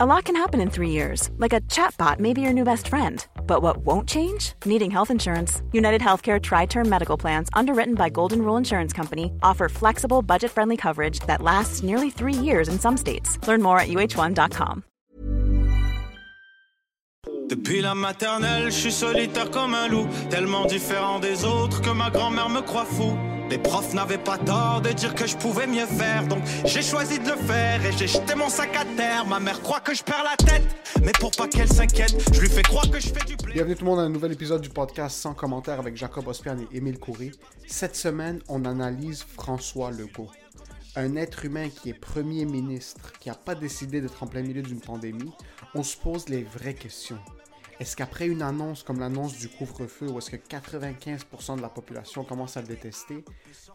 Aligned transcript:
A 0.00 0.06
lot 0.06 0.26
can 0.26 0.36
happen 0.36 0.60
in 0.60 0.70
three 0.70 0.90
years, 0.90 1.28
like 1.38 1.52
a 1.52 1.60
chatbot 1.62 2.20
may 2.20 2.32
be 2.32 2.40
your 2.40 2.52
new 2.52 2.62
best 2.62 2.86
friend. 2.86 3.26
But 3.48 3.62
what 3.62 3.78
won't 3.78 4.08
change? 4.08 4.52
Needing 4.64 4.92
health 4.92 5.10
insurance. 5.10 5.60
United 5.72 6.00
Healthcare 6.00 6.40
Tri 6.40 6.66
Term 6.66 6.88
Medical 6.88 7.16
Plans, 7.16 7.48
underwritten 7.52 7.96
by 7.96 8.08
Golden 8.08 8.42
Rule 8.42 8.56
Insurance 8.56 8.92
Company, 8.92 9.32
offer 9.42 9.68
flexible, 9.68 10.22
budget 10.22 10.52
friendly 10.52 10.76
coverage 10.76 11.18
that 11.26 11.42
lasts 11.42 11.82
nearly 11.82 12.10
three 12.10 12.32
years 12.32 12.68
in 12.68 12.78
some 12.78 12.96
states. 12.96 13.44
Learn 13.48 13.60
more 13.60 13.80
at 13.80 13.88
uh1.com. 13.88 14.84
Depuis 17.48 17.82
la 17.82 17.96
maternelle, 17.96 18.66
je 18.66 18.78
suis 18.78 18.92
solitaire 18.92 19.50
comme 19.50 19.74
un 19.74 19.88
loup, 19.88 20.06
tellement 20.30 20.64
différent 20.66 21.18
des 21.18 21.44
autres 21.44 21.80
que 21.82 21.90
ma 21.90 22.08
grand-mère 22.08 22.50
me 22.50 22.60
croit 22.60 22.84
fou. 22.84 23.18
Les 23.50 23.56
profs 23.56 23.94
n'avaient 23.94 24.18
pas 24.18 24.36
tort 24.36 24.82
de 24.82 24.90
dire 24.90 25.14
que 25.14 25.26
je 25.26 25.34
pouvais 25.34 25.66
mieux 25.66 25.86
faire, 25.86 26.26
donc 26.28 26.42
j'ai 26.66 26.82
choisi 26.82 27.18
de 27.18 27.30
le 27.30 27.36
faire 27.36 27.82
et 27.82 27.92
j'ai 27.92 28.06
jeté 28.06 28.34
mon 28.34 28.50
sac 28.50 28.76
à 28.76 28.84
terre. 28.84 29.24
Ma 29.26 29.40
mère 29.40 29.62
croit 29.62 29.80
que 29.80 29.94
je 29.94 30.02
perds 30.02 30.22
la 30.22 30.36
tête, 30.36 30.64
mais 31.02 31.12
pour 31.12 31.30
pas 31.30 31.48
qu'elle 31.48 31.68
s'inquiète, 31.68 32.14
je 32.34 32.40
lui 32.40 32.48
fais 32.50 32.60
croire 32.60 32.90
que 32.90 33.00
je 33.00 33.08
fais 33.08 33.24
du 33.24 33.38
plaisir. 33.38 33.54
Bienvenue 33.54 33.74
tout 33.74 33.84
le 33.84 33.90
monde 33.90 34.00
à 34.00 34.02
un 34.02 34.10
nouvel 34.10 34.32
épisode 34.32 34.60
du 34.60 34.68
podcast 34.68 35.16
sans 35.16 35.32
commentaire 35.32 35.78
avec 35.78 35.96
Jacob 35.96 36.28
Ospian 36.28 36.58
et 36.58 36.76
Émile 36.76 36.98
Coury. 36.98 37.32
Cette 37.66 37.96
semaine, 37.96 38.40
on 38.48 38.66
analyse 38.66 39.22
François 39.22 39.92
Legault. 39.92 40.28
Un 40.94 41.16
être 41.16 41.46
humain 41.46 41.70
qui 41.70 41.88
est 41.88 41.94
premier 41.94 42.44
ministre, 42.44 43.12
qui 43.18 43.30
n'a 43.30 43.34
pas 43.34 43.54
décidé 43.54 44.02
d'être 44.02 44.22
en 44.22 44.26
plein 44.26 44.42
milieu 44.42 44.62
d'une 44.62 44.80
pandémie, 44.80 45.32
on 45.74 45.82
se 45.82 45.96
pose 45.96 46.28
les 46.28 46.42
vraies 46.42 46.74
questions. 46.74 47.18
Est-ce 47.80 47.96
qu'après 47.96 48.26
une 48.26 48.42
annonce 48.42 48.82
comme 48.82 48.98
l'annonce 48.98 49.38
du 49.38 49.48
couvre-feu, 49.48 50.10
où 50.10 50.18
est-ce 50.18 50.30
que 50.30 50.36
95% 50.36 51.56
de 51.56 51.62
la 51.62 51.68
population 51.68 52.24
commence 52.24 52.56
à 52.56 52.60
le 52.60 52.66
détester, 52.66 53.24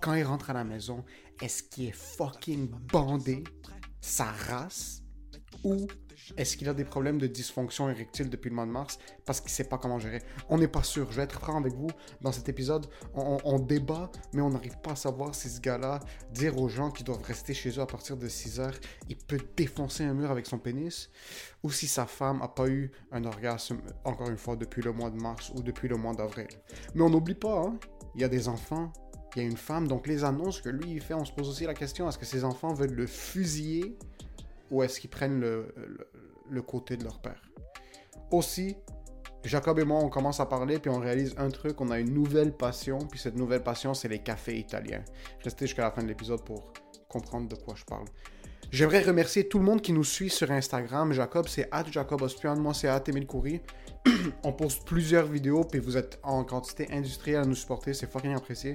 quand 0.02 0.14
il 0.14 0.24
rentre 0.24 0.50
à 0.50 0.54
la 0.54 0.66
maison, 0.66 1.06
est-ce 1.42 1.64
qu'il 1.64 1.86
est 1.86 1.96
fucking 1.96 2.70
bandé, 2.92 3.46
sa 4.02 4.26
race, 4.26 5.04
ou 5.64 5.88
est-ce 6.38 6.58
qu'il 6.58 6.70
a 6.70 6.74
des 6.74 6.86
problèmes 6.86 7.18
de 7.18 7.28
dysfonction 7.28 7.90
érectile 7.90 8.30
depuis 8.30 8.50
le 8.50 8.56
mois 8.56 8.66
de 8.66 8.72
mars 8.72 8.98
parce 9.26 9.42
qu'il 9.42 9.52
sait 9.52 9.64
pas 9.66 9.78
comment 9.78 10.00
gérer? 10.00 10.22
On 10.50 10.58
n'est 10.58 10.68
pas 10.68 10.84
sûr. 10.84 11.12
Je 11.12 11.18
vais 11.18 11.24
être 11.24 11.40
franc 11.40 11.58
avec 11.58 11.74
vous. 11.74 11.90
Dans 12.22 12.32
cet 12.32 12.50
épisode, 12.50 12.88
on, 13.14 13.60
débat, 13.60 14.12
mais 14.34 14.42
on 14.42 14.50
n'arrive 14.50 14.78
pas 14.80 14.92
à 14.92 14.96
savoir 14.96 15.36
si 15.36 15.50
ce 15.50 15.60
gars-là, 15.60 16.00
dire 16.32 16.58
aux 16.58 16.70
gens 16.70 16.92
qu'ils 16.92 17.06
doivent 17.06 17.24
rester 17.24 17.54
chez 17.54 17.70
eux 17.72 17.82
à 17.82 17.86
partir 17.86 18.18
de 18.18 18.28
6 18.28 18.60
heures, 18.60 18.78
il 19.10 19.18
peut 19.18 19.40
défoncer 19.56 20.04
un 20.04 20.14
mur 20.14 20.32
avec 20.32 20.46
son 20.46 20.60
pénis, 20.60 21.10
ou 21.64 21.72
si 21.72 21.88
sa 21.88 22.06
femme 22.06 22.42
a 22.42 22.48
pas 22.48 22.68
eu 22.68 22.92
un 23.12 23.24
orgasme, 23.24 23.80
encore 24.04 24.30
une 24.30 24.38
fois, 24.38 24.56
depuis 24.56 24.82
le 24.82 24.92
mois 24.92 25.10
de 25.10 25.22
mars 25.22 25.52
ou 25.56 25.62
depuis 25.62 25.88
le 25.88 25.96
mois 25.96 26.14
d'avril. 26.14 26.48
Mais 26.94 27.02
on 27.02 27.10
n'oublie 27.10 27.36
pas, 27.36 27.62
hein, 27.62 27.80
il 28.16 28.22
y 28.22 28.24
a 28.24 28.30
des 28.30 28.48
enfants, 28.48 28.92
il 29.36 29.42
y 29.42 29.46
a 29.46 29.48
une 29.48 29.58
femme, 29.58 29.88
donc 29.88 30.08
les 30.08 30.24
annonces 30.24 30.62
que 30.62 30.70
lui 30.70 30.92
il 30.92 31.02
fait, 31.02 31.14
on 31.14 31.26
se 31.26 31.32
pose 31.32 31.50
aussi 31.50 31.66
la 31.66 31.74
question 31.74 32.08
est-ce 32.08 32.18
que 32.18 32.26
ses 32.26 32.44
enfants 32.44 32.74
veulent 32.74 32.94
le 32.94 33.08
fusiller 33.08 33.98
ou 34.70 34.84
est-ce 34.84 35.00
qu'ils 35.00 35.10
prennent 35.10 35.40
le, 35.40 35.74
le, 35.78 36.08
le 36.50 36.62
côté 36.62 36.98
de 36.98 37.04
leur 37.04 37.20
père? 37.22 37.42
Aussi, 38.32 38.76
Jacob 39.44 39.78
et 39.80 39.84
moi, 39.84 40.00
on 40.00 40.10
commence 40.10 40.40
à 40.40 40.46
parler, 40.46 40.80
puis 40.80 40.90
on 40.90 41.00
réalise 41.00 41.36
un 41.38 41.50
truc, 41.50 41.80
on 41.82 41.92
a 41.92 42.00
une 42.00 42.14
nouvelle 42.14 42.56
passion, 42.56 42.98
puis 43.00 43.20
cette 43.20 43.36
nouvelle 43.36 43.62
passion, 43.62 43.94
c'est 43.94 44.08
les 44.08 44.20
cafés 44.20 44.58
italiens. 44.58 45.04
Restez 45.44 45.68
jusqu'à 45.68 45.84
la 45.84 45.92
fin 45.92 46.02
de 46.02 46.08
l'épisode 46.08 46.44
pour 46.44 46.72
comprendre 47.10 47.48
de 47.48 47.56
quoi 47.56 47.76
je 47.76 47.84
parle. 47.84 48.06
J'aimerais 48.74 49.04
remercier 49.04 49.48
tout 49.48 49.60
le 49.60 49.66
monde 49.66 49.84
qui 49.84 49.94
nous 49.94 50.04
suit 50.04 50.32
sur 50.32 50.50
Instagram. 50.50 51.14
Jacob, 51.14 51.48
c'est 51.48 51.70
at 51.72 51.86
Jacob 51.92 52.24
Ospian, 52.24 52.56
moi 52.56 52.74
c'est 52.74 52.88
at 52.88 53.02
Coury. 53.02 53.62
on 54.44 54.52
poste 54.52 54.84
plusieurs 54.84 55.28
vidéos, 55.28 55.64
puis 55.64 55.80
vous 55.80 55.96
êtes 55.96 56.18
en 56.24 56.44
quantité 56.44 56.88
industrielle 56.92 57.44
à 57.44 57.46
nous 57.46 57.54
supporter, 57.54 57.94
c'est 57.94 58.12
fucking 58.12 58.34
apprécié. 58.34 58.74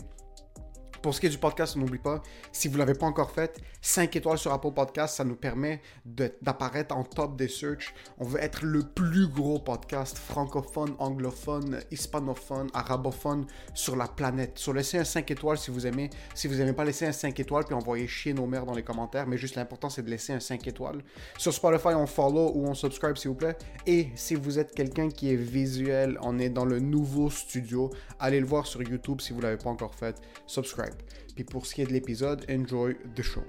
Pour 1.02 1.14
ce 1.14 1.20
qui 1.20 1.27
est 1.27 1.30
du 1.30 1.38
podcast, 1.38 1.77
n'oublie 1.77 1.98
pas, 1.98 2.22
si 2.52 2.68
vous 2.68 2.74
ne 2.74 2.78
l'avez 2.80 2.94
pas 2.94 3.06
encore 3.06 3.30
fait, 3.30 3.60
5 3.82 4.16
étoiles 4.16 4.38
sur 4.38 4.52
Apple 4.52 4.72
Podcast, 4.72 5.16
ça 5.16 5.24
nous 5.24 5.36
permet 5.36 5.80
d'apparaître 6.04 6.96
en 6.96 7.04
top 7.04 7.36
des 7.36 7.48
searches. 7.48 7.94
On 8.18 8.24
veut 8.24 8.41
être 8.41 8.64
le 8.64 8.82
plus 8.82 9.28
gros 9.28 9.58
podcast 9.58 10.19
francophone, 10.19 10.94
anglophone, 10.98 11.80
hispanophone, 11.91 12.69
arabophone 12.74 13.46
sur 13.74 13.96
la 13.96 14.08
planète. 14.08 14.58
Sur 14.58 14.72
laissez 14.72 14.98
un 14.98 15.04
5 15.04 15.30
étoiles 15.30 15.58
si 15.58 15.70
vous 15.70 15.87
aimez. 15.87 16.10
Si 16.34 16.48
vous 16.48 16.56
n'aimez 16.56 16.72
pas, 16.72 16.84
laissez 16.84 17.06
un 17.06 17.12
5 17.12 17.38
étoiles 17.38 17.64
puis 17.64 17.75
envoyez 17.75 18.08
chier 18.08 18.34
nos 18.34 18.47
mères 18.47 18.66
dans 18.66 18.75
les 18.75 18.82
commentaires. 18.82 19.26
Mais 19.26 19.38
juste 19.38 19.54
l'important, 19.54 19.91
c'est 19.91 20.03
de 20.03 20.10
laisser 20.10 20.32
un 20.32 20.41
5 20.41 20.66
étoiles. 20.66 21.03
Sur 21.37 21.53
Spotify, 21.53 21.88
on 21.88 22.06
follow 22.06 22.53
ou 22.54 22.66
on 22.66 22.75
subscribe, 22.75 23.16
s'il 23.16 23.31
vous 23.31 23.37
plaît. 23.37 23.56
Et 23.87 24.08
si 24.16 24.34
vous 24.34 24.58
êtes 24.58 24.75
quelqu'un 24.75 25.08
qui 25.08 25.32
est 25.32 25.37
visuel, 25.37 26.19
on 26.22 26.38
est 26.38 26.50
dans 26.50 26.64
le 26.64 26.81
nouveau 26.81 27.31
studio. 27.31 27.91
Allez 28.19 28.41
le 28.41 28.47
voir 28.47 28.66
sur 28.66 28.82
YouTube 28.82 29.20
si 29.20 29.32
vous 29.32 29.38
ne 29.38 29.44
l'avez 29.44 29.58
pas 29.58 29.70
encore 29.70 29.94
fait. 29.94 30.16
Subscribe. 30.47 30.88
Puis 31.34 31.44
pour 31.44 31.66
ce 31.66 31.75
qui 31.75 31.82
est 31.82 31.87
de 31.87 31.93
l'épisode, 31.93 32.44
enjoy 32.50 32.97
the 33.15 33.22
show. 33.22 33.43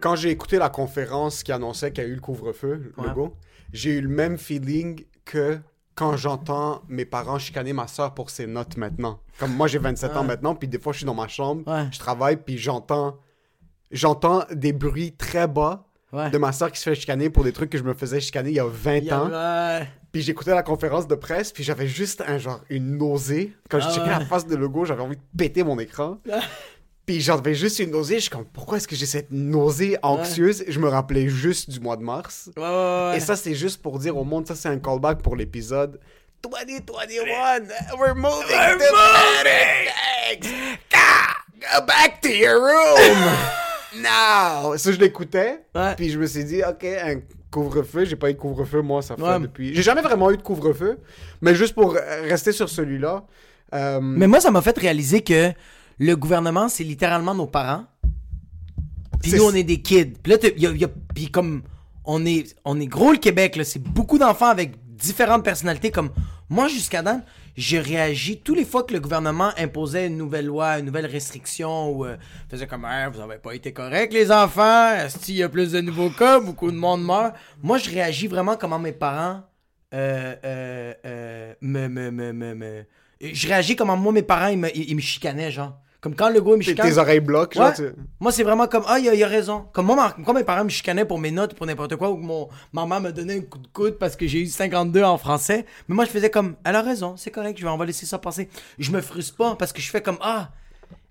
Quand 0.00 0.16
j'ai 0.16 0.30
écouté 0.30 0.58
la 0.58 0.70
conférence 0.70 1.42
qui 1.42 1.52
annonçait 1.52 1.92
qu'il 1.92 2.04
y 2.04 2.06
a 2.06 2.10
eu 2.10 2.14
le 2.14 2.20
couvre-feu, 2.20 2.92
Ouais. 2.96 3.08
le 3.08 3.14
go, 3.14 3.36
j'ai 3.72 3.98
eu 3.98 4.00
le 4.00 4.08
même 4.08 4.38
feeling 4.38 5.04
que 5.24 5.58
quand 5.94 6.16
j'entends 6.16 6.82
mes 6.88 7.04
parents 7.04 7.38
chicaner 7.38 7.74
ma 7.74 7.86
soeur 7.86 8.14
pour 8.14 8.30
ses 8.30 8.46
notes 8.46 8.78
maintenant. 8.78 9.20
Comme 9.38 9.54
moi 9.54 9.66
j'ai 9.66 9.78
27 9.78 10.16
ans 10.16 10.22
Ouais. 10.22 10.26
maintenant, 10.28 10.54
puis 10.54 10.68
des 10.68 10.78
fois 10.78 10.92
je 10.92 10.98
suis 10.98 11.06
dans 11.06 11.14
ma 11.14 11.28
chambre, 11.28 11.70
Ouais. 11.70 11.88
je 11.92 11.98
travaille, 11.98 12.36
puis 12.38 12.56
j'entends 12.56 13.18
j'entends 13.90 14.44
des 14.52 14.72
bruits 14.72 15.12
très 15.16 15.46
bas 15.48 15.84
Ouais. 16.12 16.28
de 16.30 16.38
ma 16.38 16.50
soeur 16.52 16.72
qui 16.72 16.78
se 16.80 16.90
fait 16.90 16.96
chicaner 16.96 17.30
pour 17.30 17.44
des 17.44 17.52
trucs 17.52 17.70
que 17.70 17.78
je 17.78 17.84
me 17.84 17.94
faisais 17.94 18.20
chicaner 18.20 18.50
il 18.50 18.56
y 18.56 18.60
a 18.60 18.64
20 18.66 18.96
Il 18.96 19.04
y 19.04 19.10
a- 19.10 19.20
ans. 19.22 19.86
Puis 20.10 20.22
j'écoutais 20.22 20.54
la 20.54 20.64
conférence 20.64 21.06
de 21.06 21.14
presse, 21.14 21.52
puis 21.52 21.62
j'avais 21.62 21.86
juste 21.86 22.20
un 22.26 22.36
genre 22.38 22.60
une 22.68 22.96
nausée. 22.98 23.52
Quand 23.68 23.78
je 23.78 23.86
Ah 23.88 23.90
checkais 23.94 24.02
ouais. 24.10 24.18
la 24.18 24.26
face 24.26 24.44
de 24.46 24.56
logo, 24.56 24.84
j'avais 24.84 25.02
envie 25.02 25.14
de 25.16 25.22
péter 25.38 25.62
mon 25.62 25.78
écran. 25.78 26.18
puis 27.06 27.20
j'avais 27.20 27.54
juste 27.54 27.78
une 27.78 27.90
nausée, 27.92 28.16
je 28.16 28.22
suis 28.22 28.30
comme 28.30 28.44
pourquoi 28.44 28.78
est-ce 28.78 28.88
que 28.88 28.96
j'ai 28.96 29.06
cette 29.06 29.30
nausée 29.30 29.96
anxieuse? 30.02 30.64
Je 30.66 30.78
me 30.80 30.88
rappelais 30.88 31.28
juste 31.28 31.70
du 31.70 31.78
mois 31.78 31.96
de 31.96 32.02
mars. 32.02 32.50
Et 33.14 33.20
ça 33.20 33.36
c'est 33.36 33.54
juste 33.54 33.80
pour 33.80 34.00
dire 34.00 34.16
au 34.16 34.24
monde, 34.24 34.48
ça 34.48 34.56
c'est 34.56 34.68
un 34.68 34.78
callback 34.80 35.22
pour 35.22 35.36
l'épisode 35.36 36.00
2021. 36.42 37.60
We're 37.98 38.14
moving 38.16 38.48
We're 38.50 38.78
to 38.78 38.84
Phoenix. 39.44 40.48
Go 41.60 41.86
back 41.86 42.20
to 42.22 42.28
your 42.30 42.58
room. 42.60 43.18
Now. 43.96 44.76
Ça 44.76 44.92
je 44.92 44.98
l'écoutais. 44.98 45.64
Ouais. 45.74 45.94
Puis 45.96 46.10
je 46.10 46.18
me 46.18 46.26
suis 46.26 46.44
dit, 46.44 46.62
ok, 46.62 46.84
un 46.84 47.16
couvre-feu. 47.50 48.04
J'ai 48.04 48.16
pas 48.16 48.30
eu 48.30 48.34
de 48.34 48.38
couvre-feu, 48.38 48.82
moi, 48.82 49.02
ça 49.02 49.16
fait 49.16 49.22
Ouais. 49.22 49.40
depuis. 49.40 49.74
J'ai 49.74 49.82
jamais 49.82 50.02
vraiment 50.02 50.30
eu 50.30 50.36
de 50.36 50.42
couvre-feu. 50.42 50.98
Mais 51.40 51.54
juste 51.54 51.74
pour 51.74 51.94
rester 51.94 52.52
sur 52.52 52.68
celui-là. 52.68 53.24
euh, 53.74 54.00
Mais 54.00 54.26
moi, 54.26 54.40
ça 54.40 54.50
m'a 54.50 54.62
fait 54.62 54.76
réaliser 54.78 55.22
que 55.22 55.52
le 55.98 56.14
gouvernement, 56.16 56.68
c'est 56.68 56.84
littéralement 56.84 57.34
nos 57.34 57.46
parents. 57.46 57.84
Puis 59.22 59.32
nous, 59.34 59.44
on 59.44 59.52
est 59.54 59.64
des 59.64 59.80
kids. 59.82 60.14
Puis 60.22 60.32
là, 60.32 60.38
y 60.56 60.66
a- 60.66 60.70
y 60.70 60.84
a- 60.84 60.88
puis 61.14 61.30
comme 61.30 61.62
on 62.04 62.24
est, 62.24 62.56
on 62.64 62.80
est 62.80 62.86
gros 62.86 63.12
le 63.12 63.18
Québec, 63.18 63.56
là, 63.56 63.64
c'est 63.64 63.82
beaucoup 63.82 64.16
d'enfants 64.18 64.48
avec 64.48 64.72
différentes 65.00 65.44
personnalités. 65.44 65.90
Comme 65.90 66.10
moi, 66.48 66.68
jusqu'à 66.68 67.02
date, 67.02 67.24
je 67.56 67.76
réagis 67.76 68.38
tous 68.38 68.54
les 68.54 68.64
fois 68.64 68.84
que 68.84 68.92
le 68.92 69.00
gouvernement 69.00 69.50
imposait 69.58 70.06
une 70.06 70.16
nouvelle 70.16 70.46
loi, 70.46 70.78
une 70.78 70.86
nouvelle 70.86 71.06
restriction 71.06 71.90
ou 71.90 72.04
euh, 72.04 72.16
faisait 72.48 72.66
comme 72.66 72.84
Ah, 72.84 73.08
vous 73.08 73.20
avez 73.20 73.38
pas 73.38 73.54
été 73.54 73.72
correct 73.72 74.12
les 74.12 74.30
enfants, 74.30 74.96
qu'il 75.22 75.36
y 75.36 75.42
a 75.42 75.48
plus 75.48 75.72
de 75.72 75.80
nouveaux 75.80 76.10
cas, 76.10 76.40
beaucoup 76.40 76.70
de 76.70 76.76
monde 76.76 77.04
meurt? 77.04 77.34
Moi, 77.62 77.78
je 77.78 77.90
réagis 77.90 78.28
vraiment 78.28 78.56
comment 78.56 78.78
mes 78.78 78.92
parents 78.92 79.42
euh, 79.92 80.36
euh, 80.44 80.94
euh, 81.04 81.54
me, 81.60 81.88
me, 81.88 82.10
me, 82.10 82.32
me, 82.54 82.84
Je 83.20 83.48
réagis 83.48 83.74
comment 83.74 83.96
moi, 83.96 84.12
mes 84.12 84.22
parents, 84.22 84.48
ils 84.48 84.58
me, 84.58 84.76
ils 84.76 84.94
me 84.94 85.00
chicanaient, 85.00 85.50
genre. 85.50 85.80
Comme 86.00 86.14
quand 86.14 86.30
le 86.30 86.40
gars, 86.40 86.56
me 86.56 86.62
chicane. 86.62 86.88
tes 86.90 86.96
oreilles 86.98 87.20
bloquent, 87.20 87.60
genre. 87.60 87.68
Ouais. 87.68 87.74
tu- 87.74 87.94
Moi, 88.20 88.32
c'est 88.32 88.42
vraiment 88.42 88.66
comme, 88.66 88.84
ah, 88.86 88.98
il 88.98 89.08
a, 89.08 89.14
il 89.14 89.22
a 89.22 89.26
raison. 89.26 89.66
Comme 89.72 89.86
moi, 89.86 89.96
ma- 89.96 90.16
quand 90.24 90.32
mes 90.32 90.44
parents 90.44 90.64
me 90.64 90.70
chicanaient 90.70 91.04
pour 91.04 91.18
mes 91.18 91.30
notes, 91.30 91.54
pour 91.54 91.66
n'importe 91.66 91.96
quoi, 91.96 92.10
ou 92.10 92.16
que 92.16 92.22
mon 92.24 92.48
maman 92.72 93.00
me 93.00 93.10
donnait 93.12 93.36
un 93.38 93.42
coup 93.42 93.58
de 93.58 93.66
coude 93.66 93.98
parce 93.98 94.16
que 94.16 94.26
j'ai 94.26 94.40
eu 94.40 94.46
52 94.46 95.02
en 95.02 95.18
français. 95.18 95.66
Mais 95.88 95.94
moi, 95.94 96.06
je 96.06 96.10
faisais 96.10 96.30
comme, 96.30 96.56
elle 96.64 96.76
a 96.76 96.82
raison, 96.82 97.16
c'est 97.18 97.30
correct, 97.30 97.58
je 97.58 97.64
vais, 97.64 97.70
on 97.70 97.76
va 97.76 97.84
laisser 97.84 98.06
ça 98.06 98.18
passer. 98.18 98.48
Je 98.78 98.90
me 98.92 99.00
frustre 99.02 99.36
pas 99.36 99.56
parce 99.56 99.72
que 99.74 99.82
je 99.82 99.90
fais 99.90 100.00
comme, 100.00 100.16
ah, 100.22 100.48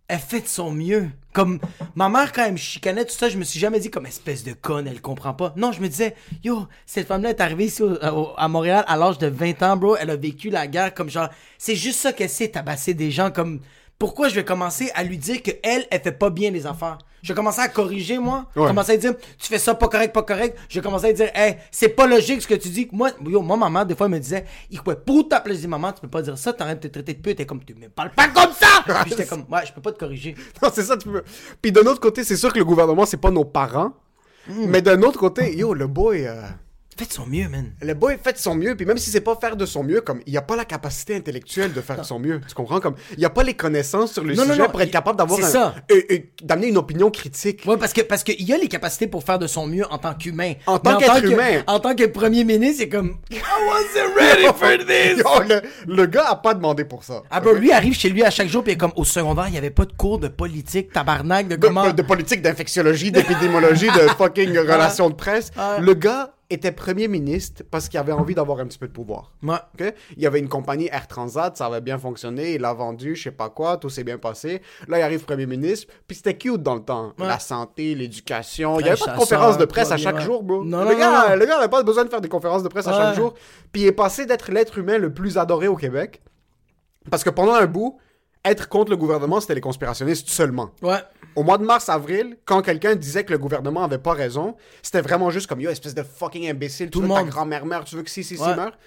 elle 0.07 0.17
fait 0.17 0.41
de 0.41 0.47
son 0.47 0.71
mieux. 0.71 1.07
Comme, 1.33 1.59
ma 1.93 2.09
mère, 2.09 2.33
quand 2.33 2.45
elle 2.45 2.53
me 2.53 2.57
chicanait, 2.57 3.05
tout 3.05 3.13
ça, 3.13 3.29
je 3.29 3.37
me 3.37 3.43
suis 3.43 3.59
jamais 3.59 3.79
dit 3.79 3.91
comme 3.91 4.07
espèce 4.07 4.43
de 4.43 4.53
conne, 4.53 4.87
elle 4.87 5.01
comprend 5.01 5.35
pas. 5.35 5.53
Non, 5.55 5.71
je 5.71 5.81
me 5.81 5.87
disais, 5.87 6.15
yo, 6.43 6.65
cette 6.87 7.05
femme-là 7.07 7.29
est 7.29 7.41
arrivée 7.41 7.65
ici 7.65 7.83
au- 7.83 7.93
au- 7.93 8.33
à 8.35 8.47
Montréal 8.47 8.83
à 8.87 8.97
l'âge 8.97 9.19
de 9.19 9.27
20 9.27 9.61
ans, 9.61 9.77
bro. 9.77 9.95
Elle 9.97 10.09
a 10.09 10.15
vécu 10.15 10.49
la 10.49 10.65
guerre 10.65 10.95
comme 10.95 11.11
genre, 11.11 11.29
c'est 11.59 11.75
juste 11.75 11.99
ça 11.99 12.11
qu'elle 12.11 12.27
sait, 12.31 12.47
tabasser 12.47 12.95
des 12.95 13.11
gens 13.11 13.29
comme, 13.29 13.59
pourquoi 13.99 14.29
je 14.29 14.35
vais 14.35 14.45
commencer 14.45 14.89
à 14.95 15.03
lui 15.03 15.17
dire 15.17 15.43
que 15.43 15.51
elle, 15.61 15.85
elle 15.91 16.01
fait 16.01 16.13
pas 16.13 16.29
bien 16.29 16.49
les 16.51 16.65
affaires? 16.65 16.97
Je 17.21 17.33
vais 17.33 17.35
commencer 17.35 17.59
à 17.59 17.67
corriger, 17.67 18.17
moi. 18.17 18.45
Ouais. 18.55 18.67
Commencer 18.67 18.93
à 18.93 18.97
dire, 18.97 19.13
tu 19.37 19.47
fais 19.47 19.59
ça 19.59 19.75
pas 19.75 19.89
correct, 19.89 20.13
pas 20.13 20.23
correct. 20.23 20.57
Je 20.69 20.79
vais 20.79 20.81
commencer 20.81 21.07
à 21.07 21.13
dire, 21.13 21.29
hey, 21.35 21.57
c'est 21.69 21.89
pas 21.89 22.07
logique 22.07 22.41
ce 22.41 22.47
que 22.47 22.53
tu 22.53 22.69
dis. 22.69 22.87
Moi, 22.93 23.11
yo, 23.27 23.41
moi, 23.41 23.57
maman, 23.57 23.83
des 23.83 23.93
fois, 23.93 24.05
elle 24.07 24.13
me 24.13 24.19
disait, 24.19 24.45
il 24.71 24.81
quoi, 24.81 24.95
puta 24.95 25.41
plaisir, 25.41 25.67
maman, 25.67 25.91
tu 25.91 25.99
peux 25.99 26.07
pas 26.07 26.21
dire 26.21 26.37
ça, 26.37 26.53
t'arrêtes 26.53 26.81
de 26.81 26.87
te 26.87 26.93
traiter 26.93 27.13
de 27.13 27.19
pute. 27.21 27.35
T'es 27.37 27.45
comme, 27.45 27.61
tu 27.61 27.75
me 27.75 27.89
parles 27.89 28.11
pas 28.11 28.29
comme 28.29 28.53
ça! 28.53 28.67
Puis 29.03 29.09
j'étais 29.09 29.25
comme, 29.25 29.43
ouais, 29.51 29.65
je 29.65 29.73
peux 29.73 29.81
pas 29.81 29.91
te 29.91 29.99
corriger. 29.99 30.33
Non, 30.63 30.69
c'est 30.73 30.83
ça, 30.83 30.95
tu 30.95 31.09
peux. 31.09 31.23
Puis 31.61 31.73
d'un 31.73 31.81
autre 31.81 31.99
côté, 31.99 32.23
c'est 32.23 32.37
sûr 32.37 32.53
que 32.53 32.59
le 32.59 32.65
gouvernement, 32.65 33.05
c'est 33.05 33.17
pas 33.17 33.31
nos 33.31 33.43
parents. 33.45 33.91
Hmm. 34.47 34.65
Mais 34.67 34.81
d'un 34.81 35.01
autre 35.01 35.19
côté, 35.19 35.57
yo, 35.57 35.73
le 35.73 35.87
boy. 35.87 36.25
euh, 36.25 36.41
Fais 36.99 37.05
de 37.05 37.13
son 37.13 37.25
mieux, 37.27 37.47
man. 37.47 37.71
Le 37.81 37.93
boy 37.93 38.17
fait 38.21 38.33
de 38.33 38.37
son 38.37 38.55
mieux, 38.55 38.75
puis 38.75 38.85
même 38.85 38.97
si 38.97 39.09
c'est 39.09 39.21
pas 39.21 39.33
faire 39.39 39.55
de 39.55 39.65
son 39.65 39.83
mieux, 39.83 40.01
comme 40.01 40.19
il 40.25 40.35
a 40.37 40.41
pas 40.41 40.57
la 40.57 40.65
capacité 40.65 41.15
intellectuelle 41.15 41.71
de 41.71 41.79
faire 41.79 41.95
de 41.97 42.03
son 42.03 42.19
mieux. 42.19 42.41
Tu 42.45 42.53
comprends? 42.53 42.81
Comme 42.81 42.95
il 43.17 43.23
a 43.23 43.29
pas 43.29 43.43
les 43.43 43.53
connaissances 43.53 44.11
sur 44.11 44.21
le 44.25 44.33
Non, 44.33 44.43
non, 44.43 44.49
sujet 44.51 44.63
non, 44.63 44.69
pour 44.69 44.81
être 44.81 44.91
capable 44.91 45.17
d'avoir 45.17 45.39
un- 45.39 45.43
ça. 45.43 45.75
euh, 45.91 46.01
euh, 46.11 46.17
d'amener 46.43 46.67
une 46.67 46.77
opinion 46.77 47.09
critique. 47.09 47.63
Ouais, 47.65 47.77
parce 47.77 47.93
que 47.93 48.01
parce 48.01 48.23
qu'il 48.25 48.51
a 48.53 48.57
les 48.57 48.67
capacités 48.67 49.07
pour 49.07 49.23
faire 49.23 49.39
de 49.39 49.47
son 49.47 49.65
mieux 49.65 49.85
en 49.89 49.97
tant 49.97 50.13
qu'humain. 50.13 50.55
En 50.65 50.77
tant 50.77 50.97
qu'être 50.97 51.21
que- 51.21 51.27
humain. 51.27 51.63
En 51.67 51.79
tant 51.79 51.95
que 51.95 52.03
premier 52.05 52.43
ministre, 52.43 52.79
c'est 52.79 52.89
comme 52.89 53.17
I 53.31 53.37
wasn't 53.37 54.15
ready 54.17 54.45
for 54.47 54.85
this. 54.85 55.19
Yo, 55.19 55.43
le, 55.47 55.95
le 55.95 56.05
gars 56.05 56.25
a 56.31 56.35
pas 56.35 56.53
demandé 56.53 56.83
pour 56.83 57.05
ça. 57.05 57.23
Ah 57.31 57.39
bro, 57.39 57.53
lui 57.53 57.71
arrive 57.71 57.93
chez 57.93 58.09
lui 58.09 58.25
à 58.25 58.29
chaque 58.29 58.49
jour 58.49 58.61
puis 58.61 58.75
comme 58.77 58.91
au 58.97 59.05
secondaire, 59.05 59.45
il 59.47 59.53
y 59.55 59.57
avait 59.57 59.69
pas 59.69 59.85
de 59.85 59.93
cours 59.93 60.19
de 60.19 60.27
politique, 60.27 60.91
tabarnak, 60.91 61.47
de 61.47 61.55
de, 61.55 61.65
comment 61.65 61.89
de- 61.93 62.01
politique, 62.01 62.41
d'infectiologie, 62.41 63.13
d'épidémiologie, 63.13 63.87
de 63.87 64.07
fucking 64.17 64.57
relations 64.57 65.09
de 65.09 65.15
presse. 65.15 65.51
Le 65.79 65.93
gars 65.93 66.33
était 66.49 66.71
premier 66.71 67.07
ministre 67.07 67.63
parce 67.69 67.89
qu'il 67.89 67.99
avait 67.99 68.11
envie 68.11 68.33
d'avoir 68.33 68.59
un 68.59 68.65
petit 68.65 68.79
peu 68.79 68.87
de 68.87 68.91
pouvoir. 68.91 69.31
Ouais. 69.43 69.93
Il 70.17 70.23
y 70.23 70.25
avait 70.25 70.39
une 70.39 70.49
compagnie 70.49 70.89
Air 70.91 71.07
Transat, 71.07 71.55
ça 71.55 71.67
avait 71.67 71.81
bien 71.81 71.97
fonctionné, 71.97 72.55
il 72.55 72.61
l'a 72.61 72.73
vendu, 72.73 73.15
je 73.15 73.23
sais 73.23 73.31
pas 73.31 73.49
quoi, 73.49 73.77
tout 73.77 73.89
s'est 73.89 74.03
bien 74.03 74.17
passé. 74.17 74.61
Là, 74.87 74.99
il 74.99 75.01
arrive 75.01 75.23
premier 75.23 75.45
ministre, 75.45 75.87
puis 76.07 76.17
c'était 76.17 76.37
cute 76.37 76.63
dans 76.63 76.75
le 76.75 76.81
temps. 76.81 77.13
Ouais. 77.19 77.27
La 77.27 77.39
santé, 77.39 77.93
l'éducation, 77.95 78.79
il 78.79 78.85
y 78.87 78.89
Ouais, 78.89 78.89
avait 78.91 78.99
pas 78.99 79.05
de 79.05 79.09
chasseur, 79.11 79.19
conférences 79.19 79.57
de 79.57 79.65
presse 79.65 79.91
à 79.91 79.95
ouais. 79.95 80.01
chaque 80.01 80.19
jour, 80.21 80.43
bro. 80.43 80.63
Non, 80.63 80.79
le, 80.79 80.93
non, 80.93 80.99
gars, 80.99 81.29
non, 81.29 81.35
le 81.35 81.45
gars 81.45 81.57
avait 81.59 81.69
pas 81.69 81.83
besoin 81.83 82.03
de 82.05 82.09
faire 82.09 82.21
des 82.21 82.29
conférences 82.29 82.63
de 82.63 82.69
presse 82.69 82.87
à 82.87 82.93
chaque 82.93 83.15
jour, 83.15 83.33
puis 83.71 83.83
il 83.83 83.87
est 83.87 83.91
passé 83.91 84.25
d'être 84.25 84.51
l'être 84.51 84.77
humain 84.77 84.97
le 84.97 85.13
plus 85.13 85.37
adoré 85.37 85.67
au 85.67 85.75
Québec. 85.75 86.21
Parce 87.09 87.23
que 87.23 87.29
pendant 87.29 87.53
un 87.53 87.65
bout, 87.65 87.97
être 88.45 88.69
contre 88.69 88.89
le 88.91 88.97
gouvernement, 88.97 89.39
c'était 89.41 89.55
les 89.55 89.61
conspirationnistes 89.61 90.29
seulement. 90.29 90.71
Ouais. 90.81 90.99
Au 91.35 91.43
mois 91.43 91.57
de 91.57 91.63
mars-avril, 91.65 92.37
quand 92.45 92.61
quelqu'un 92.61 92.95
disait 92.95 93.23
que 93.23 93.31
le 93.31 93.37
gouvernement 93.37 93.83
avait 93.83 93.97
pas 93.97 94.13
raison, 94.13 94.55
c'était 94.81 95.01
vraiment 95.01 95.29
juste 95.29 95.47
comme 95.47 95.59
yo, 95.61 95.69
espèce 95.69 95.93
de 95.93 96.03
fucking 96.03 96.49
imbécile, 96.49 96.89
Tout 96.89 96.99
tu 96.99 97.03
le 97.03 97.07
veux 97.09 97.13
que 97.13 97.19
ta 97.19 97.23
monde. 97.25 97.29
grand-mère 97.33 97.65
meure, 97.65 97.83
tu 97.83 97.95
veux 97.95 98.03
que 98.03 98.09
si, 98.09 98.23
si, 98.23 98.37
si 98.37 98.43
meure. 98.43 98.77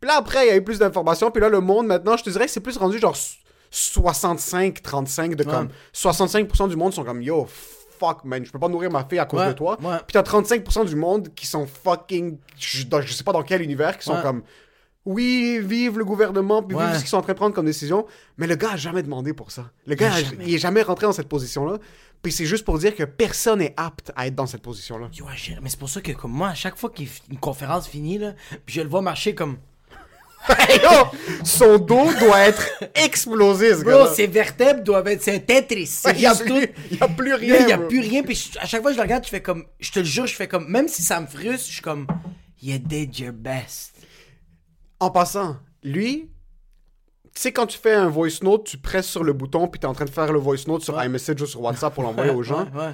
Puis 0.00 0.08
là, 0.08 0.16
après, 0.18 0.46
il 0.46 0.48
y 0.48 0.52
a 0.52 0.56
eu 0.56 0.62
plus 0.64 0.78
d'informations, 0.78 1.30
puis 1.30 1.40
là, 1.40 1.48
le 1.48 1.60
monde, 1.60 1.86
maintenant, 1.86 2.16
je 2.16 2.24
te 2.24 2.30
dirais 2.30 2.44
que 2.46 2.50
c'est 2.50 2.60
plus 2.60 2.76
rendu 2.76 2.98
genre 2.98 3.16
65-35 3.72 5.34
de 5.34 5.44
comme. 5.44 5.68
65% 5.94 6.68
du 6.68 6.76
monde 6.76 6.92
sont 6.92 7.04
comme 7.04 7.22
yo, 7.22 7.46
fuck 7.98 8.24
man, 8.24 8.44
je 8.44 8.50
peux 8.52 8.58
pas 8.58 8.68
nourrir 8.68 8.90
ma 8.90 9.04
fille 9.04 9.18
à 9.18 9.24
cause 9.24 9.40
Ouais, 9.40 9.48
de 9.48 9.52
toi. 9.54 9.78
ouais. 9.82 9.96
Puis 10.06 10.12
t'as 10.12 10.22
35% 10.22 10.84
du 10.86 10.96
monde 10.96 11.32
qui 11.34 11.46
sont 11.46 11.66
fucking. 11.66 12.38
Je, 12.58 12.84
dans- 12.84 13.00
je 13.00 13.12
sais 13.12 13.24
pas 13.24 13.32
dans 13.32 13.42
quel 13.42 13.62
univers, 13.62 13.96
qui 13.98 14.04
sont 14.04 14.20
comme. 14.20 14.42
Oui, 15.06 15.60
vive 15.62 15.98
le 15.98 16.04
gouvernement, 16.04 16.62
puis 16.62 16.76
vive 16.76 16.86
Ouais. 16.86 16.94
ce 16.94 16.98
qu'ils 17.00 17.08
sont 17.08 17.16
en 17.16 17.22
train 17.22 17.32
de 17.32 17.38
prendre 17.38 17.54
comme 17.54 17.64
décision. 17.66 18.06
Mais 18.36 18.46
le 18.46 18.56
gars 18.56 18.72
a 18.72 18.76
jamais 18.76 19.02
demandé 19.02 19.32
pour 19.32 19.50
ça. 19.52 19.70
Le 19.86 19.94
gars, 19.94 20.12
a- 20.12 20.20
Jamais. 20.22 20.44
il 20.46 20.54
est 20.54 20.58
jamais 20.58 20.82
rentré 20.82 21.06
dans 21.06 21.12
cette 21.12 21.28
position-là. 21.28 21.78
Puis 22.22 22.32
c'est 22.32 22.44
juste 22.46 22.64
pour 22.64 22.78
dire 22.78 22.94
que 22.94 23.04
personne 23.04 23.62
est 23.62 23.72
apte 23.76 24.10
à 24.16 24.26
être 24.26 24.34
dans 24.34 24.46
cette 24.46 24.62
position-là. 24.62 25.08
Mais 25.62 25.68
c'est 25.70 25.78
pour 25.78 25.88
ça 25.88 26.00
que 26.00 26.12
comme 26.12 26.32
moi, 26.32 26.48
à 26.48 26.54
chaque 26.54 26.76
fois 26.76 26.90
qu'une 26.90 27.38
conférence 27.40 27.86
finit 27.86 28.18
là, 28.18 28.34
puis 28.66 28.74
je 28.74 28.80
le 28.82 28.88
vois 28.88 29.00
marcher 29.02 29.34
comme 29.34 29.58
Hey, 30.48 30.80
yo, 30.80 30.90
son 31.44 31.78
dos 31.78 32.08
doit 32.20 32.40
être 32.40 32.68
explosé, 32.94 33.74
ce 33.74 33.80
Bro, 33.82 33.90
gars-là. 33.90 34.14
ses 34.14 34.26
vertèbres 34.28 34.82
doivent 34.84 35.08
être 35.08 35.22
c'est 35.22 35.34
un 35.34 35.38
Tetris. 35.40 36.02
Il 36.14 36.20
y 36.20 36.26
a 36.26 36.30
juste 36.30 36.44
plus- 36.44 36.68
tout. 36.68 36.72
il 36.92 37.02
a 37.02 37.08
plus 37.08 37.34
rien, 37.34 37.56
Il 37.60 37.68
y 37.68 37.72
a 37.72 37.76
bro. 37.78 37.88
plus 37.88 38.00
rien. 38.00 38.22
Puis 38.22 38.50
je- 38.52 38.58
à 38.58 38.66
chaque 38.66 38.80
fois 38.82 38.90
que 38.90 38.96
je 38.96 39.00
le 39.00 39.04
regarde, 39.04 39.24
je 39.24 39.28
fais 39.30 39.40
comme. 39.42 39.64
Je 39.80 39.90
te 39.90 39.98
le 39.98 40.04
jure, 40.04 40.26
je 40.26 40.34
fais 40.34 40.46
comme. 40.46 40.68
Même 40.68 40.88
si 40.88 41.02
ça 41.02 41.20
me 41.20 41.26
frustre, 41.26 41.66
je 41.68 41.72
suis 41.74 41.82
comme. 41.82 42.06
You 42.62 42.78
did 42.78 43.18
your 43.18 43.32
best. 43.32 43.92
En 45.00 45.10
passant, 45.10 45.56
lui, 45.82 46.30
tu 47.34 47.40
sais, 47.42 47.52
quand 47.52 47.66
tu 47.66 47.78
fais 47.78 47.94
un 47.94 48.08
voice 48.08 48.40
note, 48.42 48.64
tu 48.64 48.78
presses 48.78 49.06
sur 49.08 49.22
le 49.24 49.32
bouton, 49.34 49.68
puis 49.68 49.78
t'es 49.78 49.86
en 49.86 49.92
train 49.92 50.06
de 50.06 50.10
faire 50.10 50.32
le 50.32 50.38
voice 50.38 50.66
note 50.66 50.82
sur 50.82 50.94
Ouais. 50.96 51.06
iMessage 51.06 51.42
ou 51.42 51.46
sur 51.46 51.60
WhatsApp 51.62 51.92
pour 51.94 52.02
l'envoyer 52.02 52.30
aux 52.32 52.42
gens. 52.42 52.64
Ouais, 52.74 52.80
ouais. 52.80 52.92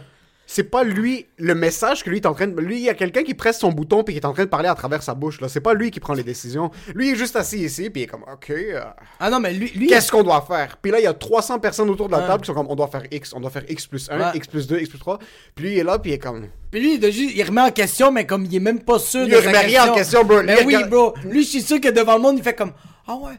C'est 0.54 0.64
pas 0.64 0.84
lui, 0.84 1.24
le 1.38 1.54
message 1.54 2.04
que 2.04 2.10
lui 2.10 2.18
est 2.18 2.26
en 2.26 2.34
train 2.34 2.46
de. 2.46 2.60
Lui, 2.60 2.76
il 2.76 2.82
y 2.82 2.90
a 2.90 2.94
quelqu'un 2.94 3.22
qui 3.22 3.32
presse 3.32 3.58
son 3.58 3.72
bouton, 3.72 4.04
puis 4.04 4.12
qui 4.12 4.20
est 4.20 4.26
en 4.26 4.34
train 4.34 4.44
de 4.44 4.50
parler 4.50 4.68
à 4.68 4.74
travers 4.74 5.02
sa 5.02 5.14
bouche, 5.14 5.40
là. 5.40 5.48
C'est 5.48 5.62
pas 5.62 5.72
lui 5.72 5.90
qui 5.90 5.98
prend 5.98 6.12
les 6.12 6.22
décisions. 6.22 6.70
Lui, 6.94 7.08
il 7.08 7.12
est 7.14 7.16
juste 7.16 7.36
assis 7.36 7.60
ici, 7.60 7.88
puis 7.88 8.02
il 8.02 8.04
est 8.04 8.06
comme, 8.06 8.22
OK, 8.30 8.50
euh, 8.50 8.82
Ah 9.18 9.30
non, 9.30 9.40
mais 9.40 9.54
lui. 9.54 9.70
lui 9.74 9.86
qu'est-ce 9.86 10.12
qu'on 10.12 10.22
doit 10.22 10.42
faire? 10.46 10.76
Puis 10.76 10.92
là, 10.92 11.00
il 11.00 11.04
y 11.04 11.06
a 11.06 11.14
300 11.14 11.58
personnes 11.58 11.88
autour 11.88 12.08
de 12.08 12.12
la 12.12 12.20
table 12.26 12.42
qui 12.42 12.48
sont 12.48 12.54
comme, 12.54 12.66
on 12.68 12.76
doit 12.76 12.88
faire 12.88 13.04
X, 13.10 13.32
on 13.34 13.40
doit 13.40 13.48
faire 13.48 13.64
X 13.66 13.86
plus 13.86 14.10
1, 14.10 14.18
Ouais. 14.18 14.26
X 14.34 14.46
plus 14.46 14.66
2, 14.66 14.78
X 14.80 14.90
plus 14.90 14.98
3. 14.98 15.18
Puis 15.54 15.64
lui, 15.64 15.72
il 15.72 15.78
est 15.78 15.84
là, 15.84 15.98
puis 15.98 16.10
il 16.10 16.14
est 16.14 16.18
comme. 16.18 16.46
Puis 16.70 16.80
lui, 16.82 16.94
il, 16.96 17.12
juste- 17.12 17.32
il 17.34 17.42
remet 17.44 17.62
en 17.62 17.70
question, 17.70 18.12
mais 18.12 18.26
comme 18.26 18.44
il 18.44 18.54
est 18.54 18.60
même 18.60 18.80
pas 18.80 18.98
sûr 18.98 19.22
Il 19.22 19.30
de 19.30 19.36
remet 19.36 19.58
rien 19.60 19.90
en 19.90 19.94
question, 19.94 20.22
bro. 20.22 20.42
Mais 20.42 20.62
Lui, 20.64 20.76
oui, 20.76 20.84
bro. 20.84 21.14
Lui, 21.24 21.44
je 21.44 21.48
suis 21.48 21.62
sûr 21.62 21.80
que 21.80 21.88
devant 21.88 22.16
le 22.16 22.20
monde, 22.20 22.36
il 22.36 22.44
fait 22.44 22.54
comme. 22.54 22.72
Ah 23.06 23.14
ouais. 23.16 23.32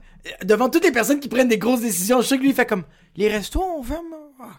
Devant 0.43 0.67
toutes 0.69 0.83
les 0.83 0.91
personnes 0.91 1.19
qui 1.19 1.29
prennent 1.29 1.47
des 1.47 1.59
grosses 1.59 1.81
décisions, 1.81 2.21
je 2.21 2.27
sûr 2.27 2.37
que 2.37 2.41
lui, 2.41 2.49
il 2.49 2.55
fait 2.55 2.65
comme. 2.65 2.83
Les 3.15 3.27
restos, 3.29 3.63
on 3.77 3.83
ferme. 3.83 4.05
Ah, 4.41 4.57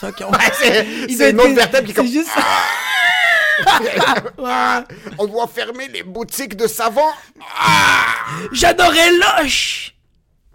ça, 0.00 0.12
qu'on- 0.12 0.32
c'est- 0.60 1.30
une 1.30 1.40
autre 1.40 1.54
vertèbre 1.54 1.84
qui 1.86 1.90
est 1.92 1.94
comme- 1.94 2.06
C'est 2.06 2.12
juste. 2.12 2.30
Ouais. 4.38 4.44
On 5.18 5.26
doit 5.26 5.46
fermer 5.46 5.88
les 5.88 6.02
boutiques 6.02 6.56
de 6.56 6.66
savon. 6.66 7.02
J'adorais 8.52 9.10
Loche! 9.12 9.94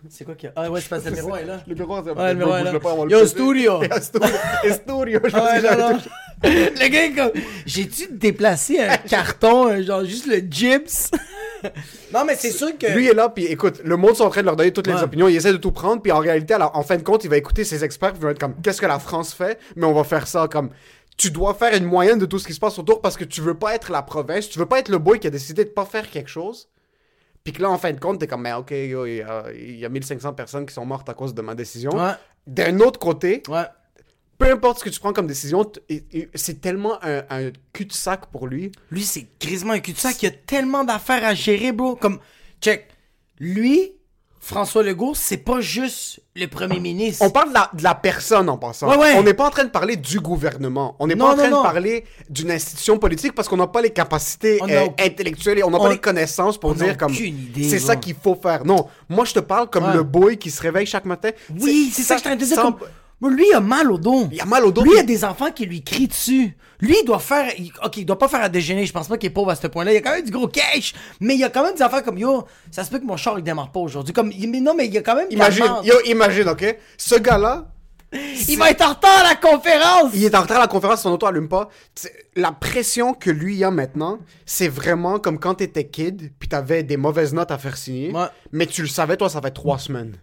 C'est 0.10 0.24
quoi 0.24 0.34
qu'il 0.36 0.48
y 0.48 0.50
a? 0.50 0.54
Ah 0.56 0.72
ouais, 0.72 0.80
c'est 0.80 0.90
que 1.04 1.10
le 1.10 1.16
miroir 1.16 1.40
est 1.40 1.46
là. 1.46 1.62
Le 1.68 1.76
miroir, 1.76 2.04
c'est 2.06 2.12
Ouais, 2.12 2.30
le 2.34 2.40
miroir 2.40 2.64
là. 2.64 2.80
pas, 2.80 2.96
va 2.96 3.04
Yo, 3.10 3.26
studio. 3.26 3.84
Et 3.84 4.02
studio. 4.02 4.28
Et 4.64 4.72
studio. 4.74 5.20
Je 5.26 5.30
Ah 5.36 5.44
ouais, 5.44 5.62
non, 5.62 5.90
non. 5.92 6.00
Le 6.44 6.88
gars 6.88 7.04
est 7.06 7.12
comme. 7.12 7.32
J'ai-tu 7.66 8.08
déplacé 8.12 8.80
un 8.80 8.96
carton, 8.98 9.68
euh, 9.68 9.84
genre 9.84 10.06
juste 10.06 10.26
le 10.28 10.38
gyps? 10.38 11.12
non, 12.14 12.26
mais 12.26 12.36
c'est 12.36 12.52
sûr 12.52 12.78
que. 12.78 12.88
Lui 12.88 13.08
est 13.08 13.14
là, 13.14 13.30
puis 13.30 13.46
écoute, 13.46 13.82
le 13.84 13.98
monde 13.98 14.16
sont 14.16 14.26
en 14.26 14.30
train 14.30 14.42
de 14.42 14.46
leur 14.46 14.56
donner 14.56 14.72
toutes 14.72 14.88
les 14.88 15.02
opinions, 15.02 15.28
il 15.28 15.36
essaie 15.36 15.52
de 15.52 15.58
tout 15.58 15.72
prendre, 15.72 16.02
puis 16.02 16.12
en 16.12 16.20
réalité, 16.20 16.54
alors, 16.54 16.76
en 16.76 16.84
fin 16.84 16.98
de 16.98 17.04
compte, 17.04 17.24
il 17.24 17.30
va 17.30 17.38
écouter 17.38 17.64
ses 17.64 17.84
experts, 17.84 18.12
puis 18.12 18.20
il 18.22 18.26
va 18.26 18.32
être 18.32 18.40
comme, 18.40 18.56
qu'est-ce 18.62 18.82
que 18.82 18.86
la 18.86 19.00
France 19.00 19.34
fait, 19.34 19.60
mais 19.76 19.86
on 19.86 19.94
va 19.94 20.04
faire 20.04 20.28
ça 20.28 20.48
comme, 20.48 20.70
tu 21.18 21.32
dois 21.32 21.54
faire 21.54 21.76
une 21.76 21.86
moyenne 21.86 22.18
de 22.18 22.26
tout 22.26 22.40
ce 22.40 22.48
qui 22.48 22.54
se 22.54 22.60
passe 22.60 22.80
autour 22.80 23.02
parce 23.02 23.18
que 23.18 23.26
tu 23.26 23.42
veux 23.42 23.54
pas 23.54 23.76
être 23.76 23.92
la 23.92 24.02
province, 24.02 24.48
tu 24.48 24.58
veux 24.58 24.66
pas 24.66 24.80
être 24.80 24.90
le 24.90 25.00
boy 25.00 25.20
qui 25.20 25.28
a 25.28 25.30
décidé 25.30 25.66
de 25.66 25.70
pas 25.70 25.86
faire 25.86 26.10
quelque 26.10 26.30
chose. 26.30 26.70
Puis 27.44 27.54
que 27.54 27.62
là, 27.62 27.70
en 27.70 27.78
fin 27.78 27.92
de 27.92 28.00
compte, 28.00 28.20
t'es 28.20 28.28
comme, 28.28 28.42
mais 28.44 28.54
ok, 28.54 28.72
il 28.72 29.24
y, 29.56 29.80
y 29.80 29.86
a 29.86 29.90
1500 29.90 30.34
personnes 30.34 30.66
qui 30.66 30.74
sont 30.74 30.86
mortes 30.86 31.10
à 31.10 31.14
cause 31.14 31.34
de 31.34 31.42
ma 31.42 31.56
décision. 31.56 31.92
Ouais, 31.92 32.14
D'un 32.48 32.80
autre 32.80 33.00
côté, 33.00 33.44
ouais. 33.50 33.64
Peu 34.40 34.50
importe 34.52 34.80
ce 34.80 34.84
que 34.86 34.90
tu 34.90 35.00
prends 35.00 35.14
comme 35.14 35.28
décision, 35.28 35.70
c'est 36.34 36.62
tellement 36.62 36.98
un, 37.04 37.24
un 37.30 37.52
cul-de-sac 37.74 38.28
pour 38.32 38.48
lui. 38.48 38.72
Lui, 38.90 39.04
c'est 39.04 39.28
grisement 39.40 39.74
un 39.74 39.80
cul-de-sac. 39.80 40.24
Il 40.24 40.26
y 40.26 40.30
a 40.30 40.36
tellement 40.48 40.84
d'affaires 40.86 41.26
à 41.26 41.34
gérer, 41.36 41.72
bro. 41.74 41.96
Comme, 41.96 42.20
check. 42.62 42.88
Lui, 43.40 43.92
François 44.42 44.82
Legault, 44.84 45.14
c'est 45.14 45.38
pas 45.38 45.60
juste 45.60 46.22
le 46.36 46.48
premier 46.48 46.80
ministre. 46.80 47.24
On 47.26 47.30
parle 47.30 47.50
de 47.50 47.54
la, 47.54 47.70
de 47.74 47.84
la 47.84 47.94
personne 47.96 48.48
en 48.50 48.58
passant. 48.58 48.90
Ouais, 48.90 48.96
ouais. 48.96 49.14
On 49.18 49.24
n'est 49.24 49.34
pas 49.34 49.46
en 49.46 49.50
train 49.50 49.66
de 49.66 49.70
parler 49.70 49.98
du 49.98 50.22
gouvernement. 50.22 50.96
On 51.00 51.08
n'est 51.08 51.18
pas 51.18 51.34
en 51.34 51.36
train 51.36 51.50
non. 51.50 51.58
de 51.58 51.64
parler 51.64 52.06
d'une 52.30 52.50
institution 52.50 52.98
politique 52.98 53.34
parce 53.36 53.50
qu'on 53.50 53.58
n'a 53.58 53.68
pas 53.68 53.82
les 53.82 53.90
capacités 53.92 54.60
a 54.62 54.66
euh, 54.66 54.88
intellectuelles 55.00 55.60
et 55.60 55.64
on 55.64 55.70
n'a 55.70 55.78
on- 55.80 55.84
pas 55.84 55.90
les 55.92 56.00
connaissances 56.00 56.58
pour 56.58 56.70
on 56.70 56.74
dire 56.74 56.98
comme 56.98 57.12
aucune 57.12 57.36
idée, 57.38 57.70
c'est 57.70 57.80
ça 57.80 57.98
qu'il 57.98 58.16
faut 58.16 58.36
faire. 58.36 58.66
Non, 58.66 58.88
moi 59.10 59.26
je 59.26 59.34
te 59.34 59.40
parle 59.40 59.70
comme 59.70 59.84
Ouais. 59.84 59.94
le 59.94 60.04
boy 60.04 60.38
qui 60.38 60.50
se 60.50 60.62
réveille 60.62 60.86
chaque 60.86 61.06
matin. 61.06 61.32
Oui, 61.60 61.92
c'est 61.94 62.04
ça 62.04 62.16
que 62.16 62.22
je 62.22 62.24
suis 62.24 62.30
en 62.30 62.32
train 62.32 62.36
de 62.42 62.46
dire. 62.46 62.56
sans- 62.56 62.72
Comme... 62.72 62.88
Bro, 63.22 63.30
lui, 63.32 63.46
il 63.50 63.54
a 63.54 63.60
mal 63.60 63.92
au 63.92 63.98
dos. 63.98 64.28
Il 64.32 64.40
a 64.40 64.46
mal 64.46 64.64
au 64.66 64.72
dos. 64.72 64.82
Lui, 64.84 64.92
il 64.94 65.00
a 65.00 65.04
des 65.04 65.26
enfants 65.26 65.52
qui 65.52 65.66
lui 65.66 65.84
crient 65.84 66.08
dessus. 66.08 66.56
Lui, 66.80 66.96
il 67.02 67.06
doit 67.06 67.20
faire. 67.20 67.52
il- 67.58 67.74
Ok, 67.84 67.98
il 67.98 68.06
doit 68.06 68.18
pas 68.18 68.30
faire 68.30 68.42
à 68.42 68.48
déjeuner. 68.50 68.86
Je 68.86 68.94
pense 68.94 69.08
pas 69.10 69.18
qu'il 69.18 69.28
est 69.28 69.34
pauvre 69.34 69.50
à 69.52 69.56
ce 69.56 69.68
point-là. 69.68 69.92
Il 69.92 69.96
y 69.96 69.98
a 69.98 70.02
quand 70.02 70.12
même 70.14 70.24
du 70.24 70.32
gros 70.32 70.48
cash. 70.48 70.94
Mais 71.20 71.34
il 71.34 71.40
y 71.40 71.44
a 71.44 71.50
quand 71.50 71.64
même 71.64 71.76
des 71.76 71.82
affaires 71.82 72.04
comme 72.04 72.18
yo. 72.18 72.46
Ça 72.72 72.84
se 72.86 72.90
peut 72.90 73.00
que 73.00 73.06
mon 73.06 73.18
char 73.18 73.38
il 73.38 73.44
démarre 73.44 73.72
pas 73.74 73.82
aujourd'hui. 73.82 74.14
Comme, 74.14 74.32
il- 74.32 74.50
mais 74.50 74.62
non, 74.62 74.74
mais 74.74 74.86
il 74.88 74.94
y 74.94 74.98
a 74.98 75.02
quand 75.02 75.16
même. 75.16 75.28
de 75.28 75.36
la 75.38 75.50
Imagine, 75.50 75.66
yo, 75.84 75.96
imagine, 76.06 76.48
ok? 76.50 76.78
Ce 76.98 77.16
gars-là, 77.16 77.68
Il 78.48 78.58
va 78.58 78.72
être 78.72 78.82
en 78.84 78.90
retard 78.94 79.20
à 79.20 79.24
la 79.24 79.36
conférence. 79.36 80.12
il 80.16 80.24
est 80.24 80.34
en 80.34 80.42
retard 80.42 80.58
à 80.58 80.62
la 80.62 80.68
conférence, 80.68 81.02
son 81.04 81.12
auto 81.12 81.28
allume 81.28 81.48
pas. 81.50 81.70
C'est- 81.94 82.12
La 82.36 82.52
pression 82.54 83.14
que 83.14 83.30
lui 83.30 83.64
a 83.64 83.70
maintenant, 83.70 84.18
c'est 84.48 84.68
vraiment 84.70 85.20
comme 85.20 85.38
quand 85.40 85.56
t'étais 85.56 85.84
kid, 85.88 86.32
puis 86.40 86.48
t'avais 86.50 86.82
des 86.84 86.96
mauvaises 86.98 87.34
notes 87.34 87.52
à 87.52 87.58
faire 87.60 87.76
signer, 87.78 88.12
Ouais. 88.14 88.26
mais 88.54 88.66
tu 88.66 88.82
le 88.82 88.88
savais, 88.88 89.16
toi, 89.18 89.30
ça 89.30 89.42
fait 89.42 89.52
trois 89.52 89.78
semaines. 89.78 90.16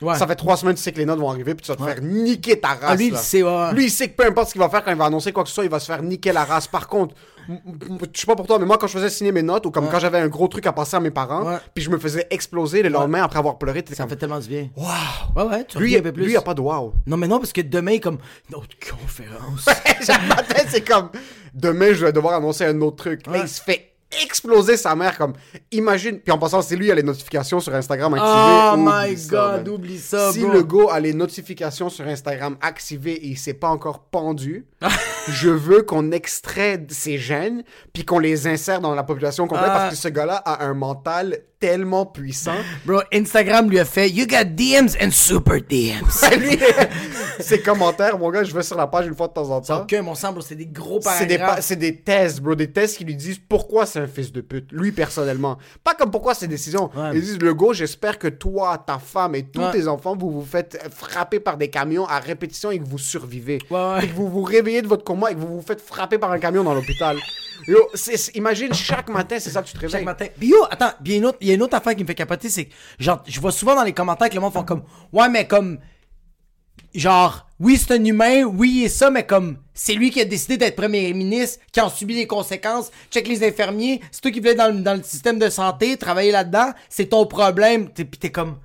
Ouais. 0.00 0.14
Ça 0.16 0.26
fait 0.26 0.36
trois 0.36 0.56
semaines, 0.56 0.76
tu 0.76 0.82
sais 0.82 0.92
que 0.92 0.98
les 0.98 1.04
notes 1.06 1.18
vont 1.18 1.30
arriver, 1.30 1.54
puis 1.54 1.64
tu 1.64 1.72
vas 1.72 1.76
te 1.76 1.82
faire 1.82 2.00
niquer 2.02 2.60
ta 2.60 2.68
race. 2.68 2.78
Ah, 2.82 2.94
lui, 2.96 3.06
il 3.08 3.12
là. 3.12 3.18
sait, 3.18 3.42
ouais. 3.42 3.72
Lui, 3.72 3.84
il 3.86 3.90
sait 3.90 4.08
que 4.08 4.16
peu 4.16 4.26
importe 4.26 4.48
ce 4.48 4.52
qu'il 4.52 4.60
va 4.60 4.68
faire 4.68 4.84
quand 4.84 4.92
il 4.92 4.96
va 4.96 5.06
annoncer 5.06 5.32
quoi 5.32 5.42
que 5.42 5.48
ce 5.48 5.54
soit, 5.54 5.64
il 5.64 5.70
va 5.70 5.80
se 5.80 5.86
faire 5.86 6.02
niquer 6.02 6.32
la 6.32 6.44
race. 6.44 6.68
Par 6.68 6.86
contre, 6.88 7.14
je 7.48 8.20
sais 8.20 8.26
pas 8.26 8.36
pour 8.36 8.46
toi, 8.46 8.58
mais 8.58 8.66
moi, 8.66 8.76
quand 8.78 8.86
je 8.86 8.92
faisais 8.92 9.08
signer 9.10 9.32
mes 9.32 9.42
notes, 9.42 9.66
ou 9.66 9.70
comme 9.70 9.88
quand 9.88 9.98
j'avais 9.98 10.18
un 10.18 10.28
gros 10.28 10.48
truc 10.48 10.66
à 10.66 10.72
passer 10.72 10.96
à 10.96 11.00
mes 11.00 11.10
parents, 11.10 11.58
puis 11.74 11.82
je 11.82 11.90
me 11.90 11.98
faisais 11.98 12.26
exploser 12.30 12.82
le 12.82 12.90
lendemain 12.90 13.22
après 13.22 13.38
avoir 13.38 13.58
pleuré, 13.58 13.84
Ça 13.88 13.96
comme, 13.96 14.10
fait 14.10 14.16
tellement 14.16 14.38
du 14.38 14.48
bien. 14.48 14.68
waouh! 14.76 14.88
Ouais, 15.34 15.42
ouais, 15.50 15.64
tu 15.64 15.78
Lui, 15.78 16.00
plus. 16.00 16.24
lui, 16.24 16.32
il 16.32 16.36
a 16.36 16.42
pas 16.42 16.54
de 16.54 16.60
wow. 16.60 16.92
Non, 17.06 17.16
mais 17.16 17.26
non, 17.26 17.38
parce 17.38 17.52
que 17.52 17.60
demain, 17.62 17.98
comme. 17.98 18.18
Une 18.50 18.56
autre 18.56 18.76
conférence. 18.90 19.66
C'est 20.68 20.86
comme, 20.86 21.10
demain, 21.54 21.92
je 21.92 22.04
vais 22.04 22.12
devoir 22.12 22.34
annoncer 22.34 22.64
un 22.66 22.80
autre 22.82 22.96
truc. 22.96 23.26
Là, 23.26 23.38
il 23.42 23.48
se 23.48 23.62
fait 23.62 23.87
exploser 24.22 24.76
sa 24.76 24.94
mère, 24.96 25.18
comme, 25.18 25.34
imagine, 25.70 26.18
puis 26.20 26.32
en 26.32 26.38
passant, 26.38 26.62
c'est 26.62 26.76
lui, 26.76 26.86
il 26.86 26.90
a 26.92 26.94
les 26.94 27.02
notifications 27.02 27.60
sur 27.60 27.74
Instagram 27.74 28.14
activées. 28.14 28.32
oh 28.72 28.76
my 28.78 29.16
ça, 29.18 29.28
god, 29.30 29.66
man. 29.66 29.68
oublie 29.74 29.98
ça, 29.98 30.32
Si 30.32 30.40
bro. 30.40 30.52
le 30.52 30.62
gars 30.62 30.92
a 30.94 31.00
les 31.00 31.12
notifications 31.12 31.88
sur 31.90 32.06
Instagram 32.06 32.56
activées 32.62 33.12
et 33.12 33.26
il 33.28 33.36
s'est 33.38 33.54
pas 33.54 33.68
encore 33.68 34.00
pendu, 34.00 34.66
je 35.28 35.50
veux 35.50 35.82
qu'on 35.82 36.10
extrait 36.10 36.86
ses 36.88 37.18
gènes 37.18 37.62
puis 37.92 38.04
qu'on 38.04 38.18
les 38.18 38.46
insère 38.46 38.80
dans 38.80 38.94
la 38.94 39.02
population 39.02 39.46
complète 39.46 39.68
Ah. 39.70 39.78
parce 39.78 39.90
que 39.94 40.00
ce 40.00 40.08
gars-là 40.08 40.36
a 40.36 40.64
un 40.64 40.74
mental 40.74 41.38
tellement 41.60 42.06
puissant. 42.06 42.54
Bro, 42.86 43.00
Instagram 43.12 43.68
lui 43.68 43.78
a 43.80 43.84
fait 43.84 44.08
You 44.08 44.26
got 44.26 44.44
DMs 44.54 44.90
and 45.02 45.10
super 45.10 45.60
DMs. 45.60 46.06
lui, 46.38 46.56
Ces 47.42 47.60
commentaires, 47.62 48.18
mon 48.18 48.30
gars, 48.30 48.44
je 48.44 48.52
vais 48.54 48.62
sur 48.62 48.76
la 48.76 48.86
page 48.86 49.06
une 49.06 49.14
fois 49.14 49.28
de 49.28 49.32
temps 49.32 49.50
en 49.50 49.60
temps. 49.60 49.86
que 49.86 50.00
mon 50.00 50.14
sang, 50.14 50.34
c'est 50.40 50.54
des 50.54 50.66
gros 50.66 51.00
C'est 51.02 51.26
des, 51.26 51.36
pa- 51.38 51.44
paragraphes. 51.44 51.64
c'est 51.64 51.76
des 51.76 51.96
thèses, 52.00 52.40
bro, 52.40 52.54
des 52.54 52.70
thèses 52.70 52.96
qui 52.96 53.04
lui 53.04 53.14
disent 53.16 53.40
pourquoi 53.48 53.86
c'est 53.86 54.00
un 54.00 54.06
fils 54.06 54.32
de 54.32 54.40
pute, 54.40 54.70
lui 54.72 54.92
personnellement. 54.92 55.58
Pas 55.84 55.94
comme 55.94 56.10
pourquoi 56.10 56.34
ses 56.34 56.48
décisions. 56.48 56.90
Ouais. 56.96 57.10
Ils 57.14 57.20
disent, 57.20 57.38
le 57.40 57.54
go, 57.54 57.72
j'espère 57.72 58.18
que 58.18 58.28
toi, 58.28 58.82
ta 58.86 58.98
femme 58.98 59.34
et 59.34 59.44
tous 59.44 59.60
Ouais. 59.60 59.70
tes 59.72 59.88
enfants, 59.88 60.16
vous 60.16 60.30
vous 60.30 60.44
faites 60.46 60.78
frapper 60.94 61.40
par 61.40 61.56
des 61.56 61.68
camions 61.68 62.06
à 62.06 62.18
répétition 62.18 62.70
et 62.70 62.78
que 62.78 62.84
vous 62.88 62.98
survivez. 62.98 63.58
Ouais, 63.70 63.76
ouais. 63.78 64.04
Et 64.04 64.08
que 64.08 64.14
vous 64.14 64.28
vous 64.28 64.42
réveillez 64.42 64.82
de 64.82 64.86
votre 64.88 65.04
coma 65.04 65.30
et 65.30 65.34
que 65.34 65.40
vous 65.40 65.56
vous 65.56 65.62
faites 65.66 65.80
frapper 65.80 66.18
par 66.18 66.30
un 66.32 66.38
camion 66.38 66.64
dans 66.64 66.74
l'hôpital. 66.74 67.16
Yo, 67.66 67.76
imagine, 68.34 68.72
chaque 68.72 69.08
matin, 69.10 69.36
c'est 69.40 69.50
ça 69.50 69.62
que 69.62 69.66
tu 69.66 69.72
te 69.72 69.78
Chaque 69.80 69.90
réveilles. 69.90 70.04
matin. 70.04 70.26
Puis 70.38 70.48
yo, 70.50 70.56
attends, 70.70 70.92
il 71.04 71.10
y 71.10 71.14
a 71.14 71.16
une 71.18 71.26
autre- 71.26 71.38
il 71.40 71.48
y 71.48 71.50
a 71.50 71.54
une 71.54 71.62
autre 71.62 71.76
affaire 71.76 71.96
qui 71.96 72.02
me 72.02 72.06
fait 72.06 72.14
capoter, 72.14 72.48
c'est 72.48 72.66
que, 72.66 72.72
genre, 73.00 73.22
je 73.26 73.40
vois 73.40 73.50
souvent 73.50 73.74
dans 73.74 73.82
les 73.82 73.92
commentaires 73.92 74.28
que 74.28 74.34
le 74.36 74.40
monde 74.40 74.52
font 74.52 74.62
comme, 74.62 74.84
ouais, 75.12 75.28
mais 75.28 75.46
comme, 75.48 75.78
genre, 76.94 77.46
oui, 77.60 77.76
c'est 77.76 77.94
un 77.94 78.04
humain, 78.04 78.44
oui, 78.44 78.82
et 78.84 78.88
ça, 78.88 79.10
mais 79.10 79.26
comme, 79.26 79.58
c'est 79.74 79.94
lui 79.94 80.10
qui 80.10 80.20
a 80.20 80.24
décidé 80.24 80.56
d'être 80.56 80.76
premier 80.76 81.12
ministre, 81.12 81.58
qui 81.72 81.80
en 81.80 81.88
subit 81.90 82.14
les 82.14 82.26
conséquences. 82.26 82.90
Check 83.10 83.26
les 83.28 83.46
infirmiers, 83.46 84.00
c'est 84.10 84.20
toi 84.20 84.30
qui 84.30 84.40
voulais 84.40 84.54
dans, 84.54 84.82
dans 84.82 84.94
le 84.94 85.02
système 85.02 85.38
de 85.38 85.48
santé, 85.48 85.96
travailler 85.96 86.30
là-dedans, 86.32 86.72
c'est 86.88 87.06
ton 87.06 87.26
problème. 87.26 87.90
T'es- 87.90 88.04
Puis 88.04 88.18
t'es 88.18 88.30
comme, 88.30 88.58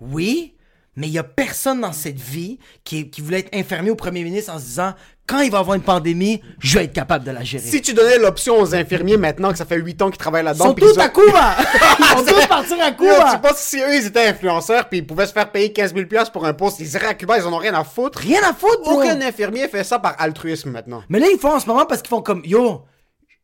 oui, 0.00 0.54
mais 1.00 1.06
il 1.06 1.14
y 1.14 1.18
a 1.18 1.24
personne 1.24 1.80
dans 1.80 1.92
cette 1.94 2.20
vie 2.20 2.58
qui, 2.84 3.08
qui 3.08 3.22
voulait 3.22 3.38
être 3.38 3.54
infirmier 3.56 3.90
au 3.90 3.94
premier 3.96 4.22
ministre 4.22 4.52
en 4.52 4.58
se 4.58 4.64
disant, 4.64 4.92
quand 5.26 5.40
il 5.40 5.50
va 5.50 5.56
y 5.58 5.60
avoir 5.60 5.74
une 5.76 5.82
pandémie, 5.82 6.42
je 6.58 6.78
vais 6.78 6.84
être 6.84 6.92
capable 6.92 7.24
de 7.24 7.30
la 7.30 7.42
gérer. 7.42 7.64
Si 7.64 7.80
tu 7.80 7.94
donnais 7.94 8.18
l'option 8.18 8.60
aux 8.60 8.74
infirmiers 8.74 9.16
maintenant 9.16 9.50
que 9.50 9.56
ça 9.56 9.64
fait 9.64 9.76
8 9.78 10.02
ans 10.02 10.10
qu'ils 10.10 10.18
travaillent 10.18 10.42
Ils 10.42 10.46
là-dedans, 10.46 10.66
sont 10.66 10.74
puis 10.74 10.84
tous 10.84 10.98
ont- 10.98 11.00
à 11.02 11.08
Cuba! 11.08 11.56
Ils 11.98 12.16
vont 12.16 12.24
tous 12.24 12.46
partir 12.48 12.76
à 12.84 12.90
Cuba! 12.92 13.30
tu 13.32 13.40
penses 13.40 13.52
que 13.52 13.58
si 13.60 13.78
eux 13.80 13.94
ils 13.94 14.06
étaient 14.06 14.26
influenceurs 14.26 14.88
puis 14.90 14.98
ils 14.98 15.06
pouvaient 15.06 15.26
se 15.26 15.32
faire 15.32 15.50
payer 15.50 15.72
15 15.72 15.94
000 15.94 16.06
piastres 16.06 16.32
pour 16.32 16.44
un 16.44 16.52
poste, 16.52 16.80
ils 16.80 16.92
iraient 16.94 17.06
à 17.06 17.14
Cuba, 17.14 17.38
ils 17.38 17.44
en 17.44 17.52
ont 17.54 17.58
rien 17.58 17.72
à 17.72 17.82
foutre? 17.84 18.18
Rien 18.18 18.40
à 18.42 18.52
foutre, 18.52 18.82
bro. 18.82 19.00
Aucun 19.00 19.18
infirmier 19.22 19.68
fait 19.68 19.84
ça 19.84 19.98
par 19.98 20.16
altruisme 20.18 20.70
maintenant. 20.70 21.02
Mais 21.08 21.18
là, 21.18 21.28
ils 21.32 21.38
font 21.38 21.54
en 21.54 21.60
ce 21.60 21.66
moment 21.66 21.86
parce 21.86 22.02
qu'ils 22.02 22.10
font 22.10 22.20
comme 22.22 22.42
Yo, 22.44 22.82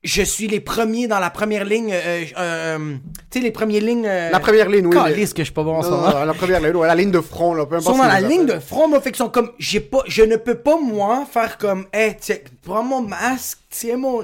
je 0.05 0.23
suis 0.23 0.47
les 0.47 0.61
premiers 0.61 1.09
dans 1.09 1.19
la 1.19 1.31
première 1.31 1.65
ligne. 1.65 1.93
euh, 1.93 1.97
euh, 1.97 2.25
euh, 2.39 2.95
tu 3.31 3.39
sais, 3.39 3.45
les 3.45 3.51
premières 3.51 3.83
lignes. 3.83 4.07
euh, 4.07 4.31
La 4.31 4.41
première 4.41 4.69
ligne, 4.69 4.87
oui. 4.87 4.95
Calisse 4.95 5.33
que 5.33 5.43
je 5.43 5.47
suis 5.47 5.55
pas 5.55 5.65
bon 5.65 5.77
en 5.77 5.83
ce 5.83 5.89
moment. 5.91 6.25
la 6.25 6.35
première 6.35 6.61
ligne, 6.61 6.77
ouais, 6.77 6.87
la 6.87 6.95
ligne 6.95 7.11
de 7.11 7.21
front, 7.21 7.55
là, 7.55 7.67
peu 7.67 7.75
Ils 7.77 7.79
importe. 7.79 7.97
sont 7.97 8.03
dans 8.03 8.09
la 8.09 8.21
ligne 8.21 8.47
de 8.47 8.59
front, 8.61 8.89
moi, 8.89 9.01
fait 9.01 9.11
qu'ils 9.11 9.19
sont 9.19 9.29
comme, 9.31 9.51
j'ai 9.59 9.81
pas, 9.81 10.03
je 10.07 10.23
ne 10.23 10.37
peux 10.37 10.55
pas, 10.57 10.79
moi, 10.81 11.27
faire 11.31 11.59
comme, 11.59 11.87
hey, 11.93 12.15
prends 12.63 12.85
mon 12.85 13.03
masque, 13.03 13.59
tiens 13.71 13.97
mon, 13.99 14.23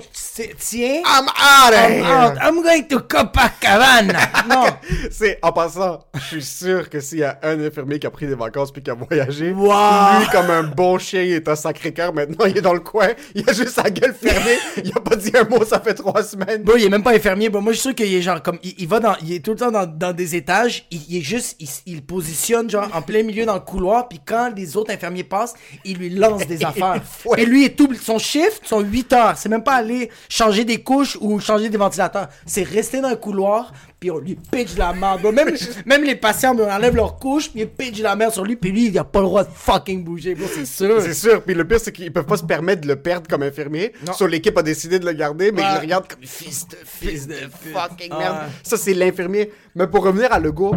tiens, 0.58 1.02
I'm 1.04 1.26
out 1.28 1.72
of 1.72 1.80
I'm 1.80 1.92
here. 1.92 2.04
out, 2.04 2.37
I'm 2.40 2.62
going 2.62 2.87
to 2.88 3.00
Copacabana. 3.00 4.18
non. 4.49 4.64
C'est, 5.11 5.38
en 5.42 5.52
passant, 5.52 6.00
je 6.14 6.20
suis 6.38 6.42
sûr 6.42 6.88
que 6.88 7.00
s'il 7.00 7.18
y 7.18 7.25
a 7.25 7.38
un 7.42 7.61
infirmier 7.62 7.99
qui 7.99 8.06
a 8.06 8.11
pris 8.11 8.26
des 8.26 8.34
vacances 8.34 8.72
puis 8.72 8.82
qui 8.82 8.90
a 8.90 8.94
voyagé, 8.94 9.52
Wow. 9.52 10.20
lui, 10.20 10.26
comme 10.32 10.50
un 10.50 10.62
bon 10.62 10.99
chien, 10.99 11.22
il 11.22 11.32
est 11.32 11.49
un 11.49 11.56
sacré 11.56 11.92
cœur 11.92 12.14
maintenant, 12.14 12.46
il 12.46 12.56
est 12.56 12.62
dans 12.62 12.72
le 12.72 12.80
coin, 12.80 13.08
il 13.34 13.49
a 13.49 13.52
juste 13.52 13.70
sa 13.70 13.90
gueule 13.90 14.14
fermée, 14.14 14.56
il 14.84 14.92
a 14.96 15.00
pas 15.00 15.16
dit 15.16 15.32
un 15.34 15.44
mot, 15.44 15.64
ça 15.64 15.80
fait 15.80 15.94
trois 15.94 16.22
semaines. 16.22 16.62
Bro, 16.62 16.76
il 16.76 16.84
est 16.84 16.88
même 16.88 17.02
pas 17.02 17.12
infirmier. 17.14 17.49
Bon, 17.50 17.61
moi, 17.61 17.72
je 17.72 17.78
suis 17.78 17.88
sûr 17.88 17.94
qu'il 17.94 18.12
est 18.14 18.22
genre 18.22 18.42
comme. 18.42 18.58
Il, 18.62 18.75
il 18.78 18.88
va 18.88 19.00
dans. 19.00 19.16
Il 19.22 19.32
est 19.32 19.40
tout 19.44 19.50
le 19.52 19.56
temps 19.58 19.70
dans, 19.70 19.87
dans 19.87 20.12
des 20.12 20.37
étages. 20.37 20.87
Il, 20.90 21.00
il 21.08 21.16
est 21.18 21.22
juste. 21.22 21.56
Il, 21.61 21.68
il 21.87 22.02
positionne, 22.02 22.70
genre, 22.70 22.88
en 22.94 23.02
plein 23.02 23.22
milieu 23.22 23.44
dans 23.44 23.54
le 23.54 23.61
couloir. 23.61 24.08
Puis 24.08 24.20
quand 24.25 24.52
les 24.56 24.76
autres 24.76 24.92
infirmiers 24.92 25.25
passent, 25.25 25.54
il 25.84 25.99
lui 25.99 26.11
lance 26.11 26.46
des 26.46 26.64
affaires. 26.64 27.00
Et 27.37 27.44
lui, 27.44 27.75
tout. 27.75 27.92
Son 28.00 28.18
shift, 28.18 28.62
sont 28.66 28.80
8 28.80 29.12
heures. 29.12 29.32
C'est 29.37 29.49
même 29.49 29.62
pas 29.65 29.75
aller 29.75 30.11
changer 30.29 30.65
des 30.65 30.83
couches 30.83 31.17
ou 31.21 31.41
changer 31.41 31.69
des 31.69 31.79
ventilateurs. 31.79 32.29
C'est 32.47 32.62
rester 32.62 33.01
dans 33.01 33.11
le 33.11 33.17
couloir. 33.17 33.73
Puis 34.01 34.11
on 34.11 34.19
lui 34.19 34.35
pitch 34.35 34.77
la 34.77 34.93
merde. 34.93 35.23
Même, 35.33 35.55
même 35.87 36.03
les 36.05 36.17
patients, 36.17 36.57
on 36.59 36.69
enlève 36.69 36.97
leur 36.97 37.17
couche. 37.17 37.51
Puis 37.51 37.61
ils 37.61 37.69
pitch 37.69 38.01
la 38.01 38.17
merde 38.17 38.33
sur 38.33 38.45
lui. 38.45 38.57
Puis 38.57 38.73
lui, 38.73 38.87
il 38.89 38.99
a 38.99 39.05
pas 39.05 39.21
le 39.21 39.27
droit 39.27 39.45
de 39.45 39.51
fucking 39.55 40.03
bouger. 40.05 40.37
C'est 40.53 40.67
sûr. 40.67 41.01
C'est 41.03 41.15
sûr, 41.15 41.43
puis 41.43 41.55
le 41.55 41.65
pire, 41.67 41.79
c'est 41.81 41.93
qu'ils 41.93 42.12
peuvent 42.12 42.27
pas 42.27 42.37
se 42.37 42.45
permettre 42.45 42.83
de 42.83 42.89
le 42.89 42.97
perdre 42.97 43.29
comme 43.29 43.43
infirmier. 43.43 43.93
Non. 44.07 44.12
Sur 44.12 44.27
l'équipe 44.29 44.57
a 44.59 44.62
décidé 44.62 44.99
de 44.99 45.07
le 45.07 45.12
garder, 45.12 45.53
mais 45.53 45.62
Ouais. 45.62 45.69
ils 45.71 45.75
le 45.75 45.81
regardent 45.81 46.09
comme 46.09 46.23
fils 46.25 46.67
de 46.69 46.77
fils 46.85 47.27
de 47.29 47.35
fucking 47.73 48.09
Ah 48.11 48.19
merde. 48.19 48.37
ouais. 48.37 48.53
Ça, 48.65 48.77
c'est 48.77 48.95
l'infirmier. 48.95 49.53
Mais 49.77 49.87
pour 49.87 50.03
revenir 50.05 50.33
à 50.33 50.39
Legault, 50.41 50.75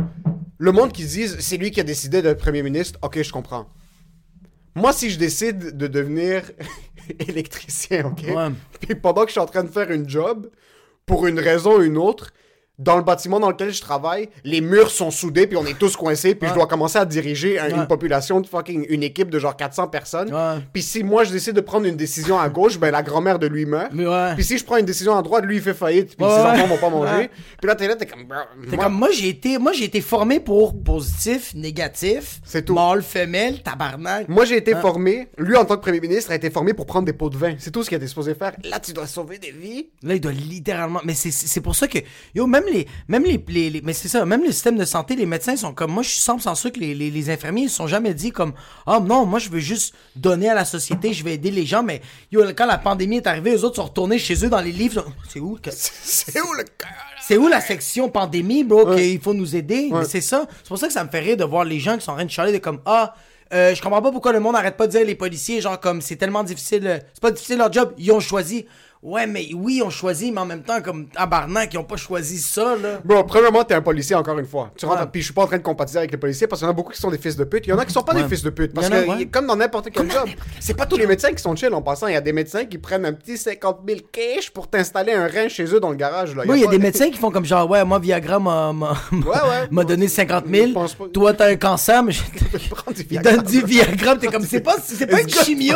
le 0.58 0.72
monde 0.72 0.92
qui 0.92 1.04
disent 1.06 1.38
c'est 1.40 1.58
lui 1.58 1.72
qui 1.72 1.80
a 1.80 1.84
décidé 1.84 2.22
d'être 2.22 2.40
premier 2.40 2.62
ministre, 2.64 3.00
ok, 3.02 3.22
je 3.24 3.32
comprends. 3.32 3.68
Moi, 4.76 4.92
si 4.94 5.10
je 5.10 5.18
décide 5.18 5.78
de 5.78 5.88
devenir 5.88 6.44
électricien, 7.28 8.06
ok? 8.08 8.36
Ouais. 8.36 8.52
Puis 8.80 8.96
pendant 8.96 9.22
que 9.22 9.28
je 9.28 9.34
suis 9.34 9.42
en 9.42 9.46
train 9.46 9.64
de 9.64 9.70
faire 9.70 9.92
une 9.92 10.10
job, 10.10 10.50
pour 11.06 11.28
une 11.28 11.40
raison 11.40 11.78
ou 11.78 11.82
une 11.82 11.98
autre, 11.98 12.34
dans 12.80 12.98
le 12.98 13.04
bâtiment 13.04 13.40
dans 13.40 13.50
lequel 13.50 13.72
je 13.74 13.82
travaille, 13.82 14.30
les 14.44 14.62
murs 14.62 14.92
sont 14.92 15.12
soudés, 15.12 15.48
puis 15.48 15.56
on 15.58 15.66
est 15.66 15.78
tous 15.78 15.96
coincés, 15.96 16.36
puis 16.36 16.50
je 16.50 16.54
dois 16.54 16.68
commencer 16.68 16.98
à 16.98 17.06
diriger 17.06 17.60
un- 17.60 17.66
Ouais. 17.66 17.72
une 17.76 17.88
population 17.88 18.42
de 18.42 18.48
fucking, 18.48 18.86
une 18.90 19.02
équipe 19.04 19.30
de 19.30 19.40
genre 19.40 19.56
400 19.56 19.88
personnes. 19.88 20.34
Ouais. 20.34 20.62
Puis 20.74 20.82
si 20.84 21.04
moi 21.04 21.24
je 21.24 21.32
décide 21.32 21.54
de 21.56 21.62
prendre 21.62 21.86
une 21.86 21.96
décision 21.96 22.38
à 22.40 22.50
gauche, 22.50 22.78
ben 22.78 22.92
la 22.92 23.02
grand-mère 23.04 23.40
de 23.40 23.48
lui 23.48 23.66
meurt. 23.66 23.92
Puis 24.36 24.44
si 24.44 24.58
je 24.58 24.66
prends 24.66 24.78
une 24.78 24.86
décision 24.86 25.16
à 25.18 25.22
droite, 25.22 25.46
lui 25.46 25.56
il 25.58 25.62
fait 25.62 25.74
faillite, 25.74 26.16
puis 26.18 26.26
ses 26.26 26.32
enfants 26.34 26.68
vont 26.68 26.78
pas 26.78 26.90
manger. 26.90 27.30
Puis 27.60 27.68
là 27.68 27.76
t'es 27.76 27.88
là, 27.88 27.96
t'es 27.96 28.06
comme. 28.06 28.26
moi- 28.28 28.48
comme 28.78 28.94
moi 28.94 29.10
j'ai 29.12 29.30
été 29.30 29.58
moi 29.58 29.72
j'ai 29.74 29.86
été 29.86 30.02
formé 30.02 30.40
pour 30.40 30.74
positif, 30.84 31.54
négatif, 31.56 32.40
C'est 32.44 32.64
tout. 32.66 32.74
mâle, 32.76 33.02
femelle, 33.02 33.62
tabarnak. 33.64 34.28
Moi 34.30 34.46
j'ai 34.46 34.58
été 34.58 34.76
formé, 34.76 35.28
lui 35.38 35.56
en 35.56 35.66
tant 35.66 35.76
que 35.76 35.82
premier 35.82 36.00
ministre 36.00 36.32
a 36.32 36.36
été 36.36 36.50
formé 36.50 36.74
pour 36.74 36.86
prendre 36.86 37.06
des 37.06 37.14
pots 37.14 37.30
de 37.30 37.38
vin. 37.38 37.56
C'est 37.58 37.72
tout 37.72 37.84
ce 37.84 37.90
qu'il 37.90 37.96
a 37.96 38.00
été 38.00 38.08
supposé 38.08 38.36
faire. 38.36 38.54
Là 38.64 38.80
tu 38.80 38.94
dois 38.94 39.08
sauver 39.08 39.38
des 39.38 39.52
vies. 39.52 39.88
Là, 40.04 40.16
il 40.16 40.22
doit 40.22 40.32
littéralement. 40.32 41.00
Mais 41.04 41.14
c'est 41.16 41.62
pour 41.62 41.76
ça 41.76 41.88
que. 41.88 42.00
Yo, 42.34 42.46
même 42.48 42.65
les. 42.72 42.88
Même 43.08 43.24
les, 43.24 43.44
les- 43.48 43.70
les- 43.70 43.82
mais 43.82 43.94
c'est 43.94 44.08
ça, 44.08 44.26
même 44.26 44.44
le 44.44 44.52
système 44.52 44.78
de 44.78 44.86
santé, 44.86 45.16
les 45.16 45.26
médecins 45.26 45.56
sont 45.56 45.74
comme. 45.74 45.92
Moi, 45.92 46.04
je 46.04 46.10
suis 46.10 46.22
100% 46.22 46.56
sûr 46.56 46.72
que 46.72 46.80
les, 46.80 46.94
les, 46.96 47.10
les 47.12 47.30
infirmiers, 47.30 47.64
ils 47.64 47.70
se 47.70 47.76
sont 47.78 47.88
jamais 47.88 48.14
dit 48.14 48.32
comme. 48.32 48.54
Oh 48.88 49.00
non, 49.02 49.26
moi, 49.26 49.40
je 49.40 49.50
veux 49.50 49.60
juste 49.60 49.94
donner 50.16 50.50
à 50.50 50.54
la 50.54 50.66
société, 50.66 51.14
je 51.14 51.24
vais 51.24 51.34
aider 51.36 51.52
les 51.52 51.66
gens. 51.66 51.84
Mais 51.84 52.02
yo, 52.32 52.44
quand 52.56 52.66
la 52.66 52.78
pandémie 52.78 53.18
est 53.18 53.28
arrivée, 53.28 53.56
eux 53.56 53.64
autres 53.64 53.76
sont 53.78 53.84
retournés 53.86 54.20
chez 54.20 54.46
eux 54.46 54.50
dans 54.50 54.62
les 54.62 54.72
livres. 54.72 55.06
C'est 55.30 55.40
où 55.40 55.58
que- 55.62 55.70
C'est 55.72 56.40
où 56.42 56.54
le 56.54 56.64
cœur? 56.64 56.90
C'est 57.28 57.38
où 57.38 57.48
la 57.48 57.62
section 57.62 58.10
pandémie, 58.10 58.64
bro, 58.64 58.86
Ouais. 58.88 59.02
qu'il 59.02 59.20
faut 59.22 59.34
nous 59.34 59.56
aider? 59.56 59.90
Ouais. 59.92 60.06
C'est 60.06 60.22
ça. 60.22 60.46
C'est 60.64 60.68
pour 60.68 60.78
ça 60.78 60.88
que 60.88 60.94
ça 60.94 61.04
me 61.04 61.10
fait 61.10 61.20
rire 61.22 61.38
de 61.38 61.44
voir 61.44 61.64
les 61.66 61.80
gens 61.80 61.98
qui 61.98 62.04
sont 62.06 62.12
en 62.12 62.16
train 62.16 62.26
de 62.26 62.30
chialer 62.30 62.52
de 62.52 62.60
comme 62.60 62.82
Ah, 62.86 63.16
euh, 63.54 63.74
je 63.76 63.82
comprends 63.82 64.02
pas 64.02 64.12
pourquoi 64.12 64.32
le 64.34 64.40
monde 64.40 64.56
arrête 64.56 64.76
pas 64.78 64.88
de 64.88 64.92
dire 64.92 65.06
les 65.06 65.16
policiers, 65.16 65.62
genre 65.62 65.80
comme 65.80 66.02
c'est 66.02 66.16
tellement 66.16 66.44
difficile. 66.44 66.86
euh, 66.88 67.00
C'est 67.14 67.22
pas 67.22 67.32
difficile 67.32 67.58
leur 67.58 67.72
job, 67.72 67.94
ils 67.98 68.12
ont 68.12 68.20
choisi. 68.20 68.66
Ouais, 69.06 69.28
mais 69.28 69.48
oui, 69.54 69.76
ils 69.78 69.84
ont 69.84 69.92
choisi, 69.92 70.32
mais 70.32 70.40
en 70.42 70.48
même 70.48 70.64
temps, 70.64 70.82
comme 70.82 71.06
tabarnak, 71.08 71.72
ils 71.72 71.78
ont 71.78 71.84
pas 71.84 71.96
choisi 71.96 72.40
ça, 72.40 72.76
là. 72.76 73.00
Bon, 73.06 73.24
premièrement, 73.24 73.64
t'es 73.64 73.76
un 73.76 73.82
policier 73.84 74.16
encore 74.16 74.40
une 74.40 74.48
fois. 74.48 74.72
Tu 74.76 74.88
rentres, 74.88 75.02
Ouais. 75.02 75.08
puis 75.12 75.22
je 75.22 75.26
suis 75.26 75.34
pas 75.34 75.44
en 75.44 75.48
train 75.48 75.58
de 75.60 75.64
compatiser 75.64 76.00
avec 76.00 76.12
les 76.12 76.18
policiers 76.18 76.48
parce 76.48 76.60
qu'il 76.62 76.66
y 76.66 76.70
en 76.70 76.72
a 76.72 76.76
beaucoup 76.76 76.92
qui 76.92 77.00
sont 77.00 77.12
des 77.12 77.20
fils 77.20 77.36
de 77.36 77.44
pute. 77.44 77.68
Il 77.68 77.70
y 77.70 77.74
en 77.74 77.78
a 77.78 77.86
qui 77.86 77.94
sont 77.94 78.02
pas 78.02 78.16
Ouais. 78.16 78.24
des 78.24 78.28
fils 78.30 78.42
de 78.42 78.50
pute. 78.50 78.74
Parce 78.74 78.90
que, 78.90 79.08
ouais. 79.08 79.28
comme 79.28 79.46
dans 79.46 79.56
n'importe 79.56 79.90
quel 79.94 80.10
job, 80.12 80.28
c'est 80.60 80.74
pas 80.76 80.88
tous 80.88 80.98
les 80.98 81.06
médecins 81.06 81.32
qui 81.34 81.42
sont 81.44 81.56
chill 81.56 81.72
en 81.72 81.84
passant. 81.84 82.08
Il 82.08 82.14
y 82.14 82.18
a 82.18 82.22
des 82.22 82.34
médecins 82.34 82.66
qui 82.66 82.80
prennent 82.80 83.06
un 83.06 83.14
petit 83.14 83.38
50 83.38 83.82
000 83.88 84.00
cash 84.12 84.50
pour 84.50 84.68
t'installer 84.68 85.14
un 85.14 85.28
rein 85.28 85.50
chez 85.50 85.66
eux 85.66 85.80
dans 85.80 85.92
le 85.92 85.98
garage. 85.98 86.36
Là. 86.36 86.44
Moi, 86.44 86.58
il 86.58 86.62
y 86.62 86.64
a 86.64 86.66
pas- 86.66 86.72
des 86.72 86.80
médecins 86.80 87.12
qui 87.12 87.20
font 87.20 87.30
comme 87.30 87.46
genre, 87.46 87.70
ouais, 87.70 87.86
moi, 87.86 88.00
Viagra 88.00 88.40
m'a 88.40 89.84
donné 89.84 90.08
50 90.08 90.46
000. 90.52 90.68
Je 90.70 90.74
pense 90.74 90.96
pas- 90.96 91.06
Toi, 91.14 91.34
t'as 91.34 91.50
un 91.52 91.56
cancer, 91.58 92.02
mais 92.02 92.12
je 92.12 92.22
Prends 92.72 92.92
du 92.92 93.06
il 93.12 93.22
donne 93.22 93.44
du 93.44 93.62
Viagra, 93.62 94.16
t'es 94.16 94.28
comme, 94.28 94.44
c'est 94.46 94.62
pas, 94.62 94.78
c'est 94.84 95.06
pas 95.06 95.22
une 95.22 95.28
It's 95.28 95.36
good 95.38 95.46
chimio! 95.46 95.76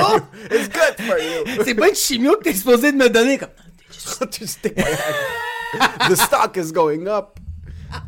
C'est 1.64 1.76
pas 1.76 1.90
une 1.90 1.96
chimio 1.96 2.36
que 2.38 2.44
t'es 2.46 2.54
supposé 2.54 2.92
de 2.92 2.98
me 2.98 3.10
donner, 3.10 3.19
comme. 3.38 4.30
tu 4.32 4.46
hand. 4.46 6.10
The 6.10 6.16
stock 6.16 6.58
is 6.58 6.72
going 6.72 7.08
up. 7.08 7.40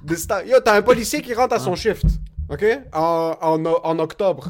The 0.05 0.15
stock... 0.15 0.45
Yo, 0.45 0.59
t'as 0.59 0.77
un 0.77 0.81
policier 0.81 1.21
qui 1.21 1.33
rentre 1.33 1.55
à 1.55 1.59
son 1.59 1.75
shift. 1.75 2.05
OK? 2.49 2.63
En, 2.93 3.37
en, 3.41 3.65
en 3.65 3.99
octobre. 3.99 4.49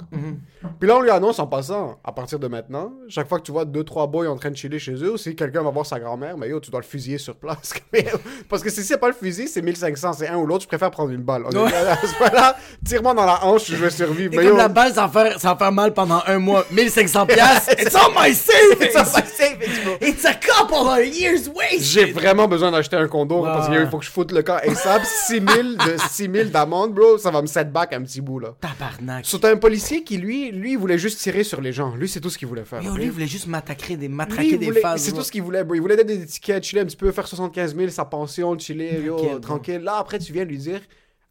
Puis 0.79 0.87
là, 0.87 0.97
on 0.97 1.01
lui 1.01 1.09
annonce 1.09 1.39
en 1.39 1.47
passant, 1.47 1.97
à 2.03 2.11
partir 2.11 2.37
de 2.39 2.47
maintenant, 2.47 2.91
chaque 3.09 3.27
fois 3.27 3.39
que 3.39 3.43
tu 3.43 3.51
vois 3.51 3.65
deux, 3.65 3.83
trois 3.83 4.07
boys 4.07 4.27
en 4.27 4.35
train 4.37 4.51
de 4.51 4.55
chiller 4.55 4.79
chez 4.79 4.93
eux, 4.93 5.17
si 5.17 5.35
quelqu'un 5.35 5.63
va 5.63 5.71
voir 5.71 5.85
sa 5.85 5.99
grand-mère, 5.99 6.37
mais 6.37 6.49
yo, 6.49 6.59
tu 6.59 6.69
dois 6.69 6.79
le 6.81 6.85
fusiller 6.85 7.17
sur 7.17 7.35
place. 7.35 7.73
Parce 8.49 8.61
que 8.61 8.69
si 8.69 8.83
c'est 8.83 8.97
pas 8.97 9.07
le 9.07 9.13
fusil, 9.13 9.47
c'est 9.47 9.61
1500, 9.61 10.13
c'est 10.13 10.27
un 10.27 10.37
ou 10.37 10.45
l'autre, 10.45 10.63
je 10.63 10.67
préfère 10.67 10.91
prendre 10.91 11.09
une 11.11 11.23
balle. 11.23 11.43
On 11.45 11.49
Ouais. 11.63 11.67
bien 11.69 11.85
à 11.87 11.95
ce 11.97 12.15
point-là, 12.15 12.55
tire-moi 12.85 13.13
dans 13.13 13.25
la 13.25 13.43
hanche, 13.45 13.65
je 13.69 13.75
vais 13.75 13.89
survivre. 13.89 14.31
Mais 14.35 14.43
comme 14.43 14.47
yo, 14.53 14.57
la 14.57 14.67
balle, 14.67 14.93
ça 14.93 15.07
va 15.07 15.23
faire, 15.25 15.39
ça 15.39 15.49
va 15.53 15.55
faire 15.57 15.71
mal 15.71 15.93
pendant 15.93 16.21
un 16.27 16.37
mois. 16.39 16.65
1500 16.71 17.25
piastres. 17.27 17.73
It's 17.79 17.95
on 17.95 18.11
my 18.11 18.33
savings! 18.33 18.81
It's 18.81 18.95
on 18.95 19.17
my 19.19 19.25
savings. 19.27 19.97
It's 20.01 20.25
a 20.25 20.33
couple 20.35 20.87
of 20.87 21.05
years 21.05 21.47
wasted! 21.49 21.81
J'ai 21.81 22.11
vraiment 22.11 22.47
besoin 22.47 22.71
d'acheter 22.71 22.95
un 22.97 23.07
condo 23.07 23.41
parce 23.43 23.67
Ouais. 23.69 23.77
qu'il 23.77 23.87
faut 23.89 23.97
que 23.99 24.05
je 24.05 24.11
foute 24.11 24.31
le 24.31 24.41
camp 24.43 24.57
ASAP. 24.63 25.01
6000 25.05 25.77
de 25.77 25.97
6000 26.09 26.51
d'amende, 26.51 26.93
bro, 26.93 27.17
ça 27.17 27.31
va 27.31 27.41
me 27.41 27.47
set 27.47 27.71
back 27.71 27.93
un 27.93 28.01
petit 28.03 28.21
bout, 28.21 28.39
là. 28.39 28.49
Tabarnak. 28.59 29.25
Sur 29.25 29.39
un 29.45 29.55
policier 29.57 30.03
qui, 30.03 30.17
lui, 30.17 30.50
lui, 30.51 30.73
il 30.73 30.77
voulait 30.77 30.97
juste 30.97 31.19
tirer 31.19 31.43
sur 31.43 31.61
les 31.61 31.71
gens. 31.73 31.95
Lui, 31.95 32.07
c'est 32.07 32.19
tout 32.21 32.29
ce 32.29 32.37
qu'il 32.37 32.47
voulait 32.47 32.65
faire. 32.65 32.81
Yo, 32.81 32.95
lui, 32.95 33.05
il 33.05 33.11
voulait 33.11 33.27
juste 33.27 33.47
m'attaquer 33.47 33.97
des, 33.97 34.07
Lui, 34.07 34.13
matraquer 34.15 34.49
il 34.49 34.59
des 34.59 34.65
voulait- 34.67 34.81
phases. 34.81 35.01
C'est 35.01 35.11
tout 35.13 35.23
ce 35.23 35.31
qu'il 35.31 35.41
voulait, 35.43 35.63
bro. 35.63 35.75
Il 35.75 35.81
voulait 35.81 35.97
donner 35.97 36.17
des 36.17 36.25
tickets, 36.25 36.63
chiller 36.63 36.81
un 36.81 36.85
petit 36.85 36.97
peu, 36.97 37.11
faire 37.11 37.27
75 37.27 37.75
000, 37.75 37.89
sa 37.89 38.05
pension, 38.05 38.57
chiller, 38.59 39.01
yo, 39.01 39.17
Tranquille, 39.17 39.39
tranquille. 39.41 39.79
Là, 39.81 39.95
après, 39.97 40.19
tu 40.19 40.31
viens 40.33 40.43
lui 40.45 40.57
dire, 40.57 40.81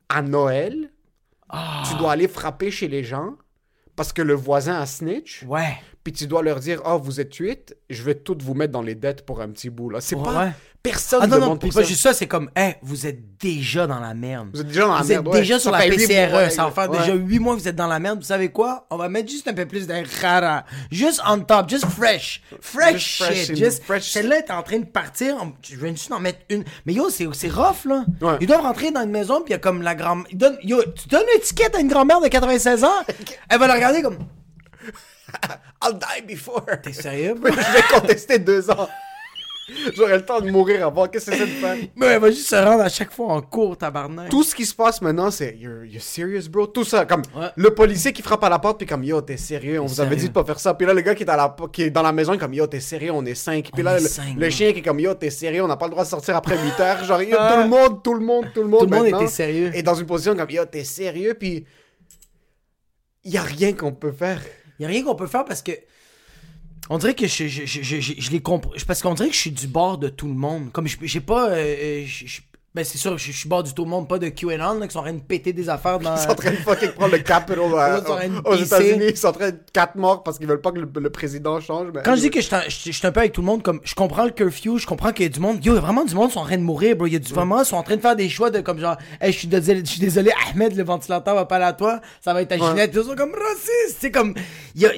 à 0.08 0.22
Noël, 0.22 0.90
Ah. 1.48 1.82
tu 1.88 1.96
dois 1.96 2.12
aller 2.12 2.28
frapper 2.28 2.70
chez 2.70 2.88
les 2.88 3.04
gens 3.04 3.34
parce 3.96 4.12
que 4.12 4.22
le 4.22 4.34
voisin 4.34 4.80
a 4.80 4.86
snitch. 4.86 5.44
Ouais. 5.46 5.74
Puis 6.02 6.12
tu 6.14 6.26
dois 6.26 6.42
leur 6.42 6.60
dire, 6.60 6.80
oh, 6.86 6.98
vous 6.98 7.20
êtes 7.20 7.34
huit, 7.34 7.76
je 7.90 8.02
vais 8.02 8.14
toutes 8.14 8.42
vous 8.42 8.54
mettre 8.54 8.72
dans 8.72 8.80
les 8.82 8.94
dettes 8.94 9.26
pour 9.26 9.40
un 9.42 9.48
petit 9.50 9.68
bout, 9.68 9.90
là. 9.90 10.00
C'est 10.00 10.14
Ouais, 10.16 10.22
pas... 10.24 10.52
Personne 10.82 11.20
Ah 11.22 11.26
ne 11.26 11.32
non, 11.32 11.36
non, 11.38 11.44
demande 11.44 11.60
puis 11.60 11.68
pour 11.68 11.74
pas 11.80 11.82
ça. 11.82 11.88
juste 11.88 12.00
ça, 12.00 12.14
c'est 12.14 12.26
comme, 12.26 12.48
hey, 12.56 12.76
vous 12.80 13.06
êtes 13.06 13.36
déjà 13.38 13.86
dans 13.86 14.00
la 14.00 14.14
merde. 14.14 14.48
Vous 14.54 14.62
êtes 14.62 14.68
déjà 14.68 14.86
dans 14.86 14.94
la 14.94 15.02
Vous 15.02 15.08
merde, 15.08 15.26
êtes 15.26 15.32
ouais. 15.34 15.40
déjà 15.40 15.54
Ça 15.56 15.60
sur 15.60 15.70
la 15.72 15.78
PCRE. 15.80 16.30
mois, 16.30 16.48
ça 16.48 16.64
va 16.64 16.70
faire 16.70 16.90
ouais. 16.90 16.98
déjà 17.00 17.14
8 17.14 17.38
mois 17.38 17.54
que 17.54 17.60
vous 17.60 17.68
êtes 17.68 17.76
dans 17.76 17.86
la 17.86 17.98
merde. 17.98 18.18
Vous 18.20 18.24
savez 18.24 18.48
quoi? 18.48 18.86
On 18.88 18.96
va 18.96 19.10
mettre 19.10 19.28
juste 19.30 19.46
un 19.46 19.52
peu 19.52 19.66
plus 19.66 19.86
de 19.86 19.94
rara. 20.22 20.64
Juste 20.90 21.20
on 21.28 21.40
top, 21.40 21.68
juste 21.68 21.84
fresh. 21.84 22.40
Fresh 22.62 23.18
Just 23.22 23.44
shit. 23.46 23.56
Just 23.56 23.84
fresh- 23.84 24.10
Celle-là 24.10 24.38
est 24.38 24.50
en 24.50 24.62
train 24.62 24.78
de 24.78 24.86
partir. 24.86 25.36
Je 25.62 25.76
viens 25.76 25.90
juste 25.90 26.10
en 26.12 26.18
mettre 26.20 26.38
une. 26.48 26.64
Mais 26.86 26.94
yo, 26.94 27.10
c'est 27.10 27.28
c'est 27.34 27.50
rough, 27.50 27.84
là. 27.84 28.04
Ouais. 28.22 28.38
Ils 28.40 28.46
doivent 28.46 28.62
rentrer 28.62 28.90
dans 28.90 29.02
une 29.02 29.10
maison, 29.10 29.36
puis 29.42 29.48
il 29.48 29.52
y 29.52 29.56
a 29.56 29.58
comme 29.58 29.82
la 29.82 29.94
grand 29.94 30.22
Ils 30.30 30.38
donnent- 30.38 30.58
Yo, 30.62 30.82
tu 30.82 31.08
donnes 31.08 31.24
une 31.34 31.40
étiquette 31.40 31.74
à 31.76 31.80
une 31.80 31.88
grand-mère 31.88 32.22
de 32.22 32.28
96 32.28 32.84
ans, 32.84 32.88
elle 33.50 33.58
va 33.58 33.66
la 33.66 33.74
regarder 33.74 34.00
comme. 34.00 34.16
I'll 35.84 35.98
die 35.98 36.22
before. 36.26 36.64
T'es 36.82 36.94
sérieux? 36.94 37.34
bro? 37.34 37.50
je 37.52 37.56
vais 37.56 38.00
contester 38.00 38.38
deux 38.38 38.70
ans. 38.70 38.88
J'aurais 39.96 40.16
le 40.16 40.24
temps 40.24 40.40
de 40.40 40.50
mourir 40.50 40.86
avant. 40.86 41.06
Qu'est-ce 41.06 41.30
que 41.30 41.36
c'est 41.36 41.46
de 41.46 41.52
faire? 41.52 41.76
Mais 41.96 42.06
elle 42.06 42.20
va 42.20 42.30
juste 42.30 42.48
se 42.48 42.56
rendre 42.56 42.82
à 42.82 42.88
chaque 42.88 43.12
fois 43.12 43.28
en 43.34 43.40
cours, 43.42 43.76
tabarnak. 43.76 44.28
Tout 44.28 44.42
ce 44.42 44.54
qui 44.54 44.64
se 44.66 44.74
passe 44.74 45.00
maintenant, 45.02 45.30
c'est 45.30 45.56
you're, 45.58 45.84
you're 45.84 46.02
serious, 46.02 46.48
bro. 46.50 46.66
Tout 46.66 46.84
ça, 46.84 47.04
comme 47.06 47.22
Ouais. 47.36 47.48
le 47.56 47.74
policier 47.74 48.12
qui 48.12 48.22
frappe 48.22 48.42
à 48.44 48.48
la 48.48 48.58
porte, 48.58 48.78
puis 48.78 48.86
comme 48.86 49.04
yo, 49.04 49.20
t'es 49.20 49.36
sérieux, 49.36 49.80
on 49.80 49.86
vous 49.86 50.00
avait 50.00 50.16
dit 50.16 50.28
de 50.28 50.32
pas 50.32 50.44
faire 50.44 50.58
ça. 50.58 50.74
Puis 50.74 50.86
là, 50.86 50.94
le 50.94 51.00
gars 51.00 51.14
qui 51.14 51.22
est, 51.22 51.30
à 51.30 51.36
la, 51.36 51.56
qui 51.72 51.82
est 51.82 51.90
dans 51.90 52.02
la 52.02 52.12
maison, 52.12 52.32
il 52.32 52.38
comme 52.38 52.54
yo, 52.54 52.66
t'es 52.66 52.80
sérieux, 52.80 53.12
on 53.12 53.24
est 53.24 53.34
cinq. 53.34 53.70
Puis 53.72 53.82
On 53.82 53.84
là, 53.84 53.98
le, 54.00 54.06
cinq, 54.06 54.36
le 54.36 54.50
chien 54.50 54.72
qui 54.72 54.78
est 54.80 54.82
comme 54.82 55.00
yo, 55.00 55.14
t'es 55.14 55.30
sérieux, 55.30 55.62
on 55.62 55.68
n'a 55.68 55.76
pas 55.76 55.86
le 55.86 55.92
droit 55.92 56.04
de 56.04 56.08
sortir 56.08 56.36
après 56.36 56.56
8 56.56 56.80
heures. 56.80 57.04
Genre, 57.04 57.22
yo, 57.22 57.36
tout 57.36 57.58
le 57.62 57.68
monde, 57.68 58.02
tout 58.02 58.14
le 58.14 58.20
monde, 58.20 58.46
tout 58.54 58.62
le 58.62 58.68
monde. 58.68 58.80
Tout 58.80 58.86
le 58.86 58.96
monde 58.96 59.06
était 59.06 59.26
sérieux. 59.28 59.70
est 59.74 59.82
dans 59.82 59.94
une 59.94 60.06
position 60.06 60.34
comme 60.36 60.50
yo, 60.50 60.64
t'es 60.64 60.84
sérieux, 60.84 61.34
puis 61.38 61.64
y 63.24 63.36
a 63.36 63.42
rien 63.42 63.72
qu'on 63.72 63.92
peut 63.92 64.12
faire. 64.12 64.40
Il 64.78 64.82
y 64.82 64.86
a 64.86 64.88
rien 64.88 65.04
qu'on 65.04 65.14
peut 65.14 65.26
faire 65.26 65.44
parce 65.44 65.62
que. 65.62 65.72
On 66.92 66.98
dirait 66.98 67.14
que 67.14 67.26
je, 67.26 67.46
je, 67.46 67.64
je, 67.66 67.82
je, 67.82 68.00
je- 68.00 68.14
je 68.18 68.30
les 68.30 68.40
comprends. 68.40 68.72
Parce 68.86 69.00
qu'on 69.00 69.14
dirait 69.14 69.28
que 69.28 69.34
je 69.34 69.40
suis 69.40 69.52
du 69.52 69.66
bord 69.68 69.96
de 69.96 70.08
tout 70.08 70.26
le 70.26 70.34
monde. 70.34 70.70
Comme 70.72 70.86
je 70.88 70.96
j'ai 71.02 71.20
pas. 71.20 71.48
euh, 71.50 71.54
euh, 72.02 72.04
ben 72.72 72.84
c'est 72.84 72.98
sûr, 72.98 73.18
je, 73.18 73.32
suis 73.32 73.48
bord 73.48 73.64
du 73.64 73.74
tout 73.74 73.82
le 73.82 73.90
monde, 73.90 74.08
pas 74.08 74.20
de 74.20 74.28
QAnon 74.28 74.78
là, 74.78 74.86
qui 74.86 74.92
sont 74.92 75.00
en 75.00 75.02
train 75.02 75.12
de 75.12 75.18
péter 75.20 75.52
des 75.52 75.68
affaires 75.68 75.98
dans. 75.98 76.14
Ils 76.16 76.20
sont 76.22 76.30
en 76.30 76.34
train 76.36 76.50
de 76.52 76.56
fucking 76.64 76.90
prendre 76.92 77.10
le 77.12 77.18
Capitol 77.18 77.58
euh, 77.58 78.00
aux. 78.44 78.54
États-Unis. 78.54 79.04
Ils 79.08 79.16
sont 79.16 79.26
en 79.26 79.32
train 79.32 79.50
de 79.50 79.58
quatre 79.72 79.96
morts 79.96 80.22
parce 80.22 80.38
qu'ils 80.38 80.46
veulent 80.46 80.60
pas 80.60 80.70
que 80.70 80.78
le, 80.78 80.88
le 81.00 81.10
président 81.10 81.60
change. 81.60 81.88
mais- 81.92 82.02
Quand 82.04 82.14
je 82.14 82.20
dis 82.20 82.30
que 82.30 82.40
je 82.40 82.68
suis 82.92 83.06
un 83.06 83.10
peu 83.10 83.18
avec 83.20 83.32
tout 83.32 83.40
le 83.40 83.46
monde, 83.46 83.64
comme 83.64 83.80
je 83.82 83.94
comprends 83.96 84.24
le 84.24 84.30
curfew, 84.30 84.78
je 84.78 84.86
comprends 84.86 85.10
qu'il 85.12 85.24
y 85.24 85.26
a 85.26 85.30
du 85.30 85.40
monde. 85.40 85.64
Yo, 85.64 85.72
il 85.72 85.76
y 85.76 85.78
a 85.78 85.80
vraiment 85.80 86.04
du 86.04 86.14
monde 86.14 86.28
qui 86.28 86.34
sont 86.34 86.40
en 86.40 86.44
train 86.44 86.58
de 86.58 86.62
mourir, 86.62 86.94
bro. 86.94 87.06
Il 87.08 87.12
y 87.12 87.16
a 87.16 87.18
du 87.18 87.32
vraiment, 87.32 87.60
ils 87.60 87.66
sont 87.66 87.76
en 87.76 87.82
train 87.82 87.96
de 87.96 88.00
faire 88.02 88.14
des 88.14 88.28
choix 88.28 88.50
de 88.50 88.60
comme 88.60 88.78
genre, 88.78 88.96
hey, 89.20 89.32
je 89.32 89.38
suis 89.38 89.48
désolé, 89.48 89.80
je 89.84 89.90
suis 89.90 90.00
désolé, 90.00 90.30
Ahmed, 90.52 90.76
le 90.76 90.84
ventilateur 90.84 91.34
va 91.34 91.46
pas 91.46 91.56
aller 91.56 91.64
à 91.64 91.72
toi, 91.72 92.00
ça 92.20 92.32
va 92.34 92.42
être 92.42 92.52
à 92.52 92.56
Ginette. 92.56 92.92
Ils 92.94 93.02
sont 93.02 93.16
comme 93.16 93.32
raciste. 93.34 93.96
C'est 93.98 94.12
comme, 94.12 94.34
il 94.76 94.82
y 94.82 94.86
a, 94.86 94.92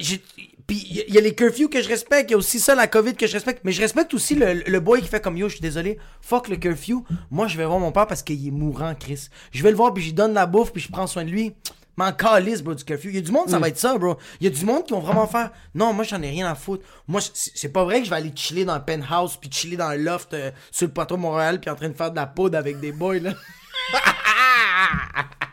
puis 0.73 0.87
il 0.89 0.95
y 0.97 1.01
a- 1.01 1.03
il 1.07 1.13
y, 1.13 1.17
a 1.17 1.21
les 1.21 1.35
curfews 1.35 1.69
que 1.69 1.81
je 1.81 1.87
respecte, 1.87 2.29
il 2.29 2.33
y 2.33 2.35
a 2.35 2.37
aussi 2.37 2.59
ça, 2.59 2.73
la 2.73 2.87
COVID 2.87 3.13
que 3.15 3.27
je 3.27 3.33
respecte, 3.33 3.61
mais 3.63 3.71
je 3.71 3.81
respecte 3.81 4.13
aussi 4.13 4.33
le, 4.33 4.53
le 4.65 4.79
boy 4.79 5.01
qui 5.01 5.07
fait 5.07 5.21
comme 5.21 5.37
yo, 5.37 5.47
je 5.47 5.53
suis 5.55 5.61
désolé, 5.61 5.99
fuck 6.21 6.47
le 6.47 6.55
curfew. 6.55 7.03
Moi, 7.29 7.47
je 7.47 7.57
vais 7.57 7.65
voir 7.65 7.77
mon 7.79 7.91
père 7.91 8.07
parce 8.07 8.23
qu'il 8.23 8.47
est 8.47 8.51
mourant, 8.51 8.95
Chris. 8.99 9.27
Je 9.51 9.61
vais 9.61 9.69
le 9.69 9.77
voir, 9.77 9.93
puis 9.93 10.01
je 10.03 10.07
lui 10.09 10.13
donne 10.13 10.33
la 10.33 10.45
bouffe, 10.47 10.71
puis 10.73 10.81
je 10.81 10.89
prends 10.91 11.05
soin 11.07 11.23
de 11.25 11.29
lui. 11.29 11.53
M'en 11.95 12.11
calisse, 12.11 12.63
bro, 12.63 12.73
du 12.73 12.83
curfew. 12.83 13.09
Il 13.09 13.15
y 13.15 13.17
a 13.19 13.21
du 13.21 13.31
monde, 13.31 13.49
ça 13.49 13.59
va 13.59 13.67
être 13.67 13.77
ça, 13.77 13.95
bro. 13.99 14.17
Il 14.41 14.45
y 14.45 14.47
a 14.47 14.49
du 14.49 14.65
monde 14.65 14.83
qui 14.83 14.93
vont 14.93 14.99
vraiment 14.99 15.27
faire. 15.27 15.51
Non, 15.75 15.93
moi, 15.93 16.03
j'en 16.03 16.19
ai 16.23 16.29
rien 16.31 16.49
à 16.49 16.55
foutre. 16.55 16.83
Moi, 17.07 17.21
c'est 17.33 17.69
pas 17.69 17.83
vrai 17.83 17.99
que 17.99 18.05
je 18.05 18.09
vais 18.09 18.15
aller 18.15 18.31
chiller 18.35 18.65
dans 18.65 18.73
le 18.75 18.83
penthouse, 18.83 19.37
puis 19.39 19.51
chiller 19.51 19.77
dans 19.77 19.91
le 19.91 19.97
loft 19.97 20.33
euh, 20.33 20.49
sur 20.71 20.87
le 20.87 20.93
plateau 20.93 21.17
de 21.17 21.21
Montréal, 21.21 21.59
puis 21.59 21.69
en 21.69 21.75
train 21.75 21.89
de 21.89 21.93
faire 21.93 22.09
de 22.09 22.15
la 22.15 22.25
poudre 22.25 22.57
avec 22.57 22.79
des 22.79 22.91
boys, 22.91 23.19
là. 23.19 23.33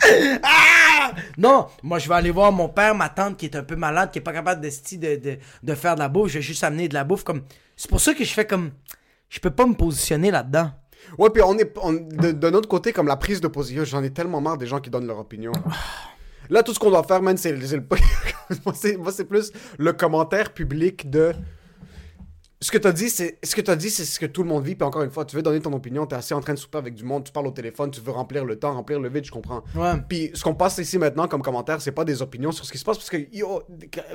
Ah! 0.42 1.14
Non, 1.36 1.66
moi 1.82 1.98
je 1.98 2.08
vais 2.08 2.14
aller 2.14 2.30
voir 2.30 2.52
mon 2.52 2.68
père, 2.68 2.94
ma 2.94 3.08
tante 3.08 3.36
qui 3.36 3.46
est 3.46 3.56
un 3.56 3.62
peu 3.62 3.76
malade, 3.76 4.10
qui 4.10 4.18
est 4.18 4.22
pas 4.22 4.32
capable 4.32 4.60
de, 4.60 4.70
faire 5.74 5.94
de 5.94 6.00
la 6.00 6.08
bouffe. 6.08 6.28
Je 6.28 6.34
vais 6.38 6.42
juste 6.42 6.64
amener 6.64 6.88
de 6.88 6.94
la 6.94 7.04
bouffe 7.04 7.24
comme. 7.24 7.42
C'est 7.76 7.90
pour 7.90 8.00
ça 8.00 8.14
que 8.14 8.24
je 8.24 8.32
fais 8.32 8.46
comme. 8.46 8.70
Je 9.28 9.40
peux 9.40 9.50
pas 9.50 9.66
me 9.66 9.74
positionner 9.74 10.30
là-dedans. 10.30 10.70
Ouais, 11.18 11.30
puis 11.30 11.42
on 11.42 11.58
est 11.58 11.74
de, 11.74 12.66
côté, 12.66 12.92
comme 12.92 13.08
la 13.08 13.16
prise 13.16 13.40
de 13.40 13.48
position, 13.48 13.84
j'en 13.84 14.02
ai 14.02 14.10
tellement 14.10 14.40
marre 14.40 14.58
des 14.58 14.66
gens 14.66 14.80
qui 14.80 14.90
donnent 14.90 15.06
leur 15.06 15.18
opinion. 15.18 15.52
Là, 16.50 16.62
tout 16.62 16.74
ce 16.74 16.78
qu'on 16.78 16.90
doit 16.90 17.02
faire, 17.02 17.22
man, 17.22 17.36
c'est 17.36 17.52
le. 17.52 17.82
moi, 18.98 19.12
c'est 19.12 19.24
plus 19.24 19.52
le 19.78 19.92
commentaire 19.92 20.52
public 20.52 21.10
de. 21.10 21.32
Ce 22.62 22.70
que 22.70 22.78
t'as 22.78 22.92
dit, 22.92 23.10
c'est 23.10 23.38
ce 23.42 23.54
que 23.56 23.60
t'as 23.60 23.74
dit, 23.76 23.90
c'est 23.90 24.04
ce 24.04 24.20
que 24.20 24.26
tout 24.26 24.42
le 24.44 24.48
monde 24.48 24.64
vit. 24.64 24.76
Puis 24.76 24.86
encore 24.86 25.02
une 25.02 25.10
fois, 25.10 25.24
tu 25.24 25.34
veux 25.36 25.42
donner 25.42 25.60
ton 25.60 25.72
opinion, 25.72 26.06
t'es 26.06 26.14
assis 26.16 26.32
en 26.32 26.40
train 26.40 26.54
de 26.54 26.58
souper 26.58 26.78
avec 26.78 26.94
du 26.94 27.02
monde, 27.04 27.24
tu 27.24 27.32
parles 27.32 27.48
au 27.48 27.50
téléphone, 27.50 27.90
tu 27.90 28.00
veux 28.00 28.12
remplir 28.12 28.44
le 28.44 28.56
temps, 28.56 28.72
remplir 28.72 29.00
le 29.00 29.08
vide, 29.08 29.24
je 29.24 29.32
comprends. 29.32 29.62
Ouais. 29.74 29.94
Puis 30.08 30.30
ce 30.32 30.44
qu'on 30.44 30.54
passe 30.54 30.78
ici 30.78 30.96
maintenant 30.96 31.26
comme 31.26 31.42
commentaire, 31.42 31.80
c'est 31.82 31.92
pas 31.92 32.04
des 32.04 32.22
opinions 32.22 32.52
sur 32.52 32.64
ce 32.64 32.70
qui 32.72 32.78
se 32.78 32.84
passe, 32.84 32.96
parce 32.98 33.10
que 33.10 33.16
yo, 33.32 33.62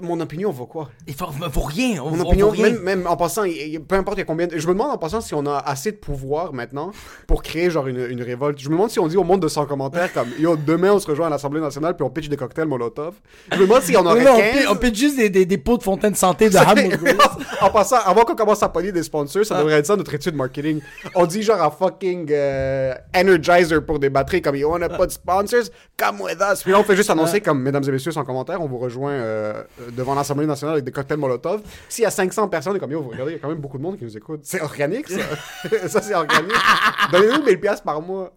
mon 0.01 0.20
opinion 0.22 0.50
vaut 0.50 0.66
quoi? 0.66 0.89
Il 1.08 1.13
faut, 1.13 1.27
faut 1.51 1.60
rien. 1.62 2.01
On, 2.01 2.10
mon 2.12 2.24
on 2.24 2.27
opinion, 2.30 2.46
vaut 2.48 2.54
rien. 2.54 2.72
même, 2.72 2.80
même 2.82 3.06
en 3.08 3.18
passant, 3.18 3.44
peu 3.88 3.96
importe 3.96 4.18
il 4.18 4.22
y 4.22 4.24
a 4.24 4.25
combien. 4.25 4.48
de- 4.48 4.58
Je 4.58 4.66
me 4.68 4.72
demande 4.74 4.92
en 4.92 4.98
passant 4.98 5.20
si 5.20 5.34
on 5.34 5.46
a 5.46 5.58
assez 5.58 5.92
de 5.92 5.98
pouvoir 5.98 6.53
maintenant 6.53 6.92
pour 7.27 7.44
créer 7.44 7.70
genre 7.70 7.88
une, 7.88 8.00
une 8.10 8.22
révolte. 8.22 8.60
Je 8.60 8.70
me 8.70 8.75
demande 8.75 8.90
si 8.92 9.00
on 9.00 9.07
dit 9.07 9.18
au 9.18 9.25
monde 9.25 9.42
de 9.42 9.50
100 9.50 9.66
commentaires 9.66 10.14
comme 10.14 10.29
Yo, 10.40 10.55
demain 10.55 10.94
on 10.94 11.00
se 11.00 11.07
rejoint 11.07 11.27
à 11.27 11.29
l'Assemblée 11.29 11.60
nationale 11.60 11.96
puis 11.98 12.03
on 12.05 12.10
pitch 12.10 12.29
des 12.29 12.38
cocktails 12.38 12.68
Molotov. 12.68 13.16
Je 13.51 13.57
me 13.57 13.64
demande 13.68 13.81
si 13.81 13.96
on 13.98 14.05
aurait 14.05 14.24
non, 14.24 14.36
on 14.36 14.38
15. 14.38 14.55
pitch- 14.55 14.68
on 14.72 14.75
pitch 14.77 14.96
juste 14.98 15.18
des, 15.18 15.29
des, 15.29 15.46
des 15.46 15.57
pots 15.57 15.77
de 15.77 15.83
fontaine 15.83 16.16
santé 16.16 16.50
de 16.50 16.57
Hamburg. 16.57 17.18
en 17.62 17.70
passant, 17.72 17.98
avant 18.05 18.24
commence 18.37 18.63
à 18.63 18.69
pogner 18.69 18.91
des 18.91 19.03
sponsors, 19.03 19.45
ça 19.45 19.57
devrait 19.57 19.73
être 19.73 19.85
ça 19.85 19.95
notre 19.95 20.13
étude 20.13 20.35
marketing. 20.35 20.81
On 21.15 21.25
dit 21.25 21.43
genre 21.43 21.61
à 21.61 21.71
fucking 21.71 22.27
euh, 22.31 22.93
Energizer 23.15 23.85
pour 23.85 24.00
des 24.00 24.09
batteries 24.09 24.41
comme 24.41 24.55
on 24.65 24.77
n'a 24.79 24.89
pas 24.89 25.05
de 25.05 25.11
sponsors, 25.11 25.65
come 25.97 26.21
with 26.21 26.37
us. 26.39 26.63
Puis 26.63 26.71
là, 26.71 26.79
on 26.79 26.83
fait 26.83 26.95
juste 26.95 27.09
annoncer 27.09 27.41
comme 27.41 27.61
Mesdames 27.61 27.83
et 27.87 27.91
messieurs, 27.91 28.11
sans 28.11 28.23
commentaire, 28.23 28.61
on 28.61 28.67
vous 28.67 28.77
rejoint 28.77 29.11
euh, 29.11 29.63
devant 29.91 30.15
l'Assemblée 30.15 30.45
nationale 30.45 30.75
avec 30.75 30.85
des 30.85 30.91
cocktails 30.91 31.17
Molotov. 31.17 31.61
S'il 31.89 32.03
y 32.03 32.05
a 32.05 32.11
500 32.11 32.47
personnes, 32.47 32.79
comme 32.79 32.91
Yo, 32.91 33.01
vous 33.01 33.09
regardez, 33.09 33.33
il 33.33 33.35
y 33.35 33.37
a 33.37 33.41
quand 33.41 33.50
même 33.50 33.57
beaucoup 33.57 33.77
de 33.77 33.83
monde 33.83 33.97
qui 33.97 34.05
nous 34.05 34.15
écoute. 34.15 34.41
C'est 34.43 34.61
organique, 34.61 35.09
ça. 35.09 35.19
ça, 35.87 36.01
c'est 36.01 36.15
organique. 36.15 36.55
Donnez-nous 37.11 37.43
1000 37.43 37.59
piastres 37.59 37.83
par 37.83 38.01
mois, 38.01 38.33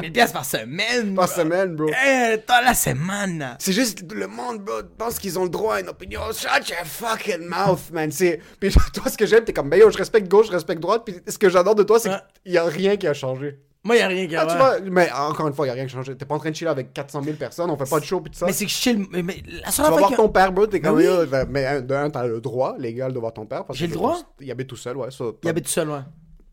1000 0.00 0.12
piastres 0.12 0.34
par 0.34 0.44
semaine. 0.44 1.14
par 1.14 1.26
bro. 1.26 1.34
semaine, 1.34 1.76
bro. 1.76 1.90
Eh, 1.90 2.38
toi 2.46 2.62
la 2.64 2.74
semaine. 2.74 3.56
C'est 3.58 3.72
juste 3.72 4.10
le 4.12 4.26
monde, 4.26 4.60
bro, 4.60 4.82
pense 4.98 5.18
qu'ils 5.18 5.38
ont 5.38 5.44
le 5.44 5.50
droit 5.50 5.76
à 5.76 5.80
une 5.80 5.88
opinion. 5.88 6.20
Shut 6.32 6.68
your 6.68 6.84
fucking 6.84 7.48
mouth, 7.48 7.90
man. 7.92 8.10
C'est... 8.10 8.40
Puis 8.58 8.74
toi, 8.92 9.10
ce 9.10 9.16
que 9.16 9.26
j'aime, 9.26 9.41
t'es 9.44 9.52
comme, 9.52 9.68
ben 9.70 9.78
yo, 9.78 9.90
je 9.90 9.98
respecte 9.98 10.28
gauche, 10.28 10.46
je 10.46 10.52
respecte 10.52 10.80
droite. 10.80 11.02
Puis 11.04 11.16
ce 11.26 11.38
que 11.38 11.48
j'adore 11.48 11.74
de 11.74 11.82
toi, 11.82 11.98
c'est 11.98 12.10
qu'il 12.42 12.52
y 12.52 12.58
a 12.58 12.64
rien 12.64 12.96
qui 12.96 13.06
a 13.06 13.14
changé. 13.14 13.58
Moi, 13.84 13.96
y 13.96 14.00
a 14.00 14.06
rien 14.06 14.28
qui 14.28 14.36
Ah, 14.36 14.42
a 14.42 14.46
tu 14.46 14.56
vois, 14.56 14.78
mais 14.80 15.10
encore 15.10 15.48
une 15.48 15.54
fois, 15.54 15.66
il 15.66 15.68
y 15.68 15.72
a 15.72 15.74
rien 15.74 15.86
qui 15.86 15.92
a 15.92 15.94
changé. 15.96 16.16
T'es 16.16 16.24
pas 16.24 16.36
en 16.36 16.38
train 16.38 16.50
de 16.50 16.54
chiller 16.54 16.70
avec 16.70 16.92
400 16.92 17.22
000 17.24 17.36
personnes, 17.36 17.68
on 17.68 17.76
fait 17.76 17.90
pas 17.90 17.98
de 17.98 18.04
show, 18.04 18.20
puis 18.20 18.30
tout 18.30 18.38
ça. 18.38 18.46
Mais 18.46 18.52
c'est 18.52 18.64
que 18.64 18.70
je 18.70 18.76
chill. 18.76 19.06
Mais, 19.10 19.24
mais 19.24 19.42
la 19.64 19.72
seule 19.72 19.86
tu 19.86 19.90
vas 19.90 19.96
voir 19.98 20.14
ton 20.14 20.28
père, 20.28 20.52
bro, 20.52 20.68
t'es 20.68 20.80
comme, 20.80 20.96
oui. 20.96 21.04
yo, 21.04 21.24
mais 21.48 21.66
un, 21.66 21.80
de 21.80 21.92
un, 21.92 22.08
t'as 22.08 22.26
le 22.26 22.40
droit 22.40 22.76
légal 22.78 23.12
de 23.12 23.18
voir 23.18 23.32
ton 23.32 23.44
père. 23.44 23.64
J'ai 23.70 23.88
le 23.88 23.94
droit? 23.94 24.18
Il 24.40 24.48
habite 24.52 24.68
tout 24.68 24.76
seul, 24.76 24.96
ouais. 24.96 25.10
ça, 25.10 25.24
Il 25.42 25.48
habite 25.48 25.64
tout 25.64 25.70
seul, 25.70 25.90
ouais. 25.90 26.00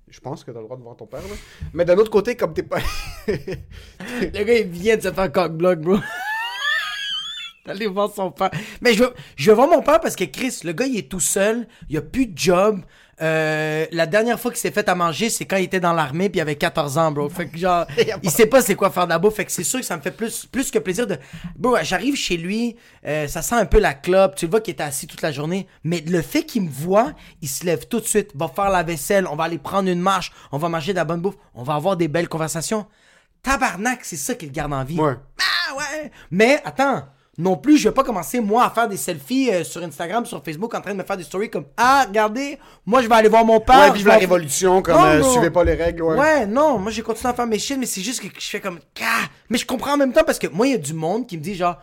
Je 0.08 0.20
pense 0.22 0.44
que 0.44 0.50
t'as 0.50 0.58
le 0.58 0.66
droit 0.66 0.78
de 0.78 0.82
voir 0.82 0.96
ton 0.96 1.06
père, 1.06 1.22
là. 1.22 1.36
Mais 1.74 1.86
d'un 1.86 1.98
autre 1.98 2.10
côté, 2.10 2.36
comme 2.36 2.54
t'es 2.54 2.64
pas. 2.64 2.80
Le 3.28 4.44
gars, 4.44 4.58
il 4.58 4.68
vient 4.68 4.98
de 4.98 5.02
se 5.04 5.12
faire 5.12 5.32
cock-block, 5.32 5.80
bro. 5.82 5.98
D'aller 7.70 7.86
voir 7.86 8.10
son 8.12 8.32
père. 8.32 8.50
Mais 8.82 8.96
je 8.96 9.04
veux, 9.04 9.14
je 9.36 9.52
veux 9.52 9.56
voir 9.56 9.68
mon 9.68 9.84
père 9.84 10.00
parce 10.00 10.16
que 10.16 10.24
Chris, 10.24 10.62
le 10.64 10.74
gars, 10.74 10.88
il 10.88 10.98
est 10.98 11.08
tout 11.08 11.20
seul. 11.20 11.68
Il 11.88 11.98
a 11.98 12.02
plus 12.02 12.26
de 12.26 12.36
job. 12.36 12.82
Euh, 13.22 13.86
la 13.92 14.08
dernière 14.08 14.40
fois 14.40 14.50
qu'il 14.50 14.60
s'est 14.60 14.72
fait 14.72 14.90
à 14.90 14.96
manger, 14.96 15.30
c'est 15.30 15.46
quand 15.46 15.58
il 15.58 15.66
était 15.66 15.80
dans 15.80 15.94
l'armée 15.94 16.30
puis 16.30 16.40
il 16.40 16.42
avait 16.42 16.56
14 16.56 16.98
ans, 16.98 17.12
bro. 17.12 17.30
Fait 17.30 17.48
que 17.48 17.60
genre, 17.60 17.86
il 18.24 18.32
sait 18.32 18.48
pas 18.48 18.64
c'est 18.64 18.74
quoi 18.74 18.90
faire 18.90 19.06
de 19.06 19.10
la 19.10 19.20
bouffe. 19.20 19.36
Fait 19.36 19.46
que 19.46 19.52
c'est 19.52 19.64
sûr 19.64 19.80
que 19.80 19.86
ça 19.86 19.98
me 19.98 20.02
fait 20.02 20.10
plus, 20.10 20.48
plus 20.48 20.72
que 20.72 20.80
plaisir 20.80 21.06
de. 21.06 21.16
Bro, 21.56 21.76
j'arrive 21.84 22.16
chez 22.16 22.38
lui, 22.38 22.76
euh, 23.06 23.28
ça 23.28 23.44
sent 23.44 23.54
un 23.54 23.68
peu 23.68 23.80
la 23.80 23.94
clope. 23.94 24.34
Tu 24.34 24.46
le 24.46 24.50
vois 24.50 24.62
qu'il 24.62 24.72
était 24.72 24.82
assis 24.82 25.06
toute 25.06 25.22
la 25.22 25.32
journée. 25.32 25.68
Mais 25.84 26.02
le 26.02 26.24
fait 26.24 26.42
qu'il 26.42 26.64
me 26.64 26.70
voit, 26.72 27.14
il 27.44 27.50
se 27.50 27.66
lève 27.66 27.88
tout 27.88 28.00
de 28.00 28.06
suite, 28.06 28.32
va 28.34 28.48
faire 28.48 28.72
la 28.72 28.82
vaisselle, 28.82 29.28
on 29.28 29.36
va 29.36 29.44
aller 29.44 29.60
prendre 29.60 29.90
une 29.90 30.02
marche, 30.02 30.32
on 30.52 30.58
va 30.58 30.70
manger 30.70 30.94
de 30.94 30.98
la 30.98 31.06
bonne 31.06 31.22
bouffe, 31.22 31.38
on 31.54 31.62
va 31.62 31.76
avoir 31.76 31.98
des 31.98 32.08
belles 32.08 32.30
conversations. 32.30 32.88
Tabarnak, 33.44 34.00
c'est 34.04 34.18
ça 34.18 34.34
qu'il 34.34 34.52
garde 34.52 34.74
en 34.74 34.84
vie. 34.84 35.00
Ouais. 35.00 35.16
Ah 35.40 35.76
ouais! 35.76 36.12
Mais 36.32 36.62
attends, 36.66 37.06
non 37.40 37.56
plus, 37.58 37.78
je 37.78 37.88
vais 37.90 37.94
pas 37.96 38.04
commencer 38.04 38.40
moi 38.42 38.66
à 38.66 38.70
faire 38.70 38.88
des 38.88 38.98
selfies 38.98 39.50
euh, 39.50 39.64
sur 39.64 39.82
Instagram, 39.82 40.26
sur 40.26 40.44
Facebook, 40.44 40.74
en 40.76 40.82
train 40.82 40.92
de 40.92 40.98
me 40.98 41.04
faire 41.04 41.16
des 41.18 41.24
stories 41.24 41.50
comme 41.50 41.66
Ah, 41.78 42.04
regardez, 42.08 42.60
moi 42.86 43.02
je 43.02 43.08
vais 43.08 43.16
aller 43.16 43.30
voir 43.30 43.46
mon 43.46 43.60
père. 43.62 43.80
Ouais, 43.80 43.92
vive 43.94 44.08
la 44.08 44.18
révolution, 44.18 44.82
comme 44.82 44.96
Non, 44.96 45.06
euh, 45.06 45.20
non. 45.20 45.32
suivez 45.32 45.50
pas 45.50 45.64
les 45.64 45.74
règles, 45.76 46.04
ouais. 46.04 46.18
Ouais, 46.18 46.46
non, 46.46 46.78
moi 46.78 46.92
j'ai 46.92 47.02
continué 47.02 47.30
à 47.32 47.34
faire 47.34 47.48
mes 47.48 47.58
shit, 47.58 47.78
mais 47.80 47.86
c'est 47.86 48.02
juste 48.02 48.22
que 48.22 48.28
je 48.38 48.46
fais 48.50 48.60
comme 48.60 48.80
Ah! 49.02 49.24
Mais 49.50 49.58
je 49.58 49.66
comprends 49.66 49.94
en 49.94 49.98
même 49.98 50.12
temps 50.14 50.24
parce 50.26 50.38
que 50.38 50.48
moi 50.48 50.68
il 50.68 50.72
y 50.72 50.76
a 50.76 50.78
du 50.78 50.94
monde 50.94 51.26
qui 51.26 51.38
me 51.38 51.42
dit 51.42 51.56
genre 51.56 51.78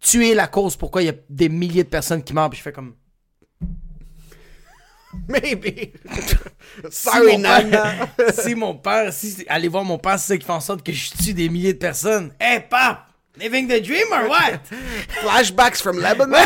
Tu 0.00 0.26
es 0.28 0.34
la 0.34 0.48
cause 0.48 0.76
pourquoi 0.76 1.02
il 1.02 1.06
y 1.06 1.10
a 1.10 1.14
des 1.28 1.48
milliers 1.48 1.84
de 1.84 1.88
personnes 1.88 2.22
qui 2.22 2.34
meurent, 2.34 2.50
puis 2.50 2.58
je 2.58 2.62
fais 2.64 2.72
comme 2.72 2.94
Maybe. 5.28 5.92
Si 6.90 7.02
Sorry, 7.10 7.36
mon 7.36 7.42
père- 7.42 7.64
Nana. 7.66 7.92
si 8.32 8.54
mon 8.54 8.74
père, 8.76 9.12
si 9.12 9.44
aller 9.48 9.66
voir 9.68 9.82
mon 9.84 9.98
père, 9.98 10.18
c'est 10.18 10.28
ça 10.34 10.38
qui 10.38 10.46
fait 10.46 10.52
en 10.52 10.60
sorte 10.60 10.82
que 10.84 10.92
je 10.92 11.10
tue 11.10 11.34
des 11.34 11.48
milliers 11.48 11.72
de 11.74 11.78
personnes. 11.78 12.32
Hey, 12.40 12.60
pap! 12.68 13.09
Living 13.40 13.68
the 13.68 13.80
dream 13.80 14.06
or 14.12 14.28
what? 14.28 14.60
Flashbacks 15.22 15.80
from 15.80 15.98
Lebanon? 15.98 16.36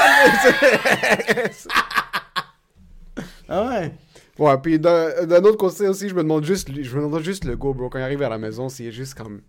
ah 3.48 3.66
ouais. 3.68 3.92
Ouais, 4.38 4.58
puis 4.62 4.78
d'un 4.78 5.44
autre 5.44 5.56
côté 5.56 5.88
aussi, 5.88 6.08
je 6.08 6.14
me 6.14 6.22
demande 6.22 6.44
juste, 6.44 6.68
je 6.70 6.96
me 6.96 7.02
demande 7.02 7.22
juste 7.22 7.44
le 7.44 7.56
go, 7.56 7.74
bro, 7.74 7.88
quand 7.88 7.98
il 7.98 8.02
arrive 8.02 8.22
à 8.22 8.28
la 8.28 8.38
maison, 8.38 8.68
s'il 8.68 8.86
est 8.86 8.92
juste 8.92 9.14
comme. 9.14 9.42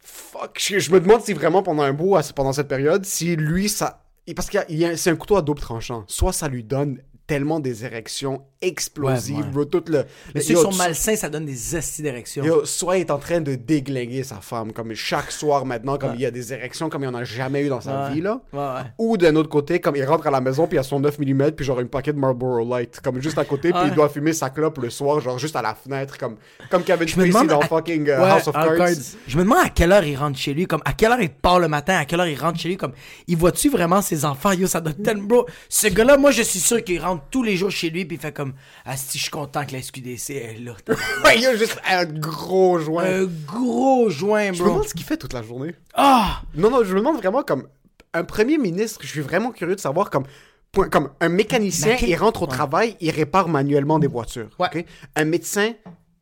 Fuck. 0.00 0.58
Je, 0.58 0.78
je 0.78 0.90
me 0.90 1.00
demande 1.00 1.22
si 1.22 1.32
vraiment 1.32 1.62
pendant 1.62 1.82
un 1.82 1.92
bout, 1.92 2.16
pendant 2.34 2.52
cette 2.52 2.68
période, 2.68 3.04
si 3.04 3.34
lui, 3.36 3.68
ça. 3.68 4.04
Parce 4.36 4.50
que 4.50 4.58
c'est 4.96 5.10
un 5.10 5.16
couteau 5.16 5.36
à 5.36 5.42
double 5.42 5.60
tranchant. 5.60 6.04
Soit 6.06 6.34
ça 6.34 6.48
lui 6.48 6.62
donne 6.62 7.00
tellement 7.26 7.60
des 7.60 7.84
érections 7.84 8.42
explosives, 8.60 9.56
Ouais. 9.56 9.66
Tout 9.66 9.84
le. 9.88 10.04
Mais 10.34 10.40
ceux 10.40 10.54
qui 10.54 10.60
sont 10.60 10.72
malsains, 10.74 11.16
ça 11.16 11.28
donne 11.28 11.44
des 11.44 11.76
esti 11.76 12.02
d'érections. 12.02 12.44
Yo, 12.44 12.64
soit 12.64 12.96
il 12.98 13.00
est 13.00 13.10
en 13.10 13.18
train 13.18 13.40
de 13.40 13.54
déglinguer 13.54 14.22
sa 14.22 14.36
femme, 14.36 14.72
comme 14.72 14.94
chaque 14.94 15.30
soir 15.30 15.64
maintenant, 15.66 15.98
comme 15.98 16.14
il 16.14 16.20
y 16.20 16.26
a 16.26 16.30
des 16.30 16.52
érections 16.52 16.88
comme 16.88 17.02
il 17.02 17.08
en 17.08 17.14
a 17.14 17.24
jamais 17.24 17.64
eu 17.64 17.68
dans 17.68 17.80
sa 17.80 18.10
vie, 18.10 18.20
là. 18.20 18.40
Ou 18.98 19.16
d'un 19.16 19.34
autre 19.36 19.48
côté, 19.48 19.80
comme 19.80 19.96
il 19.96 20.04
rentre 20.04 20.26
à 20.26 20.30
la 20.30 20.40
maison, 20.40 20.66
puis 20.66 20.76
il 20.76 20.80
a 20.80 20.82
son 20.82 21.00
9 21.00 21.18
mm, 21.18 21.50
puis 21.52 21.64
genre 21.64 21.80
une 21.80 21.88
paquet 21.88 22.12
de 22.12 22.18
Marlboro 22.18 22.64
Light, 22.68 23.00
comme 23.02 23.20
juste 23.20 23.38
à 23.38 23.44
côté, 23.44 23.70
puis 23.72 23.82
il 23.88 23.94
doit 23.94 24.08
fumer 24.08 24.32
sa 24.32 24.50
clope 24.50 24.78
le 24.78 24.90
soir, 24.90 25.20
genre 25.20 25.38
juste 25.38 25.56
à 25.56 25.62
la 25.62 25.74
fenêtre, 25.74 26.16
comme, 26.18 26.36
comme 26.70 26.82
Kevin 26.82 27.08
Spacey 27.08 27.46
dans 27.46 27.60
à- 27.60 27.66
fucking 27.66 28.08
euh, 28.08 28.24
House 28.24 28.48
of 28.48 28.54
Cards. 28.54 28.76
cards. 28.76 28.88
Je 29.26 29.36
me 29.36 29.42
demande 29.42 29.58
à 29.64 29.68
quelle 29.68 29.92
heure 29.92 30.04
il 30.04 30.16
rentre 30.16 30.38
chez 30.38 30.54
lui, 30.54 30.66
comme 30.66 30.82
à 30.84 30.92
quelle 30.92 31.12
heure 31.12 31.20
il 31.20 31.30
part 31.30 31.60
le 31.60 31.68
matin, 31.68 31.96
à 31.96 32.04
quelle 32.04 32.20
heure 32.20 32.26
il 32.28 32.38
rentre 32.38 32.58
chez 32.58 32.68
lui, 32.68 32.76
comme 32.76 32.92
il 33.26 33.36
voit-tu 33.36 33.68
vraiment 33.70 34.02
ses 34.02 34.24
enfants, 34.24 34.52
yo, 34.52 34.66
ça 34.66 34.80
doit 34.80 34.92
tellement, 34.92 35.24
bro. 35.26 35.46
Ce 35.68 35.88
gars-là, 35.88 36.16
moi, 36.16 36.30
je 36.30 36.42
suis 36.42 36.60
sûr 36.60 36.82
qu'il 36.82 37.00
rentre 37.00 37.24
tous 37.30 37.42
les 37.42 37.56
jours 37.56 37.70
chez 37.70 37.90
lui, 37.90 38.04
puis 38.04 38.16
il 38.16 38.20
fait 38.20 38.32
comme, 38.32 38.47
ah, 38.84 38.96
si 38.96 39.18
je 39.18 39.22
suis 39.24 39.30
content 39.30 39.64
que 39.66 39.72
la 39.72 39.82
SQDC 39.82 40.30
est 40.30 40.58
là. 40.60 40.74
Il 41.34 41.40
y 41.42 41.46
a 41.46 41.56
juste 41.56 41.78
un 41.88 42.04
gros 42.04 42.78
joint. 42.78 43.04
Un 43.04 43.24
gros 43.46 44.08
joint, 44.10 44.52
je 44.52 44.52
me 44.52 44.56
bro. 44.58 44.66
demande 44.74 44.88
ce 44.88 44.94
qu'il 44.94 45.04
fait 45.04 45.16
toute 45.16 45.32
la 45.32 45.42
journée. 45.42 45.74
Ah! 45.94 46.42
Non, 46.54 46.70
non, 46.70 46.84
je 46.84 46.92
me 46.94 46.98
demande 47.00 47.16
vraiment 47.18 47.42
comme 47.42 47.68
un 48.14 48.24
premier 48.24 48.58
ministre, 48.58 49.00
je 49.02 49.08
suis 49.08 49.20
vraiment 49.20 49.50
curieux 49.52 49.74
de 49.76 49.80
savoir 49.80 50.10
comme. 50.10 50.24
point- 50.72 50.88
Comme 50.88 51.10
un 51.20 51.28
mécanicien, 51.28 51.96
il 52.00 52.14
rentre 52.16 52.42
au 52.42 52.46
Ouais. 52.46 52.52
travail, 52.52 52.96
il 53.00 53.10
répare 53.10 53.48
manuellement 53.48 53.98
des 53.98 54.06
voitures. 54.06 54.50
Ouais. 54.58 54.86
Un 55.16 55.24
médecin 55.24 55.72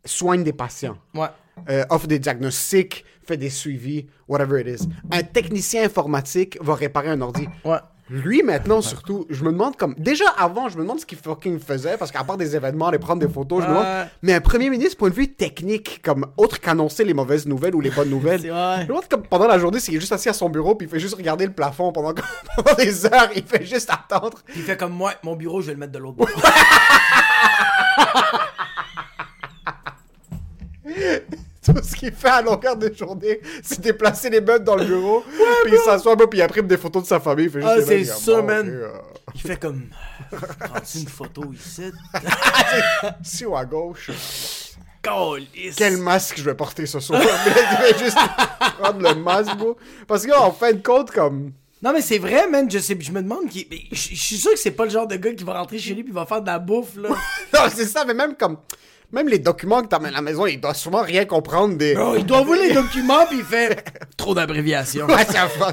soigne 0.04 0.42
des 0.44 0.52
patients. 0.52 0.98
Ouais. 1.14 1.28
euh, 1.70 1.84
offre 1.88 2.06
des 2.06 2.18
diagnostics, 2.18 3.02
fait 3.26 3.38
des 3.38 3.48
suivis, 3.50 4.06
whatever 4.28 4.60
it 4.60 4.80
is. 4.80 4.86
Un 5.10 5.22
technicien 5.22 5.84
informatique 5.84 6.58
va 6.60 6.74
réparer 6.74 7.08
un 7.08 7.20
ordi. 7.22 7.48
Ouais. 7.64 7.78
Lui, 8.08 8.42
maintenant, 8.44 8.82
surtout, 8.82 9.26
je 9.30 9.42
me 9.42 9.50
demande 9.50 9.76
comme. 9.76 9.94
Déjà 9.98 10.26
avant, 10.38 10.68
je 10.68 10.76
me 10.76 10.82
demande 10.82 11.00
ce 11.00 11.06
qu'il 11.06 11.18
fucking 11.18 11.58
faisait, 11.58 11.96
parce 11.96 12.12
qu'à 12.12 12.22
part 12.22 12.36
des 12.36 12.54
événements, 12.54 12.86
aller 12.86 13.00
prendre 13.00 13.20
des 13.20 13.32
photos, 13.32 13.62
je 13.64 13.68
me 13.68 13.72
demande. 13.74 14.06
Mais 14.22 14.32
un 14.34 14.40
premier 14.40 14.70
ministre, 14.70 14.96
point 14.96 15.10
de 15.10 15.14
vue 15.14 15.32
technique, 15.32 16.00
comme 16.04 16.26
autre 16.36 16.60
qu'annoncer 16.60 17.04
les 17.04 17.14
mauvaises 17.14 17.46
nouvelles 17.46 17.74
ou 17.74 17.80
les 17.80 17.90
bonnes 17.90 18.10
nouvelles. 18.16 18.42
Je 18.42 18.46
me 18.46 18.86
demande 18.86 19.08
comme 19.08 19.22
pendant 19.22 19.48
la 19.48 19.58
journée, 19.58 19.80
s'il 19.80 19.96
est 19.96 20.00
juste 20.00 20.12
assis 20.12 20.28
à 20.28 20.32
son 20.32 20.48
bureau, 20.48 20.76
puis 20.76 20.86
il 20.86 20.90
fait 20.90 21.00
juste 21.00 21.16
regarder 21.16 21.46
le 21.46 21.52
plafond 21.52 21.90
pendant, 21.90 22.14
pendant 22.56 22.74
des 22.76 23.06
heures, 23.06 23.28
il 23.34 23.42
fait 23.42 23.64
juste 23.64 23.90
attendre. 23.90 24.38
Il 24.54 24.62
fait 24.62 24.76
comme 24.76 24.92
moi, 24.92 25.12
mon 25.24 25.34
bureau, 25.34 25.60
je 25.60 25.66
vais 25.66 25.72
le 25.72 25.78
mettre 25.80 25.92
de 25.92 25.98
l'autre 25.98 26.16
bord. 26.16 26.28
Tout 31.64 31.72
ce 31.96 32.00
qu'il 32.00 32.12
fait 32.12 32.28
à 32.28 32.42
longueur 32.42 32.76
de 32.76 32.92
journée, 32.94 33.40
c'est 33.62 33.80
déplacer 33.80 34.30
les 34.30 34.40
meubles 34.40 34.64
dans 34.64 34.76
le 34.76 34.84
bureau, 34.84 35.24
puis 35.64 35.72
il 35.72 35.78
s'assoit, 35.78 36.16
puis 36.16 36.38
il 36.38 36.42
imprime 36.42 36.66
des 36.66 36.76
photos 36.76 37.02
de 37.04 37.08
sa 37.08 37.20
famille. 37.20 37.46
Il 37.46 37.50
fait 37.50 37.60
juste 37.60 37.74
Ah, 37.76 37.82
c'est 37.84 38.04
ça, 38.04 38.42
man. 38.42 38.68
euh, 38.68 38.88
Il 39.34 39.40
fait 39.40 39.58
comme, 39.58 39.88
prends-tu 40.30 40.98
une 40.98 41.08
photo 41.08 41.52
ici? 41.52 41.90
Ici 43.24 43.44
ou 43.46 43.56
à 43.56 43.64
gauche. 43.64 44.10
Quel 45.76 45.98
masque 45.98 46.34
je 46.38 46.42
vais 46.42 46.54
porter 46.54 46.84
ce 46.86 46.98
soir? 46.98 47.20
Mais 47.22 47.52
il 47.52 47.92
va 47.92 47.98
juste 48.04 48.18
prendre 48.78 49.00
le 49.00 49.14
masque, 49.14 49.56
bro. 49.56 49.76
Parce 50.08 50.26
qu'en 50.26 50.50
fin 50.50 50.72
de 50.72 50.82
compte, 50.82 51.12
comme. 51.12 51.52
Non, 51.80 51.92
mais 51.92 52.00
c'est 52.00 52.18
vrai, 52.18 52.48
man. 52.48 52.68
Je, 52.68 52.80
sais, 52.80 52.96
je 52.98 53.12
me 53.12 53.22
demande 53.22 53.48
qui. 53.48 53.68
Je, 53.92 53.96
je 53.96 54.14
suis 54.16 54.36
sûr 54.36 54.50
que 54.50 54.58
c'est 54.58 54.72
pas 54.72 54.84
le 54.84 54.90
genre 54.90 55.06
de 55.06 55.14
gars 55.14 55.32
qui 55.32 55.44
va 55.44 55.60
rentrer 55.60 55.78
chez 55.78 55.94
lui 55.94 56.02
puis 56.02 56.12
va 56.12 56.26
faire 56.26 56.40
de 56.40 56.46
la 56.46 56.58
bouffe, 56.58 56.96
là. 56.96 57.10
Non, 57.54 57.60
c'est 57.72 57.86
ça, 57.86 58.04
mais 58.04 58.14
même 58.14 58.34
comme. 58.36 58.56
Même 59.12 59.28
les 59.28 59.38
documents 59.38 59.82
que 59.82 59.88
t'amènes 59.88 60.12
à 60.12 60.16
la 60.16 60.22
maison, 60.22 60.46
il 60.46 60.60
doit 60.60 60.74
sûrement 60.74 61.02
rien 61.02 61.24
comprendre 61.24 61.76
des. 61.76 61.94
Bro, 61.94 62.16
il 62.16 62.26
doit 62.26 62.42
ouvrir 62.42 62.62
les 62.62 62.72
documents 62.74 63.26
puis 63.28 63.38
il 63.38 63.44
fait 63.44 63.84
trop 64.16 64.34
d'abréviations. 64.34 65.06
Ouais, 65.06 65.24
ça 65.24 65.46
va. 65.58 65.72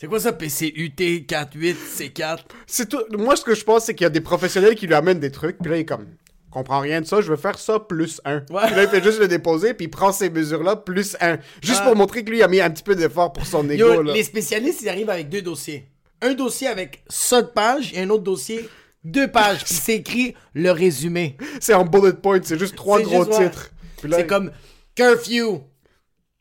C'est 0.00 0.06
quoi 0.06 0.20
ça, 0.20 0.32
PCUT 0.32 0.92
48 1.26 1.76
C4? 1.76 2.38
C'est 2.66 2.88
tout. 2.88 3.02
Moi, 3.16 3.34
ce 3.36 3.42
que 3.42 3.54
je 3.54 3.64
pense, 3.64 3.84
c'est 3.86 3.94
qu'il 3.94 4.04
y 4.04 4.06
a 4.06 4.10
des 4.10 4.20
professionnels 4.20 4.74
qui 4.74 4.86
lui 4.86 4.94
amènent 4.94 5.18
des 5.18 5.32
trucs, 5.32 5.58
puis 5.58 5.70
là, 5.70 5.76
il 5.76 5.80
est 5.80 5.84
comme. 5.84 6.06
Comprends 6.50 6.80
rien 6.80 7.02
de 7.02 7.06
ça, 7.06 7.20
je 7.20 7.28
veux 7.28 7.36
faire 7.36 7.58
ça 7.58 7.78
plus 7.78 8.22
un. 8.24 8.36
Ouais. 8.50 8.66
Puis 8.66 8.74
là, 8.74 8.84
il 8.84 8.88
fait 8.88 9.02
juste 9.02 9.18
le 9.20 9.28
déposer, 9.28 9.74
puis 9.74 9.84
il 9.84 9.90
prend 9.90 10.12
ces 10.12 10.30
mesures-là 10.30 10.76
plus 10.76 11.14
un. 11.20 11.38
Juste 11.62 11.82
pour 11.84 11.94
montrer 11.94 12.24
que 12.24 12.30
lui 12.30 12.42
a 12.42 12.48
mis 12.48 12.60
un 12.60 12.70
petit 12.70 12.82
peu 12.82 12.94
d'effort 12.94 13.34
pour 13.34 13.44
son 13.44 13.68
ego, 13.68 13.92
Yo, 13.94 14.02
là. 14.02 14.14
les 14.14 14.22
spécialistes, 14.22 14.80
ils 14.80 14.88
arrivent 14.88 15.10
avec 15.10 15.28
deux 15.28 15.42
dossiers. 15.42 15.86
Un 16.22 16.32
dossier 16.32 16.66
avec 16.68 17.02
ça 17.08 17.42
de 17.42 17.48
pages 17.48 17.92
et 17.92 18.00
un 18.00 18.08
autre 18.08 18.24
dossier 18.24 18.66
deux 19.10 19.28
pages. 19.28 19.64
Puis 19.64 19.74
c'est 19.74 19.94
écrit 19.96 20.34
le 20.54 20.70
résumé. 20.70 21.36
C'est 21.60 21.74
en 21.74 21.84
bullet 21.84 22.12
point, 22.14 22.40
c'est 22.42 22.58
juste 22.58 22.76
trois 22.76 23.00
gros 23.00 23.24
juste, 23.24 23.38
ouais. 23.38 23.46
titres. 23.50 23.70
Là, 24.04 24.16
C'est 24.18 24.22
il- 24.22 24.26
comme 24.26 24.50
curfew. 24.94 25.60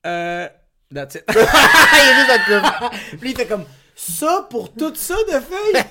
Euh. 0.05 0.47
That's 0.93 1.15
it. 1.15 1.23
il 1.29 1.37
est 1.37 2.15
juste 2.15 2.47
le- 2.49 3.17
Puis 3.19 3.31
il 3.31 3.35
fait 3.35 3.45
comme 3.45 3.65
ça 3.93 4.47
pour 4.49 4.71
tout 4.73 4.93
ça 4.95 5.15
de 5.27 5.33
feuilles? 5.33 5.83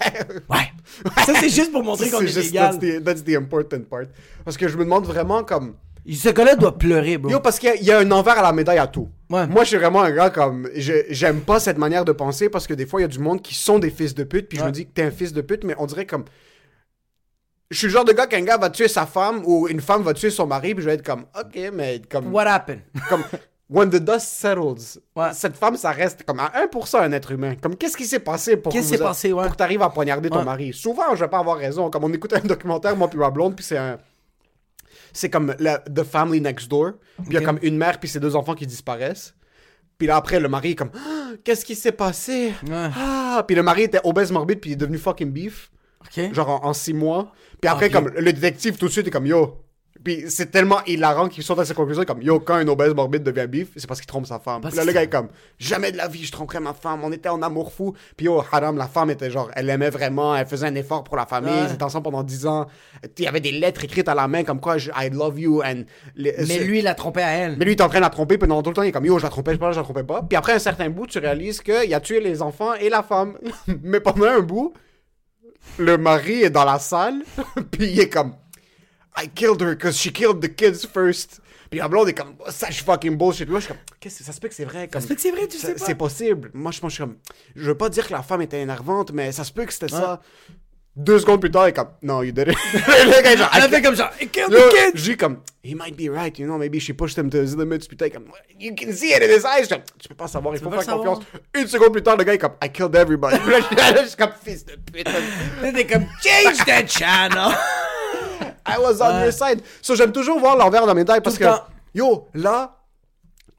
Ouais. 0.49 1.12
Ça, 1.27 1.35
c'est 1.39 1.49
juste 1.51 1.73
pour 1.73 1.83
montrer 1.85 2.09
qu'on 2.09 2.21
est 2.23 2.27
juste, 2.29 2.53
légal. 2.53 2.71
that's 2.71 2.79
the, 2.79 3.05
that's 3.05 3.25
the 3.25 3.37
important 3.37 3.81
part. 3.91 4.05
Parce 4.45 4.57
que 4.57 4.69
je 4.69 4.77
me 4.79 4.85
demande 4.85 5.05
vraiment 5.05 5.45
comme... 5.45 5.75
Ce 6.11 6.29
gars-là 6.31 6.55
doit 6.55 6.79
pleurer, 6.79 7.19
bro. 7.19 7.31
Yo, 7.33 7.41
parce 7.41 7.59
qu'il 7.59 7.75
y 7.83 7.87
y, 7.87 7.91
a 7.91 7.99
un 7.99 8.11
envers 8.12 8.39
à 8.39 8.43
la 8.43 8.53
médaille 8.53 8.79
à 8.79 8.87
tout. 8.87 9.09
Ouais. 9.29 9.47
Moi, 9.49 9.65
je 9.65 9.69
suis 9.71 9.77
vraiment 9.77 10.03
un 10.03 10.12
gars 10.12 10.31
comme... 10.31 10.71
je- 10.75 11.05
J'aime 11.11 11.41
pas 11.41 11.59
cette 11.61 11.77
manière 11.79 12.05
de 12.05 12.12
penser 12.12 12.49
parce 12.49 12.67
que 12.67 12.75
des 12.75 12.87
fois, 12.87 13.01
il 13.01 13.03
y 13.03 13.05
a 13.05 13.09
du 13.09 13.19
monde 13.19 13.43
qui 13.43 13.55
sont 13.57 13.79
des 13.81 13.91
fils 13.91 14.15
de 14.15 14.23
pute, 14.25 14.49
puis 14.49 14.57
je 14.57 14.62
Ouais. 14.62 14.69
me 14.69 14.73
dis 14.73 14.87
que 14.87 14.93
t'es 14.93 15.03
un 15.03 15.11
fils 15.11 15.33
de 15.33 15.41
pute, 15.43 15.65
mais 15.65 15.75
on 15.79 15.85
dirait 15.87 16.07
comme... 16.07 16.25
Je 17.70 17.79
suis 17.79 17.87
le 17.88 17.92
genre 17.92 18.05
de 18.05 18.12
gars 18.12 18.26
qu'un 18.26 18.42
gars 18.42 18.57
va 18.59 18.70
tuer 18.70 18.88
sa 18.88 19.07
femme 19.07 19.42
ou 19.44 19.66
une 19.68 19.81
femme 19.81 20.02
va 20.02 20.14
tuer 20.14 20.31
son 20.31 20.46
mari, 20.46 20.74
puis 20.74 20.85
je 20.85 20.88
vais 20.88 20.94
être 20.94 21.05
comme... 21.05 21.24
Ok, 21.38 21.59
mais 21.72 22.00
comme... 22.09 22.33
What 22.33 22.46
happened? 22.46 22.83
comme 23.09 23.24
when 23.68 23.90
the 23.90 23.96
dust 23.96 24.26
settles, 24.29 25.00
Ouais. 25.16 25.31
cette 25.33 25.57
femme, 25.57 25.76
ça 25.76 25.90
reste 25.90 26.22
comme 26.22 26.38
à 26.38 26.52
1% 26.70 27.00
un 27.00 27.11
être 27.12 27.33
humain. 27.33 27.57
Comme 27.61 27.74
qu'est-ce 27.74 27.96
qui 27.96 28.07
s'est 28.07 28.20
passé 28.20 28.57
pour 28.57 28.72
Qu'est-ce 28.72 28.92
que 28.94 28.98
passé, 29.02 29.33
ouais. 29.33 29.42
pour 29.42 29.52
que 29.52 29.57
t'arrives 29.57 29.83
à 29.83 29.90
poignarder 29.90 30.31
ton 30.31 30.38
Ouais. 30.38 30.44
mari? 30.44 30.72
Souvent, 30.72 31.14
je 31.16 31.24
vais 31.24 31.29
pas 31.31 31.38
avoir 31.40 31.57
raison. 31.59 31.90
Comme 31.90 32.05
on 32.05 32.12
écoute 32.12 32.33
un 32.35 32.40
documentaire, 32.40 32.94
moi 32.96 33.09
puis 33.09 33.18
ma 33.18 33.31
blonde, 33.31 33.57
puis 33.57 33.64
c'est 33.64 33.79
un... 33.79 33.98
C'est 35.12 35.31
comme 35.31 35.55
la- 35.59 35.79
The 35.79 36.05
Family 36.05 36.40
Next 36.40 36.68
Door. 36.68 36.92
Puis 37.18 37.26
il 37.31 37.33
y 37.33 37.37
a 37.38 37.40
comme 37.40 37.59
une 37.62 37.76
mère 37.76 37.98
puis 37.98 38.09
ses 38.09 38.20
deux 38.20 38.37
enfants 38.37 38.55
qui 38.55 38.66
disparaissent. 38.66 39.35
Puis 39.98 40.07
là, 40.07 40.16
après, 40.16 40.38
le 40.38 40.48
mari 40.48 40.72
est 40.72 40.74
comme... 40.76 40.90
Ah, 40.94 41.31
qu'est-ce 41.42 41.64
qui 41.64 41.74
s'est 41.74 41.90
passé? 41.92 42.52
Ah! 42.70 43.42
Puis 43.46 43.57
le 43.57 43.62
mari 43.64 43.83
était 43.85 44.00
obèse 44.05 44.31
morbide 44.31 44.61
puis 44.61 44.70
il 44.70 44.72
est 44.74 44.76
devenu 44.76 44.98
fucking 44.98 45.33
beef. 45.33 45.70
Ok. 46.02 46.33
Genre 46.35 46.48
en, 46.48 46.68
en 46.68 46.72
six 46.72 46.92
mois. 46.94 47.33
Puis 47.61 47.69
après, 47.71 47.90
comme 47.90 48.11
le 48.16 48.33
détective 48.33 48.77
tout 48.77 48.87
de 48.87 48.92
suite 48.92 49.07
est 49.09 49.11
comme 49.11 49.27
yo. 49.27 49.62
Puis 50.05 50.25
c'est 50.29 50.53
tellement 50.53 50.85
hilarant 50.87 51.27
qu'ils 51.27 51.42
sont 51.42 51.59
à 51.59 51.64
cette 51.64 51.77
conclusion 51.77 52.05
comme 52.05 52.23
yo, 52.23 52.38
quand 52.38 52.55
un 52.55 52.69
obèse 52.69 52.95
morbide 52.95 53.25
devient 53.25 53.49
bif, 53.49 53.69
c'est 53.77 53.88
parce 53.88 53.99
qu'il 53.99 54.07
trompe 54.07 54.27
sa 54.27 54.38
femme. 54.38 54.61
Puis 54.61 54.77
là, 54.77 54.85
le 54.85 54.92
gars 54.92 55.03
est 55.03 55.09
comme 55.11 55.29
jamais 55.59 55.90
de 55.90 55.97
la 55.97 56.07
vie, 56.07 56.23
je 56.25 56.31
tromperais 56.31 56.61
ma 56.61 56.75
femme, 56.75 57.01
on 57.03 57.11
était 57.11 57.31
en 57.31 57.42
amour 57.42 57.73
fou. 57.73 57.92
Puis 58.16 58.27
yo, 58.27 58.40
Haram, 58.53 58.77
la 58.77 58.87
femme 58.87 59.11
était 59.11 59.31
genre, 59.33 59.51
elle 59.57 59.66
l'aimait 59.66 59.90
vraiment, 59.90 60.37
elle 60.37 60.47
faisait 60.47 60.66
un 60.66 60.75
effort 60.77 61.03
pour 61.03 61.16
la 61.16 61.27
famille, 61.27 61.51
Ouais. 61.51 61.66
ils 61.69 61.75
étaient 61.75 61.83
ensemble 61.83 62.05
pendant 62.05 62.23
10 62.23 62.47
ans. 62.47 62.66
Il 63.19 63.25
y 63.25 63.27
avait 63.27 63.40
des 63.40 63.51
lettres 63.51 63.83
écrites 63.83 64.07
à 64.09 64.14
la 64.14 64.29
main 64.29 64.45
comme 64.45 64.61
quoi 64.61 64.77
I 64.77 65.11
love 65.11 65.40
you 65.40 65.62
and. 65.64 65.83
les- 66.14 66.35
Mais 66.47 66.59
lui, 66.61 66.81
il 66.81 66.87
a 66.87 66.95
trompé 66.95 67.23
à 67.23 67.31
elle. 67.33 67.57
mais 67.59 67.64
lui, 67.64 67.73
il 67.73 67.77
est 67.77 67.83
en 67.83 67.88
train 67.88 67.99
de 67.99 68.05
la 68.05 68.11
tromper 68.11 68.38
pendant 68.38 68.62
tout 68.62 68.71
le 68.71 68.77
temps. 68.77 68.83
Il 68.83 68.88
est 68.90 68.92
comme 68.92 69.07
yo, 69.07 69.19
je 69.19 69.25
la 69.25 69.31
trompais 69.31 69.57
pas, 69.57 69.73
je 69.73 69.79
la 69.79 69.83
trompais 69.83 70.05
pas. 70.05 70.23
Puis 70.23 70.37
après 70.37 70.53
un 70.53 70.59
certain 70.61 70.88
bout, 70.88 71.07
tu 71.09 71.19
réalises 71.19 71.61
qu'il 71.62 71.92
a 71.92 72.01
tué 72.01 72.21
les 72.21 72.42
enfants 72.42 72.75
et 72.75 72.90
la 72.90 73.03
femme. 73.03 73.38
Mais 73.83 73.99
pendant 73.99 74.27
un 74.27 74.40
bout, 74.40 74.73
le 75.79 75.98
mari 75.98 76.42
est 76.42 76.50
dans 76.50 76.64
la 76.64 76.79
salle. 76.79 77.22
puis 77.70 77.88
il 77.88 78.00
est 78.00 78.09
comme 78.09 78.35
I 79.16 79.29
killed 79.29 79.61
her 79.62 79.70
because 79.74 79.96
she 79.96 80.12
killed 80.12 80.40
the 80.40 80.55
kids 80.55 80.87
first. 80.87 81.40
Puis 81.70 81.81
la 81.81 81.88
blonde 81.88 82.09
est 82.09 82.14
comme 82.14 82.37
such 82.48 82.85
fucking 82.85 83.16
bullshit. 83.16 83.48
Là, 83.48 83.57
je 83.57 83.64
suis 83.64 83.68
comme 83.68 83.83
qu'est-ce 83.98 84.18
que 84.18 84.24
ça 84.24 84.33
se 84.33 84.40
peut 84.40 84.48
que 84.48 84.55
c'est 84.55 84.64
vrai 84.64 84.88
comme 84.88 85.00
se 85.00 85.09
peut 85.09 85.14
que 85.14 85.20
c'est 85.20 85.33
vrai, 85.33 85.48
tu 85.48 85.59
ça- 85.59 85.68
sais 85.68 85.74
pas. 85.74 85.85
C'est 85.85 85.94
possible. 85.94 86.50
Moi, 86.55 86.70
je 86.70 86.81
pense 86.81 86.92
je 86.92 86.94
suis 86.96 87.05
comme 87.05 87.16
je 87.55 87.64
veux 87.66 87.76
pas 87.76 87.88
dire 87.88 88.07
que 88.07 88.12
la 88.12 88.22
femme 88.22 88.42
était 88.42 88.61
énervante, 88.61 89.12
mais 89.12 89.33
ça 89.33 89.42
se 89.44 89.52
peut 89.52 89.64
que 89.64 89.72
c'était 89.72 89.88
ça. 89.88 90.20
Deux 90.96 91.18
secondes 91.18 91.40
plus 91.40 91.50
tard, 91.50 91.66
il 91.66 91.70
est 91.70 91.72
comme 91.74 91.88
non, 92.02 92.22
you 92.22 92.32
did 92.32 92.48
it. 92.48 92.56
le 92.74 93.22
gars 93.22 93.32
est 93.32 93.37
genre 93.37 93.50
Elle 93.54 93.62
a 93.62 93.66
I 93.66 93.70
fait 93.70 93.82
comme 93.82 93.96
ça. 93.96 94.11
Et 94.18 94.28
kill 94.28 94.44
Là, 94.48 94.59
the 94.61 94.70
kid! 94.70 94.90
j'ai 94.94 95.14
comme, 95.16 95.40
he 95.62 95.74
might 95.74 95.94
be 95.94 96.09
right, 96.11 96.38
you 96.38 96.46
know, 96.46 96.56
maybe 96.56 96.78
she 96.80 96.94
pushed 96.94 97.18
him 97.18 97.28
to 97.28 97.37
his 97.42 97.54
limits, 97.54 97.87
puis 97.87 97.98
t'es 97.98 98.09
comme, 98.09 98.24
you 98.59 98.72
can 98.74 98.90
see 98.92 99.12
it 99.12 99.22
in 99.22 99.28
his 99.28 99.44
eyes. 99.44 99.68
Tu 99.98 100.09
peux 100.09 100.14
pas 100.14 100.26
savoir, 100.26 100.54
il 100.54 100.61
faut 100.62 100.70
faire 100.70 100.87
pas 100.87 100.92
confiance. 100.96 101.18
Une 101.54 101.66
seconde 101.66 101.92
plus 101.92 102.02
tard, 102.02 102.16
le 102.16 102.24
gars 102.24 102.32
est 102.32 102.38
comme, 102.38 102.54
I 102.64 102.70
killed 102.70 102.94
everybody. 102.96 103.37
Là, 103.37 103.61
je- 103.61 104.02
je 104.02 104.06
suis 104.09 104.16
comme, 104.16 104.30
fils 104.42 104.64
de 104.64 104.72
pute. 104.76 105.06
T'es 105.74 105.87
comme 105.87 106.06
change 106.24 106.64
that 106.64 106.87
channel! 106.87 107.54
I 108.66 108.78
was 108.78 109.00
on 109.02 109.22
your 109.22 109.32
side. 109.32 109.62
So, 109.82 109.94
j'aime 109.94 110.12
toujours 110.12 110.40
voir 110.40 110.56
l'envers 110.56 110.82
de 110.82 110.87
la 110.88 110.94
médaille 110.94 111.20
parce 111.20 111.37
que, 111.38 111.44
yo, 111.94 112.26
là, 112.35 112.76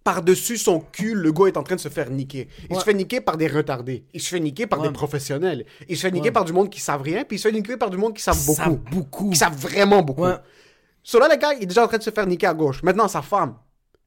par-dessus 0.08 0.58
son 0.58 0.80
cul, 0.80 1.14
le 1.16 1.34
gars 1.34 1.48
est 1.48 1.58
en 1.58 1.64
train 1.64 1.76
de 1.76 1.82
se 1.82 1.90
faire 1.90 2.10
niquer. 2.10 2.48
Il 2.70 2.74
Ouais. 2.74 2.80
se 2.80 2.86
fait 2.86 2.94
niquer 2.94 3.20
par 3.20 3.36
des 3.36 3.48
retardés. 3.48 4.06
Il 4.14 4.22
se 4.22 4.30
fait 4.30 4.40
niquer 4.40 4.66
par 4.66 4.80
Ouais. 4.80 4.88
des 4.88 4.94
professionnels. 4.94 5.66
Il 5.90 5.98
se 5.98 6.02
fait 6.04 6.12
niquer 6.12 6.32
par 6.32 6.46
du 6.46 6.54
monde 6.54 6.70
qui 6.70 6.80
savent 6.80 7.02
rien, 7.02 7.26
puis 7.26 7.36
il 7.36 7.40
se 7.40 7.50
fait 7.50 7.54
niquer 7.54 7.76
par 7.76 7.90
du 7.90 7.98
monde 7.98 8.14
qui 8.14 8.24
savent 8.24 8.40
beaucoup. 8.46 8.56
savent 8.64 8.78
beaucoup. 8.90 9.30
Qui 9.32 9.36
savent 9.38 9.58
vraiment 9.58 10.02
beaucoup. 10.02 10.24
So 11.04 11.20
là, 11.20 11.28
le 11.30 11.36
gars, 11.36 11.54
il 11.56 11.64
est 11.64 11.66
déjà 11.66 11.84
en 11.84 11.88
train 11.90 11.98
de 11.98 12.04
se 12.04 12.10
faire 12.12 12.26
niquer 12.26 12.48
à 12.48 12.54
gauche. 12.54 12.82
Maintenant, 12.84 13.10
sa 13.10 13.22
femme. 13.22 13.56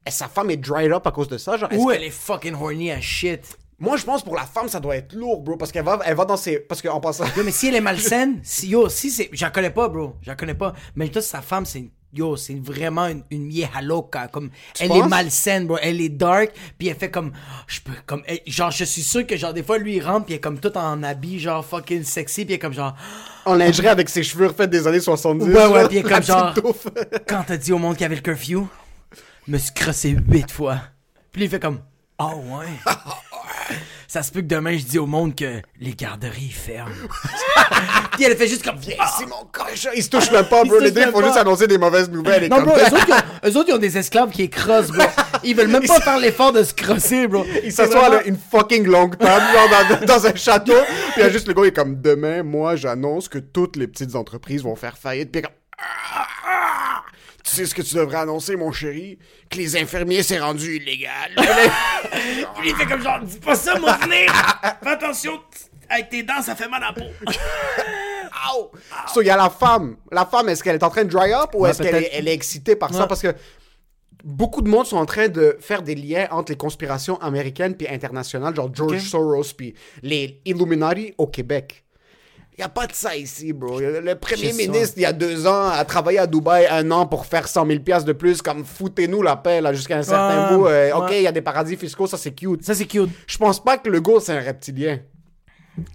Et 0.07 0.11
sa 0.11 0.27
femme 0.29 0.51
est 0.51 0.57
dried 0.57 0.91
up 0.91 1.07
à 1.07 1.11
cause 1.11 1.29
de 1.29 1.37
ça. 1.37 1.59
Genre, 1.59 1.69
Ou 1.77 1.91
elle 1.91 2.05
est 2.05 2.09
fucking 2.09 2.55
horny 2.55 2.91
as 2.93 3.03
shit. 3.03 3.59
Moi, 3.79 3.99
je 3.99 4.05
pense 4.05 4.23
pour 4.23 4.35
la 4.37 4.45
femme, 4.47 4.69
ça 4.69 4.81
doit 4.81 4.97
être 4.97 5.13
lourd, 5.13 5.43
bro. 5.43 5.57
Parce 5.59 5.71
qu'elle 5.71 5.85
va, 5.85 5.99
elle 6.07 6.17
va 6.17 6.25
dans 6.25 6.39
ses. 6.39 6.61
Parce 6.61 6.81
qu'en 6.81 6.99
passant. 7.01 7.25
Yo, 7.37 7.45
mais 7.45 7.51
si 7.51 7.69
elle 7.69 7.75
est 7.75 7.81
malsaine, 7.83 8.41
si, 8.43 8.69
yo, 8.69 8.89
si 8.89 9.11
c'est. 9.11 9.29
Je 9.33 9.45
la 9.45 9.51
connais 9.51 9.71
pas, 9.71 9.89
bro. 9.89 10.15
Je 10.23 10.29
la 10.31 10.37
connais 10.37 10.55
pas. 10.55 10.73
Mais 10.97 11.09
toi, 11.09 11.21
sa 11.21 11.43
femme, 11.43 11.67
c'est 11.67 11.81
une 11.81 11.91
Yo, 12.13 12.37
c'est 12.37 12.59
vraiment 12.61 13.07
une, 13.07 13.23
une 13.31 13.49
vieja 13.49 13.81
loca. 13.83 14.27
Comme, 14.29 14.51
elle 14.81 14.91
est 14.91 15.07
malsaine, 15.07 15.67
bro. 15.69 15.79
Elle 15.81 16.01
est 16.01 16.09
dark, 16.09 16.51
puis 16.77 16.89
elle 16.89 16.97
fait 16.97 17.11
comme. 17.11 17.33
Je 17.69 17.81
peux, 17.81 17.93
comme. 18.05 18.23
elle- 18.27 18.41
genre, 18.47 18.73
je 18.73 18.85
suis 18.85 19.03
sûr 19.03 19.25
que, 19.27 19.37
genre, 19.37 19.53
des 19.55 19.63
fois, 19.63 19.79
lui, 19.79 19.97
il 19.97 20.03
rentre, 20.05 20.25
puis 20.27 20.35
elle 20.35 20.39
est 20.39 20.41
comme 20.41 20.59
tout 20.59 20.77
en 20.77 21.03
habit, 21.05 21.39
genre, 21.39 21.65
fucking 21.65 22.03
sexy, 22.03 22.45
puis 22.45 22.55
elle 22.55 22.57
est 22.57 22.59
comme, 22.59 22.73
genre. 22.73 22.97
En 23.45 23.55
lingerie 23.55 23.87
avec 23.89 24.09
ses 24.09 24.23
cheveux 24.25 24.49
refaits 24.49 24.69
des 24.71 24.87
années 24.89 25.01
70. 25.01 25.45
Ouais, 25.45 25.67
ouais, 25.67 25.89
puis 25.89 25.99
est 25.99 26.03
comme 26.03 26.23
genre-. 26.23 26.55
Quand 27.29 27.45
t'as 27.47 27.57
dit 27.57 27.73
au 27.73 27.79
monde 27.79 27.95
qu'il 27.95 28.03
y 28.03 28.07
avait 28.07 28.17
le 28.17 28.23
curfew, 28.23 28.67
me 29.47 29.57
suis 29.59 29.73
crossé 29.73 30.17
huit 30.29 30.51
fois. 30.51 30.79
Puis 31.31 31.45
il 31.45 31.49
fait 31.49 31.61
comme. 31.61 31.79
Oh, 32.19 32.33
ouais. 32.59 32.67
Ça 34.13 34.25
se 34.25 34.33
peut 34.33 34.41
que 34.41 34.47
demain, 34.47 34.77
je 34.77 34.83
dis 34.83 34.99
au 34.99 35.07
monde 35.07 35.37
que 35.37 35.63
les 35.79 35.95
garderies 35.95 36.51
ferment. 36.51 36.91
puis 38.15 38.25
elle 38.25 38.37
fait 38.37 38.49
juste 38.49 38.65
comme. 38.65 38.77
Viens 38.77 38.97
ici, 38.97 39.25
mon 39.25 39.47
cochon. 39.53 39.91
Ils 39.95 40.03
se 40.03 40.11
touchent 40.11 40.33
même 40.33 40.47
pas, 40.47 40.63
Ils 40.65 40.69
bro. 40.69 40.81
Les 40.81 40.91
deux, 40.91 41.03
ils 41.03 41.13
font 41.13 41.23
juste 41.23 41.37
annoncer 41.37 41.69
des 41.69 41.79
mauvaises 41.79 42.11
nouvelles. 42.11 42.43
et 42.43 42.49
Non, 42.49 42.61
bro, 42.63 42.77
eux 42.77 42.93
autres, 42.93 43.07
ils 43.07 43.13
ont, 43.15 43.49
eux 43.49 43.57
autres, 43.57 43.69
ils 43.69 43.75
ont 43.75 43.79
des 43.79 43.99
esclaves 43.99 44.31
qui 44.31 44.43
écrasent, 44.43 44.91
bro. 44.91 45.05
Ils 45.45 45.55
veulent 45.55 45.69
même 45.69 45.87
pas 45.87 46.01
faire 46.01 46.19
l'effort 46.19 46.51
de 46.51 46.65
se 46.65 46.75
crosser, 46.75 47.29
bro. 47.29 47.47
Il 47.63 47.71
C'est 47.71 47.87
s'assoit 47.87 48.17
à 48.17 48.23
une 48.25 48.37
fucking 48.37 48.85
longue 48.85 49.17
table 49.17 49.45
genre, 49.55 50.01
dans, 50.01 50.05
dans 50.05 50.27
un 50.27 50.35
château. 50.35 50.75
Puis 51.13 51.19
il 51.19 51.23
y 51.23 51.27
a 51.27 51.31
juste 51.31 51.47
le 51.47 51.55
gars, 51.55 51.63
il 51.63 51.69
est 51.69 51.73
comme 51.73 52.01
Demain, 52.01 52.43
moi, 52.43 52.75
j'annonce 52.75 53.29
que 53.29 53.39
toutes 53.39 53.77
les 53.77 53.87
petites 53.87 54.17
entreprises 54.17 54.65
vont 54.65 54.75
faire 54.75 54.99
faillite. 54.99 55.31
Puis 55.31 55.43
comme 55.43 55.53
Ah, 55.79 56.27
ah. 56.49 56.70
Tu 57.51 57.57
sais 57.57 57.67
ce 57.67 57.75
que 57.75 57.83
tu 57.83 57.97
devrais 57.97 58.19
annoncer, 58.19 58.55
mon 58.55 58.71
chéri? 58.71 59.19
Que 59.51 59.57
les 59.57 59.77
infirmiers, 59.77 60.23
c'est 60.23 60.39
rendu 60.39 60.77
illégal. 60.77 61.33
Puis 61.37 62.71
il 62.71 62.77
fait 62.77 62.87
comme 62.87 63.03
genre, 63.03 63.19
dis 63.25 63.41
pas 63.41 63.57
ça, 63.57 63.77
mon 63.77 63.93
venir. 63.93 64.33
Fais 64.81 64.91
attention, 64.91 65.41
avec 65.89 66.11
tes 66.11 66.23
dents, 66.23 66.41
ça 66.43 66.55
fait 66.55 66.69
mal 66.69 66.81
à 66.85 66.87
la 66.89 66.93
peau. 66.93 67.11
Ow! 68.55 68.71
So, 69.13 69.23
il 69.23 69.27
y 69.27 69.31
a 69.31 69.37
la 69.37 69.51
femme. 69.51 69.97
La 70.13 70.27
femme, 70.27 70.49
est-ce 70.49 70.63
qu'elle 70.63 70.77
est 70.77 70.85
en 70.85 70.91
train 70.91 71.03
de 71.03 71.11
dry 71.11 71.33
up 71.33 71.51
ou 71.55 71.63
Ouais, 71.63 71.71
est-ce 71.71 71.83
qu'elle 71.83 71.97
est, 71.97 72.11
elle 72.13 72.29
est 72.29 72.35
excitée 72.35 72.77
par 72.77 72.95
ça? 72.95 73.09
Parce 73.09 73.21
que 73.21 73.35
beaucoup 74.23 74.63
de 74.63 74.69
monde 74.69 74.87
sont 74.87 74.99
en 74.99 75.07
train 75.07 75.27
de 75.27 75.57
faire 75.61 75.83
des 75.83 75.97
liens 75.97 76.29
entre 76.31 76.53
les 76.53 76.57
conspirations 76.57 77.21
américaines 77.21 77.75
puis 77.75 77.89
internationales, 77.89 78.55
genre 78.55 78.71
George. 78.73 79.01
Soros 79.01 79.53
puis 79.57 79.75
les 80.03 80.41
Illuminati 80.45 81.15
au 81.19 81.27
Québec. 81.27 81.85
Il 82.61 82.65
n'y 82.65 82.67
a 82.67 82.69
pas 82.69 82.87
de 82.87 82.93
ça 82.93 83.17
ici, 83.17 83.55
bro. 83.55 83.81
Le 83.81 84.15
premier 84.17 84.53
ministre, 84.53 84.93
il 84.99 85.03
y 85.05 85.07
a 85.07 85.15
deux 85.15 85.47
ans, 85.47 85.69
a 85.71 85.83
travaillé 85.87 86.19
à 86.19 86.27
Dubaï 86.27 86.67
un 86.71 86.91
an 86.91 87.07
pour 87.07 87.25
faire 87.25 87.49
100 87.49 87.65
000 87.67 87.81
piastres 87.81 88.05
de 88.07 88.13
plus. 88.13 88.43
Comme, 88.43 88.67
foutez-nous 88.67 89.23
la 89.23 89.37
paix, 89.37 89.63
là, 89.63 89.73
jusqu'à 89.73 89.97
un 89.97 90.03
certain 90.03 90.55
bout. 90.55 90.67
Euh, 90.67 90.93
OK, 90.95 91.09
il 91.13 91.23
y 91.23 91.27
a 91.27 91.33
des 91.33 91.41
paradis 91.41 91.75
fiscaux, 91.79 92.07
ça, 92.07 92.19
c'est 92.19 92.33
cute. 92.33 92.63
Ça, 92.63 92.75
c'est 92.75 92.85
cute. 92.85 93.09
Je 93.27 93.39
pense 93.39 93.65
pas 93.65 93.79
que 93.79 93.89
le 93.89 94.03
go, 94.03 94.21
c'est 94.21 94.37
un 94.37 94.43
reptilien. 94.43 94.99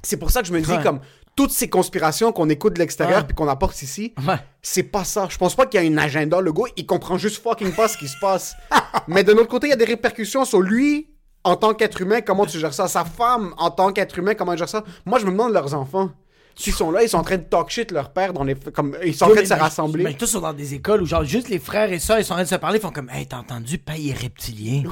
C'est 0.01 0.17
pour 0.17 0.31
ça 0.31 0.41
que 0.41 0.47
je 0.47 0.53
me 0.53 0.59
dis, 0.59 0.73
comme, 0.81 1.01
toutes 1.35 1.51
ces 1.51 1.69
conspirations 1.69 2.31
qu'on 2.31 2.49
écoute 2.49 2.73
de 2.73 2.79
l'extérieur 2.79 3.19
Ouais. 3.19 3.25
puis 3.27 3.35
qu'on 3.35 3.47
apporte 3.47 3.79
ici, 3.83 4.15
Ouais. 4.27 4.33
c'est 4.63 4.81
pas 4.81 5.03
ça. 5.03 5.27
Je 5.29 5.37
pense 5.37 5.53
pas 5.55 5.67
qu'il 5.67 5.83
y 5.83 5.87
a 5.87 5.91
un 5.91 5.97
agenda. 6.03 6.41
Le 6.41 6.51
gars, 6.51 6.63
il 6.77 6.87
comprend 6.87 7.19
juste 7.19 7.43
fucking 7.43 7.73
pas 7.73 7.87
ce 7.87 7.95
qui 7.95 8.07
se 8.07 8.17
passe. 8.19 8.55
Mais 9.07 9.23
de 9.23 9.33
l'autre 9.33 9.49
côté, 9.49 9.67
il 9.67 9.69
y 9.69 9.73
a 9.73 9.77
des 9.77 9.85
répercussions 9.85 10.45
sur 10.45 10.61
lui, 10.61 11.11
en 11.43 11.57
tant 11.57 11.75
qu'être 11.75 12.01
humain, 12.01 12.21
comment 12.21 12.47
tu 12.47 12.57
gères 12.57 12.73
ça. 12.73 12.87
Sa 12.87 13.05
femme, 13.05 13.53
en 13.59 13.69
tant 13.69 13.91
qu'être 13.93 14.17
humain, 14.17 14.33
comment 14.33 14.53
elle 14.53 14.57
gère 14.57 14.67
ça. 14.69 14.83
Moi, 15.05 15.19
je 15.19 15.25
me 15.27 15.29
demande 15.31 15.53
leurs 15.53 15.75
enfants. 15.75 16.09
S'ils 16.57 16.73
sont 16.73 16.89
là, 16.91 17.03
ils 17.03 17.09
sont 17.09 17.17
en 17.17 17.23
train 17.23 17.37
de 17.37 17.43
talk 17.43 17.69
shit 17.69 17.91
leur 17.91 18.11
père 18.11 18.31
dans 18.31 18.43
les... 18.43 18.55
Comme, 18.55 18.95
ils 19.03 19.13
sont 19.13 19.25
en 19.25 19.29
train 19.31 19.41
de 19.41 19.47
se 19.47 19.53
rassembler. 19.53 20.03
Mais 20.05 20.13
tous 20.13 20.27
sont 20.27 20.39
dans 20.39 20.53
des 20.53 20.73
écoles 20.73 21.01
où, 21.01 21.05
genre, 21.05 21.25
juste 21.25 21.49
les 21.49 21.59
frères 21.59 21.91
et 21.91 21.99
sœurs, 21.99 22.19
ils 22.19 22.23
sont 22.25 22.31
en 22.33 22.37
train 22.37 22.43
de 22.43 22.49
se 22.49 22.55
parler, 22.55 22.77
ils 22.79 22.81
font 22.81 22.91
comme, 22.91 23.09
hey, 23.09 23.27
t'as 23.27 23.37
entendu, 23.37 23.77
paye 23.77 24.09
est 24.11 24.13
reptilien. 24.17 24.83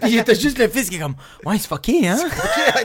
Puis 0.00 0.12
il 0.12 0.18
était 0.18 0.34
juste 0.34 0.58
le 0.58 0.68
fils 0.68 0.88
qui 0.88 0.96
est 0.96 1.00
comme, 1.00 1.16
ouais, 1.44 1.58
c'est 1.58 1.68
fucké, 1.68 2.08
hein? 2.08 2.18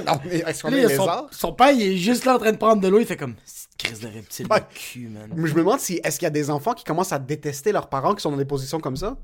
non, 0.06 0.20
mais 0.26 0.44
ils 0.48 0.56
sont 0.56 0.70
Là, 0.70 0.90
son, 0.96 1.28
son 1.32 1.54
père, 1.54 1.72
il 1.72 1.82
est 1.84 1.98
juste 1.98 2.26
là 2.26 2.36
en 2.36 2.40
train 2.40 2.52
de 2.52 2.58
prendre 2.58 2.82
de 2.82 2.88
l'eau, 2.88 3.00
il 3.00 3.06
fait 3.06 3.16
comme, 3.18 3.36
crise 3.78 4.00
de 4.00 4.08
reptile 4.08 4.48
Ouais. 4.50 4.60
de 4.60 4.66
cul, 4.74 5.08
man. 5.08 5.30
Mais 5.36 5.48
je 5.48 5.54
me 5.54 5.60
demande 5.60 5.80
si 5.80 6.02
est-ce 6.04 6.18
qu'il 6.20 6.26
y 6.26 6.28
a 6.28 6.32
des 6.32 6.50
enfants 6.50 6.74
qui 6.74 6.84
commencent 6.84 7.14
à 7.14 7.20
détester 7.20 7.72
leurs 7.72 7.88
parents 7.90 8.14
qui 8.16 8.22
sont 8.22 8.32
dans 8.32 8.38
des 8.38 8.46
positions 8.46 8.80
comme 8.80 8.98
ça? 8.98 9.16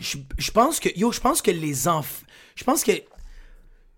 je, 0.00 0.18
je 0.36 0.50
pense 0.50 0.80
que 0.80 0.88
yo 0.98 1.12
je 1.12 1.20
pense 1.20 1.40
que 1.40 1.50
les 1.50 1.86
enfants 1.88 2.24
je 2.56 2.64
pense 2.64 2.82
que 2.84 2.92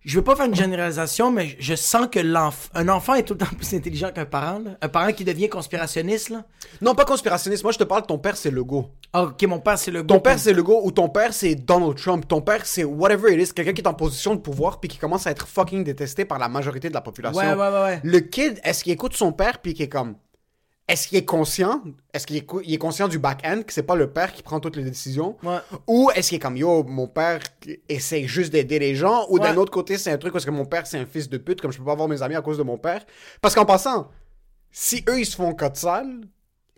je 0.04 0.16
veux 0.16 0.24
pas 0.24 0.36
faire 0.36 0.46
une 0.46 0.54
généralisation 0.54 1.30
mais 1.30 1.56
je 1.58 1.74
sens 1.74 2.06
que 2.10 2.18
l'enfant 2.20 2.68
un 2.74 2.88
enfant 2.88 3.14
est 3.14 3.22
tout 3.22 3.34
le 3.34 3.38
temps 3.38 3.54
plus 3.56 3.74
intelligent 3.74 4.10
qu'un 4.12 4.24
parent 4.24 4.58
là. 4.58 4.72
un 4.80 4.88
parent 4.88 5.12
qui 5.12 5.24
devient 5.24 5.48
conspirationniste 5.48 6.30
là 6.30 6.44
Non, 6.80 6.94
pas 6.94 7.04
conspirationniste. 7.04 7.62
Moi, 7.62 7.72
je 7.72 7.78
te 7.78 7.84
parle, 7.84 8.04
ton 8.06 8.18
père, 8.18 8.36
c'est 8.36 8.50
le 8.50 8.64
go. 8.64 8.90
Ah, 9.12 9.24
ok 9.24 9.42
mon 9.44 9.60
père 9.60 9.78
c'est 9.78 9.90
le 9.90 10.04
Ton 10.04 10.20
père, 10.20 10.38
c'est 10.38 10.52
le 10.52 10.62
go, 10.62 10.80
ou 10.84 10.90
ton 10.90 11.08
père, 11.08 11.32
c'est 11.32 11.54
Donald 11.54 11.96
Trump. 11.96 12.26
Ton 12.26 12.40
père, 12.40 12.66
c'est 12.66 12.84
whatever 12.84 13.32
it 13.32 13.48
is. 13.48 13.52
Quelqu'un 13.52 13.72
qui 13.72 13.80
est 13.80 13.88
en 13.88 13.94
position 13.94 14.34
de 14.34 14.40
pouvoir 14.40 14.80
puis 14.80 14.88
qui 14.88 14.98
commence 14.98 15.26
à 15.26 15.30
être 15.30 15.46
fucking 15.46 15.84
détesté 15.84 16.24
par 16.24 16.38
la 16.38 16.48
majorité 16.48 16.88
de 16.88 16.94
la 16.94 17.00
population. 17.00 17.40
Ouais, 17.40 17.54
ouais, 17.54 17.68
ouais, 17.68 17.82
ouais. 17.82 18.00
Le 18.02 18.20
kid, 18.20 18.60
est-ce 18.64 18.84
qu'il 18.84 18.92
écoute 18.92 19.14
son 19.14 19.32
père 19.32 19.58
puis 19.58 19.74
qui 19.74 19.84
est 19.84 19.88
comme. 19.88 20.16
Est-ce 20.86 21.08
qu'il 21.08 21.16
est 21.16 21.24
conscient 21.24 21.82
Est-ce 22.12 22.26
qu'il 22.26 22.36
est, 22.36 22.78
conscient 22.78 23.08
du 23.08 23.18
back-end, 23.18 23.62
que 23.66 23.72
c'est 23.72 23.84
pas 23.84 23.94
le 23.94 24.10
père 24.10 24.32
qui 24.34 24.42
prend 24.42 24.60
toutes 24.60 24.76
les 24.76 24.84
décisions? 24.84 25.36
Ouais. 25.42 25.58
Ou 25.86 26.10
est-ce 26.14 26.28
qu'il 26.28 26.36
est 26.36 26.40
comme 26.40 26.58
yo, 26.58 26.84
mon 26.84 27.06
père 27.06 27.40
essaie 27.88 28.26
juste 28.26 28.52
d'aider 28.52 28.78
les 28.78 28.94
gens? 28.94 29.26
Ou 29.30 29.38
d'un 29.38 29.56
autre 29.56 29.72
côté, 29.72 29.96
c'est 29.96 30.12
un 30.12 30.18
truc 30.18 30.34
parce 30.34 30.44
que 30.44 30.50
mon 30.50 30.66
père, 30.66 30.86
c'est 30.86 30.98
un 30.98 31.06
fils 31.06 31.30
de 31.30 31.38
pute, 31.38 31.62
comme 31.62 31.72
je 31.72 31.78
peux 31.78 31.84
pas 31.84 31.94
voir 31.94 32.08
mes 32.08 32.22
amis 32.22 32.34
à 32.34 32.42
cause 32.42 32.58
de 32.58 32.62
mon 32.62 32.76
père? 32.76 33.02
Parce 33.40 33.54
qu'en 33.54 33.64
passant, 33.64 34.10
si 34.70 35.02
eux, 35.08 35.20
ils 35.20 35.26
se 35.26 35.36
font 35.36 35.54
code 35.54 35.76
sale, 35.76 36.20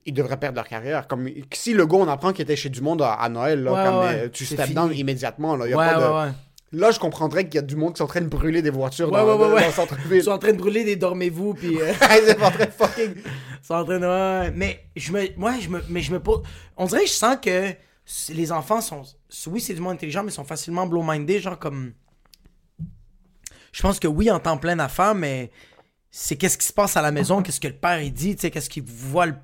ils 0.05 0.15
devraient 0.15 0.39
perdre 0.39 0.57
leur 0.57 0.69
carrière. 0.69 1.09
Comme 1.09 1.29
si 1.53 1.73
le 1.73 1.85
gars, 1.85 1.97
on 1.97 2.07
apprend 2.07 2.33
qu'il 2.33 2.43
était 2.43 2.55
chez 2.55 2.69
du 2.69 2.81
monde 2.83 3.03
à, 3.03 3.15
à 3.15 3.29
Noël, 3.29 3.65
là, 3.65 3.73
Ouais, 3.73 3.85
comme, 3.85 4.05
euh, 4.05 4.29
tu 4.33 4.47
step 4.47 4.71
down 4.71 4.95
immédiatement. 4.95 5.57
Là, 5.57 5.67
Y 5.67 5.73
a 5.73 5.77
ouais 5.77 5.87
pas 5.93 6.27
de... 6.29 6.33
là, 6.73 6.91
je 6.91 6.99
comprendrais 6.99 7.45
qu'il 7.45 7.55
y 7.55 7.59
a 7.59 7.63
du 7.63 7.77
monde 7.77 7.93
qui 7.95 7.99
sont 7.99 8.05
en 8.05 8.09
train 8.09 8.21
de 8.21 8.27
brûler 8.29 8.61
des 8.63 8.71
voitures 8.71 9.11
Ouais, 9.11 9.19
dans, 9.19 9.27
ouais, 9.39 9.47
ouais, 9.55 9.61
dans- 9.61 9.67
le 9.67 9.73
centre-ville. 9.73 10.17
ils 10.17 10.25
sont 10.25 10.31
en 10.33 10.39
train 10.39 10.53
de 10.53 10.59
brûler 10.59 10.85
des 10.85 10.97
dormez-vous 10.97 11.55
puis 11.55 11.81
euh, 11.81 11.93
Ils 11.93 12.35
sont 12.35 12.43
en 12.43 12.51
train 12.51 12.67
de 12.67 12.71
fucking. 12.71 13.15
ils 13.17 13.67
sont 13.67 13.75
en 13.75 13.85
train 13.85 13.99
de 13.99 14.51
mais 14.51 14.87
je 14.97 15.13
me 15.13 15.21
ouais 15.39 15.61
je 15.61 15.69
me 15.71 15.83
mais 15.89 16.01
je 16.03 16.13
me 16.13 16.21
pose 16.21 16.43
on 16.77 16.87
dirait 16.87 17.03
que 17.03 17.09
je 17.09 17.13
sens 17.13 17.37
que 17.41 17.73
les 18.33 18.53
enfants 18.53 18.81
sont 18.81 19.03
oui 19.49 19.61
c'est 19.61 19.75
du 19.75 19.81
monde 19.81 19.95
intelligent 19.95 20.23
mais 20.23 20.31
ils 20.31 20.35
sont 20.35 20.45
facilement 20.45 20.87
blow-minded 20.87 21.41
genre 21.41 21.59
comme 21.59 21.93
je 23.73 23.83
pense 23.83 23.99
que 24.01 24.09
oui 24.09 24.31
en 24.31 24.39
temps 24.41 24.59
plein 24.59 24.77
d'affaires 24.77 25.15
mais 25.15 25.51
c'est 26.11 26.37
qu'est-ce 26.37 26.57
qui 26.59 26.67
se 26.67 26.73
passe 26.73 26.97
à 26.97 27.03
la 27.03 27.11
maison 27.13 27.43
qu'est-ce 27.43 27.61
que 27.61 27.69
le 27.69 27.75
père 27.77 28.01
il 28.01 28.13
dit 28.13 28.35
tu 28.37 28.43
sais 28.43 28.51
qu'est-ce 28.51 28.71
qu'il 28.71 28.85
voit 28.85 29.27
le 29.27 29.35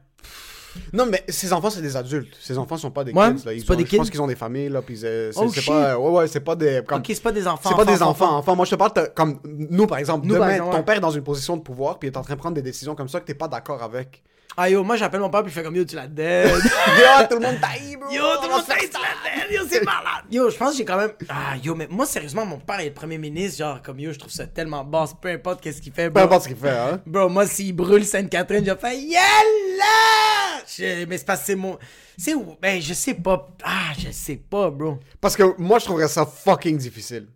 Non, 0.93 1.07
mais 1.07 1.25
ces 1.29 1.53
enfants, 1.53 1.71
c'est 1.71 1.83
des 1.83 1.97
adultes. 1.97 2.37
Ces 2.41 2.57
enfants 2.59 2.77
sont 2.77 2.91
pas 2.91 3.05
des 3.05 3.13
Ouais, 3.13 3.35
kids. 3.35 3.45
Là. 3.45 3.53
Ils 3.53 3.61
c'est 3.61 3.67
pas 3.67 3.75
sont- 3.75 3.81
des 3.81 3.87
je 3.87 3.97
pense 3.97 4.07
kids. 4.07 4.11
qu'ils 4.13 4.23
ont 4.23 4.27
des 4.27 4.35
familles. 4.37 4.69
Là, 4.69 4.83
puis 4.83 4.99
euh, 5.05 5.31
c'est 5.33 5.41
Oh, 5.41 5.51
pas. 5.67 5.99
Ouais, 5.99 6.11
ouais, 6.11 6.27
c'est 6.29 6.41
pas 6.41 6.57
des. 6.57 6.83
Comme... 6.87 6.99
ok 6.99 7.07
c'est 7.09 7.23
pas 7.23 7.33
des 7.33 7.47
enfants 7.47 7.71
C'est 7.71 7.77
pas 7.77 7.85
des 7.85 8.03
enfants, 8.03 8.09
enfants, 8.27 8.37
enfants. 8.39 8.57
Moi, 8.57 8.65
je 8.65 8.71
te 8.71 8.77
parle 8.77 8.93
comme 9.15 9.39
nous, 9.45 9.87
par 9.87 9.99
exemple. 9.99 10.27
Nous, 10.27 10.35
par 10.37 10.47
demain, 10.47 10.57
exemple, 10.57 10.77
ton 10.77 10.83
père 10.83 10.97
est 10.97 11.01
dans 11.01 11.11
une 11.11 11.23
position 11.25 11.57
de 11.57 11.63
pouvoir, 11.63 11.99
puis 11.99 12.09
il 12.09 12.13
est 12.13 12.17
en 12.17 12.23
train 12.23 12.35
de 12.35 12.39
prendre 12.41 12.55
des 12.55 12.63
décisions 12.63 12.95
comme 12.95 13.09
ça 13.09 13.21
que 13.21 13.27
t'es 13.27 13.35
pas 13.35 13.49
d'accord 13.49 13.83
avec. 13.83 14.23
Ah 14.57 14.69
yo, 14.69 14.85
moi 14.85 14.97
j'appelle 14.97 15.21
mon 15.21 15.31
père 15.31 15.43
puis 15.43 15.51
je 15.51 15.55
fais 15.55 15.63
comme 15.63 15.75
yo, 15.77 15.85
tu 15.85 15.97
la 15.97 16.07
dead. 16.07 16.49
Yo, 16.53 17.27
tout 17.29 17.37
le 17.39 17.47
monde 17.47 17.61
taille, 17.61 17.97
bro. 17.97 18.11
yo, 18.11 18.23
tout 18.37 18.49
le 18.49 18.53
On 18.53 18.57
monde 18.59 18.67
que 18.67 18.87
tu 18.87 18.93
la 18.93 19.47
dead. 19.47 19.51
Yo, 19.53 19.63
c'est 19.71 19.83
malade. 19.85 20.25
Yo, 20.31 20.51
je 20.51 20.57
pense 20.57 20.73
que 20.73 20.77
j'ai 20.79 20.85
quand 20.85 20.99
même. 20.99 21.13
Ah 21.29 21.57
yo, 21.63 21.75
mais 21.75 21.87
moi 21.91 22.05
sérieusement, 22.07 22.45
mon 22.45 22.59
père 22.59 22.81
est 22.81 22.87
le 22.89 22.93
premier 22.95 23.17
ministre. 23.19 23.59
Genre, 23.61 23.81
comme 23.83 23.99
yo, 24.01 24.13
je 24.13 24.19
trouve 24.19 24.31
ça 24.33 24.47
tellement 24.47 24.85
basse, 24.85 25.15
peu 25.21 25.29
importe 25.31 25.61
qu'est-ce 25.63 25.81
qu'il 25.81 25.93
fait. 25.93 26.07
Peu 26.07 26.11
bro. 26.15 26.25
importe 26.25 26.43
ce 26.45 26.49
qu'il 26.49 26.57
fait, 26.57 26.71
hein. 26.71 27.01
Bro, 27.07 27.29
moi 27.31 27.47
s'il 27.47 27.75
brûle 27.75 28.05
Sainte-Catherine, 28.05 28.65
je 28.67 28.75
fais 28.77 28.99
Yalla! 28.99 30.63
Je- 30.67 31.05
Mais 31.07 31.19
c'est 31.19 31.25
parce 31.27 31.41
que 31.41 31.47
c'est 31.47 31.57
mon. 31.57 31.79
C'est 32.17 32.35
où? 32.35 32.57
Ben, 32.61 32.81
je 32.81 32.95
sais 32.95 33.15
pas. 33.15 33.49
Ah, 33.65 33.93
je 33.99 34.11
sais 34.11 34.37
pas, 34.37 34.71
bro. 34.71 34.99
Parce 35.21 35.37
que 35.37 35.55
moi, 35.59 35.79
je 35.79 35.87
trouverais 35.87 36.09
ça 36.09 36.27
fucking 36.27 36.77
difficile. 36.77 37.27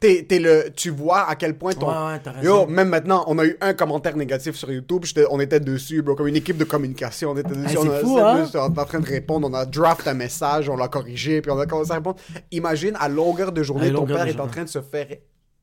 T'es, 0.00 0.24
t'es 0.26 0.38
le, 0.38 0.70
tu 0.74 0.88
vois 0.88 1.28
à 1.28 1.36
quel 1.36 1.58
point 1.58 1.74
ton. 1.74 1.86
Ouais, 1.88 2.12
ouais, 2.12 2.20
t'as 2.24 2.32
raison. 2.32 2.62
Yo, 2.62 2.66
même 2.66 2.88
maintenant, 2.88 3.22
on 3.26 3.38
a 3.38 3.44
eu 3.44 3.58
un 3.60 3.74
commentaire 3.74 4.16
négatif 4.16 4.56
sur 4.56 4.72
YouTube. 4.72 5.04
j'étais- 5.04 5.26
on 5.30 5.38
était 5.40 5.60
dessus, 5.60 6.00
bro, 6.00 6.14
comme 6.14 6.26
une 6.28 6.36
équipe 6.36 6.56
de 6.56 6.64
communication. 6.64 7.32
On 7.32 7.36
était 7.36 7.50
dessus. 7.54 7.72
Hey, 7.72 7.76
on 7.76 7.90
a, 7.90 7.98
fou, 7.98 8.18
hein? 8.18 8.48
on 8.54 8.74
est 8.74 8.78
en 8.78 8.84
train 8.86 9.00
de 9.00 9.06
répondre. 9.06 9.46
On 9.50 9.52
a 9.54 9.66
draft 9.66 10.08
un 10.08 10.14
message, 10.14 10.70
on 10.70 10.76
l'a 10.76 10.88
corrigé, 10.88 11.42
puis 11.42 11.50
on 11.50 11.58
a 11.58 11.66
commencé 11.66 11.90
à 11.92 11.96
répondre. 11.96 12.16
Imagine, 12.50 12.96
à 12.98 13.08
longueur 13.10 13.52
de 13.52 13.62
journée, 13.62 13.88
À 13.88 13.92
ton 13.92 14.06
père 14.06 14.26
est 14.26 14.40
en 14.40 14.46
train 14.46 14.64
de 14.64 14.68
se 14.70 14.80
faire 14.80 15.06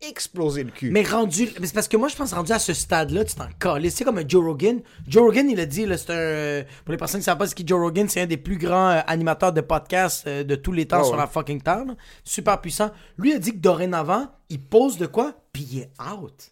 exploser 0.02 0.64
le 0.64 0.72
cul. 0.72 0.92
Mais 0.92 1.04
rendu. 1.04 1.50
Mais 1.60 1.68
c'est 1.68 1.74
parce 1.74 1.88
que 1.88 1.98
moi, 1.98 2.08
je 2.08 2.16
pense 2.16 2.34
rendu 2.34 2.52
à 2.52 2.60
ce 2.60 2.74
stade-là, 2.74 3.26
tu 3.26 3.36
t'en 3.36 3.48
cales. 3.60 3.90
C'est 3.92 4.04
comme 4.04 4.22
Joe 4.28 4.44
Rogan. 4.44 4.82
Joe 5.08 5.24
Rogan, 5.24 5.50
il 5.50 5.60
a 5.60 5.66
dit, 5.66 5.86
là, 5.86 5.98
c'est 5.98 6.12
un. 6.12 6.64
Pour 6.86 6.92
les 6.92 6.98
personnes 6.98 7.20
qui 7.22 7.26
savent 7.26 7.38
pas 7.38 7.48
ce 7.48 7.56
qu'est 7.56 7.68
Joe 7.68 7.80
Rogan, 7.80 8.08
c'est 8.10 8.22
un 8.22 8.26
des 8.28 8.38
plus 8.38 8.58
grands 8.58 8.90
euh, 8.90 9.00
animateurs 9.08 9.54
de 9.54 9.62
podcasts 9.62 10.28
euh, 10.28 10.44
de 10.44 10.56
tous 10.56 10.72
les 10.72 10.86
temps 10.86 11.00
Ah 11.02 11.04
sur 11.04 11.14
ouais. 11.14 11.20
la 11.20 11.28
fucking 11.28 11.62
terre. 11.62 11.86
là. 11.86 11.96
Super 12.24 12.62
puissant. 12.62 12.92
Lui 13.18 13.34
a 13.34 13.40
dit 13.40 13.52
que 13.52 13.58
dorénavant, 13.58 14.28
il 14.50 14.62
pose 14.62 14.98
de 14.98 15.06
quoi, 15.08 15.34
puis 15.52 15.68
il 15.72 15.80
est 15.80 15.92
out. 16.14 16.52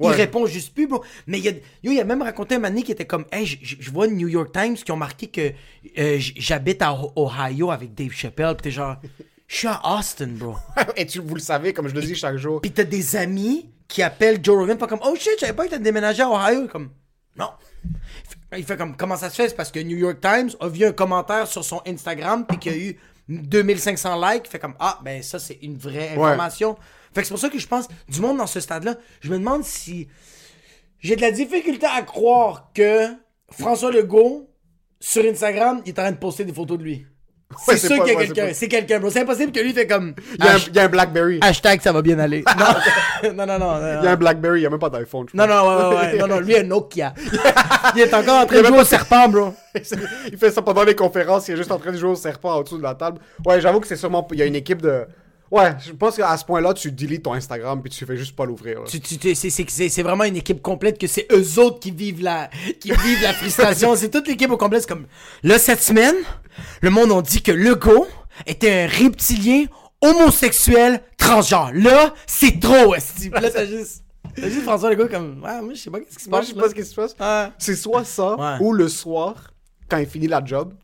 Il 0.00 0.06
répond 0.10 0.46
juste 0.46 0.72
plus, 0.74 0.86
bro. 0.86 1.02
Mais 1.26 1.40
il 1.40 1.48
a, 1.48 1.50
yo, 1.82 1.90
il 1.90 1.98
a 1.98 2.04
même 2.04 2.22
raconté 2.22 2.54
un 2.54 2.60
mané 2.60 2.84
qui 2.84 2.92
était 2.92 3.04
comme, 3.04 3.24
hey, 3.32 3.44
je- 3.44 3.90
vois 3.90 4.06
New 4.06 4.28
York 4.28 4.52
Times 4.52 4.74
qui 4.76 4.92
ont 4.92 4.96
marqué 4.96 5.26
que 5.26 5.50
euh, 5.98 6.16
j'habite 6.18 6.82
à 6.82 6.96
Ohio 7.16 7.72
avec 7.72 7.94
Dave 7.94 8.12
Chappelle. 8.12 8.54
Pis 8.54 8.62
t'es 8.62 8.70
genre, 8.70 8.94
je 9.48 9.56
suis 9.56 9.66
à 9.66 9.80
Austin, 9.98 10.28
bro. 10.28 10.54
Et 10.96 11.06
tu, 11.06 11.18
vous 11.18 11.34
le 11.34 11.40
savez, 11.40 11.72
comme 11.72 11.88
je 11.88 11.94
le 11.94 12.02
dis 12.02 12.14
chaque 12.14 12.36
jour. 12.36 12.60
Pis 12.60 12.70
t'as 12.70 12.84
des 12.84 13.16
amis 13.16 13.68
qui 13.88 14.02
appellent 14.02 14.38
Joe 14.42 14.56
Rogan, 14.58 14.78
pas 14.78 14.86
comme 14.86 15.00
Oh 15.04 15.14
shit, 15.16 15.32
je 15.36 15.40
savais 15.40 15.52
pas 15.54 15.66
t'as 15.66 15.78
déménagé 15.78 16.22
à 16.22 16.28
Ohio. 16.30 16.68
Comme 16.68 16.90
non. 17.36 17.50
Il 18.56 18.64
fait- 18.64 18.76
comme 18.76 18.96
comment 18.96 19.16
ça 19.16 19.30
se 19.30 19.34
fait? 19.36 19.48
C'est 19.48 19.54
parce 19.56 19.70
que 19.72 19.80
New 19.80 19.96
York 19.96 20.18
Times 20.20 20.50
a 20.60 20.68
vu 20.68 20.84
un 20.84 20.92
commentaire 20.92 21.46
sur 21.48 21.64
son 21.64 21.80
Instagram 21.86 22.46
puis 22.46 22.58
qu'il 22.58 22.72
y 22.72 22.74
a 22.74 22.78
eu 22.90 22.98
2500 23.28 24.20
likes. 24.20 24.42
Il 24.46 24.50
fait 24.50 24.58
comme 24.58 24.74
Ah, 24.78 24.98
ben 25.02 25.22
ça, 25.22 25.38
c'est 25.38 25.58
une 25.62 25.76
vraie 25.78 26.16
Ouais. 26.16 26.30
information. 26.30 26.76
Fait 27.14 27.22
que 27.22 27.26
c'est 27.26 27.32
pour 27.34 27.40
ça 27.40 27.48
que 27.48 27.58
je 27.58 27.66
pense, 27.66 27.88
du 28.08 28.20
monde 28.20 28.36
dans 28.38 28.46
ce 28.46 28.60
stade-là, 28.60 28.96
je 29.20 29.30
me 29.30 29.38
demande 29.38 29.64
si 29.64 30.08
j'ai 31.00 31.16
de 31.16 31.22
la 31.22 31.30
difficulté 31.30 31.86
à 31.86 32.02
croire 32.02 32.70
que 32.74 33.06
François 33.50 33.90
Legault 33.90 34.50
sur 35.00 35.24
Instagram, 35.24 35.80
il 35.86 35.90
est 35.90 35.98
en 35.98 36.02
train 36.02 36.12
de 36.12 36.16
poster 36.18 36.44
des 36.44 36.52
photos 36.52 36.76
de 36.78 36.84
lui. 36.84 37.06
C'est 37.64 37.78
sûr 37.78 38.04
qu'il 38.04 38.12
y 38.12 38.16
a 38.16 38.20
quelqu'un. 38.26 38.48
C'est 38.52 38.68
quelqu'un, 38.68 39.00
bro. 39.00 39.08
C'est 39.10 39.20
impossible 39.20 39.52
que 39.52 39.60
lui 39.60 39.72
fait 39.72 39.86
comme. 39.86 40.14
Il 40.38 40.44
y, 40.44 40.48
a 40.48 40.52
un, 40.52 40.56
Hash- 40.56 40.68
il 40.68 40.76
y 40.76 40.78
a 40.78 40.84
un 40.84 40.88
Blackberry. 40.88 41.38
Hashtag 41.40 41.80
ça 41.80 41.92
va 41.92 42.02
bien 42.02 42.18
aller. 42.18 42.44
Non, 43.24 43.32
non, 43.34 43.46
non. 43.46 43.58
non, 43.58 43.58
non. 43.58 43.98
Il 44.00 44.04
y 44.04 44.06
a 44.06 44.10
un 44.10 44.16
Blackberry, 44.16 44.60
il 44.60 44.62
y 44.64 44.66
a 44.66 44.70
même 44.70 44.78
pas 44.78 44.90
d'iPhone. 44.90 45.26
Non, 45.32 45.46
non, 45.46 45.54
ouais, 45.66 45.96
ouais, 45.96 45.96
ouais. 46.12 46.18
Non, 46.18 46.26
non, 46.26 46.40
lui, 46.40 46.56
un 46.56 46.62
Nokia. 46.64 47.14
il 47.96 48.02
est 48.02 48.12
encore 48.14 48.42
en 48.42 48.46
train 48.46 48.60
de 48.60 48.66
jouer 48.66 48.80
au 48.80 48.84
serpent, 48.84 49.28
bro. 49.28 49.54
il 50.30 50.36
fait 50.38 50.50
ça 50.50 50.60
pendant 50.62 50.84
les 50.84 50.94
conférences, 50.94 51.48
il 51.48 51.54
est 51.54 51.56
juste 51.56 51.72
en 51.72 51.78
train 51.78 51.92
de 51.92 51.96
jouer 51.96 52.10
au 52.10 52.16
serpent 52.16 52.54
en 52.54 52.62
dessous 52.62 52.76
de 52.78 52.82
la 52.82 52.94
table. 52.94 53.18
Ouais, 53.46 53.60
j'avoue 53.60 53.80
que 53.80 53.86
c'est 53.86 53.96
sûrement. 53.96 54.26
Il 54.32 54.38
y 54.38 54.42
a 54.42 54.46
une 54.46 54.56
équipe 54.56 54.82
de. 54.82 55.06
Ouais, 55.50 55.72
je 55.84 55.92
pense 55.92 56.16
qu'à 56.16 56.36
ce 56.36 56.44
point-là, 56.44 56.74
tu 56.74 56.92
deletes 56.92 57.22
ton 57.22 57.32
Instagram 57.32 57.80
puis 57.80 57.90
tu 57.90 58.04
fais 58.04 58.16
juste 58.16 58.36
pas 58.36 58.44
l'ouvrir. 58.44 58.84
Tu, 58.84 59.00
tu, 59.00 59.34
c'est, 59.34 60.02
vraiment 60.02 60.24
une 60.24 60.36
équipe 60.36 60.60
complète 60.60 60.98
que 60.98 61.06
c'est 61.06 61.26
eux 61.32 61.58
autres 61.58 61.80
qui 61.80 61.90
vivent 61.90 62.22
la, 62.22 62.50
qui 62.80 62.90
vivent 62.90 63.22
la 63.22 63.32
frustration. 63.32 63.94
c'est 63.96 64.10
toute 64.10 64.28
l'équipe 64.28 64.50
au 64.50 64.56
complet. 64.58 64.80
C'est 64.80 64.88
comme, 64.88 65.06
là, 65.42 65.58
cette 65.58 65.80
semaine, 65.80 66.16
le 66.82 66.90
monde 66.90 67.12
a 67.12 67.22
dit 67.22 67.42
que 67.42 67.52
Legault 67.52 68.06
était 68.46 68.82
un 68.82 68.86
reptilien 68.86 69.64
homosexuel 70.02 71.00
transgenre. 71.16 71.70
Là, 71.74 72.14
c'est 72.26 72.60
trop, 72.60 72.94
esti. 72.94 73.30
Là, 73.30 73.50
t'as 73.50 73.66
juste, 73.66 74.04
t'as 74.36 74.48
juste 74.48 74.62
François 74.62 74.90
Legault 74.90 75.08
comme, 75.08 75.42
ouais, 75.42 75.62
moi, 75.62 75.72
je 75.74 75.80
sais 75.80 75.90
pas 75.90 76.00
qu'est-ce 76.00 76.18
qui 76.18 76.24
se 76.24 76.30
Moi, 76.30 76.40
passe. 76.40 76.48
je 76.48 76.54
sais 76.54 76.60
pas 76.60 76.68
ce 76.68 76.74
qui 76.74 76.84
se 76.84 76.94
passe. 76.94 77.52
C'est 77.58 77.76
soit 77.76 78.04
ça, 78.04 78.36
Ouais. 78.36 78.56
ou 78.60 78.72
le 78.72 78.88
soir, 78.88 79.52
quand 79.88 79.98
il 79.98 80.06
finit 80.06 80.28
la 80.28 80.44
job, 80.44 80.74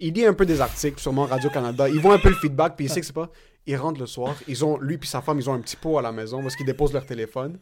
il 0.00 0.14
lit 0.14 0.24
un 0.26 0.32
peu 0.32 0.46
des 0.46 0.60
articles, 0.60 0.98
sûrement 1.00 1.26
Radio-Canada. 1.26 1.88
Il 1.88 2.00
voit 2.00 2.14
un 2.14 2.18
peu 2.18 2.30
le 2.30 2.34
feedback, 2.36 2.74
puis 2.76 2.86
il 2.86 2.88
sait 2.90 3.00
que 3.00 3.06
c'est 3.06 3.12
pas. 3.12 3.28
Il 3.66 3.76
rentre 3.76 4.00
le 4.00 4.06
soir, 4.06 4.34
ils 4.48 4.64
ont, 4.64 4.78
lui 4.78 4.96
puis 4.98 5.08
sa 5.08 5.20
femme, 5.20 5.38
ils 5.38 5.48
ont 5.48 5.52
un 5.52 5.60
petit 5.60 5.76
pot 5.76 5.98
à 5.98 6.02
la 6.02 6.10
maison 6.12 6.42
parce 6.42 6.56
qu'ils 6.56 6.66
déposent 6.66 6.92
leur 6.94 7.04
téléphone. 7.06 7.58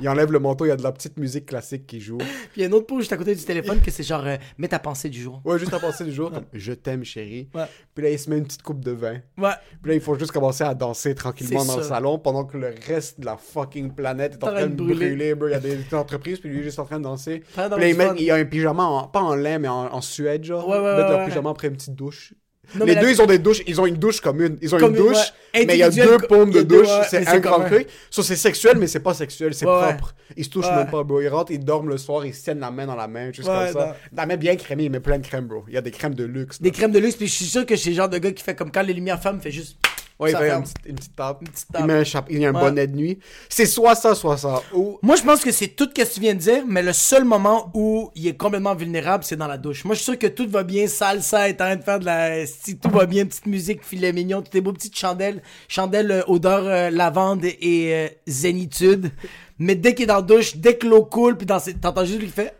Il 0.00 0.08
enlève 0.08 0.32
le 0.32 0.38
manteau, 0.40 0.64
il 0.64 0.68
y 0.68 0.72
a 0.72 0.76
de 0.76 0.82
la 0.82 0.92
petite 0.92 1.18
musique 1.18 1.46
classique 1.46 1.86
qui 1.86 2.00
joue. 2.00 2.16
Puis 2.18 2.26
il 2.56 2.60
y 2.60 2.64
a 2.64 2.68
une 2.68 2.74
autre 2.74 2.86
pause 2.86 3.00
juste 3.00 3.12
à 3.12 3.16
côté 3.16 3.34
du 3.34 3.44
téléphone 3.44 3.80
que 3.80 3.90
c'est 3.90 4.02
genre, 4.02 4.24
euh, 4.26 4.36
mets 4.58 4.68
ta 4.68 4.78
pensée 4.78 5.08
du 5.08 5.20
jour. 5.20 5.40
Ouais, 5.44 5.58
juste 5.58 5.72
à 5.72 5.78
passer 5.78 6.04
du 6.04 6.12
jour, 6.12 6.30
comme 6.32 6.44
je 6.52 6.72
t'aime, 6.72 7.04
chérie. 7.04 7.48
Ouais. 7.54 7.66
Puis 7.94 8.02
là, 8.04 8.10
il 8.10 8.18
se 8.18 8.28
met 8.28 8.38
une 8.38 8.44
petite 8.44 8.62
coupe 8.62 8.82
de 8.84 8.90
vin. 8.92 9.18
Ouais. 9.38 9.52
Puis 9.82 9.90
là, 9.90 9.94
il 9.94 10.00
faut 10.00 10.18
juste 10.18 10.32
commencer 10.32 10.64
à 10.64 10.74
danser 10.74 11.14
tranquillement 11.14 11.64
dans 11.64 11.76
le 11.76 11.82
salon 11.82 12.18
pendant 12.18 12.44
que 12.44 12.56
le 12.56 12.74
reste 12.86 13.20
de 13.20 13.26
la 13.26 13.36
fucking 13.36 13.92
planète 13.94 14.34
est 14.34 14.44
en 14.44 14.48
train 14.48 14.66
de 14.66 14.74
brûler. 14.74 15.34
bro. 15.34 15.48
Il 15.48 15.52
y 15.52 15.54
a 15.54 15.60
des 15.60 15.94
entreprises, 15.94 16.40
puis 16.40 16.48
lui, 16.48 16.56
il 16.56 16.60
est 16.60 16.64
juste 16.64 16.78
en 16.78 16.84
train 16.86 16.98
de 16.98 17.04
danser. 17.04 17.40
Puis 17.40 17.56
là, 17.56 17.88
il, 17.88 17.96
met- 17.96 18.10
il 18.16 18.24
y 18.24 18.30
a 18.30 18.36
un 18.36 18.44
pyjama, 18.46 18.82
en- 18.84 19.06
pas 19.08 19.20
en 19.22 19.34
lin, 19.36 19.58
mais 19.58 19.68
en, 19.68 19.92
en 19.94 20.00
suède, 20.00 20.44
genre. 20.44 20.66
Ouais, 20.66 20.78
ouais, 20.78 20.80
Ils 20.80 20.96
mettent 20.96 21.04
ouais, 21.04 21.10
leur 21.10 21.18
ouais. 21.20 21.26
pyjama 21.26 21.50
après 21.50 21.68
une 21.68 21.74
petite 21.76 21.94
douche. 21.94 22.34
Non, 22.74 22.84
les 22.84 22.94
deux, 22.96 23.02
la- 23.02 23.10
ils 23.10 23.22
ont 23.22 23.26
des 23.26 23.38
douches, 23.38 23.62
ils 23.66 23.80
ont 23.80 23.86
une 23.86 23.96
douche 23.96 24.20
commune. 24.20 24.58
Ils 24.60 24.74
ont 24.74 24.78
une 24.78 24.92
douche, 24.94 25.16
ouais. 25.54 25.66
mais 25.66 25.74
il 25.74 25.78
y 25.78 25.82
a 25.82 25.90
deux 25.90 26.14
a 26.14 26.18
de 26.18 26.62
douche. 26.62 26.86
ouais, 26.88 27.02
c'est 27.08 27.26
un 27.26 27.38
grand 27.38 27.60
truc. 27.64 27.86
Ça, 28.10 28.22
c'est 28.22 28.36
sexuel, 28.36 28.76
mais 28.78 28.86
c'est 28.86 29.00
pas 29.00 29.14
sexuel, 29.14 29.54
c'est 29.54 29.66
Ouais, 29.66 29.82
propre. 29.94 30.14
Ils 30.36 30.44
se 30.44 30.50
touchent 30.50 30.70
même 30.70 30.90
pas, 30.90 31.02
bro. 31.04 31.20
Ils 31.20 31.28
rentrent, 31.28 31.52
ils 31.52 31.64
dorment 31.64 31.88
le 31.90 31.98
soir, 31.98 32.26
ils 32.26 32.34
se 32.34 32.42
tiennent 32.42 32.60
la 32.60 32.70
main 32.70 32.86
dans 32.86 32.96
la 32.96 33.08
main, 33.08 33.32
juste 33.32 33.48
comme 33.48 33.72
ça. 33.72 33.96
La 34.12 34.26
main 34.26 34.36
bien 34.36 34.56
crémée, 34.56 34.84
il 34.84 34.90
met 34.90 35.00
plein 35.00 35.18
de 35.18 35.26
crème, 35.26 35.46
bro. 35.46 35.64
Il 35.68 35.74
y 35.74 35.78
a 35.78 35.82
des 35.82 35.90
crèmes 35.90 36.14
de 36.14 36.24
luxe. 36.24 36.60
Des 36.60 36.70
là. 36.70 36.74
crèmes 36.74 36.92
de 36.92 36.98
luxe, 36.98 37.16
puis 37.16 37.26
je 37.26 37.34
suis 37.34 37.44
sûr 37.44 37.64
que 37.64 37.76
c'est 37.76 37.90
le 37.90 37.96
genre 37.96 38.08
de 38.08 38.18
gars 38.18 38.32
qui 38.32 38.42
fait 38.42 38.54
comme 38.54 38.70
quand 38.70 38.82
les 38.82 38.92
lumières 38.92 39.20
ferment, 39.22 39.40
fait 39.40 39.50
juste. 39.50 39.76
Ouais, 40.18 40.30
il 40.30 40.32
ça 40.32 40.38
fait 40.38 40.46
ferme. 40.48 40.62
une 40.62 40.64
petite, 40.64 40.86
une 40.86 40.94
petite 40.96 41.16
tape. 41.16 41.40
petite 41.40 41.66
Il 41.78 41.84
met 41.84 41.92
un 41.92 42.04
chapeau, 42.04 42.28
il 42.32 42.40
y 42.40 42.46
a 42.46 42.48
un 42.48 42.54
Ouais. 42.54 42.60
bonnet 42.60 42.86
de 42.86 42.96
nuit. 42.96 43.18
C'est 43.50 43.66
soit 43.66 43.94
ça, 43.94 44.14
soit 44.14 44.38
ça. 44.38 44.62
Ou 44.72 44.98
Moi, 45.02 45.16
je 45.16 45.22
pense 45.22 45.42
que 45.44 45.52
c'est 45.52 45.68
tout 45.68 45.84
ce 45.94 46.02
que 46.02 46.10
tu 46.10 46.20
viens 46.20 46.32
de 46.32 46.38
dire, 46.38 46.64
mais 46.66 46.82
le 46.82 46.94
seul 46.94 47.24
moment 47.24 47.70
où 47.74 48.10
il 48.14 48.26
est 48.26 48.36
complètement 48.36 48.74
vulnérable, 48.74 49.24
c'est 49.24 49.36
dans 49.36 49.46
la 49.46 49.58
douche. 49.58 49.84
Moi, 49.84 49.94
je 49.94 49.98
suis 50.00 50.12
sûr 50.12 50.18
que 50.18 50.26
tout 50.26 50.48
va 50.48 50.62
bien, 50.64 50.86
salsa 50.86 51.50
est 51.50 51.60
en 51.60 51.66
train 51.66 51.76
de 51.76 51.82
faire 51.82 51.98
de 52.00 52.06
la... 52.06 52.46
Si 52.46 52.78
tout 52.78 52.88
va 52.88 53.04
bien, 53.04 53.26
petite 53.26 53.44
musique, 53.44 53.84
filet 53.84 54.12
mignon, 54.14 54.40
tout 54.40 54.56
est 54.56 54.60
beau, 54.62 54.72
petite 54.72 54.96
chandelle, 54.96 55.42
chandelle 55.68 56.10
euh, 56.10 56.22
odeur 56.28 56.64
euh, 56.64 56.88
lavande 56.88 57.44
et 57.44 57.92
euh, 57.94 58.08
zénitude. 58.26 59.10
Mais 59.58 59.74
dès 59.74 59.94
qu'il 59.94 60.04
est 60.04 60.06
dans 60.06 60.16
la 60.16 60.22
douche, 60.22 60.56
dès 60.56 60.76
que 60.78 60.86
l'eau 60.86 61.04
coule, 61.04 61.36
puis 61.36 61.46
dans 61.46 61.58
ses... 61.58 61.74
t'entends 61.74 62.06
juste 62.06 62.20
lui 62.20 62.26
qui 62.28 62.32
fait... 62.32 62.56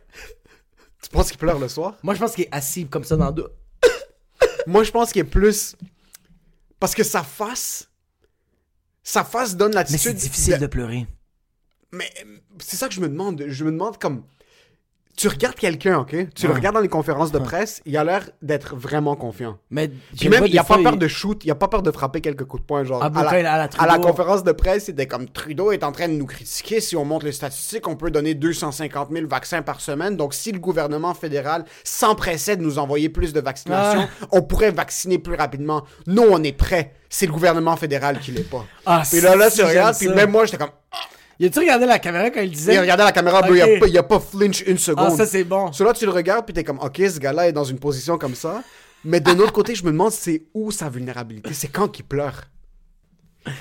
tu 1.03 1.09
penses 1.09 1.31
qu'il 1.31 1.39
pleure 1.39 1.59
le 1.59 1.69
soir? 1.69 1.95
Moi, 2.03 2.13
je 2.15 2.21
pense 2.21 2.35
qu'il 2.35 2.45
est 2.45 2.53
assis 2.53 2.87
comme 2.87 3.05
ça 3.05 3.17
dans 3.17 3.25
la 3.27 3.33
douche. 3.33 3.47
Moi, 4.67 4.83
je 4.83 4.91
pense 4.91 5.13
qu'il 5.13 5.21
est 5.21 5.25
plus. 5.25 5.75
Parce 6.81 6.95
que 6.95 7.03
sa 7.05 7.23
face. 7.23 7.91
Sa 9.03 9.25
face 9.25 9.57
donne 9.57 9.71
Mais 9.71 9.77
l'attitude. 9.77 10.01
c'est 10.01 10.15
difficile 10.15 10.59
de 10.59 10.67
pleurer. 10.67 11.07
Mais 11.93 12.11
c'est 12.59 12.77
ça 12.77 12.89
que 12.89 12.95
je 12.95 13.01
me 13.01 13.09
demande. 13.09 13.45
Je 13.47 13.65
me 13.65 13.71
demande 13.71 13.99
comme. 13.99 14.25
Tu 15.17 15.29
regardes 15.29 15.55
quelqu'un, 15.55 15.99
ok? 16.01 16.15
Tu 16.35 16.47
le 16.47 16.53
regardes 16.53 16.75
dans 16.75 16.83
les 16.83 16.89
conférences 16.89 17.33
de 17.33 17.39
presse, 17.39 17.81
il 17.87 17.97
a 17.97 18.05
l'air 18.05 18.29
d'être 18.43 18.77
vraiment 18.77 19.17
confiant. 19.17 19.57
Mais 19.71 19.91
Puis 20.15 20.29
même, 20.29 20.45
il 20.47 20.59
a 20.59 20.63
pas 20.63 20.77
peur 20.77 20.99
de 20.99 21.09
shoot, 21.09 21.43
il 21.43 21.51
a 21.51 21.55
pas 21.55 21.69
peur 21.69 21.83
de 21.83 21.91
frapper 21.91 22.21
quelques 22.21 22.45
coups 22.45 22.63
de 22.63 22.67
poing, 22.67 22.85
genre. 22.85 23.03
Ah, 23.03 23.11
à, 23.15 23.43
la, 23.43 23.63
à 23.63 23.93
à 23.93 23.99
conférence 23.99 24.45
de 24.45 24.53
presse, 24.53 24.85
c'était 24.85 25.07
comme 25.07 25.27
Trudeau 25.27 25.73
est 25.73 25.85
en 25.85 25.93
train 25.93 26.09
de 26.09 26.13
nous 26.13 26.27
critiquer. 26.27 26.83
Si 26.83 26.97
on 26.97 27.07
monte 27.07 27.23
les 27.23 27.33
statistiques, 27.33 27.89
on 27.89 27.97
peut 27.97 28.11
donner 28.11 28.35
250 28.35 29.09
000 29.11 29.27
vaccins 29.27 29.63
par 29.63 29.81
semaine. 29.81 30.19
Donc, 30.19 30.35
si 30.35 30.53
le 30.53 30.59
gouvernement 30.59 31.15
fédéral 31.15 31.65
s'empressait 31.83 32.59
de 32.59 32.63
nous 32.63 32.79
envoyer 32.79 33.09
plus 33.09 33.33
de 33.33 33.41
vaccinations, 33.41 34.07
on 34.33 34.43
pourrait 34.43 34.71
vacciner 34.71 35.19
plus 35.19 35.35
rapidement. 35.35 35.85
Nous, 36.07 36.25
on 36.31 36.43
est 36.43 36.53
prêts. 36.53 36.93
C'est 37.09 37.27
le 37.27 37.33
gouvernement 37.33 37.77
fédéral 37.77 38.19
qui 38.19 38.33
l'est 38.33 38.43
pas. 38.43 38.67
Ah, 38.85 39.03
puis 39.11 39.23
là, 39.23 39.35
là, 39.35 39.51
tu 39.51 39.63
regardes, 39.63 39.97
puis 39.97 40.09
même 40.09 40.31
moi, 40.31 40.45
j'étais 40.45 40.59
comme. 40.59 40.71
Y 41.39 41.47
a-tu 41.47 41.59
regardé 41.59 41.87
la 41.87 41.99
caméra 41.99 42.31
quand 42.31 42.41
il 42.41 42.51
disait... 42.51 42.75
Il 42.75 42.81
regardait 42.81 43.05
la 43.05 43.13
caméra, 43.13 43.43
bro, 43.43 43.55
il, 43.55 43.61
a 43.61 43.79
pas, 43.79 43.87
il 43.87 43.99
a 43.99 44.03
pas 44.03 44.21
flinch 44.21 44.63
une 44.67 44.79
seconde. 44.79 45.11
Ah, 45.13 45.17
ça, 45.17 45.27
c'est 45.27 45.45
bon. 45.45 45.71
So 45.73 45.85
là, 45.85 45.93
tu 45.93 46.07
le 46.07 46.11
regardes, 46.13 46.47
puis 46.47 46.55
t'es 46.55 46.65
comme, 46.65 46.79
ok, 46.79 46.97
ce 46.97 47.19
gars-là 47.19 47.49
est 47.49 47.53
dans 47.53 47.65
une 47.65 47.79
position 47.79 48.17
comme 48.17 48.35
ça. 48.35 48.63
Mais 49.05 49.21
d'un 49.21 49.39
autre 49.39 49.53
côté, 49.53 49.75
je 49.75 49.85
me 49.85 49.91
demande, 49.93 50.13
c'est 50.13 50.45
où 50.55 50.71
sa 50.71 50.89
vulnérabilité? 50.89 51.53
C'est 51.53 51.69
quand 51.69 51.89
qu'il 51.89 52.05
pleure? 52.07 52.45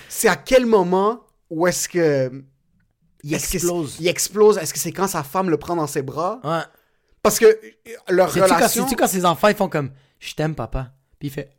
C'est 0.10 0.28
à 0.28 0.36
quel 0.36 0.66
moment 0.66 1.22
où 1.50 1.68
est-ce 1.68 1.88
que. 1.88 2.32
Il 3.24 3.34
explose. 3.34 3.96
c'est- 3.96 4.04
il 4.04 4.08
explose? 4.08 4.58
Est-ce 4.58 4.74
que 4.74 4.80
c'est 4.80 4.92
quand 4.92 5.08
sa 5.08 5.24
femme 5.24 5.50
le 5.50 5.58
prend 5.58 5.76
dans 5.76 5.88
ses 5.88 6.02
bras? 6.02 6.40
Ouais. 6.44 6.62
Parce 7.22 7.40
que 7.40 7.46
euh, 7.46 7.60
leur 8.10 8.32
relation. 8.34 8.84
sais-tu 8.84 8.96
quand 8.96 9.08
ses 9.08 9.26
enfants 9.26 9.48
ils 9.48 9.56
font 9.56 9.70
comme 9.70 9.92
Je 10.20 10.34
t'aime, 10.36 10.56
papa 10.56 10.92
Puis 11.20 11.30
il 11.30 11.32
fait 11.32 11.52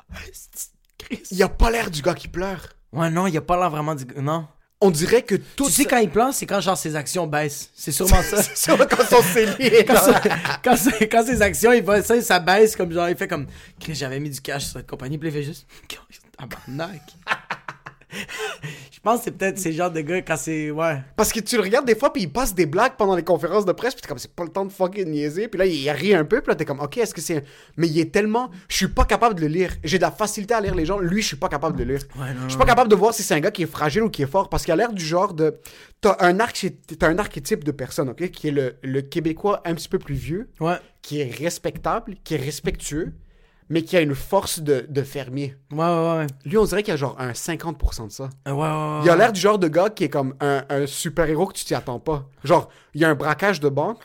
Christ. 0.98 1.30
Il 1.30 1.42
a 1.42 1.48
pas 1.48 1.70
l'air 1.70 1.90
du 1.90 2.02
gars 2.02 2.14
qui 2.14 2.28
pleure. 2.28 2.68
Ouais, 2.92 3.10
non, 3.10 3.26
il 3.26 3.36
a 3.36 3.40
pas 3.40 3.56
l'air 3.56 3.70
vraiment 3.70 3.94
du. 3.94 4.04
Non. 4.20 4.46
On 4.86 4.90
dirait 4.90 5.22
que 5.22 5.34
tout. 5.34 5.66
Tu 5.66 5.72
sais, 5.72 5.84
quand 5.84 5.98
il 5.98 6.08
pleure, 6.08 6.32
c'est 6.32 6.46
quand 6.46 6.60
genre 6.60 6.78
ses 6.78 6.94
actions 6.94 7.26
baissent. 7.26 7.70
C'est 7.74 7.90
sûrement 7.90 8.22
ça. 8.22 8.40
C'est 8.42 8.56
sûr, 8.56 8.78
quand 8.88 9.18
on 9.18 9.22
s'est 9.22 9.46
liés. 9.58 9.84
quand, 9.84 9.96
quand, 11.10 11.24
ses 11.24 11.42
actions, 11.42 11.72
il 11.72 11.82
va, 11.82 12.02
ça, 12.02 12.20
ça 12.22 12.38
baisse 12.38 12.76
comme 12.76 12.92
genre, 12.92 13.08
il 13.08 13.16
fait 13.16 13.26
comme 13.26 13.46
j'avais 13.88 14.20
mis 14.20 14.30
du 14.30 14.40
cash 14.40 14.64
sur 14.66 14.74
cette 14.74 14.86
compagnie, 14.86 15.18
puis 15.18 15.28
il 15.28 15.32
fait 15.32 15.42
juste 15.42 15.66
Tabarnak. 16.38 17.02
Je 18.92 19.00
pense 19.00 19.18
que 19.20 19.24
c'est 19.26 19.30
peut-être 19.32 19.58
ces 19.58 19.72
genres 19.72 19.90
de 19.90 20.00
gars 20.00 20.20
quand 20.22 20.36
c'est. 20.36 20.70
Ouais. 20.70 20.96
Parce 21.16 21.32
que 21.32 21.38
tu 21.40 21.56
le 21.56 21.62
regardes 21.62 21.86
des 21.86 21.94
fois, 21.94 22.12
puis 22.12 22.22
il 22.22 22.32
passe 22.32 22.54
des 22.54 22.66
blagues 22.66 22.94
pendant 22.98 23.14
les 23.14 23.22
conférences 23.22 23.64
de 23.64 23.72
presse, 23.72 23.94
puis 23.94 24.02
t'es 24.02 24.08
comme, 24.08 24.18
c'est 24.18 24.32
pas 24.34 24.42
le 24.44 24.50
temps 24.50 24.64
de 24.64 24.72
fucking 24.72 25.08
niaiser. 25.08 25.46
Puis 25.48 25.58
là, 25.58 25.66
il 25.66 25.88
rit 25.90 26.14
un 26.14 26.24
peu, 26.24 26.40
puis 26.40 26.48
là, 26.50 26.54
t'es 26.56 26.64
comme, 26.64 26.80
ok, 26.80 26.96
est-ce 26.98 27.14
que 27.14 27.20
c'est. 27.20 27.44
Mais 27.76 27.86
il 27.86 27.98
est 28.00 28.12
tellement. 28.12 28.50
Je 28.68 28.76
suis 28.76 28.88
pas 28.88 29.04
capable 29.04 29.34
de 29.36 29.42
le 29.42 29.46
lire. 29.48 29.70
J'ai 29.84 29.98
de 29.98 30.02
la 30.02 30.10
facilité 30.10 30.54
à 30.54 30.60
lire 30.60 30.74
les 30.74 30.86
gens. 30.86 30.98
Lui, 30.98 31.22
je 31.22 31.28
suis 31.28 31.36
pas 31.36 31.48
capable 31.48 31.76
de 31.78 31.84
le 31.84 31.94
lire. 31.94 32.02
Ouais, 32.16 32.32
non, 32.34 32.40
Je 32.44 32.48
suis 32.50 32.58
pas 32.58 32.64
capable 32.64 32.90
de 32.90 32.96
voir 32.96 33.14
si 33.14 33.22
c'est 33.22 33.34
un 33.34 33.40
gars 33.40 33.50
qui 33.52 33.62
est 33.62 33.66
fragile 33.70 34.02
ou 34.02 34.10
qui 34.10 34.22
est 34.22 34.30
fort, 34.30 34.48
parce 34.48 34.64
qu'il 34.64 34.72
a 34.72 34.76
l'air 34.76 34.92
du 34.92 35.04
genre 35.04 35.34
de. 35.34 35.56
T'as 36.00 36.16
un, 36.20 36.38
un 36.40 37.18
archétype 37.18 37.64
de 37.64 37.70
personne, 37.72 38.08
ok, 38.10 38.30
qui 38.30 38.48
est 38.48 38.52
le, 38.52 38.74
le 38.82 39.02
Québécois 39.02 39.62
un 39.64 39.74
petit 39.74 39.88
peu 39.88 39.98
plus 39.98 40.14
vieux, 40.14 40.48
Ouais. 40.60 40.76
qui 41.02 41.20
est 41.20 41.30
respectable, 41.32 42.16
qui 42.24 42.34
est 42.34 42.38
respectueux, 42.38 43.12
mais 43.68 43.82
qui 43.82 43.96
a 43.96 44.00
une 44.00 44.14
force 44.14 44.60
de, 44.60 44.86
de 44.88 45.02
fermier. 45.02 45.56
Ouais, 45.72 45.78
ouais, 45.78 46.16
ouais. 46.18 46.26
Lui, 46.44 46.56
on 46.58 46.64
dirait 46.64 46.82
qu'il 46.82 46.94
a 46.94 46.96
genre 46.96 47.16
un 47.18 47.32
50% 47.32 48.06
de 48.06 48.12
ça. 48.12 48.28
Ouais, 48.46 48.52
ouais, 48.52 48.58
ouais. 48.60 49.00
Il 49.04 49.10
a 49.10 49.16
l'air 49.16 49.32
du 49.32 49.40
genre 49.40 49.58
de 49.58 49.68
gars 49.68 49.90
qui 49.90 50.04
est 50.04 50.08
comme 50.08 50.34
un, 50.40 50.64
un 50.68 50.86
super-héros 50.86 51.46
que 51.46 51.54
tu 51.54 51.64
t'y 51.64 51.74
attends 51.74 51.98
pas. 52.00 52.28
Genre, 52.44 52.68
il 52.94 53.00
y 53.00 53.04
a 53.04 53.10
un 53.10 53.14
braquage 53.14 53.60
de 53.60 53.68
banque, 53.68 53.98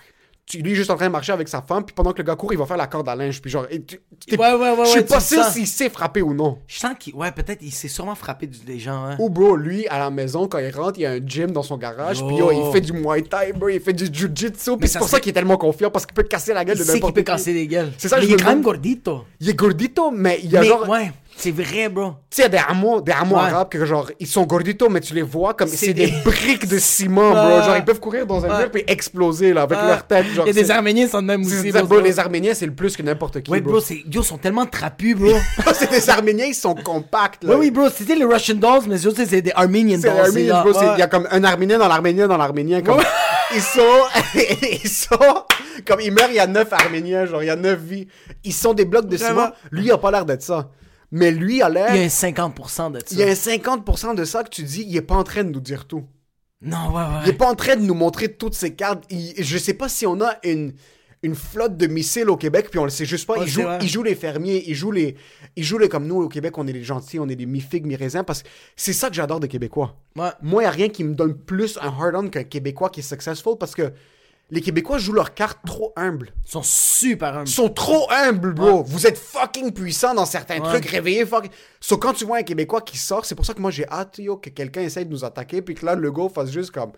tu, 0.46 0.58
lui, 0.58 0.72
il 0.72 0.74
est 0.74 0.76
juste 0.76 0.90
en 0.90 0.96
train 0.98 1.06
de 1.08 1.12
marcher 1.12 1.32
avec 1.32 1.48
sa 1.48 1.62
femme, 1.62 1.86
puis 1.86 1.94
pendant 1.96 2.12
que 2.12 2.18
le 2.18 2.24
gars 2.24 2.36
court, 2.36 2.52
il 2.52 2.60
va 2.60 2.66
faire 2.66 2.76
la 2.78 2.88
corde 2.88 3.08
à 3.08 3.16
linge. 3.16 3.42
Puis 3.42 3.50
genre, 3.50 3.66
et 3.70 3.82
tu- 3.84 4.02
Ouais, 4.32 4.38
ouais, 4.38 4.54
ouais, 4.56 4.76
je 4.84 4.90
suis 4.90 5.00
ouais, 5.00 5.06
pas 5.06 5.20
sûr 5.20 5.44
s'il 5.46 5.68
sait 5.68 5.90
frapper 5.90 6.22
ou 6.22 6.34
non. 6.34 6.58
Je 6.68 6.78
sens 6.80 6.94
qu'il. 7.00 7.14
Ouais, 7.16 7.32
peut-être 7.32 7.60
il 7.62 7.72
s'est 7.72 7.88
sûrement 7.88 8.16
frappé 8.16 8.48
des 8.48 8.80
gens, 8.80 9.06
hein. 9.06 9.16
Ou 9.20 9.30
bro, 9.30 9.56
lui, 9.56 9.88
à 9.88 9.98
la 10.00 10.10
maison, 10.10 10.48
quand 10.48 10.58
il 10.60 10.70
rentre, 10.72 11.00
il 11.00 11.04
y 11.04 11.06
a 11.06 11.12
un 11.12 11.20
gym 11.26 11.52
dans 11.52 11.64
son 11.64 11.78
garage, 11.78 12.26
puis 12.26 12.36
yo, 12.38 12.52
il 12.52 12.72
fait 12.74 12.82
du 12.82 12.92
Muay 12.94 13.22
Thai, 13.22 13.54
bro, 13.54 13.70
il 13.70 13.80
fait 13.80 13.94
du 13.94 14.06
Jiu-Jitsu, 14.12 14.78
puis 14.78 14.90
c'est 14.90 15.00
pour 15.00 15.08
ça 15.10 15.20
qu'il 15.20 15.30
est 15.30 15.34
tellement 15.34 15.58
confiant, 15.58 15.90
parce 15.90 16.06
qu'il 16.06 16.14
peut 16.16 16.24
te 16.24 16.30
casser 16.30 16.54
la 16.54 16.66
gueule 16.66 16.76
Il 16.76 16.80
de 16.80 16.84
sait 16.84 16.92
qu'il 16.94 17.00
n'importe 17.02 17.16
peut 17.16 17.22
qui. 17.22 17.26
casser 17.26 17.54
des 17.54 17.68
gueules. 17.68 17.92
C'est 17.98 18.10
ça, 18.10 18.18
Mais 18.18 18.24
je 18.24 18.28
il 18.28 18.34
est 18.34 18.38
quand 18.38 18.50
même 18.50 18.62
gordito. 18.62 19.26
Il 19.40 19.50
est 19.50 19.54
gordito, 19.56 20.12
mais 20.12 20.40
il 20.44 20.52
y 20.52 20.58
a 20.58 20.62
Mais 20.62 20.68
genre... 20.68 20.90
ouais, 20.90 21.12
c'est 21.38 21.52
vrai, 21.52 21.90
bro. 21.90 22.12
Tu 22.30 22.36
sais, 22.36 22.42
il 22.42 22.44
y 22.44 22.46
a 22.46 22.50
des 22.50 22.58
hameaux, 22.70 23.02
des 23.02 23.12
hameaux 23.12 23.36
Ouais. 23.36 23.42
arabes 23.42 23.70
que 23.70 23.84
genre, 23.86 24.10
ils 24.20 24.28
sont 24.28 24.44
gorditos, 24.46 24.90
mais 24.90 25.00
tu 25.00 25.14
les 25.16 25.22
vois 25.24 25.54
comme 25.56 25.68
C'est 25.68 25.88
c'est 25.88 25.94
des... 25.94 26.08
des- 26.08 26.22
briques 26.24 26.68
de 26.68 26.78
ciment, 26.78 27.32
bro. 27.32 27.62
Genre, 27.64 27.78
ils 27.78 27.84
peuvent 27.86 28.00
courir 28.00 28.26
dans 28.28 28.46
un 28.46 28.60
mur 28.60 28.70
puis 28.72 28.84
exploser, 28.88 29.54
là, 29.54 29.64
avec 29.64 29.78
leur 29.80 30.06
tête. 30.06 30.28
Genre, 30.28 30.48
Et 30.48 30.54
des 30.54 30.66
c'est- 30.66 30.72
Arméniens 30.72 31.08
sont 31.08 31.22
même 31.22 31.44
c'est- 31.44 31.60
aussi. 31.60 31.72
c'est- 31.72 31.84
bro. 31.84 32.00
les 32.00 32.20
Arméniens, 32.20 32.54
c'est 32.54 32.66
le 32.68 32.74
plus 32.76 32.96
que 32.96 33.02
n'importe 33.02 33.42
qui, 33.42 33.50
Ouais, 33.52 33.60
bro. 33.62 33.80
c'est... 33.80 33.96
Yo, 34.12 34.22
ils 34.22 34.24
sont 34.24 34.38
tellement 34.38 34.66
trapus, 34.66 35.16
bro. 35.18 35.32
c'est 35.74 35.90
des 35.90 36.10
Arméniens, 36.10 36.46
ils 36.46 36.54
sont 36.56 36.76
compacts, 36.76 37.44
là. 37.44 37.52
ouais, 37.54 37.56
oui, 37.60 37.72
bro, 37.72 37.90
c'était 37.90 38.16
les 38.16 38.26
Russian 38.26 38.56
Dolls, 38.56 38.84
mais 38.88 38.98
c'est 38.98 39.42
des 39.42 39.52
Armenian 39.56 39.98
C'est 40.02 40.10
Dolls. 40.10 40.20
Arméniens, 40.20 40.54
genre, 40.54 40.64
bro. 40.64 40.74
c'est- 40.80 40.94
Il 40.96 41.00
y 41.00 41.04
a 41.04 41.08
comme 41.08 41.28
un 41.32 41.44
Arménien 41.44 41.78
dans 41.80 41.88
l'Arménien 41.88 42.28
dans 42.28 42.38
l'Arménien. 42.38 42.82
Comme... 42.82 43.00
Ils 43.56 43.62
sont... 43.62 43.82
ils 44.84 44.88
sont... 44.90 45.18
Comme 45.86 46.00
ils 46.00 46.12
meurent, 46.12 46.30
il 46.30 46.36
y 46.36 46.40
a 46.40 46.48
neuf 46.48 46.72
Arméniens, 46.72 47.26
genre, 47.26 47.44
il 47.44 47.48
y 47.48 47.50
a 47.50 47.56
neuf 47.56 47.80
vies. 47.80 48.08
Ils 48.44 48.54
sont 48.54 48.74
des 48.74 48.86
blocs 48.86 49.08
de 49.08 49.18
ciment. 49.18 49.50
Lui, 49.72 49.86
il 49.86 49.92
a 49.92 49.98
pas 49.98 50.12
l'air 50.12 50.26
d'être 50.26 50.44
ça. 50.44 50.70
Mais 51.12 51.32
lui, 51.32 51.62
a 51.62 51.70
l'air... 51.70 51.94
Il 51.96 52.00
y 52.00 52.04
a 52.04 52.06
un 52.06 52.08
50% 52.08 52.92
de 52.94 53.00
ça. 53.00 53.06
Il 53.12 53.18
y 53.20 53.24
a 53.24 53.28
un 53.28 53.34
50% 53.34 54.16
de 54.16 54.24
ça 54.24 54.44
que 54.44 54.50
tu 54.50 54.64
dis, 54.64 54.86
il 54.88 54.96
est 54.96 55.02
pas 55.02 55.16
en 55.16 55.24
train 55.24 55.44
de 55.44 55.50
nous 55.50 55.60
dire 55.60 55.86
tout. 55.86 56.04
Non, 56.62 56.94
ouais, 56.96 57.02
Il 57.24 57.28
est 57.28 57.32
ouais. 57.32 57.38
pas 57.38 57.48
en 57.50 57.56
train 57.56 57.76
de 57.76 57.82
nous 57.82 57.94
montrer 57.96 58.34
toutes 58.34 58.54
ses 58.54 58.74
cartes. 58.76 59.04
Il- 59.10 59.34
je 59.44 59.58
sais 59.58 59.74
pas 59.74 59.90
si 59.90 60.06
on 60.06 60.22
a 60.22 60.38
une, 60.44 60.74
une 61.24 61.36
flotte 61.36 61.76
de 61.76 61.88
missiles 61.88 62.30
au 62.30 62.38
Québec, 62.38 62.68
puis 62.70 62.80
on 62.80 62.84
le 62.84 62.90
sait 62.92 63.06
juste 63.06 63.26
pas. 63.28 63.40
Ouais, 63.40 63.46
ils 63.82 63.90
jouent 63.90 64.04
les 64.04 64.16
fermiers, 64.16 64.64
ils 64.68 64.76
jouent 64.76 64.92
les, 64.92 65.16
ils 65.56 65.64
jouent 65.64 65.80
les 65.80 65.90
comme 65.90 66.06
nous 66.08 66.22
au 66.22 66.30
Québec, 66.30 66.58
on 66.58 66.68
est 66.68 66.72
les 66.74 66.84
gentils, 66.84 67.20
on 67.20 67.28
est 67.30 67.36
des 67.36 67.46
mi-figues, 67.48 67.86
mi-raisins, 67.86 68.24
parce 68.26 68.44
que 68.44 68.50
c'est 68.76 68.94
ça 68.94 69.10
que 69.10 69.16
j'adore 69.16 69.40
des 69.40 69.48
Québécois. 69.48 69.98
Ouais. 70.16 70.30
Moi, 70.42 70.64
il 70.64 70.66
a 70.68 70.72
rien 70.72 70.90
qui 70.90 71.04
me 71.04 71.14
donne 71.16 71.36
plus 71.36 71.78
un 71.82 71.88
hard-on 71.88 72.30
qu'un 72.30 72.44
Québécois 72.44 72.90
qui 72.90 73.00
est 73.02 73.04
successful, 73.04 73.56
parce 73.60 73.74
que 73.76 73.92
les 74.52 74.62
Québécois 74.62 74.98
jouent 74.98 75.14
leur 75.14 75.34
carte 75.34 75.60
trop 75.66 75.94
humble. 75.96 76.34
Ils 76.46 76.52
sont 76.52 76.62
super 76.64 77.36
humbles. 77.38 77.48
Ils 77.48 77.52
sont 77.54 77.70
trop 77.70 78.08
humbles, 78.12 78.54
bro. 78.54 78.84
Vous 78.84 79.08
êtes 79.08 79.18
fucking 79.18 79.72
puissants 79.72 80.14
dans 80.14 80.26
certains 80.26 80.60
Ouais. 80.62 80.68
trucs, 80.70 80.86
réveillés, 80.86 81.26
fuck. 81.26 81.50
So, 81.80 81.98
quand 81.98 82.14
tu 82.14 82.26
vois 82.26 82.38
un 82.38 82.44
Québécois 82.44 82.82
qui 82.82 82.98
sort, 82.98 83.26
c'est 83.26 83.34
pour 83.36 83.46
ça 83.46 83.54
que 83.54 83.62
moi 83.62 83.72
j'ai 83.72 83.88
hâte, 83.88 84.18
yo, 84.20 84.38
que 84.38 84.50
quelqu'un 84.50 84.82
essaye 84.82 85.06
de 85.06 85.12
nous 85.12 85.24
attaquer, 85.26 85.62
puis 85.62 85.74
que 85.76 85.86
là, 85.86 85.96
le 85.96 86.12
go 86.12 86.30
fasse 86.30 86.52
juste 86.52 86.72
comme. 86.72 86.92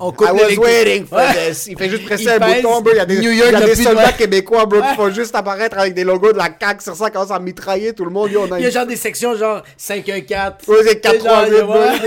On 0.00 0.12
coupe 0.12 0.28
I 0.28 0.30
les 0.32 0.32
was 0.40 0.46
véhicules. 0.46 0.64
waiting 0.64 1.06
for 1.06 1.18
Ouais. 1.18 1.50
this. 1.50 1.66
Il 1.66 1.76
fait 1.76 1.88
juste 1.90 2.04
presser 2.04 2.22
Il 2.24 2.28
un 2.30 2.38
pèse. 2.38 2.62
bouton, 2.62 2.80
bro. 2.82 2.92
Il 2.92 2.96
y 2.98 3.00
a 3.00 3.06
des, 3.06 3.18
New 3.20 3.32
il 3.32 3.38
York 3.38 3.50
y 3.50 3.54
a 3.54 3.58
n'a 3.58 3.66
des 3.66 3.72
plus 3.72 3.82
de- 3.82 3.88
soldats 3.88 4.12
québécois, 4.12 4.64
bro, 4.66 4.80
qui 4.80 4.94
font 4.94 5.10
juste 5.12 5.34
apparaître 5.34 5.76
avec 5.76 5.94
des 5.94 6.04
logos 6.04 6.32
de 6.32 6.38
la 6.38 6.50
CAQ 6.60 6.82
sur 6.84 6.94
ça, 6.94 7.10
quand 7.10 7.26
ça 7.26 7.40
mitrailler 7.40 7.92
tout 7.94 8.04
le 8.04 8.10
monde. 8.12 8.30
Yo, 8.30 8.42
on 8.48 8.52
a 8.52 8.58
Il 8.58 8.62
y 8.62 8.64
a 8.66 8.68
une- 8.68 8.74
genre 8.74 8.86
des 8.86 8.94
sections 8.94 9.34
genre 9.36 9.62
5-1-4. 9.76 10.68
Ouais, 10.68 10.76
c'est 10.84 11.00
4 11.00 11.18
3 11.18 11.50
genre, 11.50 11.70
ouais. 11.70 11.98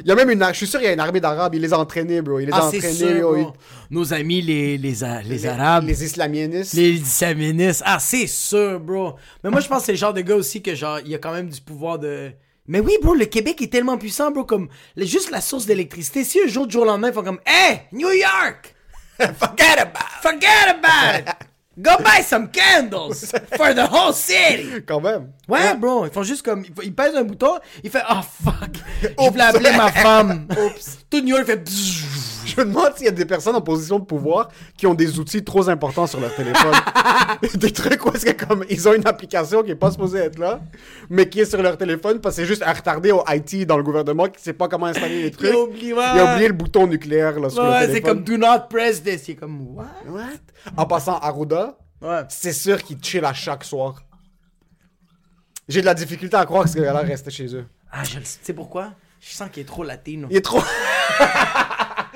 Il 0.00 0.06
y 0.06 0.10
a 0.10 0.14
même 0.14 0.30
une. 0.30 0.44
Je 0.50 0.56
suis 0.56 0.66
sûr, 0.66 0.80
il 0.80 0.84
y 0.84 0.88
a 0.88 0.92
une 0.92 1.00
armée 1.00 1.20
d'Arabes. 1.20 1.54
Il 1.54 1.62
les 1.62 1.72
a 1.72 1.78
entraînés, 1.78 2.20
bro. 2.20 2.40
Il 2.40 2.46
les 2.46 2.52
a 2.52 2.56
Ah, 2.56 2.68
c'est 2.70 2.76
entraînés, 2.76 2.94
sûr, 2.94 3.16
yo. 3.16 3.32
bro. 3.32 3.52
Nos 3.90 4.12
amis, 4.12 4.42
les, 4.42 4.76
les, 4.76 5.02
A- 5.04 5.22
les 5.22 5.38
Les- 5.38 5.46
Arabes. 5.46 5.84
Les 5.86 6.04
islamistes. 6.04 6.74
Les 6.74 6.90
islamistes. 6.90 7.82
Ah, 7.86 7.98
c'est 8.00 8.26
sûr, 8.26 8.78
bro. 8.80 9.14
Mais 9.42 9.50
moi, 9.50 9.60
je 9.60 9.68
pense 9.68 9.78
que 9.80 9.86
c'est 9.86 9.92
le 9.92 9.98
genre 9.98 10.12
de 10.12 10.20
gars 10.20 10.36
aussi 10.36 10.60
que, 10.60 10.74
genre, 10.74 10.98
il 11.04 11.10
y 11.10 11.14
a 11.14 11.18
quand 11.18 11.32
même 11.32 11.48
du 11.48 11.60
pouvoir 11.62 11.98
de. 11.98 12.30
Mais 12.70 12.78
oui, 12.78 12.96
bro, 13.02 13.14
le 13.14 13.24
Québec 13.24 13.60
est 13.62 13.72
tellement 13.72 13.98
puissant, 13.98 14.30
bro, 14.30 14.44
comme 14.44 14.68
juste 14.96 15.32
la 15.32 15.40
source 15.40 15.66
d'électricité. 15.66 16.22
Si 16.22 16.40
un 16.40 16.46
jour, 16.46 16.68
du 16.68 16.74
jour 16.74 16.82
au 16.82 16.86
lendemain, 16.86 17.08
ils 17.08 17.14
font 17.14 17.24
comme, 17.24 17.40
Hey, 17.44 17.80
New 17.90 18.12
York! 18.12 18.76
Forget 19.18 19.80
about 19.80 20.06
Forget 20.22 20.68
about 20.68 21.18
it! 21.18 21.34
Go 21.76 21.90
buy 21.98 22.22
some 22.22 22.48
candles 22.52 23.32
for 23.56 23.74
the 23.74 23.88
whole 23.90 24.12
city! 24.12 24.82
Quand 24.86 25.00
même. 25.00 25.32
Ouais, 25.48 25.74
bro, 25.74 26.06
ils 26.06 26.12
font 26.12 26.22
juste 26.22 26.42
comme. 26.42 26.64
Ils, 26.64 26.84
ils 26.84 26.94
pèsent 26.94 27.16
un 27.16 27.24
bouton, 27.24 27.58
il 27.82 27.90
fait, 27.90 28.02
oh 28.08 28.20
fuck! 28.44 28.70
Je 29.02 29.28
voulais 29.30 29.42
appeler 29.42 29.72
ma 29.72 29.90
femme! 29.90 30.46
Oups. 30.64 30.98
Tout 31.10 31.22
New 31.22 31.34
York 31.34 31.46
fait. 31.46 31.68
Je 32.56 32.60
me 32.60 32.66
demande 32.66 32.92
s'il 32.96 33.06
y 33.06 33.08
a 33.08 33.12
des 33.12 33.24
personnes 33.24 33.54
en 33.56 33.60
position 33.60 33.98
de 33.98 34.04
pouvoir 34.04 34.48
qui 34.76 34.86
ont 34.86 34.94
des 34.94 35.18
outils 35.18 35.44
trop 35.44 35.68
importants 35.68 36.06
sur 36.06 36.20
leur 36.20 36.34
téléphone. 36.34 36.72
des 37.54 37.72
trucs 37.72 38.04
où 38.04 38.10
est-ce 38.12 38.26
que 38.26 38.44
comme 38.46 38.64
ils 38.68 38.88
ont 38.88 38.94
une 38.94 39.06
application 39.06 39.62
qui 39.62 39.70
est 39.70 39.74
pas 39.76 39.90
supposée 39.90 40.18
être 40.18 40.38
là, 40.38 40.60
mais 41.08 41.28
qui 41.28 41.40
est 41.40 41.44
sur 41.44 41.62
leur 41.62 41.76
téléphone 41.76 42.20
parce 42.20 42.36
que 42.36 42.42
c'est 42.42 42.48
juste 42.48 42.62
un 42.64 42.72
retardé 42.72 43.12
au 43.12 43.22
IT 43.28 43.66
dans 43.66 43.76
le 43.76 43.82
gouvernement 43.82 44.26
qui 44.28 44.42
sait 44.42 44.52
pas 44.52 44.68
comment 44.68 44.86
installer 44.86 45.22
les 45.22 45.30
trucs. 45.30 45.50
Il 45.50 45.54
a 45.56 45.60
oublié, 45.60 45.92
ouais. 45.92 46.04
Il 46.14 46.20
a 46.20 46.32
oublié 46.32 46.48
le 46.48 46.54
bouton 46.54 46.86
nucléaire 46.86 47.38
là 47.38 47.50
sur 47.50 47.62
le 47.62 47.68
Ouais, 47.68 47.86
téléphone. 47.86 47.94
c'est 47.94 48.00
comme 48.02 48.24
do 48.24 48.36
not 48.36 48.68
press 48.68 49.02
this. 49.02 49.28
Il 49.28 49.32
est 49.32 49.36
comme, 49.36 49.60
what? 49.76 49.86
What? 50.08 50.22
En 50.76 50.86
passant 50.86 51.18
Arruda, 51.18 51.76
Ouais. 52.02 52.22
c'est 52.28 52.52
sûr 52.52 52.82
qu'ils 52.82 52.98
chill 53.02 53.24
à 53.24 53.32
chaque 53.34 53.64
soir. 53.64 54.02
J'ai 55.68 55.80
de 55.82 55.86
la 55.86 55.94
difficulté 55.94 56.36
à 56.36 56.44
croire 56.46 56.64
que 56.64 56.70
ce 56.70 56.78
gars-là 56.78 57.00
restait 57.00 57.30
chez 57.30 57.54
eux. 57.54 57.66
Ah, 57.92 58.02
je 58.04 58.18
le 58.18 58.24
sais. 58.24 58.38
Tu 58.40 58.46
sais 58.46 58.52
pourquoi? 58.54 58.92
Je 59.20 59.32
sens 59.34 59.48
qu'il 59.52 59.62
est 59.62 59.66
trop 59.66 59.84
latino. 59.84 60.26
Il 60.30 60.36
est 60.38 60.40
trop. 60.40 60.62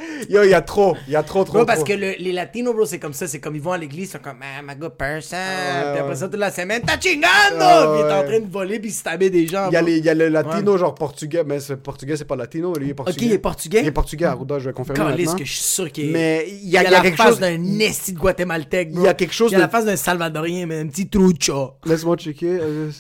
Yo, 0.31 0.43
il 0.45 0.51
y 0.51 0.55
a 0.55 0.61
trop. 0.63 0.97
Il 1.07 1.13
y 1.13 1.17
a 1.17 1.23
trop, 1.23 1.45
trop. 1.45 1.55
Bro, 1.59 1.67
parce 1.67 1.81
trop. 1.81 1.89
que 1.89 1.93
le- 1.95 2.15
les 2.19 2.33
latinos, 2.33 2.75
bro, 2.75 2.85
c'est 2.87 2.99
comme 2.99 3.13
ça. 3.13 3.27
C'est 3.27 3.41
comme 3.41 3.55
ils 3.57 3.63
vont 3.63 3.73
à 3.73 3.79
l'église, 3.79 4.09
ils 4.09 4.13
sont 4.13 4.19
comme, 4.19 4.39
ah, 4.43 4.63
my 4.63 4.75
good 4.77 4.95
person. 4.97 5.37
ouais, 5.37 5.91
puis 5.93 5.99
après 6.01 6.09
ouais. 6.11 6.17
ça, 6.17 6.29
toute 6.29 6.39
la 6.41 6.51
semaine, 6.51 6.83
t'as 6.87 6.99
chingando! 7.01 7.25
Ah, 7.61 7.91
puis 7.93 8.01
il 8.01 8.09
est 8.09 8.13
en 8.13 8.21
ouais. 8.21 8.27
train 8.27 8.41
de 8.47 8.53
voler, 8.53 8.79
puis 8.81 8.91
il 8.91 8.93
se 8.93 9.03
taber 9.03 9.31
des 9.31 9.47
gens. 9.47 9.69
Il 9.71 9.75
y, 9.75 9.77
a 9.77 9.81
bro. 9.81 9.89
les- 9.91 9.99
il 9.99 10.05
y 10.05 10.09
a 10.09 10.15
le 10.15 10.29
latino, 10.29 10.77
genre 10.79 10.95
portugais, 10.95 11.45
mais 11.45 11.61
ce 11.61 11.75
portugais, 11.75 12.17
c'est 12.17 12.25
pas 12.25 12.37
latino, 12.37 12.75
lui, 12.75 12.87
il 12.87 12.91
est 12.91 12.95
portugais. 12.95 13.17
Ok, 13.25 13.27
il 13.27 13.33
est 13.33 13.39
portugais? 13.39 13.81
Il 13.81 13.87
est 13.87 13.93
portugais, 13.93 14.25
Arruda, 14.27 14.59
je 14.59 14.69
vais 14.69 14.73
confirmer 14.75 15.11
Calisse 15.11 15.35
que 15.35 15.45
je 15.45 15.53
suis 15.53 15.63
sûr 15.63 15.91
qu'il 15.93 16.09
est. 16.11 16.13
Mais 16.13 16.47
il 16.49 16.55
y 16.69 16.71
il 16.71 16.77
a, 16.77 16.81
a, 16.81 16.83
il 16.83 16.85
y 16.85 16.89
a 16.89 16.91
la 16.91 17.01
quelque 17.03 17.17
face 17.17 17.29
chose... 17.29 17.41
d'un 17.41 17.79
esti 17.81 18.13
de 18.13 18.19
guatémaltèque, 18.19 18.93
bro. 18.93 19.03
Il 19.03 19.07
y 19.07 19.09
a 19.09 19.15
quelque 19.15 19.35
chose 19.35 19.51
Il 19.53 19.55
a 19.57 19.59
de- 19.59 19.63
la 19.63 19.69
face 19.69 19.85
d'un 19.85 19.97
salvadorien, 19.97 20.67
mais 20.67 20.81
un 20.81 20.87
petit 20.89 21.09
trucho. 21.09 21.73
Laisse-moi 21.85 22.17
checker. 22.17 22.59
euh, 22.61 22.91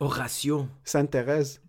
Horatio. 0.00 0.66
Sainte-Thérèse. 0.84 1.60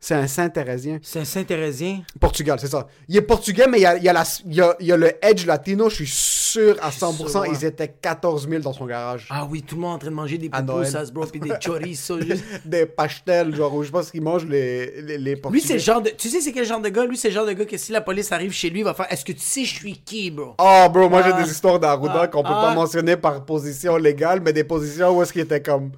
C'est 0.00 0.14
un 0.14 0.28
Saint-Thérésien. 0.28 1.00
C'est 1.02 1.18
un 1.18 1.24
Saint-Thérésien? 1.24 2.02
Portugal, 2.20 2.56
c'est 2.60 2.68
ça. 2.68 2.86
Il 3.08 3.16
est 3.16 3.20
portugais, 3.20 3.66
mais 3.68 3.78
il 3.78 3.82
y 3.82 3.86
a, 3.86 3.96
il 3.96 4.04
y, 4.04 4.08
a 4.08 4.12
la- 4.12 4.22
il 4.46 4.54
y 4.54 4.60
a- 4.60 4.76
il 4.78 4.86
y 4.86 4.92
a 4.92 4.96
le 4.96 5.12
edge 5.20 5.44
latino, 5.44 5.88
je 5.90 5.96
suis 5.96 6.06
sûr 6.06 6.76
à 6.80 6.92
100%. 6.92 7.28
sûr, 7.28 7.40
ouais. 7.40 7.48
Ils 7.52 7.64
étaient 7.64 7.88
14 8.00 8.48
000 8.48 8.62
dans 8.62 8.72
son 8.72 8.86
garage. 8.86 9.26
Ah 9.28 9.44
oui, 9.50 9.62
tout 9.62 9.74
le 9.74 9.80
monde 9.80 9.94
en 9.96 9.98
train 9.98 10.10
de 10.10 10.14
manger 10.14 10.38
des 10.38 10.48
pupusas, 10.48 11.10
bro, 11.12 11.26
puis 11.26 11.40
des 11.40 11.48
chorizos. 11.64 12.20
juste- 12.20 12.44
Des 12.64 12.86
pastels, 12.86 13.54
genre, 13.56 13.74
où 13.74 13.82
je 13.82 13.90
pense 13.90 14.12
qu'ils 14.12 14.22
mangent 14.22 14.46
les, 14.46 15.02
les, 15.02 15.18
les 15.18 15.34
Lui, 15.34 15.40
portugais. 15.40 15.64
c'est 15.66 15.72
le 15.74 15.78
genre 15.80 16.00
de. 16.00 16.10
Tu 16.10 16.28
sais, 16.28 16.40
c'est 16.40 16.52
quel 16.52 16.64
genre 16.64 16.80
de 16.80 16.90
gars? 16.90 17.04
Lui, 17.04 17.16
c'est 17.16 17.28
le 17.28 17.34
genre 17.34 17.46
de 17.46 17.52
gars 17.52 17.64
que 17.64 17.76
si 17.76 17.90
la 17.90 18.00
police 18.00 18.30
arrive 18.30 18.52
chez 18.52 18.70
lui, 18.70 18.80
il 18.80 18.84
va 18.84 18.94
faire 18.94 19.06
Est-ce 19.12 19.24
que 19.24 19.32
tu 19.32 19.40
sais, 19.40 19.64
je 19.64 19.74
suis 19.74 19.96
qui, 19.98 20.30
bro? 20.30 20.54
Oh, 20.58 20.86
bro, 20.92 21.08
moi 21.08 21.22
Ah. 21.24 21.32
j'ai 21.36 21.42
des 21.44 21.50
histoires 21.50 21.80
d'Arruda 21.80 22.20
Ah. 22.22 22.28
qu'on 22.28 22.42
peut 22.44 22.48
Ah. 22.52 22.68
pas 22.68 22.74
mentionner 22.74 23.16
par 23.16 23.44
position 23.44 23.96
légale, 23.96 24.40
mais 24.44 24.52
des 24.52 24.64
positions 24.64 25.16
où 25.18 25.22
est-ce 25.24 25.32
qu'il 25.32 25.42
était 25.42 25.60
comme 25.60 25.90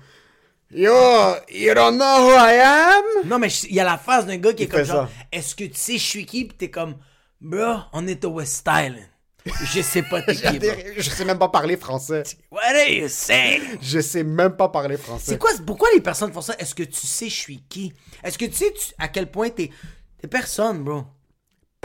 Yo, 0.73 0.93
you 1.51 1.75
don't 1.75 1.97
know 1.97 2.29
who 2.29 2.31
I 2.37 2.61
am? 2.62 3.29
Non, 3.29 3.39
mais 3.39 3.49
il 3.64 3.75
y 3.75 3.81
a 3.81 3.85
la 3.85 3.99
face 3.99 4.27
d'un 4.27 4.37
gars 4.37 4.53
qui 4.53 4.64
est 4.64 4.68
comme 4.68 4.85
genre. 4.85 5.09
Est-ce 5.33 5.55
que 5.55 5.64
tu 5.64 5.75
sais, 5.75 5.95
je 5.99 6.05
suis 6.05 6.27
qui? 6.27 6.45
Puis 6.45 6.57
t'es 6.57 6.71
comme 6.71 6.97
Bro, 7.41 7.81
on 7.93 8.07
est 8.07 8.25
au 8.25 8.31
West 8.31 8.66
Island. 8.68 9.07
Je 9.47 9.81
sais 9.81 10.03
pas 10.03 10.23
t'es 10.23 10.35
qui, 10.37 10.59
bro. 10.59 10.68
Je 10.97 11.11
sais 11.11 11.25
même 11.25 11.39
pas 11.39 11.49
parler 11.49 11.77
français. 11.77 12.23
What 12.53 12.61
are 12.62 12.89
you 12.89 13.09
saying? 13.09 13.62
Je 13.81 13.99
sais 14.01 14.23
même 14.23 14.55
pas 14.57 14.68
parler 14.68 14.97
français. 14.97 15.33
C'est 15.33 15.39
quoi, 15.39 15.51
pourquoi 15.66 15.89
les 15.95 16.01
personnes 16.01 16.33
font 16.33 16.43
ça? 16.43 16.55
Est-ce 16.59 16.75
que 16.75 16.83
tu 16.85 17.07
sais, 17.07 17.29
je 17.29 17.35
suis 17.35 17.62
qui? 17.68 17.93
Est-ce 18.23 18.37
que 18.39 18.45
tu 18.45 18.53
sais 18.55 18.73
tu- 18.73 18.93
à 18.99 19.09
quel 19.09 19.31
point 19.31 19.49
t'es. 19.49 19.71
T'es 20.21 20.29
personne, 20.29 20.85
bro? 20.85 21.05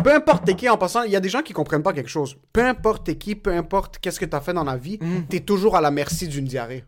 Peu 0.04 0.14
importe 0.14 0.46
t'es 0.46 0.56
qui, 0.56 0.68
en 0.70 0.78
passant, 0.78 1.04
il 1.04 1.12
y 1.12 1.16
a 1.16 1.22
des 1.22 1.30
gens 1.30 1.42
qui 1.42 1.54
comprennent 1.54 1.82
pas 1.82 1.94
quelque 1.94 2.10
chose. 2.10 2.38
Peu 2.52 2.62
importe 2.64 3.06
t'es 3.06 3.16
qui, 3.18 3.34
peu 3.36 3.52
importe 3.54 3.98
qu'est-ce 4.00 4.20
que 4.20 4.26
t'as 4.26 4.42
fait 4.42 4.54
dans 4.54 4.66
la 4.66 4.76
vie, 4.78 5.00
Mm. 5.02 5.22
t'es 5.30 5.40
toujours 5.40 5.76
à 5.78 5.82
la 5.82 5.90
merci 5.90 6.28
d'une 6.28 6.46
diarrhée. 6.46 6.84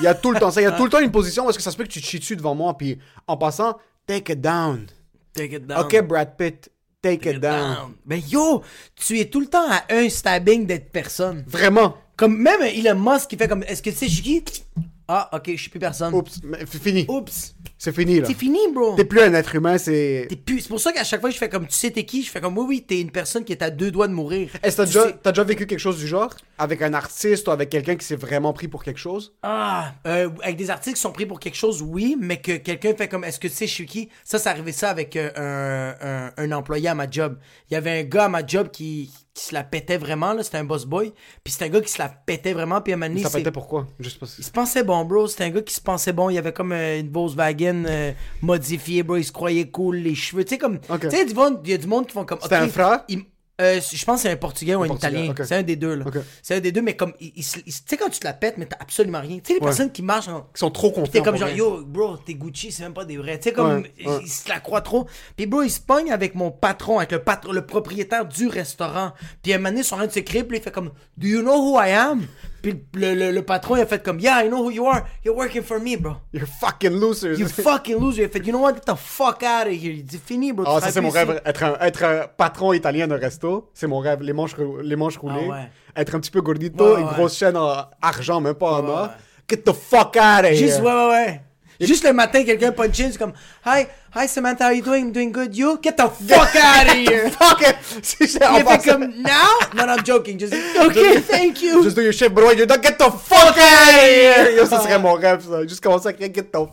Il 0.00 0.04
y 0.04 0.06
a 0.06 0.14
tout 0.14 0.32
le 0.32 0.40
temps 0.40 0.50
ça. 0.50 0.60
Il 0.60 0.64
y 0.64 0.66
a 0.66 0.72
tout 0.72 0.84
le 0.84 0.90
temps 0.90 1.00
une 1.00 1.12
position 1.12 1.46
où 1.46 1.50
est-ce 1.50 1.58
que 1.58 1.64
ça 1.64 1.70
se 1.70 1.76
peut 1.76 1.84
que 1.84 1.88
tu 1.88 2.00
te 2.00 2.06
chies 2.06 2.18
dessus 2.18 2.36
devant 2.36 2.54
moi, 2.54 2.76
puis 2.76 2.98
en 3.26 3.36
passant, 3.36 3.78
take 4.06 4.32
it 4.32 4.40
down. 4.40 4.86
Take 5.32 5.54
it 5.54 5.66
down. 5.66 5.80
Ok, 5.80 6.02
Brad 6.02 6.36
Pitt, 6.36 6.70
take, 7.02 7.18
Take 7.18 7.36
it 7.36 7.40
down. 7.40 7.94
Ben 8.04 8.20
yo, 8.28 8.62
tu 8.96 9.18
es 9.18 9.26
tout 9.26 9.40
le 9.40 9.46
temps 9.46 9.70
à 9.70 9.84
un 9.90 10.08
stabbing 10.08 10.66
d'être 10.66 10.90
personne. 10.90 11.44
Vraiment. 11.46 11.96
Comme 12.16 12.36
même 12.36 12.62
Elon 12.62 12.98
Musk 12.98 13.30
qui 13.30 13.36
fait 13.36 13.48
comme 13.48 13.62
Est-ce 13.62 13.82
que 13.82 13.90
tu 13.90 13.96
sais, 13.96 14.08
je 14.08 14.22
qui? 14.22 14.64
Ah, 15.12 15.28
ok, 15.32 15.50
je 15.52 15.56
suis 15.56 15.70
plus 15.70 15.80
personne. 15.80 16.14
Oups, 16.14 16.40
mais 16.44 16.58
c'est 16.70 16.80
fini. 16.80 17.04
Oups. 17.08 17.56
C'est 17.76 17.92
fini, 17.94 18.20
là. 18.20 18.26
C'est 18.28 18.34
fini, 18.34 18.58
bro. 18.72 18.94
T'es 18.94 19.04
plus 19.04 19.20
un 19.22 19.34
être 19.34 19.54
humain, 19.56 19.76
c'est... 19.76 20.26
T'es 20.28 20.36
plus- 20.36 20.60
C'est 20.60 20.68
pour 20.68 20.78
ça 20.78 20.92
qu'à 20.92 21.02
chaque 21.02 21.20
fois 21.20 21.30
je 21.30 21.38
fais 21.38 21.48
comme 21.48 21.66
tu 21.66 21.72
sais 21.74 21.90
t'es 21.90 22.04
qui, 22.04 22.22
je 22.22 22.30
fais 22.30 22.40
comme 22.40 22.56
oui 22.58 22.64
oui 22.68 22.84
t'es 22.86 23.00
une 23.00 23.10
personne 23.10 23.42
qui 23.44 23.52
est 23.52 23.62
à 23.62 23.70
deux 23.70 23.90
doigts 23.90 24.06
de 24.06 24.12
mourir. 24.12 24.50
Est-ce 24.62 24.76
que 24.76 24.82
t'as 24.82 24.86
déjà, 24.86 25.04
sais- 25.08 25.16
t'as 25.22 25.32
déjà 25.32 25.42
vécu 25.44 25.66
quelque 25.66 25.78
chose 25.80 25.98
du 25.98 26.06
genre? 26.06 26.32
Avec 26.58 26.80
un 26.82 26.94
artiste 26.94 27.48
ou 27.48 27.50
avec 27.50 27.70
quelqu'un 27.70 27.96
qui 27.96 28.04
s'est 28.06 28.16
vraiment 28.16 28.52
pris 28.52 28.68
pour 28.68 28.84
quelque 28.84 29.00
chose? 29.00 29.34
Ah, 29.42 29.94
euh, 30.06 30.28
avec 30.42 30.56
des 30.56 30.70
articles 30.70 30.94
qui 30.94 31.00
sont 31.02 31.10
pris 31.12 31.26
pour 31.26 31.40
quelque 31.40 31.56
chose, 31.56 31.82
oui, 31.82 32.16
mais 32.20 32.40
que 32.40 32.56
quelqu'un 32.58 32.94
fait 32.94 33.08
comme 33.08 33.24
est-ce 33.24 33.40
que 33.40 33.48
tu 33.48 33.54
sais 33.54 33.66
je 33.66 33.72
suis 33.72 33.86
qui? 33.86 34.10
Ça, 34.24 34.38
c'est 34.38 34.48
arrivé 34.50 34.70
ça 34.72 34.90
avec 34.90 35.16
euh, 35.16 35.30
un, 35.34 36.06
un, 36.06 36.32
un 36.36 36.52
employé 36.56 36.88
à 36.88 36.94
ma 36.94 37.10
job. 37.10 37.36
Il 37.70 37.74
y 37.74 37.76
avait 37.76 37.98
un 38.00 38.04
gars 38.04 38.26
à 38.26 38.28
ma 38.28 38.46
job 38.46 38.68
qui, 38.70 39.10
qui 39.40 39.46
se 39.46 39.54
la 39.54 39.64
pétait 39.64 39.96
vraiment, 39.96 40.34
là, 40.34 40.42
c'était 40.42 40.58
un 40.58 40.64
boss 40.64 40.84
boy. 40.84 41.12
Puis 41.42 41.52
c'était 41.52 41.64
un 41.64 41.68
gars 41.70 41.80
qui 41.80 41.90
se 41.90 41.98
la 41.98 42.08
pétait 42.08 42.52
vraiment, 42.52 42.80
puis 42.82 42.92
à 42.92 42.96
un 42.96 42.98
moment 42.98 43.08
donné, 43.08 43.22
Ça 43.22 43.30
pétait 43.38 43.50
pourquoi? 43.50 43.86
Que... 43.98 44.04
Il 44.38 44.44
se 44.44 44.50
pensait 44.50 44.84
bon, 44.84 45.04
bro. 45.04 45.26
C'était 45.26 45.44
un 45.44 45.50
gars 45.50 45.62
qui 45.62 45.72
se 45.74 45.80
pensait 45.80 46.12
bon. 46.12 46.28
Il 46.30 46.36
avait 46.38 46.52
comme 46.52 46.72
euh, 46.72 47.00
une 47.00 47.10
Volkswagen 47.10 47.84
euh, 47.86 48.12
modifiée, 48.42 49.02
bro. 49.02 49.16
Il 49.16 49.24
se 49.24 49.32
croyait 49.32 49.70
cool, 49.70 49.96
les 49.96 50.14
cheveux. 50.14 50.44
Tu 50.44 50.50
sais, 50.50 50.58
comme. 50.58 50.78
Tu 51.10 51.10
sais, 51.10 51.26
il 51.64 51.70
y 51.70 51.74
a 51.74 51.78
du 51.78 51.86
monde 51.86 52.06
qui 52.06 52.12
font 52.12 52.24
comme. 52.24 52.38
C'était 52.42 52.56
un 52.56 52.68
frère? 52.68 53.04
il- 53.08 53.24
euh, 53.60 53.80
je 53.80 54.04
pense 54.04 54.16
que 54.16 54.22
c'est 54.22 54.30
un 54.32 54.36
Portugais 54.36 54.74
ou 54.74 54.82
un, 54.82 54.86
Portugais, 54.88 55.26
Italien. 55.26 55.34
C'est 55.46 55.54
un 55.56 55.62
des 55.62 55.76
deux, 55.76 55.94
là. 55.94 56.04
C'est 56.42 56.56
un 56.56 56.60
des 56.60 56.72
deux, 56.72 56.82
mais 56.82 56.96
comme. 56.96 57.12
il- 57.20 57.32
il 57.36 57.44
se- 57.44 57.58
il 57.66 57.72
se- 57.72 57.80
tu 57.82 57.84
sais, 57.90 57.96
quand 57.96 58.08
tu 58.08 58.18
te 58.20 58.24
la 58.26 58.32
pètes, 58.32 58.56
mais 58.58 58.66
t'as 58.66 58.76
absolument 58.80 59.20
rien. 59.20 59.36
Tu 59.38 59.48
sais, 59.48 59.54
les 59.54 59.60
personnes 59.60 59.92
qui 59.92 60.02
marchent 60.02 60.28
en. 60.28 60.46
Ils 60.54 60.58
sont 60.58 60.70
trop 60.70 60.90
confiants. 60.90 61.12
T'es 61.12 61.20
comme 61.22 61.36
genre, 61.36 61.48
rien. 61.48 61.56
yo, 61.56 61.82
bro, 61.84 62.16
t'es 62.16 62.34
Gucci, 62.34 62.72
c'est 62.72 62.82
même 62.82 62.94
pas 62.94 63.04
des 63.04 63.16
vrais. 63.18 63.38
Tu 63.38 63.44
sais, 63.50 63.52
comme, 63.52 63.82
Ouais, 63.82 63.92
ouais. 64.06 64.18
il 64.22 64.28
se 64.28 64.48
la 64.48 64.60
croit 64.60 64.80
trop. 64.80 65.06
Puis, 65.36 65.46
bro, 65.46 65.62
il 65.62 65.70
se 65.70 65.80
pogne 65.80 66.10
avec 66.10 66.34
mon 66.34 66.50
patron, 66.50 66.98
avec 66.98 67.12
le 67.12 67.22
patron, 67.22 67.52
le 67.52 67.64
propriétaire 67.66 68.24
du 68.26 68.48
restaurant. 68.48 69.12
Puis, 69.42 69.52
un 69.52 69.58
moment 69.58 69.68
donné, 69.70 69.80
ils 69.80 69.84
sont 69.84 69.94
en 69.94 69.98
train 69.98 70.06
de 70.06 70.12
se 70.12 70.20
puis 70.20 70.58
il 70.58 70.62
fait 70.62 70.70
comme, 70.70 70.90
Do 71.16 71.26
you 71.26 71.40
know 71.42 71.56
who 71.56 71.78
I 71.80 71.90
am? 71.90 72.26
Puis, 72.62 72.84
le, 72.94 73.14
le, 73.14 73.30
le 73.32 73.42
patron, 73.42 73.76
il 73.76 73.82
a 73.82 73.86
fait 73.86 74.02
comme, 74.02 74.20
Yeah, 74.20 74.44
I 74.44 74.48
know 74.48 74.62
who 74.64 74.70
you 74.70 74.86
are. 74.86 75.02
You're 75.24 75.36
working 75.36 75.62
for 75.62 75.80
me, 75.80 75.96
bro. 75.96 76.16
You're 76.32 76.46
fucking 76.46 76.90
losers. 76.98 77.38
You 77.38 77.48
fucking 77.48 77.98
loser. 77.98 78.22
Il 78.22 78.24
a 78.26 78.28
fait, 78.28 78.46
You 78.46 78.52
know 78.52 78.60
what? 78.62 78.74
Get 78.74 78.84
the 78.86 78.96
fuck 78.96 79.42
out 79.42 79.66
of 79.66 79.72
here. 79.72 79.92
Il 79.92 80.04
dit, 80.04 80.18
Fini, 80.24 80.52
bro. 80.52 80.64
Ah, 80.68 80.80
ça, 80.80 80.90
c'est 80.90 81.00
mon 81.00 81.10
rêve. 81.10 81.40
Être 81.44 81.62
un, 81.64 81.76
être 81.80 82.04
un 82.04 82.26
patron 82.36 82.72
italien 82.72 83.06
d'un 83.08 83.16
resto, 83.16 83.70
c'est 83.74 83.86
mon 83.86 83.98
rêve. 83.98 84.22
Les 84.22 84.32
manches, 84.32 84.56
les 84.82 84.96
manches 84.96 85.18
roulées. 85.18 85.48
Ah 85.48 85.52
ouais. 85.52 85.70
Être 85.96 86.14
un 86.14 86.20
petit 86.20 86.30
peu 86.30 86.40
gordito, 86.40 86.84
Ouais, 86.84 86.94
ouais, 86.94 87.00
une 87.00 87.06
grosse 87.08 87.36
chaîne 87.36 87.56
en 87.56 87.84
argent, 88.00 88.40
même 88.40 88.54
pas 88.54 88.72
en 88.72 88.86
or. 88.86 89.08
Get 89.48 89.58
the 89.64 89.72
fuck 89.72 90.16
out 90.16 90.44
of 90.44 90.52
Juste, 90.52 90.78
here. 90.78 90.84
ouais, 90.84 90.92
ouais, 90.94 91.08
ouais. 91.10 91.40
Juste 91.80 92.04
le 92.04 92.12
matin, 92.12 92.44
quelqu'un 92.44 92.72
punch 92.72 93.00
in, 93.00 93.10
c'est 93.10 93.18
comme, 93.18 93.32
Hi, 93.64 93.86
hi 94.14 94.28
Samantha, 94.28 94.66
how 94.66 94.70
you 94.70 94.82
doing? 94.82 95.06
I'm 95.06 95.12
doing 95.12 95.32
good. 95.32 95.56
You? 95.56 95.78
Get 95.80 95.96
the 95.96 96.08
fuck 96.28 96.54
out 96.56 96.86
of 96.88 96.94
here. 96.94 97.30
Fuck 97.30 97.62
it. 97.62 97.76
Il 98.20 98.28
fait 98.28 98.84
comme, 98.84 99.10
Now? 99.22 99.48
Non, 99.74 99.86
non, 99.86 99.96
I'm 99.96 100.04
joking. 100.04 100.38
Just, 100.38 100.52
okay, 100.52 101.20
thank 101.20 101.62
you. 101.62 101.82
Just 101.82 101.96
do 101.96 102.02
your 102.02 102.12
shit, 102.12 102.34
bro. 102.34 102.50
You 102.50 102.66
don't 102.66 102.82
get 102.82 102.98
the 102.98 103.10
fuck 103.10 103.56
out 103.56 103.94
of 103.94 104.00
here. 104.00 104.50
Yo, 104.56 104.66
ça 104.66 104.78
oh. 104.80 104.84
serait 104.84 104.98
mon 104.98 105.14
rêve, 105.14 105.42
ça. 105.42 105.66
Juste 105.66 105.82
commencer 105.82 106.08
à 106.08 106.12
crier 106.12 106.30
get 106.30 106.52
the 106.52 106.66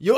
Yo. 0.00 0.16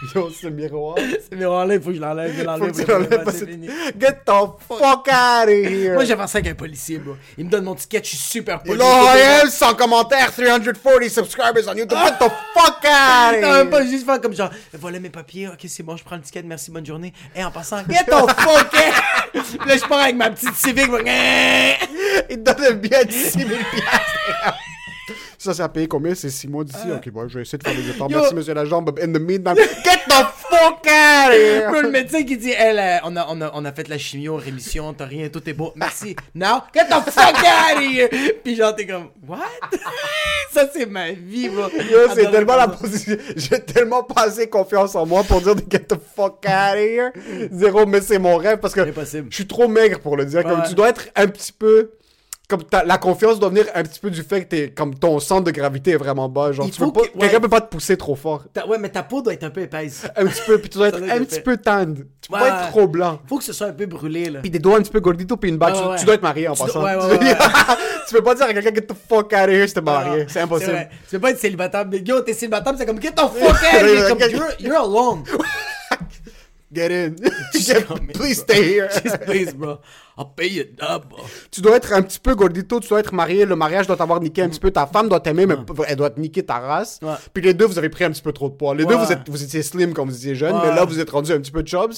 Yo, 0.14 0.30
ce 0.30 0.46
miroir. 0.46 0.96
Ce 0.98 1.34
miroir-là, 1.34 1.74
il 1.74 1.80
faut 1.82 1.90
que 1.90 1.96
je 1.96 2.00
l'enlève. 2.00 2.32
Je 2.36 2.44
l'enlève. 2.44 2.70
vraiment, 2.72 3.24
parce 3.24 3.38
c'est 3.38 3.46
fini. 3.48 3.68
Get 3.98 4.20
the 4.24 4.30
fuck 4.68 5.08
out 5.08 5.44
of 5.44 5.48
here. 5.48 5.94
Moi, 5.94 6.04
j'ai 6.04 6.16
fait 6.16 6.26
ça 6.26 6.38
avec 6.38 6.52
un 6.52 6.54
policier, 6.54 6.98
bro. 6.98 7.16
Il 7.36 7.46
me 7.46 7.50
donne 7.50 7.64
mon 7.64 7.74
ticket, 7.74 8.00
je 8.02 8.10
suis 8.10 8.16
super 8.16 8.62
poli. 8.62 8.80
Am, 8.80 9.50
100 9.50 9.74
commentaires, 9.74 10.32
340 10.32 11.08
subscribers 11.08 11.66
on 11.68 11.74
YouTube. 11.74 11.98
Get 11.98 12.18
the 12.18 12.30
fuck 12.54 12.84
out 12.84 13.34
of 13.34 13.40
Non, 13.42 13.52
même 13.54 13.70
pas 13.70 13.80
here. 13.82 13.90
juste 13.90 14.06
faire 14.06 14.20
comme 14.20 14.34
genre, 14.34 14.50
voilà 14.74 15.00
mes 15.00 15.10
papiers, 15.10 15.48
ok, 15.48 15.64
c'est 15.66 15.82
bon, 15.82 15.96
je 15.96 16.04
prends 16.04 16.16
le 16.16 16.22
ticket, 16.22 16.42
merci, 16.42 16.70
bonne 16.70 16.86
journée. 16.86 17.12
Et 17.34 17.42
en 17.42 17.50
passant, 17.50 17.78
get 17.88 18.04
the 18.04 18.12
fuck 18.12 18.72
out! 18.74 19.34
Là, 19.66 19.76
je 19.76 19.88
pars 19.88 19.98
avec 20.00 20.16
ma 20.16 20.30
petite 20.30 20.54
civique, 20.54 20.88
moi, 20.88 21.00
Il 22.30 22.36
te 22.36 22.52
donne 22.52 22.64
un 22.64 22.74
billet 22.74 23.04
de 23.04 23.12
6 23.12 23.30
000 23.32 23.48
piastres. 23.48 24.58
Ça, 25.40 25.54
ça 25.54 25.64
a 25.64 25.68
payé 25.68 25.86
combien? 25.86 26.16
C'est 26.16 26.30
6 26.30 26.48
mois 26.48 26.64
d'ici? 26.64 26.90
Ok, 26.92 27.08
bon, 27.10 27.28
je 27.28 27.36
vais 27.36 27.42
essayer 27.42 27.58
de 27.58 27.64
faire 27.66 27.76
des 27.76 27.88
efforts. 27.88 28.08
Euh. 28.10 28.14
Merci, 28.16 28.34
monsieur 28.34 28.54
l'agent. 28.54 28.82
but 28.82 28.98
In 29.00 29.12
the 29.12 29.20
meantime, 29.20 29.54
get 29.54 30.00
the 30.08 30.24
fuck 30.36 30.84
out 30.84 31.28
of 31.28 31.34
here. 31.34 31.70
Bro, 31.70 31.82
le 31.82 31.90
médecin 31.90 32.24
qui 32.24 32.36
dit, 32.36 32.50
elle, 32.50 32.78
euh, 32.80 32.96
on, 33.04 33.14
a, 33.16 33.24
on, 33.28 33.40
a, 33.40 33.50
on 33.54 33.64
a 33.64 33.70
fait 33.72 33.86
la 33.88 33.98
chimio, 33.98 34.34
rémission, 34.34 34.92
t'as 34.94 35.04
rien, 35.04 35.28
tout 35.28 35.48
est 35.48 35.52
beau, 35.52 35.72
merci. 35.76 36.16
Now, 36.34 36.62
get 36.74 36.86
the 36.86 37.08
fuck 37.08 37.36
out 37.36 37.76
of 37.76 37.82
here! 37.82 38.08
Puis 38.42 38.56
genre, 38.56 38.74
t'es 38.74 38.84
comme, 38.86 39.10
what? 39.28 39.38
ça, 40.52 40.68
c'est 40.72 40.86
ma 40.86 41.12
vie, 41.12 41.48
bro. 41.50 41.68
Yo, 41.88 41.98
c'est 42.16 42.30
tellement 42.32 42.56
la 42.56 42.66
position. 42.66 43.16
J'ai 43.36 43.60
tellement 43.60 44.02
pas 44.02 44.22
assez 44.22 44.48
confiance 44.48 44.96
en 44.96 45.06
moi 45.06 45.22
pour 45.22 45.40
dire 45.40 45.54
de 45.54 45.62
get 45.70 45.84
the 45.86 45.94
fuck 46.16 46.44
out 46.46 46.74
of 46.74 46.78
here. 46.80 47.10
Zéro, 47.52 47.86
mais 47.86 48.00
c'est 48.00 48.18
mon 48.18 48.36
rêve 48.38 48.58
parce 48.58 48.74
que 48.74 48.80
Impossible. 48.80 49.28
je 49.30 49.36
suis 49.36 49.46
trop 49.46 49.68
maigre 49.68 50.00
pour 50.00 50.16
le 50.16 50.24
dire. 50.24 50.42
Comme 50.42 50.60
Ouais. 50.62 50.68
tu 50.68 50.74
dois 50.74 50.88
être 50.88 51.08
un 51.14 51.28
petit 51.28 51.52
peu. 51.52 51.92
Comme 52.48 52.62
la 52.86 52.96
confiance 52.96 53.38
doit 53.38 53.50
venir 53.50 53.66
un 53.74 53.82
petit 53.82 54.00
peu 54.00 54.08
du 54.08 54.22
fait 54.22 54.44
que 54.44 54.48
t'es, 54.48 54.70
comme 54.70 54.94
ton 54.94 55.20
centre 55.20 55.44
de 55.44 55.50
gravité 55.50 55.90
est 55.90 55.96
vraiment 55.98 56.30
bas. 56.30 56.50
Genre, 56.52 56.70
tu 56.70 56.80
peux 56.80 56.90
pas, 56.90 57.00
que- 57.02 57.06
ouais. 57.08 57.12
quelqu'un 57.20 57.40
peut 57.40 57.48
pas 57.50 57.60
te 57.60 57.68
pousser 57.68 57.98
trop 57.98 58.14
fort. 58.14 58.44
Ouais, 58.66 58.78
mais 58.78 58.88
ta 58.88 59.02
peau 59.02 59.20
doit 59.20 59.34
être 59.34 59.44
un 59.44 59.50
peu 59.50 59.60
épaisse. 59.60 60.06
Un 60.16 60.24
petit 60.24 60.40
peu, 60.46 60.56
puis 60.58 60.70
tu 60.70 60.78
dois 60.78 60.88
être 60.88 60.96
un 61.02 61.18
petit 61.24 61.40
peu 61.42 61.58
tendre. 61.58 61.96
Tu 62.22 62.28
peux 62.30 62.34
Ouais. 62.36 62.40
pas 62.48 62.48
être 62.62 62.68
trop 62.70 62.88
blanc. 62.88 63.20
Faut 63.28 63.36
que 63.36 63.44
ce 63.44 63.52
soit 63.52 63.66
un 63.66 63.72
peu 63.74 63.84
brûlé, 63.84 64.30
là. 64.30 64.40
Puis 64.40 64.48
des 64.50 64.58
doigts 64.58 64.78
un 64.78 64.80
petit 64.80 64.90
peu 64.90 65.00
gordito, 65.00 65.36
puis 65.36 65.50
une 65.50 65.58
bague. 65.58 65.74
Tu, 65.74 65.98
tu 66.00 66.04
dois 66.06 66.14
être 66.14 66.22
marié 66.22 66.48
en 66.48 66.54
Tu 66.54 66.62
passant. 66.62 66.80
dois- 66.80 66.96
ouais, 66.96 67.04
ouais, 67.18 67.18
ouais, 67.18 67.36
tu 68.08 68.14
peux 68.14 68.22
pas 68.22 68.34
dire 68.34 68.46
à 68.46 68.52
quelqu'un 68.54 68.74
get 68.74 68.86
the 68.86 68.94
fuck 69.08 69.26
out 69.26 69.32
of 69.34 69.48
here 69.50 69.68
si 69.68 69.74
t'es 69.74 69.80
marié. 69.82 70.24
C'est 70.28 70.40
impossible. 70.40 70.88
Tu 71.04 71.16
peux 71.16 71.20
pas 71.20 71.30
être 71.32 71.38
célibataire, 71.40 71.84
mais 71.86 71.98
yo, 71.98 72.20
t'es 72.22 72.32
célibataire, 72.32 72.72
c'est 72.78 72.86
comme, 72.86 73.00
get 73.02 73.12
the 73.12 73.20
fuck 73.20 73.32
out 73.42 73.82
of 73.82 73.86
here! 73.86 74.08
Comme, 74.08 74.20
you're, 74.30 74.48
you're 74.58 74.76
alone. 74.78 75.22
Get 76.72 76.90
in. 76.92 77.14
Please 78.14 78.40
stay 78.40 78.62
here. 78.74 78.88
Just 79.02 79.20
please, 79.26 79.52
bro. 79.54 79.78
I'll 80.18 80.26
pay 80.36 80.48
you 80.48 80.64
double. 80.76 81.16
tu 81.50 81.60
dois 81.60 81.76
être 81.76 81.92
un 81.92 82.02
petit 82.02 82.18
peu 82.18 82.34
gordito, 82.34 82.80
tu 82.80 82.88
dois 82.88 82.98
être 83.00 83.14
marié, 83.14 83.44
le 83.46 83.54
mariage 83.54 83.86
doit 83.86 83.96
t'avoir 83.96 84.20
niqué 84.20 84.42
un 84.42 84.48
petit 84.48 84.58
peu, 84.58 84.70
ta 84.72 84.84
femme 84.86 85.08
doit 85.08 85.20
t'aimer, 85.20 85.46
mais 85.46 85.54
elle 85.86 85.96
doit 85.96 86.10
te 86.10 86.18
niquer 86.18 86.42
ta 86.44 86.58
race. 86.58 86.98
Ouais. 87.02 87.14
Puis 87.32 87.42
les 87.42 87.54
deux, 87.54 87.66
vous 87.66 87.78
avez 87.78 87.88
pris 87.88 88.02
un 88.04 88.10
petit 88.10 88.20
peu 88.20 88.32
trop 88.32 88.48
de 88.48 88.54
poids. 88.54 88.74
Les 88.74 88.84
deux, 88.84 88.96
vous, 88.96 89.12
êtes, 89.12 89.28
vous 89.28 89.42
étiez 89.44 89.62
slim 89.62 89.94
quand 89.94 90.04
vous 90.04 90.16
étiez 90.16 90.34
jeune, 90.34 90.56
Ouais. 90.56 90.62
mais 90.70 90.74
là, 90.74 90.84
vous 90.84 90.98
êtes 90.98 91.08
rendu 91.10 91.32
un 91.32 91.38
petit 91.40 91.52
peu 91.52 91.64
chubs. 91.64 91.92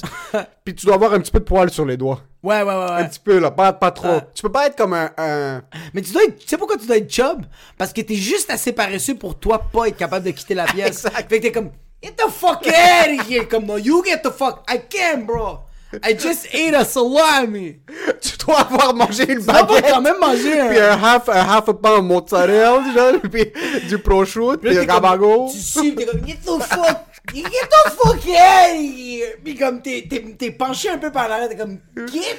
Puis 0.65 0.75
tu 0.75 0.85
dois 0.87 0.97
avoir 0.97 1.15
un 1.15 1.21
petit 1.21 1.33
peu 1.33 1.41
de 1.41 1.45
poil 1.45 1.71
sur 1.71 1.87
les 1.87 1.97
doigts. 1.97 2.21
Ouais, 2.43 2.63
ouais, 2.63 2.69
ouais, 2.75 2.91
Un 2.91 3.05
petit 3.07 3.21
peu, 3.21 3.39
là, 3.39 3.51
pas, 3.51 3.73
pas 3.73 3.91
trop. 3.91 4.21
Tu 4.35 4.43
peux 4.43 4.53
pas 4.53 4.67
être 4.67 4.77
comme 4.77 4.93
un... 4.93 5.11
un- 5.17 5.63
Mais 5.95 6.03
tu 6.03 6.13
dois 6.13 6.23
être, 6.25 6.39
tu 6.39 6.47
sais 6.47 6.59
pourquoi 6.59 6.77
tu 6.77 6.87
dois 6.87 6.99
être 6.99 7.11
chub? 7.11 7.43
Parce 7.79 7.93
que 7.95 8.03
t'es 8.03 8.15
juste 8.17 8.51
assez 8.51 8.73
paresseux 8.73 9.15
pour 9.15 9.39
toi 9.39 9.59
pas 9.73 9.89
être 9.89 9.97
capable 9.97 10.27
de 10.27 10.31
quitter 10.33 10.55
la 10.55 10.65
pièce. 10.67 11.05
Exact. 11.07 11.29
Fait 11.29 11.39
que 11.39 11.43
t'es 11.47 11.53
comme, 11.53 11.71
get 12.03 12.17
the 12.17 12.31
fuck 12.31 12.67
out 12.67 13.21
of 13.21 13.27
here! 13.27 13.45
Comme, 13.47 13.69
you 13.79 14.03
get 14.05 14.23
the 14.23 14.31
fuck, 14.31 14.65
I 14.69 14.79
can, 14.79 15.27
bro! 15.27 15.61
I 16.05 16.13
just 16.15 16.47
ate 16.55 16.75
a 16.75 16.85
salami! 16.85 17.81
Tu 18.21 18.37
dois 18.47 18.61
avoir 18.61 18.95
mangé 18.95 19.25
une 19.31 19.41
Tu 19.41 19.47
dois 19.47 19.63
baguette. 19.65 19.91
quand 19.91 20.01
même 20.01 20.19
manger 20.21 20.69
Puis 20.69 20.79
un... 20.79 20.93
un 20.93 21.03
half, 21.03 21.29
un 21.29 21.33
half 21.41 21.69
a 21.69 21.75
pain 21.75 21.97
de 21.99 22.03
mozzarella, 22.03 22.83
genre, 22.95 23.21
puis 23.31 23.53
du 23.89 23.99
prosciutto, 23.99 24.57
puis 24.59 24.79
un 24.79 24.85
gabago. 24.85 25.49
Tu 25.51 25.59
sues, 25.59 25.95
t'es 25.95 26.07
comme, 26.07 26.27
get 26.27 26.39
the 26.45 26.63
fuck, 26.63 27.07
get 27.35 27.43
the 27.43 27.91
fuck 27.91 28.17
out 28.17 28.19
of 28.19 28.81
here! 28.81 29.37
Puis 29.45 29.57
comme, 29.57 29.83
t'es, 29.83 30.07
t'es, 30.09 30.23
t'es 30.39 30.51
penché 30.53 30.89
un 30.91 30.99
peu 30.99 31.11
par 31.11 31.29
l'arrière, 31.29 31.49
t'es 31.49 31.57
comme, 31.57 31.79
get 31.97 32.37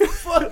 the 0.00 0.06
fuck! 0.06 0.50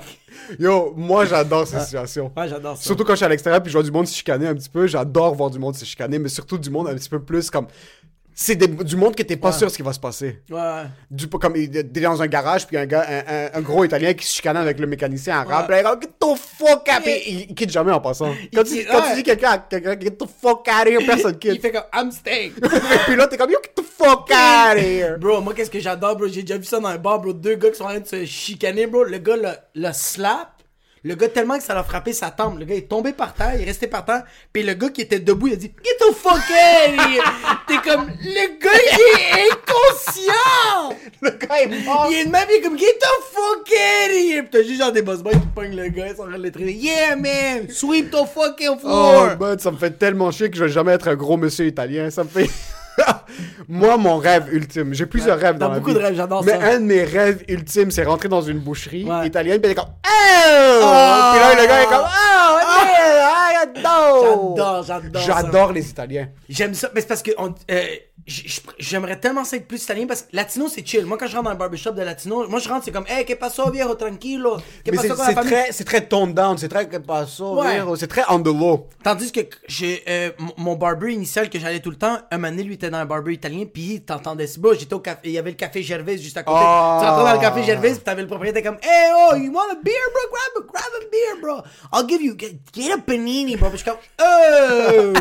Yo, 0.60 0.94
moi, 0.96 1.24
j'adore 1.24 1.66
ces 1.66 1.80
situations. 1.80 2.30
Ouais, 2.36 2.48
j'adore 2.48 2.76
ça. 2.76 2.84
Surtout 2.84 3.04
quand 3.04 3.14
je 3.14 3.16
suis 3.16 3.24
à 3.24 3.28
l'extérieur 3.28 3.60
puis 3.62 3.72
je 3.72 3.76
vois 3.76 3.82
du 3.82 3.90
monde 3.90 4.06
se 4.06 4.14
chicaner 4.14 4.46
un 4.46 4.54
petit 4.54 4.68
peu, 4.68 4.86
j'adore 4.86 5.34
voir 5.34 5.50
du 5.50 5.58
monde 5.58 5.74
se 5.74 5.84
chicaner, 5.84 6.18
mais 6.20 6.28
surtout 6.28 6.58
du 6.58 6.70
monde 6.70 6.88
un 6.88 6.94
petit 6.94 7.08
peu 7.08 7.20
plus 7.20 7.50
comme. 7.50 7.66
C'est 8.38 8.54
des- 8.54 8.68
du 8.68 8.96
monde 8.96 9.16
que 9.16 9.22
t'es 9.22 9.38
pas 9.38 9.50
sûr 9.50 9.70
ce 9.70 9.76
qui 9.76 9.82
va 9.82 9.94
se 9.94 9.98
passer. 9.98 10.42
Ouais, 10.50 10.56
ouais. 10.60 10.82
Du, 11.10 11.26
comme 11.26 11.54
t'es 11.54 11.82
dans 11.82 12.20
un 12.20 12.26
garage 12.26 12.66
puis 12.66 12.76
un 12.76 12.84
gars, 12.84 13.06
un, 13.08 13.34
un- 13.34 13.50
un 13.54 13.60
gros 13.62 13.82
italien 13.82 14.12
qui 14.12 14.26
se 14.26 14.34
chicane 14.34 14.58
avec 14.58 14.78
le 14.78 14.86
mécanicien 14.86 15.38
arabe, 15.38 15.70
Ouais. 15.70 15.82
là, 15.82 15.96
il 15.96 16.02
get 16.02 16.12
the 16.20 16.36
fuck 16.38 16.86
out! 16.86 17.02
Il, 17.06 17.40
il 17.48 17.54
quitte 17.54 17.70
jamais 17.70 17.92
en 17.92 18.00
passant. 18.00 18.34
Quand, 18.54 18.62
tu, 18.62 18.84
quand 18.84 18.98
ouais. 19.00 19.08
tu 19.08 19.14
dis 19.16 19.22
quelqu'un 19.22 19.52
à 19.52 19.58
quelqu'un, 19.58 19.98
get 19.98 20.10
the 20.10 20.26
fuck 20.42 20.68
out 20.68 20.86
here, 20.86 21.02
personne 21.06 21.32
Il 21.42 21.50
quitte. 21.52 21.62
fait 21.62 21.72
comme, 21.72 21.84
I'm 21.94 22.12
staying! 22.12 22.52
puis 23.06 23.16
là, 23.16 23.26
t'es 23.26 23.38
comme, 23.38 23.50
yo, 23.50 23.58
get 23.64 23.72
the 23.74 23.82
fuck 23.82 24.30
out 24.30 24.76
here! 24.76 25.16
Bro, 25.18 25.40
moi, 25.40 25.54
qu'est-ce 25.54 25.70
que 25.70 25.80
j'adore, 25.80 26.16
bro? 26.16 26.28
J'ai 26.28 26.42
déjà 26.42 26.58
vu 26.58 26.64
ça 26.64 26.78
dans 26.78 26.88
un 26.88 26.98
bar, 26.98 27.18
bro. 27.20 27.32
Deux 27.32 27.54
gars 27.54 27.70
qui 27.70 27.76
sont 27.78 27.84
en 27.84 27.88
train 27.88 28.00
de 28.00 28.06
se 28.06 28.26
chicaner, 28.26 28.86
bro. 28.86 29.02
Le 29.04 29.16
gars 29.16 29.36
le, 29.36 29.48
le 29.74 29.92
slap. 29.94 30.50
Le 31.06 31.14
gars, 31.14 31.28
tellement 31.28 31.56
que 31.56 31.62
ça 31.62 31.72
l'a 31.72 31.84
frappé 31.84 32.12
sa 32.12 32.30
tempe. 32.32 32.58
Le 32.58 32.64
gars 32.64 32.74
est 32.74 32.88
tombé 32.88 33.12
par 33.12 33.32
terre, 33.32 33.52
il 33.54 33.62
est 33.62 33.64
resté 33.64 33.86
par 33.86 34.04
terre. 34.04 34.24
Puis 34.52 34.64
le 34.64 34.74
gars 34.74 34.88
qui 34.88 35.02
était 35.02 35.20
debout, 35.20 35.46
il 35.46 35.52
a 35.52 35.56
dit 35.56 35.70
Get 35.84 35.90
the 36.00 36.12
fuck 36.12 36.32
out! 36.34 36.98
of 36.98 37.06
here!» 37.06 37.22
T'es 37.68 37.76
comme, 37.88 38.08
le 38.08 38.58
gars, 38.60 38.70
il 38.74 39.20
est 39.20 39.52
inconscient! 39.52 40.96
Le 41.20 41.30
gars 41.30 41.60
est 41.62 41.84
mort! 41.84 42.08
Il 42.10 42.18
est 42.18 42.24
de 42.24 42.30
même, 42.30 42.46
il 42.50 42.56
est 42.56 42.60
comme 42.60 42.76
Get 42.76 42.98
the 43.00 43.22
fuck 43.32 43.68
out! 43.68 44.10
of 44.10 44.16
here!» 44.16 44.42
Puis 44.42 44.50
t'as 44.50 44.62
juste 44.62 44.80
genre 44.80 44.90
des 44.90 45.02
boss 45.02 45.22
boys 45.22 45.32
qui 45.34 45.46
pognent 45.54 45.76
le 45.76 45.88
gars, 45.90 46.08
ils 46.08 46.16
sont 46.16 46.22
en 46.22 46.28
train 46.28 46.38
de 46.38 46.42
le 46.42 46.50
traîner. 46.50 46.72
Yeah, 46.72 47.14
man! 47.14 47.68
Sweep 47.70 48.10
the 48.10 48.26
fucking 48.26 48.70
Oh, 48.74 48.78
floor! 48.80 49.36
man, 49.38 49.58
ça 49.60 49.70
me 49.70 49.76
fait 49.76 49.92
tellement 49.96 50.32
chier 50.32 50.50
que 50.50 50.56
je 50.56 50.64
vais 50.64 50.70
jamais 50.70 50.92
être 50.92 51.06
un 51.06 51.14
gros 51.14 51.36
monsieur 51.36 51.66
italien. 51.66 52.10
Ça 52.10 52.24
me 52.24 52.28
fait. 52.28 52.50
Moi, 53.68 53.96
mon 53.96 54.16
rêve 54.18 54.48
ultime, 54.52 54.94
j'ai 54.94 55.06
plusieurs 55.06 55.38
rêves 55.38 55.58
dans 55.58 55.66
t'as 55.68 55.72
la 55.74 55.78
beaucoup 55.80 55.90
vie. 55.90 55.96
de 55.96 56.00
rêves, 56.02 56.14
j'adore 56.16 56.44
Mais 56.44 56.52
ça. 56.52 56.66
un 56.66 56.74
de 56.80 56.84
mes 56.84 57.04
rêves 57.04 57.42
ultimes, 57.48 57.90
c'est 57.90 58.04
rentrer 58.04 58.28
dans 58.28 58.40
une 58.42 58.58
boucherie 58.58 59.04
Ouais. 59.04 59.26
italienne, 59.26 59.60
puis 59.60 59.66
elle 59.66 59.72
est 59.72 59.74
comme 59.74 59.90
Oh! 59.90 61.32
Puis 61.32 61.40
là, 61.40 61.54
le 61.62 61.66
gars 61.66 61.82
est 61.82 61.86
comme 61.86 62.04
Oh! 62.06 62.56
man, 62.84 63.22
I 63.28 63.56
adore! 63.62 64.54
J'adore, 64.56 64.82
j'adore 64.84 65.22
ça. 65.22 65.26
J'adore 65.42 65.72
les 65.72 65.88
Italiens. 65.90 66.28
J'aime 66.48 66.74
ça, 66.74 66.90
mais 66.94 67.00
c'est 67.00 67.06
parce 67.08 67.22
que 67.22 67.32
on- 67.38 67.54
euh, 67.70 67.82
j'aimerais 68.26 69.18
tellement 69.20 69.44
ça 69.44 69.56
être 69.56 69.68
plus 69.68 69.82
italien 69.84 70.06
parce 70.06 70.22
que 70.22 70.28
latino 70.34 70.66
c'est 70.68 70.84
chill. 70.86 71.06
Moi 71.06 71.16
quand 71.16 71.26
je 71.26 71.36
rentre 71.36 71.44
dans 71.44 71.50
un 71.52 71.54
barbershop 71.54 71.92
de 71.92 72.02
latino, 72.02 72.48
moi 72.48 72.58
je 72.58 72.68
rentre 72.68 72.84
c'est 72.84 72.90
comme 72.90 73.06
hey 73.08 73.24
que 73.24 73.34
paso 73.34 73.70
viejo 73.70 73.94
tranquilo, 73.94 74.56
que 74.84 74.90
Mais 74.90 74.96
paso 74.96 75.14
c'est 75.24 75.34
très, 75.34 75.72
c'est 75.72 75.84
très 75.84 76.00
toned 76.06 76.34
down, 76.34 76.58
c'est 76.58 76.68
très 76.68 76.88
que 76.88 76.96
passo, 76.96 77.60
Ouais. 77.60 77.74
viejo, 77.76 77.94
c'est 77.96 78.08
très 78.08 78.22
on 78.28 78.40
the 78.40 78.46
low. 78.46 78.88
Tandis 79.04 79.30
que 79.30 79.40
j'ai 79.68 80.02
euh, 80.08 80.30
mon- 80.56 80.74
barber 80.76 81.12
initial 81.12 81.48
que 81.48 81.58
j'allais 81.58 81.80
tout 81.80 81.90
le 81.90 81.96
temps, 81.96 82.18
un 82.30 82.36
moment 82.38 82.50
donné, 82.50 82.64
lui 82.64 82.74
était 82.74 82.90
dans 82.90 82.98
un 82.98 83.06
barber 83.06 83.32
italien 83.34 83.64
puis 83.72 84.00
t'entendais 84.00 84.46
ce 84.46 84.58
j'étais 84.78 84.94
au 84.94 85.00
café, 85.00 85.20
il 85.24 85.30
y 85.30 85.38
avait 85.38 85.50
le 85.50 85.56
café 85.56 85.82
Gervais 85.82 86.18
juste 86.18 86.36
à 86.36 86.42
côté. 86.42 86.58
Ah. 86.60 86.98
Tu 87.00 87.08
rentrais 87.08 87.24
dans 87.24 87.34
le 87.34 87.40
café 87.40 87.62
Gervais 87.62 87.90
puis 87.92 88.00
t'avais 88.00 88.22
le 88.22 88.28
propriétaire 88.28 88.62
comme 88.62 88.78
hey 88.82 89.12
oh 89.14 89.36
you 89.36 89.52
want 89.52 89.70
a 89.70 89.76
beer 89.82 89.94
bro? 90.12 90.22
Grab 90.32 90.64
a 90.64 90.72
grab 90.72 90.92
a 91.00 91.04
beer 91.10 91.40
bro 91.40 91.62
I'll 91.94 92.06
give 92.08 92.20
you 92.22 92.34
get, 92.36 92.56
get 92.74 92.92
a 92.92 92.98
panini 92.98 93.56
bro 93.56 93.68
puis 93.70 93.78
je 93.78 93.82
suis 93.84 93.90
comme 93.90 94.00
oh 94.20 95.12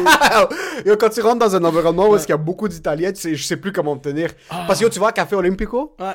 Yo, 0.86 0.98
quand 0.98 1.10
tu 1.10 1.22
rentres 1.22 1.40
dans 1.40 1.56
un 1.56 1.64
environnement 1.64 2.08
où 2.10 2.16
est-ce 2.16 2.26
qu'il 2.26 2.34
y 2.34 2.38
a 2.38 2.38
beaucoup 2.38 2.68
d'Italiens, 2.68 2.95
je 2.98 3.44
sais 3.44 3.58
plus 3.58 3.72
comment 3.72 3.96
me 3.96 4.02
tenir. 4.02 4.30
Parce 4.50 4.80
que 4.80 4.88
tu 4.88 5.04
à 5.04 5.12
Café 5.12 5.36
Olympico, 5.36 5.96
ouais. 6.00 6.14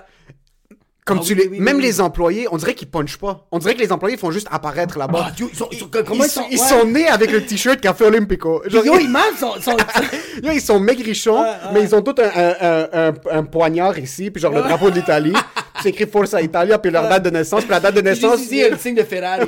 Comme 1.06 1.18
Ah 1.22 1.24
tu 1.24 1.32
oui, 1.32 1.40
les... 1.40 1.48
oui, 1.48 1.60
Même 1.60 1.78
oui. 1.78 1.82
les 1.82 2.00
employés, 2.00 2.46
on 2.52 2.56
dirait 2.58 2.74
qu'ils 2.74 2.88
punchent 2.90 3.16
pas. 3.16 3.46
On 3.50 3.58
dirait 3.58 3.74
que 3.74 3.80
les 3.80 3.90
employés 3.90 4.16
font 4.16 4.30
juste 4.30 4.46
apparaître 4.50 4.98
là-bas. 4.98 5.28
Ah, 5.28 5.32
ils 5.36 5.56
sont, 5.56 5.68
ils 5.72 5.78
sont, 5.78 5.88
Ils, 5.92 6.04
comment 6.04 6.24
sont, 6.24 6.44
ils 6.50 6.58
sont 6.58 6.84
nés 6.84 7.08
avec 7.08 7.32
le 7.32 7.44
t-shirt 7.44 7.80
Café 7.80 8.04
Olympico. 8.04 8.62
Genre, 8.66 8.84
Yo, 8.84 8.98
ils 9.00 9.08
mangent 9.08 9.38
son, 9.40 9.60
son... 9.60 9.76
Yo, 10.42 10.52
ils 10.52 10.60
sont 10.60 10.78
maigrichons, 10.78 11.42
mais 11.72 11.82
ils 11.82 11.94
ont 11.94 12.02
tout 12.02 12.14
un, 12.18 12.28
un, 12.28 12.54
un, 12.60 12.88
un, 13.08 13.38
un 13.38 13.44
poignard 13.44 13.98
ici, 13.98 14.30
puis 14.30 14.40
genre 14.42 14.52
le 14.52 14.60
drapeau 14.60 14.90
de 14.90 14.96
l'Italie. 14.96 15.32
c'est 15.82 15.88
écrit 15.90 16.06
Forza 16.06 16.40
Italia, 16.40 16.78
puis 16.78 16.90
leur 16.90 17.08
date 17.08 17.22
de 17.24 17.30
naissance, 17.30 17.62
puis 17.62 17.70
la 17.70 17.80
date 17.80 17.94
de 17.94 18.00
naissance. 18.00 18.40
Ici, 18.40 18.64
le 18.70 18.76
signe 18.76 18.94
de 18.94 19.02
Ferrari? 19.02 19.46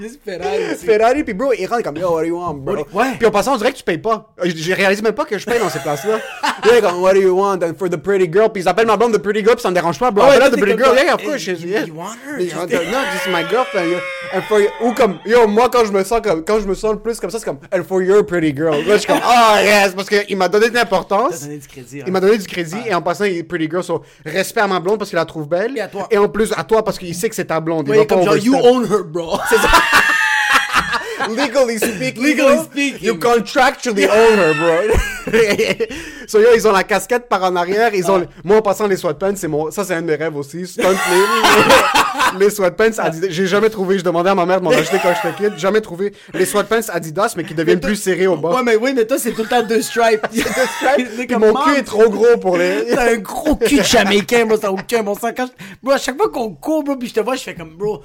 Juste 0.00 0.20
Ferrari. 0.24 0.62
Ferrari, 0.84 1.24
puis 1.24 1.34
bro, 1.34 1.52
ils 1.58 1.66
rentrent 1.66 1.82
comme 1.82 1.96
Yo, 1.96 2.10
what 2.12 2.22
do 2.22 2.26
you 2.28 2.36
want, 2.38 2.54
bro? 2.54 2.86
Ouais. 2.92 3.12
Puis 3.18 3.26
en 3.26 3.30
passant, 3.30 3.54
on 3.54 3.56
dirait 3.56 3.72
que 3.72 3.76
tu 3.78 3.84
payes 3.84 3.98
pas. 3.98 4.32
Je, 4.42 4.50
je 4.50 4.72
réalise 4.72 5.02
même 5.02 5.12
pas 5.12 5.24
que 5.24 5.38
je 5.38 5.44
paye 5.44 5.58
dans 5.58 5.68
ces 5.68 5.78
places-là. 5.80 6.18
Là, 6.64 6.80
comme, 6.80 7.02
what 7.02 7.12
do 7.14 7.20
you 7.20 7.36
want? 7.38 7.58
And 7.62 7.74
for 7.78 7.88
the 7.90 7.96
pretty 7.96 8.30
girl? 8.32 8.48
Puis 8.52 8.62
ils 8.62 8.68
appellent 8.68 8.86
ma 8.86 8.96
blonde 8.96 9.12
the 9.14 9.18
pretty 9.22 9.40
girl, 9.44 9.54
puis 9.56 9.62
ça 9.62 9.68
me 9.70 9.74
dérange 9.74 9.98
pas, 9.98 10.10
bro. 10.10 10.24
Ah 10.26 10.30
ouais, 10.30 10.50
the 10.50 10.58
pretty 10.58 10.78
girl. 10.78 10.94
Yeah, 10.96 11.14
of 11.14 11.22
course, 11.22 11.46
You- 11.46 11.54
she's, 11.56 11.62
you- 11.62 11.68
yeah. 11.70 11.84
you 11.86 11.94
want 11.94 12.16
her? 12.26 12.38
No, 12.38 12.66
this 12.66 13.26
is 13.26 13.30
my 13.30 13.44
girlfriend. 13.48 14.00
And 14.32 14.42
for, 14.48 14.58
ou 14.82 14.92
comme, 14.94 15.18
yo, 15.26 15.46
moi, 15.46 15.68
quand 15.70 15.84
je 15.84 15.92
me 15.92 16.02
sens 16.02 16.20
comme, 16.22 16.44
quand 16.44 16.60
je 16.60 16.66
me 16.66 16.74
sens 16.74 16.92
le 16.94 16.98
plus 17.00 17.20
comme 17.20 17.30
ça, 17.30 17.38
c'est 17.38 17.44
comme, 17.44 17.58
and 17.72 17.82
for 17.84 18.02
your 18.02 18.24
pretty 18.24 18.54
girl. 18.56 18.72
Là, 18.86 18.94
je 18.94 18.98
suis 18.98 19.06
comme, 19.06 19.20
ah, 19.22 19.58
yes, 19.62 19.92
parce 19.94 20.08
qu'il 20.08 20.36
m'a 20.36 20.48
donné 20.48 20.70
de 20.70 20.74
l'importance. 20.74 21.40
T'as 21.40 21.46
donné 21.46 21.58
du 21.58 21.68
crédit. 21.68 22.00
hein. 22.00 22.04
Il 22.06 22.12
m'a 22.12 22.20
donné 22.20 22.38
du 22.38 22.46
crédit 22.46 22.76
et 22.86 22.94
en 22.94 23.02
passant, 23.02 23.24
il 23.24 23.36
est 23.38 23.42
pretty 23.42 23.68
girl, 23.70 23.84
so 23.84 24.02
respect 24.24 24.60
à 24.60 24.66
ma 24.74 24.80
blonde 24.80 24.98
parce 24.98 25.10
qu'il 25.10 25.16
la 25.16 25.24
trouve 25.24 25.48
belle. 25.48 25.76
Et 25.76 25.80
à 25.80 25.88
toi. 25.88 26.06
Et 26.10 26.18
en 26.18 26.28
plus, 26.28 26.52
à 26.56 26.64
toi 26.64 26.84
parce 26.84 26.98
qu'il 26.98 27.14
sait 27.14 27.28
que 27.28 27.34
c'est 27.34 27.46
ta 27.46 27.60
blonde. 27.60 27.88
Il 27.88 27.96
pas 28.06 28.06
comme 28.06 28.24
genre, 28.24 28.36
you 28.36 28.54
overstep. 28.54 28.74
own 28.74 28.84
her, 28.84 29.04
bro. 29.04 29.38
C'est 29.48 29.56
ça. 29.56 29.68
legally 31.36 31.78
speaking, 31.78 32.22
Legally 32.22 32.54
bro, 32.54 32.64
speaking. 32.64 33.04
you 33.06 33.14
contractually 33.16 34.06
own 34.08 34.38
her, 34.38 34.54
bro. 34.54 34.96
so 36.26 36.38
yo, 36.40 36.48
ils 36.54 36.66
ont 36.66 36.72
la 36.72 36.84
casquette 36.84 37.28
par 37.28 37.42
en 37.44 37.56
arrière, 37.56 37.94
ils 37.94 38.10
ont, 38.10 38.18
le- 38.18 38.28
moi 38.44 38.58
en 38.58 38.62
passant 38.62 38.86
les 38.86 38.96
sweatpants, 38.96 39.36
c'est 39.36 39.48
mon, 39.48 39.70
ça 39.70 39.84
c'est 39.84 39.94
un 39.94 40.02
de 40.02 40.06
mes 40.06 40.14
rêves 40.16 40.36
aussi, 40.36 40.66
stunt 40.66 40.82
les, 40.92 42.38
les 42.44 42.50
sweatpants 42.50 42.98
Adidas. 42.98 43.28
J'ai 43.30 43.46
jamais 43.46 43.70
trouvé, 43.70 43.98
je 43.98 44.04
demandais 44.04 44.30
à 44.30 44.34
ma 44.34 44.46
mère 44.46 44.60
de 44.60 44.64
m'en 44.64 44.70
acheter 44.70 44.98
quand 45.02 45.12
j'étais 45.22 45.34
kid, 45.50 45.58
jamais 45.58 45.80
trouvé 45.80 46.12
les 46.32 46.44
sweatpants 46.46 46.88
Adidas, 46.92 47.34
mais 47.36 47.44
qui 47.44 47.54
deviennent 47.54 47.80
plus 47.80 47.96
serrés 47.96 48.26
au 48.26 48.36
bas. 48.36 48.50
Ouais, 48.56 48.62
mais 48.62 48.76
oui, 48.76 48.92
mais 48.94 49.06
toi, 49.06 49.18
c'est 49.18 49.32
tout 49.32 49.42
le 49.42 49.48
temps 49.48 49.62
deux 49.62 49.82
stripes. 49.82 50.26
C'est 50.32 50.44
Puis 51.16 51.26
comme, 51.26 51.40
mon 51.46 51.54
cul 51.54 51.76
est 51.78 51.82
trop 51.82 52.08
gros 52.10 52.36
pour 52.40 52.56
les. 52.56 52.86
T'as 52.94 53.12
un 53.12 53.16
gros 53.18 53.56
cul 53.56 53.78
de 53.78 53.82
jamaïcain, 53.82 54.44
bro, 54.46 54.56
ça 54.58 54.70
aucun 54.72 55.02
bon 55.02 55.14
sens. 55.14 55.32
Quand 55.36 55.46
je- 55.46 55.64
Bro, 55.82 55.92
à 55.92 55.98
chaque 55.98 56.16
fois 56.16 56.28
qu'on 56.30 56.50
court, 56.54 56.82
bro, 56.84 56.96
pis 56.96 57.08
je 57.08 57.14
te 57.14 57.20
vois, 57.20 57.36
je 57.36 57.42
fais 57.42 57.54
comme, 57.54 57.70
bro, 57.76 58.02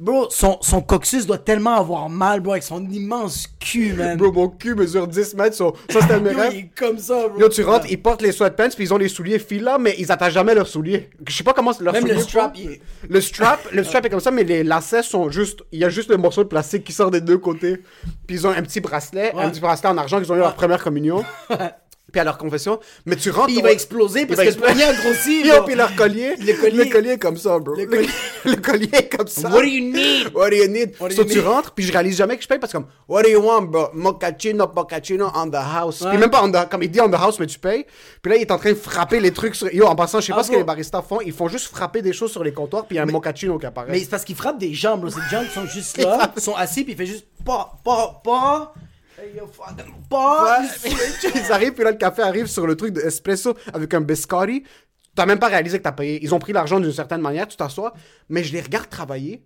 bro, 0.00 0.28
son, 0.30 0.58
son 0.60 0.80
coccyx 0.80 1.26
doit 1.26 1.38
tellement 1.38 1.74
avoir 1.76 2.08
mal, 2.08 2.40
bro, 2.40 2.52
avec 2.52 2.62
son 2.64 2.84
immense 2.90 3.46
cul, 3.60 3.92
man. 3.94 4.16
Bro, 4.16 4.32
mon 4.32 4.48
cul 4.48 4.74
mesure 4.74 5.06
10 5.06 5.34
mètres, 5.34 5.56
so- 5.56 5.74
ça 5.88 6.00
c'était 6.00 6.18
Yo, 6.32 6.36
rêves. 6.38 6.52
il 6.52 6.58
est 6.58 6.70
comme 6.76 6.98
ça, 6.98 7.28
bro. 7.28 7.38
Yo, 7.40 7.48
tu 7.48 7.62
rentres, 7.62 7.86
ils 7.90 8.00
portent 8.00 8.22
les 8.22 8.32
sweatpants, 8.32 8.68
puis 8.74 8.84
ils 8.84 8.94
ont 8.94 8.98
les 8.98 9.08
souliers 9.08 9.38
fila, 9.38 9.78
mais 9.78 9.94
ils 9.98 10.10
attachent 10.10 10.32
jamais 10.34 10.54
leurs 10.54 10.66
souliers. 10.66 11.10
Je 11.28 11.34
sais 11.36 11.44
pas 11.44 11.52
comment 11.52 11.72
c'est 11.72 11.84
leurs 11.84 11.92
Même 11.94 12.02
souliers. 12.02 12.14
le 12.16 12.20
strap, 12.20 12.56
font. 12.56 12.62
il 12.64 12.70
est... 12.72 12.80
Le 13.08 13.20
strap, 13.20 13.60
le 13.72 13.84
strap 13.84 14.04
est 14.06 14.10
comme 14.10 14.20
ça, 14.20 14.30
mais 14.30 14.44
les 14.44 14.64
lacets 14.64 15.02
sont 15.02 15.30
juste. 15.30 15.60
Il 15.72 15.78
y 15.78 15.84
a 15.84 15.88
juste 15.88 16.10
le 16.10 16.16
morceau 16.16 16.42
de 16.42 16.48
plastique 16.48 16.84
qui 16.84 16.92
sort 16.92 17.10
des 17.10 17.20
deux 17.20 17.38
côtés. 17.38 17.78
Puis 18.26 18.36
ils 18.36 18.46
ont 18.46 18.50
un 18.50 18.62
petit 18.62 18.80
bracelet, 18.80 19.32
un 19.36 19.50
petit 19.50 19.60
bracelet 19.60 19.88
en 19.90 19.98
argent 19.98 20.18
qu'ils 20.20 20.32
ont 20.32 20.36
eu 20.36 20.40
à 20.40 20.44
leur 20.44 20.54
première 20.54 20.82
communion. 20.82 21.24
puis 22.14 22.20
à 22.20 22.24
leur 22.24 22.38
confession. 22.38 22.78
Mais 23.06 23.16
tu 23.16 23.30
rentres. 23.30 23.46
Puis 23.46 23.54
il 23.56 23.58
ton- 23.60 23.64
va 23.66 23.72
exploser 23.72 24.24
parce 24.26 24.36
va 24.38 24.44
que 24.44 24.50
le 24.50 24.54
exploser. 24.54 24.72
poignet 24.74 24.88
a 24.88 25.02
grossi, 25.02 25.40
Yo, 25.44 25.54
bro. 25.56 25.64
puis 25.64 25.74
leur 25.74 25.96
collier. 25.96 26.36
Le 26.38 26.52
collier- 26.52 26.84
Le 26.84 26.90
collier 26.92 27.10
est 27.10 27.18
comme 27.18 27.36
ça, 27.36 27.58
bro. 27.58 27.74
Le 27.74 27.86
collier- 27.86 28.08
le 28.44 28.56
collier 28.56 28.88
est 28.92 29.16
comme 29.16 29.26
ça. 29.26 29.48
What 29.48 29.62
do 29.62 29.66
you 29.66 29.92
need? 29.92 30.30
What 30.32 30.50
do 30.50 30.56
you 30.56 30.68
need? 30.68 30.92
What 31.00 31.08
do 31.08 31.14
so 31.16 31.22
you 31.22 31.28
tu 31.28 31.38
need? 31.38 31.46
rentres, 31.46 31.72
puis 31.72 31.84
je 31.84 31.92
réalise 31.92 32.16
jamais 32.16 32.36
que 32.36 32.42
je 32.44 32.48
paye 32.48 32.58
parce 32.60 32.72
que 32.72 32.78
comme, 32.78 32.86
what 33.08 33.22
do 33.24 33.28
you 33.28 33.40
want, 33.40 33.62
bro? 33.62 33.88
Mochaccino, 33.92 34.70
mochaccino 34.74 35.30
on 35.34 35.50
the 35.50 35.54
house. 35.56 36.00
Ouais. 36.02 36.10
Puis 36.10 36.18
même 36.18 36.30
pas 36.30 36.42
on 36.44 36.52
the, 36.52 36.68
comme 36.70 36.82
il 36.84 36.90
dit 36.90 37.00
on 37.00 37.10
the 37.10 37.14
house, 37.14 37.40
mais 37.40 37.46
tu 37.46 37.58
payes. 37.58 37.84
Puis 38.22 38.30
là, 38.30 38.36
il 38.38 38.42
est 38.42 38.50
en 38.52 38.58
train 38.58 38.70
de 38.70 38.74
frapper 38.76 39.18
les 39.18 39.32
trucs 39.32 39.56
sur. 39.56 39.72
Yo, 39.74 39.86
en 39.86 39.96
passant, 39.96 40.20
je 40.20 40.26
sais 40.26 40.32
Ah, 40.32 40.36
pas 40.36 40.42
ce 40.44 40.48
que 40.48 40.52
bro. 40.52 40.60
les 40.60 40.64
baristas 40.64 41.02
font. 41.02 41.20
Ils 41.20 41.32
font 41.32 41.48
juste 41.48 41.66
frapper 41.66 42.00
des 42.02 42.12
choses 42.12 42.30
sur 42.30 42.44
les 42.44 42.52
comptoirs, 42.52 42.86
puis 42.86 42.94
il 42.94 42.98
y 42.98 43.00
a 43.00 43.02
un 43.02 43.06
mochaccino 43.06 43.58
qui 43.58 43.66
apparaît. 43.66 43.90
Mais 43.90 43.98
c'est 43.98 44.10
parce 44.10 44.24
qu'il 44.24 44.36
frappe 44.36 44.58
des 44.58 44.72
gens, 44.72 44.96
bro. 44.96 45.10
C'est 45.10 45.20
des 45.20 45.28
gens 45.36 45.44
qui 45.44 45.50
sont 45.52 45.66
juste 45.66 45.96
là, 46.02 46.32
ils 46.36 46.42
sont 46.42 46.54
assis, 46.54 46.84
puis 46.84 46.92
il 46.92 46.96
fait 46.96 47.06
juste 47.06 47.26
pas, 47.44 47.72
pas, 47.84 48.20
pas. 48.24 48.74
Hey, 49.18 49.36
yo, 49.36 49.46
fucking 49.46 49.92
pas. 50.08 50.60
Ouais. 50.60 50.90
Ils 51.34 51.52
arrivent, 51.52 51.72
puis 51.72 51.84
là, 51.84 51.92
le 51.92 51.96
café 51.96 52.22
arrive 52.22 52.46
sur 52.46 52.66
le 52.66 52.76
truc 52.76 52.92
de 52.92 53.00
espresso 53.00 53.54
avec 53.72 53.94
un 53.94 54.00
biscotti. 54.00 54.64
T'as 55.14 55.26
même 55.26 55.38
pas 55.38 55.48
réalisé 55.48 55.78
que 55.78 55.84
t'as 55.84 55.92
payé. 55.92 56.18
Ils 56.22 56.34
ont 56.34 56.38
pris 56.40 56.52
l'argent 56.52 56.80
d'une 56.80 56.92
certaine 56.92 57.20
manière, 57.20 57.46
tu 57.46 57.56
t'assois. 57.56 57.94
Mais 58.28 58.42
je 58.42 58.52
les 58.52 58.60
regarde 58.60 58.88
travailler. 58.88 59.44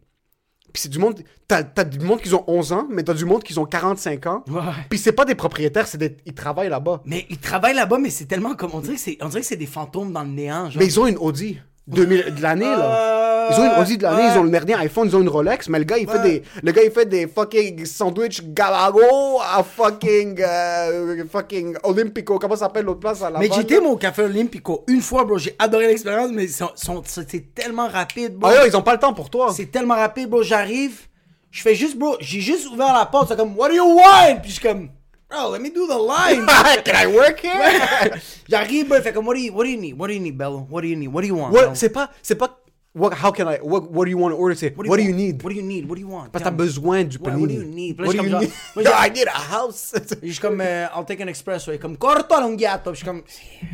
Puis 0.72 0.82
c'est 0.82 0.88
du 0.88 0.98
monde. 0.98 1.20
T'as, 1.46 1.62
t'as 1.62 1.84
du 1.84 1.98
monde 2.00 2.20
qui 2.20 2.32
ont 2.32 2.44
11 2.46 2.72
ans, 2.72 2.86
mais 2.90 3.02
t'as 3.02 3.14
du 3.14 3.24
monde 3.24 3.42
qui 3.42 3.58
ont 3.58 3.66
45 3.66 4.26
ans. 4.26 4.44
Ouais. 4.48 4.60
Puis 4.88 4.98
c'est 4.98 5.12
pas 5.12 5.24
des 5.24 5.34
propriétaires, 5.34 5.86
c'est 5.86 5.98
des. 5.98 6.16
Ils 6.24 6.34
travaillent 6.34 6.68
là-bas. 6.68 7.02
Mais 7.04 7.26
ils 7.28 7.38
travaillent 7.38 7.74
là-bas, 7.74 7.98
mais 7.98 8.10
c'est 8.10 8.26
tellement 8.26 8.54
comme. 8.54 8.70
On 8.74 8.80
dirait 8.80 8.94
que 8.94 9.00
c'est, 9.00 9.18
on 9.20 9.28
dirait 9.28 9.40
que 9.40 9.46
c'est 9.46 9.56
des 9.56 9.66
fantômes 9.66 10.12
dans 10.12 10.22
le 10.22 10.30
néant, 10.30 10.70
genre. 10.70 10.78
Mais 10.78 10.86
ils 10.86 11.00
ont 11.00 11.06
une 11.06 11.18
Audi. 11.18 11.58
2000, 11.86 12.34
de 12.34 12.42
l'année, 12.42 12.64
là. 12.64 13.28
Ils 13.51 13.61
ont 13.61 13.64
une 13.64 13.80
Audi 13.80 13.99
de 13.99 14.03
l'année, 14.03 14.24
ouais. 14.24 14.30
ils 14.34 14.38
ont 14.38 14.42
le 14.42 14.51
dernier 14.51 14.74
iPhone, 14.74 15.09
ils 15.09 15.16
ont 15.16 15.20
une 15.20 15.28
Rolex, 15.28 15.68
mais 15.68 15.78
le 15.78 15.84
gars, 15.84 15.99
il 15.99 16.09
fait 16.09 16.22
des, 16.22 16.42
le 16.62 16.72
gars, 16.72 16.82
il 16.82 16.90
fait 16.90 17.07
des 17.07 17.26
fucking 17.26 17.84
sandwich 17.86 18.42
Galago 18.42 19.40
à 19.40 19.62
fucking, 19.62 20.40
euh, 20.40 21.24
fucking 21.30 21.76
Olympico. 21.82 22.38
Comment 22.38 22.55
ça 22.55 22.66
s'appelle 22.66 22.84
l'autre 22.84 23.01
place 23.01 23.22
à 23.22 23.30
la 23.30 23.38
Mais 23.38 23.49
j'étais 23.53 23.80
mon 23.80 23.96
café 23.96 24.22
Olympico 24.22 24.84
une 24.86 25.01
fois, 25.01 25.24
bro. 25.24 25.38
J'ai 25.38 25.55
adoré 25.59 25.86
l'expérience, 25.86 26.30
mais 26.32 26.46
c'est 26.49 27.55
tellement 27.55 27.88
rapide, 27.88 28.34
bro. 28.34 28.51
Ah, 28.51 28.62
yo, 28.62 28.70
ils 28.70 28.76
ont 28.76 28.82
pas 28.82 28.92
le 28.94 29.01
temps 29.01 29.14
pour 29.14 29.30
toi. 29.30 29.53
C'est 29.55 29.70
tellement 29.70 29.96
rapide, 29.96 30.28
bro. 30.28 30.42
J'arrive, 30.42 31.07
je 31.51 31.62
fais 31.62 31.74
juste, 31.74 31.96
bro. 31.96 32.16
J'ai 32.20 32.40
juste 32.40 32.68
ouvert 32.68 32.92
la 32.92 33.07
porte, 33.07 33.28
c'est 33.28 33.36
comme, 33.36 33.57
What 33.57 33.68
do 33.68 33.74
you 33.74 33.96
want? 33.96 34.40
Puis 34.42 34.51
je 34.51 34.61
suis 34.61 34.62
comme, 34.62 34.88
Bro, 35.28 35.53
let 35.53 35.61
me 35.61 35.68
do 35.68 35.86
the 35.86 35.99
line. 35.99 36.46
Can 36.84 36.96
I 36.96 37.07
work 37.07 37.40
here? 37.40 38.16
J'arrive, 38.49 38.88
bro. 38.88 38.96
Il 38.96 39.03
fait 39.03 39.12
comme, 39.12 39.26
what 39.26 39.34
do, 39.34 39.40
you, 39.40 39.53
what 39.53 39.64
do 39.64 39.70
you 39.70 39.76
need? 39.76 39.92
What 39.92 40.09
do 40.09 40.14
you 40.14 40.20
need, 40.20 40.38
Bello? 40.38 40.66
What 40.70 40.80
do 40.80 40.88
you 40.88 40.96
need? 40.96 41.09
What 41.09 41.20
do 41.20 41.28
you 41.28 41.36
want? 41.36 41.53
C'est 41.74 41.90
pas, 41.90 42.09
c'est 42.22 42.34
pas, 42.34 42.59
what, 42.99 43.14
how 43.14 43.30
can 43.30 43.49
I, 43.49 43.59
what, 43.62 43.90
what 43.90 44.05
do 44.05 44.11
you 44.11 44.18
want 44.18 44.32
to 44.32 44.36
order? 44.36 44.55
C'est, 44.55 44.76
what, 44.76 44.84
do 44.84 45.03
you 45.03 45.11
want? 45.11 45.16
need? 45.16 45.42
What 45.42 45.51
do 45.51 45.57
you 45.57 45.62
need? 45.62 45.88
What 45.88 45.94
do 45.94 46.01
you 46.01 46.09
want? 46.09 46.30
Parce 46.30 46.42
que 46.42 46.49
t'as 46.49 46.55
besoin 46.55 47.05
du 47.05 47.18
panini. 47.18 47.40
what 47.40 47.49
do 47.49 47.55
you 47.55 47.64
need? 47.64 47.99
What 47.99 48.12
je 48.12 48.18
do 48.18 48.24
you 48.24 48.38
need? 48.38 48.53
j'ai- 48.76 48.92
I 48.92 49.11
need 49.11 49.28
a 49.28 49.57
house. 49.57 49.94
Je 50.22 50.32
suis 50.32 50.40
comme, 50.40 50.61
euh, 50.61 50.86
I'll 50.94 51.05
take 51.05 51.22
an 51.22 51.28
espresso. 51.28 51.70
Il 51.70 51.76
est 51.76 51.78
comme, 51.78 51.96
corto 51.96 52.34
allungato. 52.34 52.90
Puis 52.90 53.01
je 53.01 53.05
suis 53.05 53.07
comme, 53.07 53.22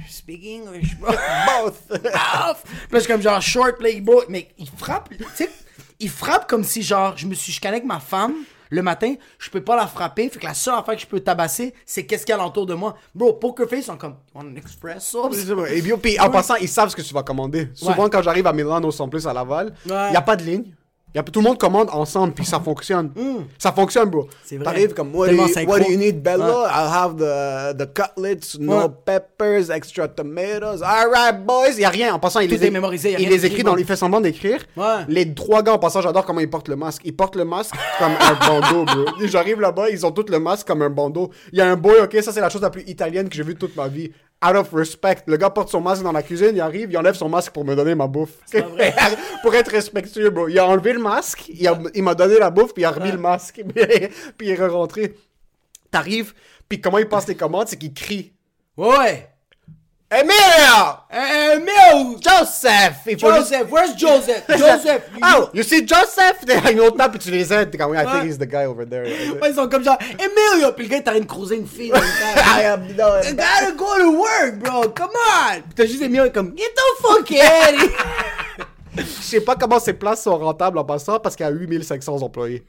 speak 0.09 0.45
English, 0.45 0.97
bro. 0.99 1.13
Both. 1.47 1.91
Off. 2.51 2.63
Puis 2.65 2.73
je 2.93 2.99
suis 2.99 3.13
comme 3.13 3.23
genre 3.23 3.41
short 3.41 3.79
play, 3.79 4.01
bro. 4.01 4.23
Mais 4.29 4.49
il 4.59 4.69
frappe, 4.69 5.11
tu 5.17 5.25
sais, 5.35 5.51
il 6.01 6.11
frappe 6.11 6.49
comme 6.49 6.65
si 6.65 6.83
genre, 6.83 7.17
je 7.17 7.27
me 7.27 7.35
suis 7.35 7.53
chicané 7.53 7.77
avec 7.77 7.87
ma 7.87 8.01
femme. 8.01 8.35
Le 8.71 8.83
matin, 8.83 9.15
je 9.39 9.51
peux 9.51 9.63
pas 9.63 9.77
la 9.77 9.87
frapper. 9.87 10.29
Fait 10.29 10.39
que 10.41 10.45
la 10.47 10.55
seule 10.55 10.75
affaire 10.75 10.95
que 10.95 11.01
je 11.01 11.07
peux 11.07 11.21
tabasser, 11.21 11.75
c'est 11.87 12.05
qu'est-ce 12.07 12.25
qu'il 12.27 12.35
y 12.35 12.39
a 12.39 12.41
alentour 12.41 12.67
de 12.67 12.75
moi. 12.75 12.97
Bro, 13.15 13.35
Poker 13.35 13.69
Face 13.69 13.85
sont 13.87 13.97
comme, 13.97 14.17
you 14.35 14.41
want 14.41 14.47
an 14.47 14.57
espresso? 14.57 15.31
Et 15.67 15.83
puis, 15.99 16.19
en 16.21 16.31
passant, 16.31 16.55
ils 16.57 16.69
savent 16.69 16.89
ce 16.89 16.97
que 16.97 17.03
tu 17.03 17.13
vas 17.15 17.23
commander. 17.23 17.69
Souvent, 17.75 18.05
Ouais. 18.05 18.11
quand 18.11 18.23
j'arrive 18.23 18.47
à 18.47 18.53
Milano 18.53 18.91
sans 18.91 19.09
plus 19.09 19.27
à 19.27 19.33
Laval, 19.33 19.75
il 19.87 19.93
Ouais. 19.93 20.11
n'y 20.11 20.17
a 20.17 20.23
pas 20.23 20.37
de 20.37 20.43
ligne. 20.45 20.65
Y 21.15 21.19
a, 21.19 21.23
tout 21.23 21.41
le 21.41 21.45
monde 21.45 21.59
commande 21.59 21.89
ensemble, 21.93 22.33
puis 22.35 22.45
ça 22.45 22.59
fonctionne. 22.59 23.13
Ça 23.59 23.71
fonctionne, 23.71 24.11
bro. 24.11 24.29
C'est 24.45 24.57
vrai. 24.57 24.65
T'arrives 24.65 24.95
comme, 24.95 25.15
what 25.15 25.29
do, 25.29 25.35
you, 25.35 25.47
synchro. 25.49 25.69
what 25.71 25.79
do 25.81 25.91
you 25.91 25.97
need, 25.97 26.21
Bella? 26.23 26.45
Ouais. 26.45 26.67
I'll 26.67 26.93
have 26.93 27.17
the, 27.17 27.77
the 27.79 27.87
cutlets, 27.93 28.59
no 28.59 28.79
Ouais. 28.81 28.89
peppers, 29.07 29.71
extra 29.71 30.09
tomatoes. 30.09 30.83
All 30.83 31.09
right, 31.11 31.45
boys. 31.47 31.79
Y 31.79 31.85
a 31.85 31.89
rien. 31.91 32.15
En 32.15 32.19
passant, 32.19 32.41
il 32.41 32.49
Tout 32.49 32.57
les, 32.57 32.67
est 32.67 32.71
mémorisé, 32.71 33.13
y 33.13 33.15
a 33.15 33.19
il 33.21 33.29
rien 33.29 33.37
les 33.37 33.47
écrit, 33.47 33.63
dans, 33.63 33.77
il 33.77 33.85
fait 33.85 33.95
semblant 33.97 34.21
d'écrire. 34.21 34.59
Ouais. 34.77 35.05
Les 35.09 35.33
trois 35.35 35.63
gars, 35.63 35.75
en 35.75 35.79
passant, 35.79 36.01
j'adore 36.01 36.25
comment 36.25 36.41
ils 36.41 36.51
portent 36.51 36.69
le 36.69 36.77
masque. 36.77 37.03
Ils 37.05 37.15
portent 37.15 37.37
le 37.37 37.45
masque 37.45 37.75
comme 37.99 38.13
un 38.21 38.35
bandeau, 38.49 38.85
bro. 38.85 39.05
J'arrive 39.27 39.61
là-bas, 39.61 39.91
ils 39.91 40.05
ont 40.05 40.11
tous 40.11 40.27
le 40.31 40.41
masque 40.41 40.67
comme 40.67 40.83
un 40.83 40.91
bandeau. 40.91 41.31
Il 41.53 41.59
y 41.59 41.63
a 41.63 41.71
un 41.71 41.77
boy, 41.77 42.01
ok, 42.03 42.17
ça 42.23 42.33
c'est 42.33 42.41
la 42.41 42.49
chose 42.49 42.63
la 42.63 42.71
plus 42.71 42.83
italienne 42.89 43.29
que 43.29 43.37
j'ai 43.37 43.45
vue 43.45 43.55
toute 43.55 43.77
ma 43.77 43.87
vie. 43.87 44.11
Out 44.47 44.57
of 44.57 44.73
respect. 44.73 45.17
Le 45.27 45.37
gars 45.37 45.49
porte 45.51 45.71
son 45.71 45.81
masque 45.81 46.03
dans 46.03 46.13
la 46.13 46.23
cuisine, 46.23 46.51
il 46.55 46.61
arrive, 46.61 46.91
il 46.91 46.99
enlève 46.99 47.15
son 47.15 47.29
masque 47.29 47.53
pour 47.53 47.65
me 47.65 47.75
donner 47.75 47.95
ma 47.95 48.07
bouffe. 48.07 48.33
pour 49.43 49.55
être 49.55 49.71
respectueux, 49.71 50.31
bro. 50.31 50.49
Il 50.49 50.59
a 50.59 50.67
enlevé 50.67 50.93
le 50.93 50.99
masque, 51.01 51.49
il 51.49 51.67
a- 51.67 51.79
il 51.95 52.03
m'a 52.03 52.15
donné 52.15 52.39
la 52.39 52.51
bouffe, 52.51 52.75
puis 52.75 52.83
il 52.83 52.87
a 52.87 52.91
remis 52.91 53.11
le 53.13 53.19
masque. 53.19 53.63
puis 54.37 54.47
il 54.47 54.51
est 54.51 54.67
rentré. 54.67 55.15
T'arrives, 55.91 56.35
puis 56.69 56.81
comment 56.81 56.99
il 56.99 57.09
passe 57.09 57.27
les 57.29 57.37
commandes, 57.37 57.69
c'est 57.69 57.77
qu'il 57.79 57.95
crie. 57.95 58.33
Ouais. 58.77 59.29
Emilio! 60.15 61.61
Mel! 61.65 62.17
Joseph! 62.21 62.99
Il 63.07 63.19
faut 63.19 63.33
juste- 63.35 63.51
Joseph, 63.51 63.71
where's 63.73 63.97
Joseph? 63.97 64.45
Joseph! 64.49 65.03
Oh, 65.23 65.49
you 65.53 65.63
see 65.65 65.87
Joseph? 65.87 66.45
T'as 66.47 66.71
une 66.71 66.81
autre 66.81 66.97
table, 66.97 67.19
puis 67.19 67.25
tu 67.25 67.31
les 67.31 67.53
aides. 67.53 67.71
T'es 67.71 67.79
comme, 67.79 67.95
I 67.95 68.05
think 68.05 68.25
he's 68.25 68.39
the 68.39 68.47
guy 68.49 68.65
over 68.67 68.87
there. 68.87 69.05
Ouais, 69.43 69.51
ils 69.51 69.55
sont 69.55 69.69
comme 69.69 69.83
genre, 69.83 69.99
Emilio! 70.13 70.73
Puis 70.73 70.87
le 70.87 70.91
gars, 70.91 71.01
t'as 71.03 71.17
une 71.19 71.27
cruiser 71.27 71.57
une 71.57 71.67
fille. 71.67 71.93
I 72.57 72.65
am 72.65 72.87
no. 72.97 73.21
I 73.23 73.33
gotta 73.33 73.73
go 73.77 73.87
to 73.99 74.13
work, 74.17 74.59
bro. 74.61 74.89
Come 74.91 75.11
on. 75.15 75.55
Puis 75.63 75.75
t'as 75.75 75.87
juste 75.87 76.03
Emilio 76.03 76.31
comme, 76.31 76.57
get 76.57 76.73
the 76.75 77.03
fuck 77.03 77.21
out 77.21 77.75
of 77.75 77.81
here. 77.81 78.67
Je 78.97 79.03
sais 79.03 79.41
pas 79.41 79.57
comment 79.57 79.81
ces 79.81 79.95
places 79.95 80.23
sont 80.23 80.39
rentables 80.39 80.79
en 80.79 80.85
passant 80.85 81.19
parce 81.19 81.35
qu'il 81.35 81.45
y 81.45 81.49
a 81.49 81.53
8500 81.53 82.23
employés. 82.23 82.65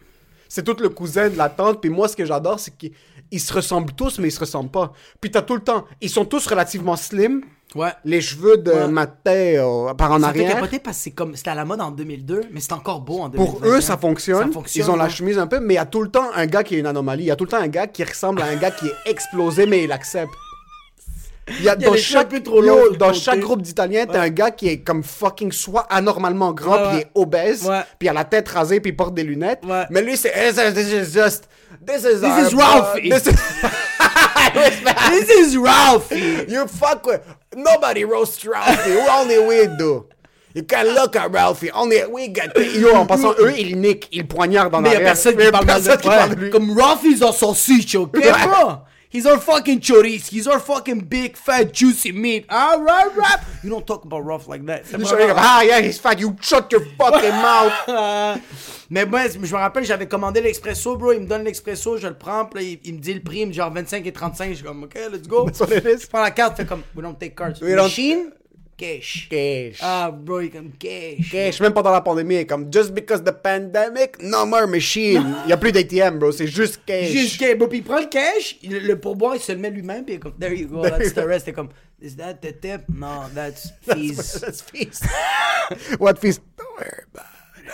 C'est 0.50 0.64
tout 0.64 0.76
le 0.80 0.90
cousin 0.90 1.30
de 1.30 1.38
la 1.38 1.50
tante. 1.50 1.82
Puis 1.82 1.90
moi, 1.90 2.08
ce 2.08 2.16
que 2.16 2.26
j'adore, 2.26 2.60
c'est 2.60 2.76
qu'ils 2.76 2.92
ils 3.32 3.40
se 3.40 3.54
ressemblent 3.54 3.94
tous, 3.94 4.20
mais 4.20 4.28
ils 4.28 4.32
se 4.32 4.40
ressemblent 4.40 4.70
pas. 4.72 4.94
Puis 5.22 5.32
t'as 5.32 5.42
tout 5.42 5.56
le 5.56 5.62
temps. 5.62 5.86
Ils 6.02 6.10
sont 6.10 6.26
tous 6.26 6.46
relativement 6.48 6.96
slim. 6.96 7.42
Ouais. 7.74 7.90
Les 8.06 8.22
cheveux 8.22 8.58
de 8.58 8.72
Ouais. 8.72 8.88
Matteo 8.88 9.94
par 9.96 10.12
en 10.14 10.20
Ça 10.22 10.32
fait 10.32 10.40
arrière. 10.42 10.56
capoter 10.56 10.80
parce 10.80 10.96
que 10.98 11.04
c'est 11.04 11.12
comme, 11.12 11.36
c'était 11.36 11.50
à 11.50 11.56
la 11.56 11.66
mode 11.66 11.82
en 11.82 11.92
2002, 11.92 12.44
mais 12.52 12.62
c'est 12.62 12.72
encore 12.72 13.02
beau 13.02 13.20
en 13.20 13.28
2021. 13.30 13.60
Pour 13.60 13.68
eux, 13.68 13.82
ça 13.82 13.98
fonctionne. 13.98 14.48
Ça 14.48 14.54
fonctionne, 14.54 14.86
Ils 14.86 14.92
ont 14.92 14.96
la 14.96 15.10
chemise 15.10 15.38
un 15.38 15.48
peu, 15.48 15.60
mais 15.60 15.74
il 15.74 15.78
y 15.78 15.80
a 15.80 15.86
tout 15.86 16.02
le 16.02 16.10
temps 16.10 16.28
un 16.34 16.46
gars 16.46 16.64
qui 16.64 16.76
est 16.76 16.80
une 16.80 16.86
anomalie. 16.86 17.24
Il 17.24 17.28
y 17.28 17.32
a 17.32 17.36
tout 17.36 17.44
le 17.44 17.50
temps 17.50 17.58
un 17.60 17.68
gars 17.68 17.88
qui 17.88 18.04
ressemble 18.06 18.42
à 18.42 18.46
un 18.46 18.56
gars 18.56 18.72
qui 18.72 18.86
est 18.88 19.10
explosé, 19.12 19.66
mais 19.66 19.84
il 19.84 19.92
accepte. 19.92 20.32
Il 21.48 21.64
y 21.64 21.70
a, 21.70 21.76
Il 21.76 21.82
y 21.82 21.86
a 21.86 21.90
dans 21.90 21.96
chaque, 21.96 22.44
trop 22.44 22.64
yo, 22.64 22.96
dans 22.96 23.14
chaque 23.14 23.40
groupe 23.40 23.62
d'Italiens, 23.62 24.06
t'as 24.08 24.22
un 24.22 24.30
gars 24.30 24.50
qui 24.50 24.68
est 24.68 24.80
comme 24.80 25.04
fucking 25.04 25.52
soit 25.52 25.86
anormalement 25.92 26.54
grand, 26.54 26.78
puis 26.88 26.98
il 26.98 27.00
est 27.02 27.12
obèse, 27.14 27.68
Ouais. 27.68 27.82
puis 28.00 28.08
il 28.08 28.10
a 28.10 28.14
la 28.14 28.24
tête 28.24 28.48
rasée, 28.50 28.80
puis 28.80 28.92
il 28.92 28.96
porte 28.96 29.14
des 29.14 29.24
lunettes. 29.24 29.60
Ouais. 29.64 29.84
Mais 29.92 30.02
lui, 30.02 30.18
c'est 30.18 30.32
this 30.74 30.92
is, 30.92 31.42
this 31.86 32.04
is 32.06 32.22
this 32.22 32.48
is 32.48 32.54
Ralphie. 32.54 33.10
This 33.10 33.28
is 33.28 33.36
This 35.10 35.30
is 35.30 35.58
Ralphie. 35.58 36.46
you 36.48 36.68
fuck 36.68 37.06
with 37.06 37.22
nobody 37.56 38.04
roasts 38.06 38.46
Ralphie. 38.46 38.98
Only 39.10 39.40
we 39.40 39.68
do? 39.78 40.08
You 40.54 40.64
can 40.64 40.88
look 40.94 41.16
at 41.18 41.32
Ralphie. 41.32 41.72
Only 41.72 42.06
we 42.06 42.30
get. 42.30 42.56
Yo, 42.56 42.94
en 42.96 43.06
passant, 43.06 43.34
eux, 43.40 43.54
ils 43.58 43.76
niquent, 43.78 44.08
ils 44.14 44.26
poignardent 44.26 44.72
dans 44.72 44.82
Mais 44.82 44.94
la 44.94 45.00
y'a 45.00 45.06
personne 45.06 45.36
qui 45.36 45.52
parle 45.52 45.66
mal 45.66 45.82
de 45.82 45.88
personne 45.88 46.02
qui 46.02 46.08
parle 46.08 46.30
de 46.36 46.36
lui. 46.36 46.50
Comme 46.50 46.78
Ralphie's 46.80 47.22
our 47.22 47.34
sausage, 47.34 47.96
ok, 47.96 48.14
Ouais. 48.16 48.32
bro? 48.48 48.78
He's 49.16 49.26
our 49.26 49.40
fucking 49.40 49.80
chorizo. 49.80 50.30
He's 50.30 50.46
our 50.46 50.60
fucking 50.60 51.06
big, 51.08 51.38
fat, 51.38 51.72
juicy 51.72 52.12
meat. 52.12 52.46
Alright, 52.52 53.16
rap. 53.16 53.46
You 53.64 53.70
don't 53.70 53.88
talk 53.88 54.04
about 54.04 54.26
Ralph 54.26 54.48
like 54.50 54.66
that. 54.66 54.82
C'est 54.86 54.98
pas 54.98 55.34
ah 55.38 55.62
yeah, 55.64 55.80
he's 55.80 55.98
fat. 55.98 56.20
You 56.20 56.36
shut 56.42 56.70
your 56.72 56.82
fucking 56.98 57.32
mouth. 57.42 58.42
Mais 58.90 59.06
moi, 59.06 59.28
je 59.30 59.40
me 59.40 59.48
rappelle, 59.54 59.86
j'avais 59.86 60.08
commandé 60.08 60.42
l'expresso, 60.42 60.98
bro. 60.98 61.14
Il 61.14 61.22
me 61.22 61.28
donne 61.28 61.44
l'expresso, 61.46 61.98
je 61.98 62.08
le 62.08 62.14
prends, 62.14 62.46
puis 62.46 62.62
là, 62.62 62.70
il, 62.70 62.80
il 62.90 62.94
me 62.96 63.00
dit 63.00 63.14
le 63.14 63.22
prix, 63.22 63.52
genre 63.54 63.72
25 63.72 64.06
et 64.06 64.12
35. 64.12 64.50
Je 64.50 64.54
suis 64.56 64.64
comme, 64.66 64.84
ok, 64.84 64.96
let's 65.12 65.28
go. 65.28 65.48
Je 65.52 66.08
prends 66.08 66.22
la 66.22 66.32
carte, 66.32 66.58
fait 66.58 66.66
comme, 66.66 66.84
we 66.96 67.02
don't 67.02 67.18
take 67.18 67.36
cards. 67.36 67.54
We 67.62 67.72
don't- 67.74 67.84
Machine, 67.84 68.32
cash. 68.78 69.28
Cash. 69.30 69.80
Ah, 69.82 70.12
bro, 70.12 70.42
il 70.42 70.48
est 70.48 70.50
comme 70.50 70.72
cash. 70.78 71.32
Cash, 71.32 71.60
même 71.62 71.74
pendant 71.74 71.92
la 71.92 72.02
pandémie, 72.02 72.36
il 72.36 72.38
est 72.40 72.46
comme 72.46 72.72
just 72.72 72.92
because 72.92 73.24
the 73.24 73.32
pandemic, 73.32 74.22
no 74.22 74.46
more 74.46 74.68
machine. 74.68 75.36
Il 75.46 75.50
y 75.50 75.54
a 75.54 75.58
plus 75.58 75.72
d'ATM, 75.72 76.20
bro, 76.20 76.32
c'est 76.32 76.48
juste 76.48 76.82
cash. 76.86 77.08
Juste 77.10 77.40
cash. 77.40 77.58
Bon, 77.58 77.68
puis 77.68 77.80
il 77.80 77.84
prend 77.84 78.00
le 78.00 78.08
cash, 78.08 78.58
il- 78.62 78.86
le 78.86 79.00
pourboire, 79.00 79.36
il 79.36 79.42
se 79.42 79.52
le 79.52 79.58
met 79.60 79.70
lui-même, 79.70 80.04
puis 80.04 80.16
il 80.16 80.18
est 80.18 80.20
comme, 80.20 80.38
there 80.40 80.54
you 80.54 80.68
go, 80.68 80.82
that's 80.84 81.14
the 81.14 81.20
rest. 81.26 81.46
T'es 81.46 81.54
comme, 81.54 81.70
is 82.02 82.16
that 82.18 82.36
the 82.42 82.60
tip? 82.60 82.82
No, 82.90 83.24
that's 83.34 83.72
fees. 83.82 84.40
That's 84.42 84.62
feast. 84.62 85.04
What 86.00 86.16
feast? 86.20 86.42
Don't 86.58 86.68
worry 86.78 87.04
about 87.14 87.26
it. 87.26 87.66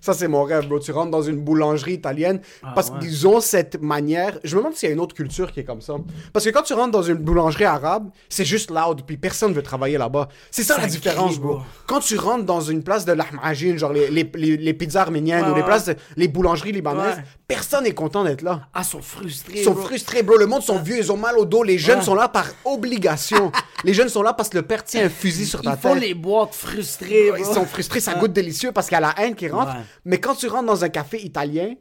Ça, 0.00 0.14
c'est 0.14 0.28
mon 0.28 0.44
rêve, 0.44 0.66
bro. 0.66 0.78
Tu 0.78 0.92
rentres 0.92 1.10
dans 1.10 1.22
une 1.22 1.36
boulangerie 1.40 1.94
italienne 1.94 2.40
parce 2.74 2.90
ouais. 2.90 2.98
qu'ils 3.00 3.28
ont 3.28 3.40
cette 3.40 3.80
manière. 3.82 4.38
Je 4.44 4.56
me 4.56 4.60
demande 4.60 4.74
s'il 4.74 4.88
y 4.88 4.90
a 4.90 4.94
une 4.94 5.00
autre 5.00 5.14
culture 5.14 5.52
qui 5.52 5.60
est 5.60 5.64
comme 5.64 5.80
ça. 5.82 5.94
Parce 6.32 6.44
que 6.44 6.50
quand 6.50 6.62
tu 6.62 6.72
rentres 6.74 6.92
dans 6.92 7.02
une 7.02 7.16
boulangerie 7.18 7.64
arabe, 7.64 8.08
c'est 8.28 8.44
juste 8.44 8.70
loud, 8.70 9.02
puis 9.06 9.16
personne 9.16 9.52
veut 9.52 9.62
travailler 9.62 9.98
là-bas. 9.98 10.28
C'est 10.50 10.62
ça, 10.62 10.76
Ça 10.76 10.80
la 10.82 10.86
différence, 10.86 11.32
crie, 11.32 11.40
bro. 11.40 11.54
bro. 11.56 11.62
Quand 11.86 12.00
tu 12.00 12.16
rentres 12.16 12.44
dans 12.44 12.60
une 12.60 12.82
place 12.82 13.04
de 13.04 13.12
lahmajin, 13.12 13.76
genre 13.76 13.92
les, 13.92 14.08
les, 14.10 14.30
les, 14.34 14.56
les 14.56 14.74
pizzas 14.74 15.02
arméniennes 15.02 15.50
ou 15.50 15.54
les 15.54 15.62
places, 15.62 15.84
de- 15.86 15.96
les 16.16 16.28
boulangeries 16.28 16.72
libanaises, 16.72 17.16
Ouais. 17.16 17.24
Personne 17.54 17.84
n'est 17.84 17.92
content 17.94 18.24
d'être 18.24 18.42
là. 18.42 18.68
Ah, 18.72 18.80
ils 18.82 18.84
sont 18.84 19.02
frustrés. 19.02 19.58
Ils 19.58 19.64
sont 19.64 19.72
bro. 19.72 19.82
frustrés, 19.82 20.22
bro. 20.22 20.36
Le 20.38 20.46
monde 20.46 20.62
sont 20.62 20.78
vieux, 20.78 20.96
ils 20.98 21.10
ont 21.12 21.16
mal 21.16 21.36
au 21.38 21.44
dos. 21.44 21.62
Les 21.62 21.78
jeunes 21.78 21.98
Ouais. 21.98 22.04
sont 22.04 22.14
là 22.14 22.28
par 22.28 22.46
obligation. 22.64 23.52
les 23.84 23.92
jeunes 23.94 24.08
sont 24.08 24.22
là 24.22 24.32
parce 24.32 24.48
que 24.48 24.56
le 24.58 24.62
père 24.62 24.84
tient 24.84 25.04
un 25.04 25.08
fusil 25.08 25.46
sur 25.46 25.60
ta 25.62 25.72
Ils 25.72 25.76
font 25.78 25.94
tête. 25.94 26.02
les 26.02 26.14
boîtes 26.14 26.54
frustrées, 26.54 27.32
Ils 27.38 27.42
bro. 27.42 27.54
sont 27.54 27.64
frustrés, 27.66 28.00
ça 28.00 28.14
goûte 28.14 28.32
délicieux 28.32 28.72
parce 28.72 28.86
qu'il 28.88 28.94
y 28.94 28.98
a 28.98 29.00
la 29.00 29.14
haine 29.18 29.34
qui 29.34 29.48
rentre. 29.48 29.72
Ouais. 29.72 29.80
Mais 30.04 30.18
quand 30.18 30.34
tu 30.34 30.46
rentres 30.48 30.66
dans 30.66 30.84
un 30.84 30.88
café 30.88 31.20
italien, 31.22 31.74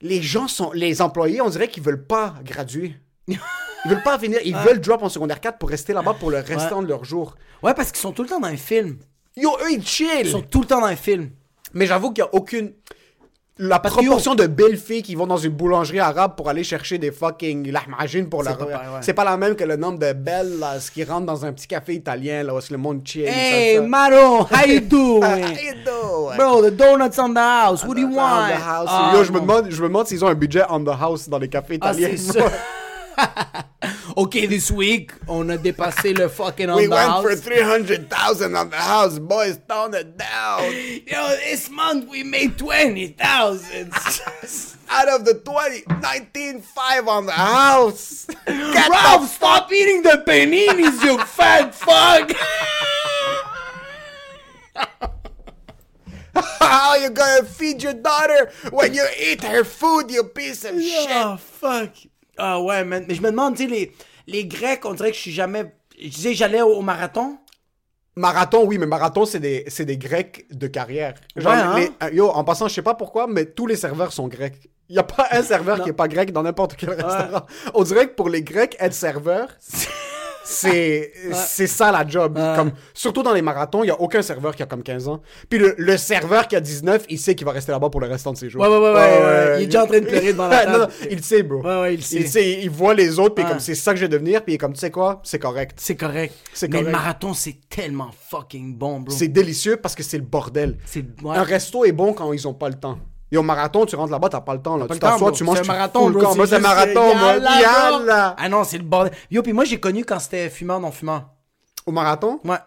les 0.00 0.22
gens 0.22 0.48
sont, 0.48 0.70
les 0.72 1.00
employés, 1.02 1.40
on 1.40 1.48
dirait 1.48 1.68
qu'ils 1.68 1.82
veulent 1.82 2.06
pas 2.06 2.34
graduer. 2.44 2.94
Ils 3.26 3.38
veulent 3.86 4.02
pas 4.02 4.18
finir, 4.18 4.38
ils 4.44 4.54
veulent 4.66 4.80
drop 4.80 5.02
en 5.02 5.08
secondaire 5.08 5.40
4 5.40 5.58
pour 5.58 5.70
rester 5.70 5.92
là-bas 5.92 6.14
pour 6.20 6.30
le 6.30 6.38
restant 6.40 6.82
de 6.82 6.88
leur 6.88 7.04
jour. 7.04 7.34
Ouais, 7.62 7.72
parce 7.74 7.90
qu'ils 7.90 8.00
sont 8.00 8.12
tout 8.12 8.22
le 8.22 8.28
temps 8.28 8.40
dans 8.40 8.48
un 8.48 8.56
film. 8.56 8.98
Yo, 9.36 9.50
eux, 9.62 9.72
ils 9.72 9.84
chill. 9.86 10.08
Ils 10.20 10.30
sont 10.30 10.42
tout 10.42 10.60
le 10.60 10.66
temps 10.66 10.80
dans 10.80 10.86
un 10.86 10.96
film. 10.96 11.30
Mais 11.72 11.86
j'avoue 11.86 12.12
qu'il 12.12 12.22
y 12.22 12.26
a 12.26 12.32
aucune. 12.34 12.72
La 13.56 13.78
Parce 13.78 13.94
proportion 13.94 14.34
de 14.34 14.48
belles 14.48 14.76
filles 14.76 15.04
qui 15.04 15.14
vont 15.14 15.28
dans 15.28 15.36
une 15.36 15.52
boulangerie 15.52 16.00
arabe 16.00 16.34
pour 16.36 16.48
aller 16.48 16.64
chercher 16.64 16.98
des 16.98 17.12
fucking 17.12 17.70
lahmajin 17.70 18.24
pour 18.24 18.42
leur. 18.42 18.58
pas 18.58 18.64
pareil, 18.66 18.88
ouais. 18.88 18.98
C'est 19.00 19.12
pas 19.14 19.22
la 19.22 19.36
même 19.36 19.54
que 19.54 19.62
le 19.62 19.76
nombre 19.76 20.00
de 20.00 20.12
belles 20.12 20.58
là, 20.58 20.74
qui 20.92 21.04
rentrent 21.04 21.26
dans 21.26 21.46
un 21.46 21.52
petit 21.52 21.68
café 21.68 21.94
italien 21.94 22.42
là 22.42 22.52
où 22.52 22.58
le 22.68 22.76
monde 22.76 23.02
chill. 23.04 23.26
Hey. 23.28 23.78
Maro, 23.78 24.40
how 24.50 24.66
you 24.66 24.80
doing? 24.80 25.22
How 25.22 25.36
you 25.50 25.74
doing? 25.84 26.36
Bro, 26.36 26.62
the 26.68 26.72
donuts 26.76 27.16
on 27.20 27.32
the 27.32 27.38
house. 27.38 27.84
What 27.84 27.94
do 27.94 28.00
you 28.00 28.08
On 28.08 28.16
want? 28.16 28.48
the 28.48 28.54
house. 28.60 28.88
Ah, 28.90 29.12
Yo, 29.14 29.22
je 29.22 29.30
me 29.30 29.38
demande, 29.38 29.66
je 29.70 29.80
me 29.82 29.86
demande 29.86 30.08
s'ils 30.08 30.24
ont 30.24 30.28
un 30.28 30.34
budget 30.34 30.62
on 30.68 30.82
the 30.82 30.88
house 31.00 31.28
dans 31.28 31.38
les 31.38 31.48
cafés 31.48 31.78
Ah, 31.80 31.92
italiens. 31.92 32.16
c'est 32.16 32.40
ça. 33.16 33.64
OK, 34.16 34.46
this 34.46 34.70
week, 34.70 35.12
on 35.28 35.50
a 35.50 35.56
dépassé 35.58 36.14
le 36.16 36.28
fucking 36.28 36.70
on 36.70 36.76
We 36.76 36.84
the 36.86 36.90
went 36.90 37.08
house. 37.10 37.22
for 37.22 37.36
300,000 37.36 38.54
on 38.56 38.70
the 38.70 38.76
house, 38.76 39.18
boys. 39.18 39.58
Tone 39.68 39.94
it 39.94 40.16
down. 40.16 40.62
Yo, 41.06 41.28
this 41.44 41.68
month 41.70 42.08
we 42.08 42.22
made 42.22 42.56
20,000. 42.56 43.92
Out 44.90 45.08
of 45.08 45.24
the 45.24 45.34
20, 45.34 45.82
19.5 45.82 47.08
on 47.08 47.26
the 47.26 47.32
house. 47.32 48.26
Get 48.46 48.88
Ralph, 48.88 49.28
stop 49.28 49.72
eating 49.72 50.02
the 50.02 50.22
paninis, 50.26 51.02
you 51.02 51.18
fat 51.24 51.74
fuck. 51.74 52.30
How 56.60 56.96
you 56.96 57.10
gonna 57.10 57.44
feed 57.44 57.82
your 57.82 57.94
daughter 57.94 58.50
when 58.70 58.92
you 58.94 59.06
eat 59.20 59.42
her 59.44 59.62
food, 59.64 60.10
you 60.10 60.24
piece 60.24 60.64
of 60.64 60.80
shit? 60.80 61.08
Oh, 61.10 61.36
fuck. 61.36 61.90
Ah 62.38 62.60
ouais, 62.60 62.84
man. 62.84 63.04
Mais 63.08 63.14
je 63.14 63.22
me 63.22 63.30
demande, 63.30 63.56
tu 63.56 63.64
sais, 63.64 63.68
les, 63.68 63.92
les 64.26 64.44
Grecs, 64.46 64.84
on 64.84 64.94
dirait 64.94 65.10
que 65.10 65.16
je 65.16 65.22
suis 65.22 65.32
jamais... 65.32 65.74
Je 66.00 66.08
disais, 66.08 66.34
j'allais 66.34 66.62
au, 66.62 66.74
au 66.74 66.82
marathon. 66.82 67.38
Marathon, 68.16 68.64
oui, 68.64 68.78
mais 68.78 68.86
marathon, 68.86 69.24
c'est 69.26 69.40
des, 69.40 69.64
c'est 69.68 69.84
des 69.84 69.96
Grecs 69.98 70.46
de 70.50 70.66
carrière. 70.68 71.14
Genre, 71.36 71.52
Ouais, 71.52 71.58
hein? 71.58 71.74
les- 71.78 71.90
euh, 72.06 72.10
yo, 72.12 72.28
en 72.30 72.44
passant, 72.44 72.68
je 72.68 72.74
sais 72.74 72.82
pas 72.82 72.94
pourquoi, 72.94 73.26
mais 73.26 73.44
tous 73.46 73.66
les 73.66 73.76
serveurs 73.76 74.12
sont 74.12 74.28
grecs. 74.28 74.68
Il 74.88 74.94
y 74.96 74.98
a 74.98 75.02
pas 75.02 75.26
un 75.32 75.42
serveur 75.42 75.82
qui 75.82 75.88
est 75.88 75.94
pas 75.94 76.08
grec 76.08 76.30
dans 76.30 76.42
n'importe 76.42 76.76
quel 76.76 76.90
restaurant. 76.90 77.46
On 77.72 77.82
dirait 77.82 78.06
que 78.08 78.14
pour 78.14 78.28
les 78.28 78.42
Grecs, 78.42 78.76
être 78.78 78.92
serveur, 78.92 79.48
c'est 80.44 81.12
c'est 81.32 81.66
ça 81.66 81.90
la 81.90 82.06
job. 82.06 82.38
Comme, 82.56 82.72
surtout 82.92 83.22
dans 83.22 83.32
les 83.32 83.42
marathons, 83.42 83.82
il 83.82 83.88
y 83.88 83.90
a 83.90 84.00
aucun 84.00 84.22
serveur 84.22 84.54
qui 84.54 84.62
a 84.62 84.66
comme 84.66 84.82
15 84.82 85.08
ans. 85.08 85.20
Puis 85.48 85.58
le, 85.58 85.74
le 85.78 85.96
serveur 85.96 86.46
qui 86.48 86.56
a 86.56 86.60
19, 86.60 87.06
il 87.08 87.18
sait 87.18 87.34
qu'il 87.34 87.46
va 87.46 87.52
rester 87.52 87.72
là-bas 87.72 87.90
pour 87.90 88.00
le 88.00 88.06
restant 88.06 88.32
de 88.32 88.36
ses 88.36 88.48
jours. 88.50 88.62
Ouais, 88.62 88.68
ouais, 88.68 88.78
ouais, 88.78 88.92
ouais, 88.92 88.92
ouais. 88.94 89.54
Il 89.58 89.62
est 89.62 89.66
déjà 89.66 89.84
en 89.84 89.86
train 89.86 90.00
de 90.00 90.06
pleurer 90.06 90.32
devant 90.32 90.48
la 90.48 90.66
non, 90.66 90.72
non, 90.72 90.78
table. 90.86 90.92
il 91.10 91.24
sait, 91.24 91.42
bro. 91.42 91.62
Ouais, 91.62 91.80
ouais, 91.80 91.94
il 91.94 92.02
sait. 92.04 92.16
Il 92.16 92.28
sait, 92.28 92.52
il 92.62 92.70
voit 92.70 92.94
les 92.94 93.18
autres, 93.18 93.34
puis 93.34 93.44
Ouais. 93.44 93.50
comme 93.50 93.60
c'est 93.60 93.74
ça 93.74 93.92
que 93.92 93.96
je 93.98 94.04
vais 94.04 94.08
devenir, 94.08 94.42
puis 94.44 94.52
il 94.52 94.54
est 94.56 94.58
comme, 94.58 94.72
tu 94.74 94.80
sais 94.80 94.90
quoi, 94.90 95.20
c'est 95.24 95.38
correct. 95.38 95.78
C'est 95.80 95.96
correct. 95.96 96.34
C'est 96.52 96.68
Mais 96.70 96.78
le 96.78 96.84
correct. 96.84 96.96
marathon, 96.96 97.34
c'est 97.34 97.56
tellement 97.68 98.10
fucking 98.30 98.76
bon, 98.76 99.00
bro. 99.00 99.14
C'est 99.14 99.28
délicieux 99.28 99.76
parce 99.78 99.94
que 99.94 100.02
c'est 100.02 100.18
le 100.18 100.24
bordel. 100.24 100.76
Ouais. 101.22 101.36
Un 101.36 101.42
resto 101.42 101.84
est 101.84 101.92
bon 101.92 102.12
quand 102.12 102.32
ils 102.32 102.46
ont 102.46 102.54
pas 102.54 102.68
le 102.68 102.74
temps. 102.76 102.98
Et 103.34 103.36
au 103.36 103.42
marathon, 103.42 103.84
tu 103.84 103.96
rentres 103.96 104.12
là-bas, 104.12 104.28
t'as 104.28 104.40
pas 104.42 104.54
le 104.54 104.62
temps. 104.62 104.76
Là. 104.76 104.86
Pas 104.86 104.94
Tu 104.94 105.00
t'assois, 105.00 105.32
tu 105.32 105.42
manges, 105.42 105.58
C'est 105.58 105.64
un 105.68 105.72
marathon, 105.72 106.08
bro. 106.08 106.46
c'est 106.46 106.54
un 106.54 106.58
marathon, 106.60 107.16
moi. 107.16 107.34
Ah 108.38 108.48
non, 108.48 108.62
c'est 108.62 108.78
le 108.78 108.84
bordel. 108.84 109.12
Yo, 109.28 109.42
puis 109.42 109.52
moi, 109.52 109.64
j'ai 109.64 109.80
connu 109.80 110.04
quand 110.04 110.20
c'était 110.20 110.48
fumeur, 110.48 110.78
non 110.78 110.92
fumeur. 110.92 111.30
Au 111.84 111.90
marathon? 111.90 112.38
Ouais. 112.44 112.58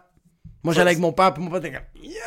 Moi, 0.64 0.74
j'allais 0.74 0.90
avec 0.92 1.00
mon 1.00 1.14
père, 1.14 1.34
puis 1.34 1.42
mon 1.42 1.50
père 1.50 1.60
était 1.60 1.72
comme, 1.72 2.04
yalla! 2.04 2.20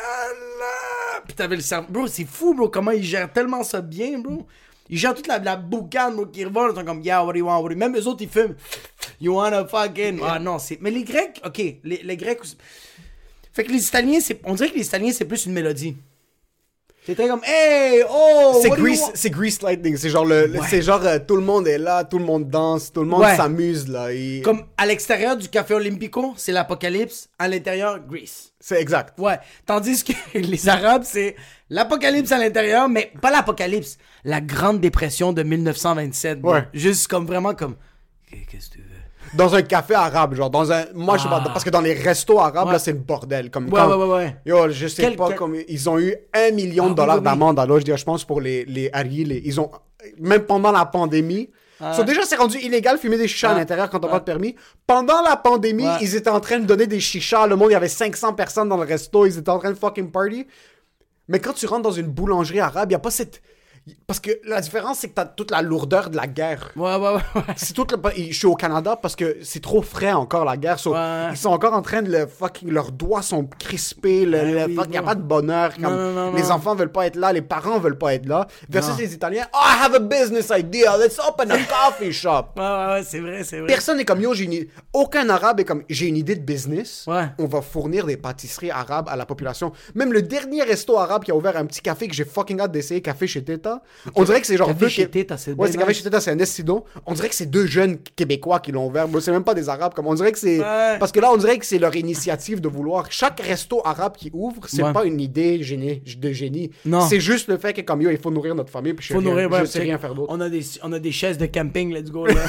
Puis 1.27 1.35
t'avais 1.35 1.55
le 1.55 1.61
cerveau. 1.61 1.85
Bro, 1.91 2.07
c'est 2.07 2.25
fou, 2.25 2.55
bro, 2.55 2.67
comment 2.67 2.89
ils 2.89 3.03
gèrent 3.03 3.31
tellement 3.31 3.63
ça 3.63 3.79
bien, 3.79 4.17
bro. 4.17 4.47
Ils 4.89 4.97
gèrent 4.97 5.13
toute 5.13 5.27
la, 5.27 5.37
la 5.37 5.55
boucane, 5.55 6.15
bro, 6.15 6.25
qui 6.25 6.43
revole. 6.43 6.71
Ils 6.73 6.79
sont 6.79 6.83
comme, 6.83 7.01
yeah, 7.01 7.23
what 7.23 7.33
do 7.33 7.37
you 7.39 7.45
want, 7.45 7.59
what 7.59 7.69
do 7.69 7.73
you... 7.75 7.79
Même 7.79 7.95
eux 7.95 8.07
autres, 8.07 8.23
ils 8.23 8.29
fument. 8.29 8.55
You 9.21 9.35
wanna 9.35 9.67
fucking. 9.67 10.19
Ah 10.27 10.39
non, 10.39 10.57
c'est. 10.57 10.79
Mais 10.81 10.89
les 10.89 11.03
Grecs, 11.03 11.39
ok, 11.45 11.57
les, 11.83 12.01
les 12.03 12.17
Grecs. 12.17 12.39
Fait 13.53 13.63
que 13.65 13.71
les 13.71 13.87
Italiens, 13.87 14.19
c'est. 14.19 14.41
On 14.45 14.55
dirait 14.55 14.71
que 14.71 14.77
les 14.77 14.87
Italiens, 14.87 15.11
c'est 15.13 15.25
plus 15.25 15.45
une 15.45 15.53
mélodie. 15.53 15.95
C'est 17.03 17.15
très 17.15 17.27
comme, 17.27 17.41
hey, 17.43 18.03
oh! 18.07 18.59
C'est 18.61 18.69
Grease, 18.69 19.01
c'est 19.15 19.29
Grease 19.31 19.59
Lightning. 19.63 19.97
C'est 19.97 20.09
genre, 20.11 20.23
le, 20.23 20.51
Ouais. 20.51 20.59
c'est 20.69 20.83
genre 20.83 21.03
euh, 21.03 21.17
tout 21.17 21.35
le 21.35 21.41
monde 21.41 21.67
est 21.67 21.79
là, 21.79 22.03
tout 22.03 22.19
le 22.19 22.25
monde 22.25 22.47
danse, 22.47 22.93
tout 22.93 23.01
le 23.01 23.07
monde 23.07 23.21
Ouais. 23.21 23.35
s'amuse. 23.35 23.87
là. 23.87 24.13
Et- 24.13 24.41
Comme 24.43 24.63
à 24.77 24.85
l'extérieur 24.85 25.35
du 25.35 25.49
Café 25.49 25.73
Olympico, 25.73 26.33
c'est 26.37 26.51
l'apocalypse. 26.51 27.27
À 27.39 27.47
l'intérieur, 27.47 27.99
Greece. 28.07 28.53
C'est 28.59 28.79
exact. 28.79 29.17
Ouais. 29.19 29.39
Tandis 29.65 30.03
que 30.03 30.13
les 30.37 30.69
Arabes, 30.69 31.01
c'est 31.03 31.35
l'apocalypse 31.71 32.31
à 32.31 32.37
l'intérieur, 32.37 32.87
mais 32.87 33.11
pas 33.19 33.31
l'apocalypse. 33.31 33.97
La 34.23 34.39
Grande 34.39 34.79
Dépression 34.79 35.33
de 35.33 35.41
1927. 35.41 36.39
bro. 36.39 36.53
Ouais. 36.53 36.67
Juste 36.71 37.07
comme 37.07 37.25
vraiment 37.25 37.55
comme. 37.55 37.77
Qu'est-ce 38.29 38.69
que 38.69 38.75
tu 38.75 38.79
veux? 38.81 38.90
Dans 39.33 39.55
un 39.55 39.61
café 39.61 39.93
arabe, 39.95 40.35
genre, 40.35 40.49
dans 40.49 40.71
un. 40.73 40.83
Moi, 40.93 41.17
je 41.17 41.23
sais 41.23 41.29
pas, 41.29 41.41
Ah. 41.45 41.49
parce 41.49 41.63
que 41.63 41.69
dans 41.69 41.79
les 41.81 41.93
restos 41.93 42.39
arabes, 42.39 42.67
Ouais. 42.67 42.73
là, 42.73 42.79
c'est 42.79 42.91
le 42.91 42.97
bordel. 42.99 43.49
Comme 43.49 43.65
Ouais, 43.65 43.71
quand- 43.79 43.87
ouais, 43.89 44.05
ouais, 44.05 44.15
ouais. 44.15 44.35
Yo, 44.45 44.69
je 44.69 44.87
sais 44.87 45.03
Quel- 45.03 45.15
pas 45.15 45.27
quel- 45.29 45.37
comme 45.37 45.55
ils 45.67 45.89
ont 45.89 45.97
eu 45.99 46.13
un 46.33 46.51
million 46.51 46.87
de 46.87 46.91
Ah, 46.91 46.95
dollars 46.95 47.15
oui, 47.15 47.21
oui, 47.21 47.27
oui. 47.27 47.39
d'amende 47.39 47.59
alors 47.59 47.79
je, 47.79 47.85
dis, 47.85 47.95
je 47.95 48.03
pense 48.03 48.25
pour 48.25 48.41
les 48.41 48.65
les 48.65 48.91
ils 49.45 49.59
ont 49.61 49.71
même 50.19 50.41
pendant 50.41 50.71
la 50.71 50.85
pandémie. 50.85 51.49
So, 51.95 52.03
déjà 52.03 52.21
c'est 52.25 52.35
rendu 52.35 52.57
illégal 52.59 52.97
fumer 52.99 53.17
des 53.17 53.27
chichas 53.27 53.49
à 53.49 53.53
Ah. 53.53 53.57
l'intérieur 53.57 53.89
quand 53.89 53.99
t'as 53.99 54.07
pas 54.07 54.19
de 54.19 54.23
permis. 54.25 54.55
Pendant 54.85 55.21
la 55.23 55.35
pandémie, 55.35 55.87
ils 56.01 56.15
étaient 56.15 56.29
en 56.29 56.39
train 56.39 56.59
de 56.59 56.65
donner 56.65 56.85
des 56.85 56.99
chichas, 56.99 57.47
le 57.47 57.55
monde 57.55 57.69
il 57.69 57.73
y 57.73 57.75
avait 57.75 57.87
500 57.87 58.33
personnes 58.33 58.69
dans 58.69 58.77
le 58.77 58.83
resto, 58.85 59.25
ils 59.25 59.37
étaient 59.39 59.49
en 59.49 59.57
train 59.59 59.71
de 59.71 59.77
fucking 59.77 60.11
party. 60.11 60.45
Mais 61.27 61.39
quand 61.39 61.53
tu 61.53 61.65
rentres 61.65 61.81
dans 61.83 61.91
une 61.91 62.07
boulangerie 62.07 62.59
arabe, 62.59 62.91
il 62.91 62.93
y 62.93 62.95
a 62.95 62.99
pas 62.99 63.09
cette 63.11 63.41
parce 64.07 64.19
que 64.19 64.29
la 64.45 64.61
différence 64.61 64.99
c'est 64.99 65.09
que 65.09 65.15
t'as 65.15 65.25
toute 65.25 65.49
la 65.51 65.61
lourdeur 65.61 66.09
de 66.09 66.15
la 66.15 66.27
guerre. 66.27 66.71
Ouais, 66.75 66.95
ouais, 66.95 67.13
ouais. 67.15 67.21
ouais. 67.35 67.41
C'est 67.57 67.73
tout 67.73 67.85
le... 67.91 67.97
Je 68.15 68.33
suis 68.37 68.45
au 68.47 68.55
Canada 68.55 68.95
parce 68.95 69.15
que 69.15 69.37
c'est 69.43 69.61
trop 69.61 69.81
frais 69.81 70.11
encore 70.11 70.45
la 70.45 70.55
guerre. 70.57 70.79
so, 70.79 70.93
Ouais. 70.93 71.29
Ils 71.31 71.37
sont 71.37 71.49
encore 71.49 71.73
en 71.73 71.81
train 71.81 72.01
de 72.01 72.11
le 72.11 72.27
fucking. 72.27 72.69
Leurs 72.69 72.91
doigts 72.91 73.21
sont 73.21 73.45
crispés. 73.59 74.25
Le, 74.25 74.37
Ouais, 74.37 74.51
le 74.51 74.65
oui, 74.67 74.75
fuck- 74.75 74.85
Il 74.85 74.91
n'y 74.91 74.97
a 74.97 75.01
pas 75.03 75.15
de 75.15 75.21
bonheur. 75.21 75.73
Comme, 75.73 75.83
Non, 75.83 75.91
non, 76.13 76.31
non, 76.31 76.33
les 76.33 76.51
enfants 76.51 76.75
veulent 76.75 76.91
pas 76.91 77.07
être 77.07 77.15
là. 77.15 77.33
Les 77.33 77.41
parents 77.41 77.79
veulent 77.79 77.97
pas 77.97 78.13
être 78.13 78.25
là. 78.27 78.47
Versus 78.69 78.97
les 78.97 79.13
Italiens. 79.13 79.45
Oh, 79.53 79.57
I 79.63 79.83
have 79.85 79.95
a 79.95 79.99
business 79.99 80.51
idea. 80.55 80.97
Let's 80.97 81.17
open 81.19 81.51
a 81.51 81.57
coffee 81.57 82.11
shop. 82.11 82.47
Ouais, 82.57 82.61
ouais, 82.63 82.85
ouais, 82.93 83.03
c'est 83.03 83.19
vrai, 83.19 83.43
c'est 83.43 83.57
vrai. 83.59 83.67
Personne 83.67 83.97
n'est 83.97 84.05
comme 84.05 84.21
yo, 84.21 84.33
j'ai 84.33 84.43
une... 84.45 84.65
Aucun 84.93 85.27
arabe 85.29 85.59
est 85.59 85.65
comme 85.65 85.83
j'ai 85.89 86.07
une 86.07 86.17
idée 86.17 86.35
de 86.35 86.41
business. 86.43 87.05
Ouais. 87.07 87.27
On 87.39 87.45
va 87.45 87.61
fournir 87.61 88.05
des 88.05 88.17
pâtisseries 88.17 88.71
arabes 88.71 89.07
à 89.09 89.15
la 89.15 89.25
population. 89.25 89.71
Même 89.95 90.13
le 90.13 90.21
dernier 90.21 90.63
resto 90.63 90.97
arabe 90.97 91.23
qui 91.23 91.31
a 91.31 91.35
ouvert 91.35 91.57
un 91.57 91.65
petit 91.65 91.81
café 91.81 92.07
que 92.07 92.13
j'ai 92.13 92.25
fucking 92.25 92.59
hâte 92.61 92.71
d'essayer, 92.71 93.01
Café 93.01 93.25
chez 93.27 93.43
Teta. 93.43 93.80
On 94.15 94.23
dirait 94.23 94.41
que 94.41 94.47
c'est 94.47 94.57
genre 94.57 94.73
deux 94.73 94.87
Qué- 94.87 95.09
c'est 95.37 95.53
Ouais, 95.53 95.69
c'est 95.71 96.31
un 96.31 96.39
estido. 96.39 96.85
On 97.05 97.13
dirait 97.13 97.29
que 97.29 97.35
c'est 97.35 97.45
deux 97.45 97.65
jeunes 97.65 97.97
Québécois 98.15 98.59
qui 98.59 98.71
l'ont 98.71 98.87
ouvert. 98.87 99.07
C'est 99.19 99.31
même 99.31 99.43
pas 99.43 99.53
des 99.53 99.69
Arabes. 99.69 99.93
Comme 99.93 100.07
on 100.07 100.13
dirait 100.13 100.31
que 100.31 100.39
c'est. 100.39 100.59
Ouais. 100.59 100.97
Parce 100.99 101.11
que 101.11 101.19
là, 101.19 101.31
on 101.31 101.37
dirait 101.37 101.57
que 101.57 101.65
c'est 101.65 101.77
leur 101.79 101.95
initiative 101.95 102.61
de 102.61 102.67
vouloir. 102.67 103.11
Chaque 103.11 103.39
resto 103.39 103.81
arabe 103.85 104.15
qui 104.17 104.29
ouvre, 104.33 104.61
c'est 104.67 104.83
Ouais. 104.83 104.93
pas 104.93 105.05
une 105.05 105.19
idée 105.21 105.61
génie, 105.63 106.01
de 106.17 106.31
génie. 106.31 106.71
Non. 106.85 107.01
C'est 107.01 107.19
juste 107.19 107.47
le 107.47 107.57
fait 107.57 107.73
que 107.73 107.81
comme 107.81 108.01
yo, 108.01 108.09
il 108.09 108.17
faut 108.17 108.31
nourrir 108.31 108.55
notre 108.55 108.71
famille. 108.71 108.93
Puis 108.93 109.03
je 109.03 109.07
sais 109.09 109.13
Faut 109.13 109.19
rien- 109.19 109.29
nourrir, 109.29 109.51
ouais, 109.51 109.59
je 109.61 109.65
sais 109.65 109.79
rien 109.79 109.97
faire 109.97 110.15
d'autre. 110.15 110.31
On 110.33 110.41
a 110.41 110.49
des, 110.49 110.61
on 110.83 110.91
a 110.93 110.99
des 110.99 111.11
chaises 111.11 111.37
de 111.37 111.45
camping, 111.45 111.93
let's 111.93 112.09
go, 112.11 112.25
là. 112.25 112.33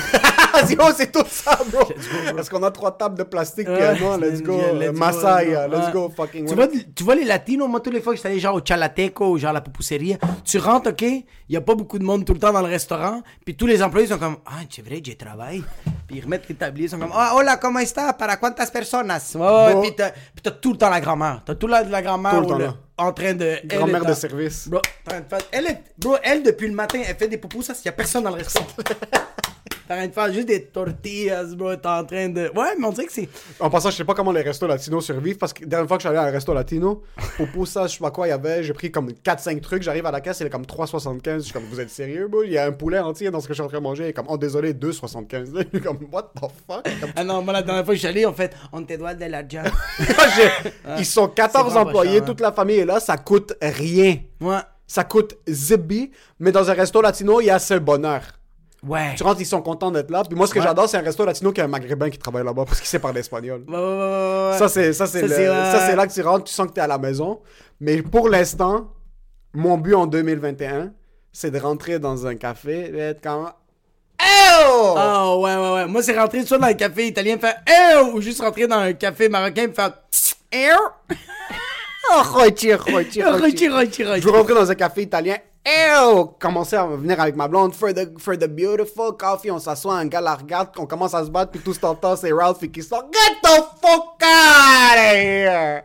Oh, 0.78 0.90
c'est 0.96 1.10
tout 1.10 1.24
ça, 1.28 1.58
bro. 1.72 1.88
Est-ce 2.38 2.50
qu'on 2.50 2.62
a 2.62 2.70
trois 2.70 2.96
tables 2.96 3.16
de 3.16 3.22
plastique 3.22 3.66
Ouais, 3.68 3.76
piano? 3.78 4.16
Let's 4.18 4.32
let's 4.32 4.42
go. 4.42 4.56
let's 4.58 4.92
let's 4.92 4.98
go. 5.22 5.76
let's 5.76 5.92
go, 5.92 6.12
fucking. 6.14 6.44
Tu 6.44 6.50
ouais. 6.50 6.54
vois, 6.54 6.68
tu 6.94 7.04
vois 7.04 7.14
les 7.14 7.24
latinos, 7.24 7.68
moi, 7.68 7.80
tous 7.80 7.90
les 7.90 8.00
fois 8.00 8.12
que 8.12 8.18
j'étais 8.18 8.28
allé 8.28 8.38
genre 8.38 8.56
au 8.56 8.60
Chalateco 8.64 9.30
ou 9.32 9.38
genre 9.38 9.50
à 9.50 9.54
la 9.54 9.60
Pupuseria, 9.62 10.18
tu 10.44 10.58
rentres, 10.58 10.90
OK, 10.90 11.04
il 11.48 11.52
y 11.54 11.56
a 11.56 11.60
pas 11.60 11.74
beaucoup 11.74 11.98
de 11.98 12.04
monde 12.04 12.24
tout 12.24 12.32
le 12.34 12.38
temps 12.40 12.52
dans 12.52 12.60
le 12.62 12.68
restaurant, 12.68 13.22
puis 13.44 13.54
tous 13.56 13.66
les 13.66 13.82
employés 13.82 14.06
sont 14.08 14.18
comme 14.18 14.36
«Ah, 14.46 14.60
c'est 14.70 14.82
vrai, 14.82 15.00
j'ai 15.04 15.16
travaillé.» 15.16 15.62
Puis 16.06 16.16
ils 16.18 16.24
remettent 16.24 16.48
les 16.48 16.54
tabliers, 16.54 16.86
ils 16.86 16.90
sont 16.90 16.98
comme 16.98 17.12
Ah, 17.14 17.32
hola, 17.34 17.56
¿cómo 17.58 17.78
está? 17.78 18.12
¿Para 18.16 18.36
cuántas 18.38 18.70
personas? 18.70 19.34
Ouais, 19.34 19.72
Bon. 19.74 19.80
puis 19.82 19.94
t'as 19.96 20.10
puis 20.10 20.42
t'as 20.42 20.50
tout 20.50 20.72
le 20.72 20.78
temps 20.78 20.90
la 20.90 21.00
grand-mère. 21.00 21.42
T'as 21.44 21.54
tout 21.54 21.66
le 21.66 21.72
temps 21.74 21.88
la 21.88 22.02
grand-mère 22.02 22.32
Tout 22.32 22.40
le 22.40 22.46
ou 22.46 22.48
temps 22.48 22.58
le- 22.58 22.64
là. 22.66 22.74
en 22.98 23.12
train 23.12 23.34
de. 23.34 23.56
Grand-mère 23.64 24.04
de 24.04 24.14
service. 24.14 24.68
Bro, 24.68 24.78
en 24.80 25.10
train 25.10 25.20
de 25.20 25.26
faire- 25.28 25.38
elle, 25.52 25.66
est- 25.66 25.82
bro, 25.98 26.16
elle, 26.22 26.42
depuis 26.42 26.68
le 26.68 26.74
matin, 26.74 27.00
elle 27.06 27.16
fait 27.16 27.28
des 27.28 27.38
poupous, 27.38 27.62
ça, 27.62 27.74
s'il 27.74 27.86
y 27.86 27.88
a 27.88 27.92
personne 27.92 28.24
dans 28.24 28.30
le 28.30 28.36
restaurant. 28.36 28.66
T'es 29.86 29.94
en 29.94 29.96
train 29.96 30.06
de 30.06 30.12
faire 30.12 30.32
juste 30.32 30.48
des 30.48 30.64
tortillas, 30.64 31.44
bro. 31.56 31.74
T'es 31.76 31.88
en 31.88 32.04
train 32.04 32.28
de. 32.28 32.50
Ouais, 32.56 32.74
mais 32.78 32.86
on 32.86 32.90
dirait 32.92 33.06
que 33.06 33.12
c'est. 33.12 33.28
En 33.60 33.68
passant, 33.70 33.90
je 33.90 33.96
sais 33.96 34.04
pas 34.04 34.14
comment 34.14 34.32
les 34.32 34.42
restos 34.42 34.66
latinos 34.66 35.04
survivent 35.04 35.36
parce 35.38 35.52
que 35.52 35.62
la 35.62 35.68
dernière 35.68 35.88
fois 35.88 35.96
que 35.98 36.02
je 36.02 36.08
suis 36.08 36.16
allé 36.16 36.24
à 36.26 36.28
un 36.28 36.32
resto 36.32 36.52
latino, 36.54 37.02
pour 37.52 37.66
ça, 37.68 37.86
je 37.86 37.92
sais 37.94 37.98
pas 37.98 38.10
quoi, 38.10 38.26
il 38.26 38.30
y 38.30 38.32
avait, 38.32 38.62
j'ai 38.62 38.72
pris 38.72 38.90
comme 38.90 39.10
4-5 39.10 39.60
trucs, 39.60 39.82
j'arrive 39.82 40.06
à 40.06 40.10
la 40.10 40.20
caisse, 40.20 40.40
il 40.40 40.46
est 40.46 40.50
comme 40.50 40.62
3,75. 40.64 41.34
Je 41.34 41.38
suis 41.40 41.52
comme, 41.52 41.64
vous 41.64 41.80
êtes 41.80 41.90
sérieux, 41.90 42.28
bro? 42.28 42.42
Il 42.42 42.52
y 42.52 42.58
a 42.58 42.66
un 42.66 42.72
poulet 42.72 42.98
entier 42.98 43.30
dans 43.30 43.40
ce 43.40 43.46
que 43.48 43.52
je 43.54 43.56
suis 43.56 43.62
en 43.64 43.68
train 43.68 43.78
de 43.78 43.82
manger. 43.82 44.04
Il 44.04 44.08
est 44.08 44.12
comme, 44.12 44.26
oh 44.28 44.38
désolé, 44.38 44.72
2,75. 44.74 45.46
Je 45.72 45.78
suis 45.78 45.80
comme, 45.80 45.98
what 46.12 46.30
the 46.36 46.40
fuck? 46.66 46.82
Comme, 47.00 47.10
Ah 47.16 47.24
non, 47.24 47.42
moi, 47.42 47.52
la 47.52 47.62
dernière 47.62 47.84
fois 47.84 47.92
que 47.94 47.96
je 47.96 48.00
suis 48.00 48.08
allé, 48.08 48.24
on 48.26 48.32
fait 48.32 48.52
On 48.72 48.82
te 48.82 48.94
doit 48.96 49.14
de 49.14 49.24
la 49.26 49.46
jam. 49.48 49.66
J'ai- 49.98 50.70
Ils 50.98 51.06
sont 51.06 51.28
14 51.28 51.64
C'est 51.66 51.70
vraiment 51.72 51.88
employés, 51.88 52.12
cher, 52.14 52.22
hein. 52.22 52.26
toute 52.26 52.40
la 52.40 52.52
famille 52.52 52.78
est 52.78 52.84
là, 52.84 53.00
ça 53.00 53.16
coûte 53.16 53.52
rien. 53.60 54.16
ouais. 54.40 54.58
Ça 54.86 55.04
coûte 55.04 55.36
zibi, 55.48 56.10
mais 56.38 56.52
dans 56.52 56.68
un 56.68 56.74
resto 56.74 57.00
latino, 57.00 57.40
il 57.40 57.46
y 57.46 57.50
a 57.50 57.58
ce 57.58 57.74
bonheur. 57.74 58.20
Ouais. 58.86 59.14
Tu 59.16 59.22
rentres, 59.22 59.40
ils 59.40 59.46
sont 59.46 59.62
contents 59.62 59.90
d'être 59.92 60.10
là. 60.10 60.22
Puis 60.28 60.36
moi, 60.36 60.46
ce 60.46 60.52
que 60.54 60.58
Ouais. 60.58 60.64
j'adore, 60.64 60.88
c'est 60.88 60.96
un 60.96 61.02
resto 61.02 61.24
latino 61.24 61.52
qui 61.52 61.60
a 61.60 61.64
un 61.64 61.68
maghrébin 61.68 62.10
qui 62.10 62.18
travaille 62.18 62.44
là-bas 62.44 62.64
parce 62.64 62.80
qu'il 62.80 62.88
sait 62.88 62.98
parler 62.98 63.20
espagnol. 63.20 63.64
Ouais, 63.68 63.74
ouais, 63.76 63.80
ouais. 64.50 64.58
Ça, 64.58 64.68
c'est 64.68 64.92
ça, 64.92 65.06
c'est 65.06 65.22
là 65.26 66.06
que 66.06 66.12
tu 66.12 66.20
rentres, 66.22 66.44
tu 66.44 66.52
sens 66.52 66.66
que 66.66 66.72
tu 66.72 66.80
es 66.80 66.82
à 66.82 66.86
la 66.88 66.98
maison. 66.98 67.40
Mais 67.80 68.02
pour 68.02 68.28
l'instant, 68.28 68.88
mon 69.54 69.78
but 69.78 69.94
en 69.94 70.06
2021, 70.06 70.90
c'est 71.32 71.50
de 71.50 71.58
rentrer 71.60 71.98
dans 71.98 72.26
un 72.26 72.34
café 72.34 72.90
et 72.92 72.98
être 72.98 73.20
comme. 73.22 73.50
Oh! 74.20 74.94
Ah 74.96 75.36
ouais, 75.36 75.56
ouais, 75.56 75.72
ouais. 75.74 75.86
Moi, 75.86 76.02
c'est 76.02 76.18
rentrer 76.18 76.44
soit 76.44 76.58
dans 76.58 76.66
un 76.66 76.74
café 76.74 77.06
italien, 77.06 77.38
faire 77.38 77.56
Eh! 77.66 78.00
ou 78.12 78.20
juste 78.20 78.40
rentrer 78.40 78.66
dans 78.66 78.78
un 78.78 78.92
café 78.92 79.28
marocain 79.28 79.68
et 79.68 79.72
faire 79.72 79.92
Eh! 80.52 80.68
Oh. 82.14 82.20
Rochi, 82.34 82.74
rochi, 82.74 83.22
rochi. 83.22 83.22
Je 84.20 84.24
veux 84.26 84.32
rentrer 84.32 84.54
dans 84.54 84.68
un 84.68 84.74
café 84.74 85.02
italien. 85.02 85.36
Ew! 85.64 86.34
Commencer 86.40 86.74
à 86.74 86.86
venir 86.86 87.20
avec 87.20 87.36
ma 87.36 87.46
blonde. 87.46 87.72
For 87.74 87.92
the, 87.94 88.18
for 88.18 88.36
the 88.36 88.48
beautiful 88.48 89.12
coffee, 89.16 89.50
on 89.50 89.60
s'assoit, 89.60 89.96
un 89.96 90.06
gars 90.06 90.20
la 90.20 90.34
regarde, 90.34 90.70
on 90.76 90.86
commence 90.86 91.14
à 91.14 91.24
se 91.24 91.30
battre, 91.30 91.52
puis 91.52 91.60
tout 91.60 91.72
ce 91.72 91.80
temps, 91.80 92.16
c'est 92.16 92.32
Ralph 92.32 92.58
qui 92.72 92.82
sort. 92.82 93.04
Get 93.12 93.40
the 93.42 93.62
fuck 93.80 94.20
out 94.22 94.96
of 94.96 95.14
here! 95.14 95.84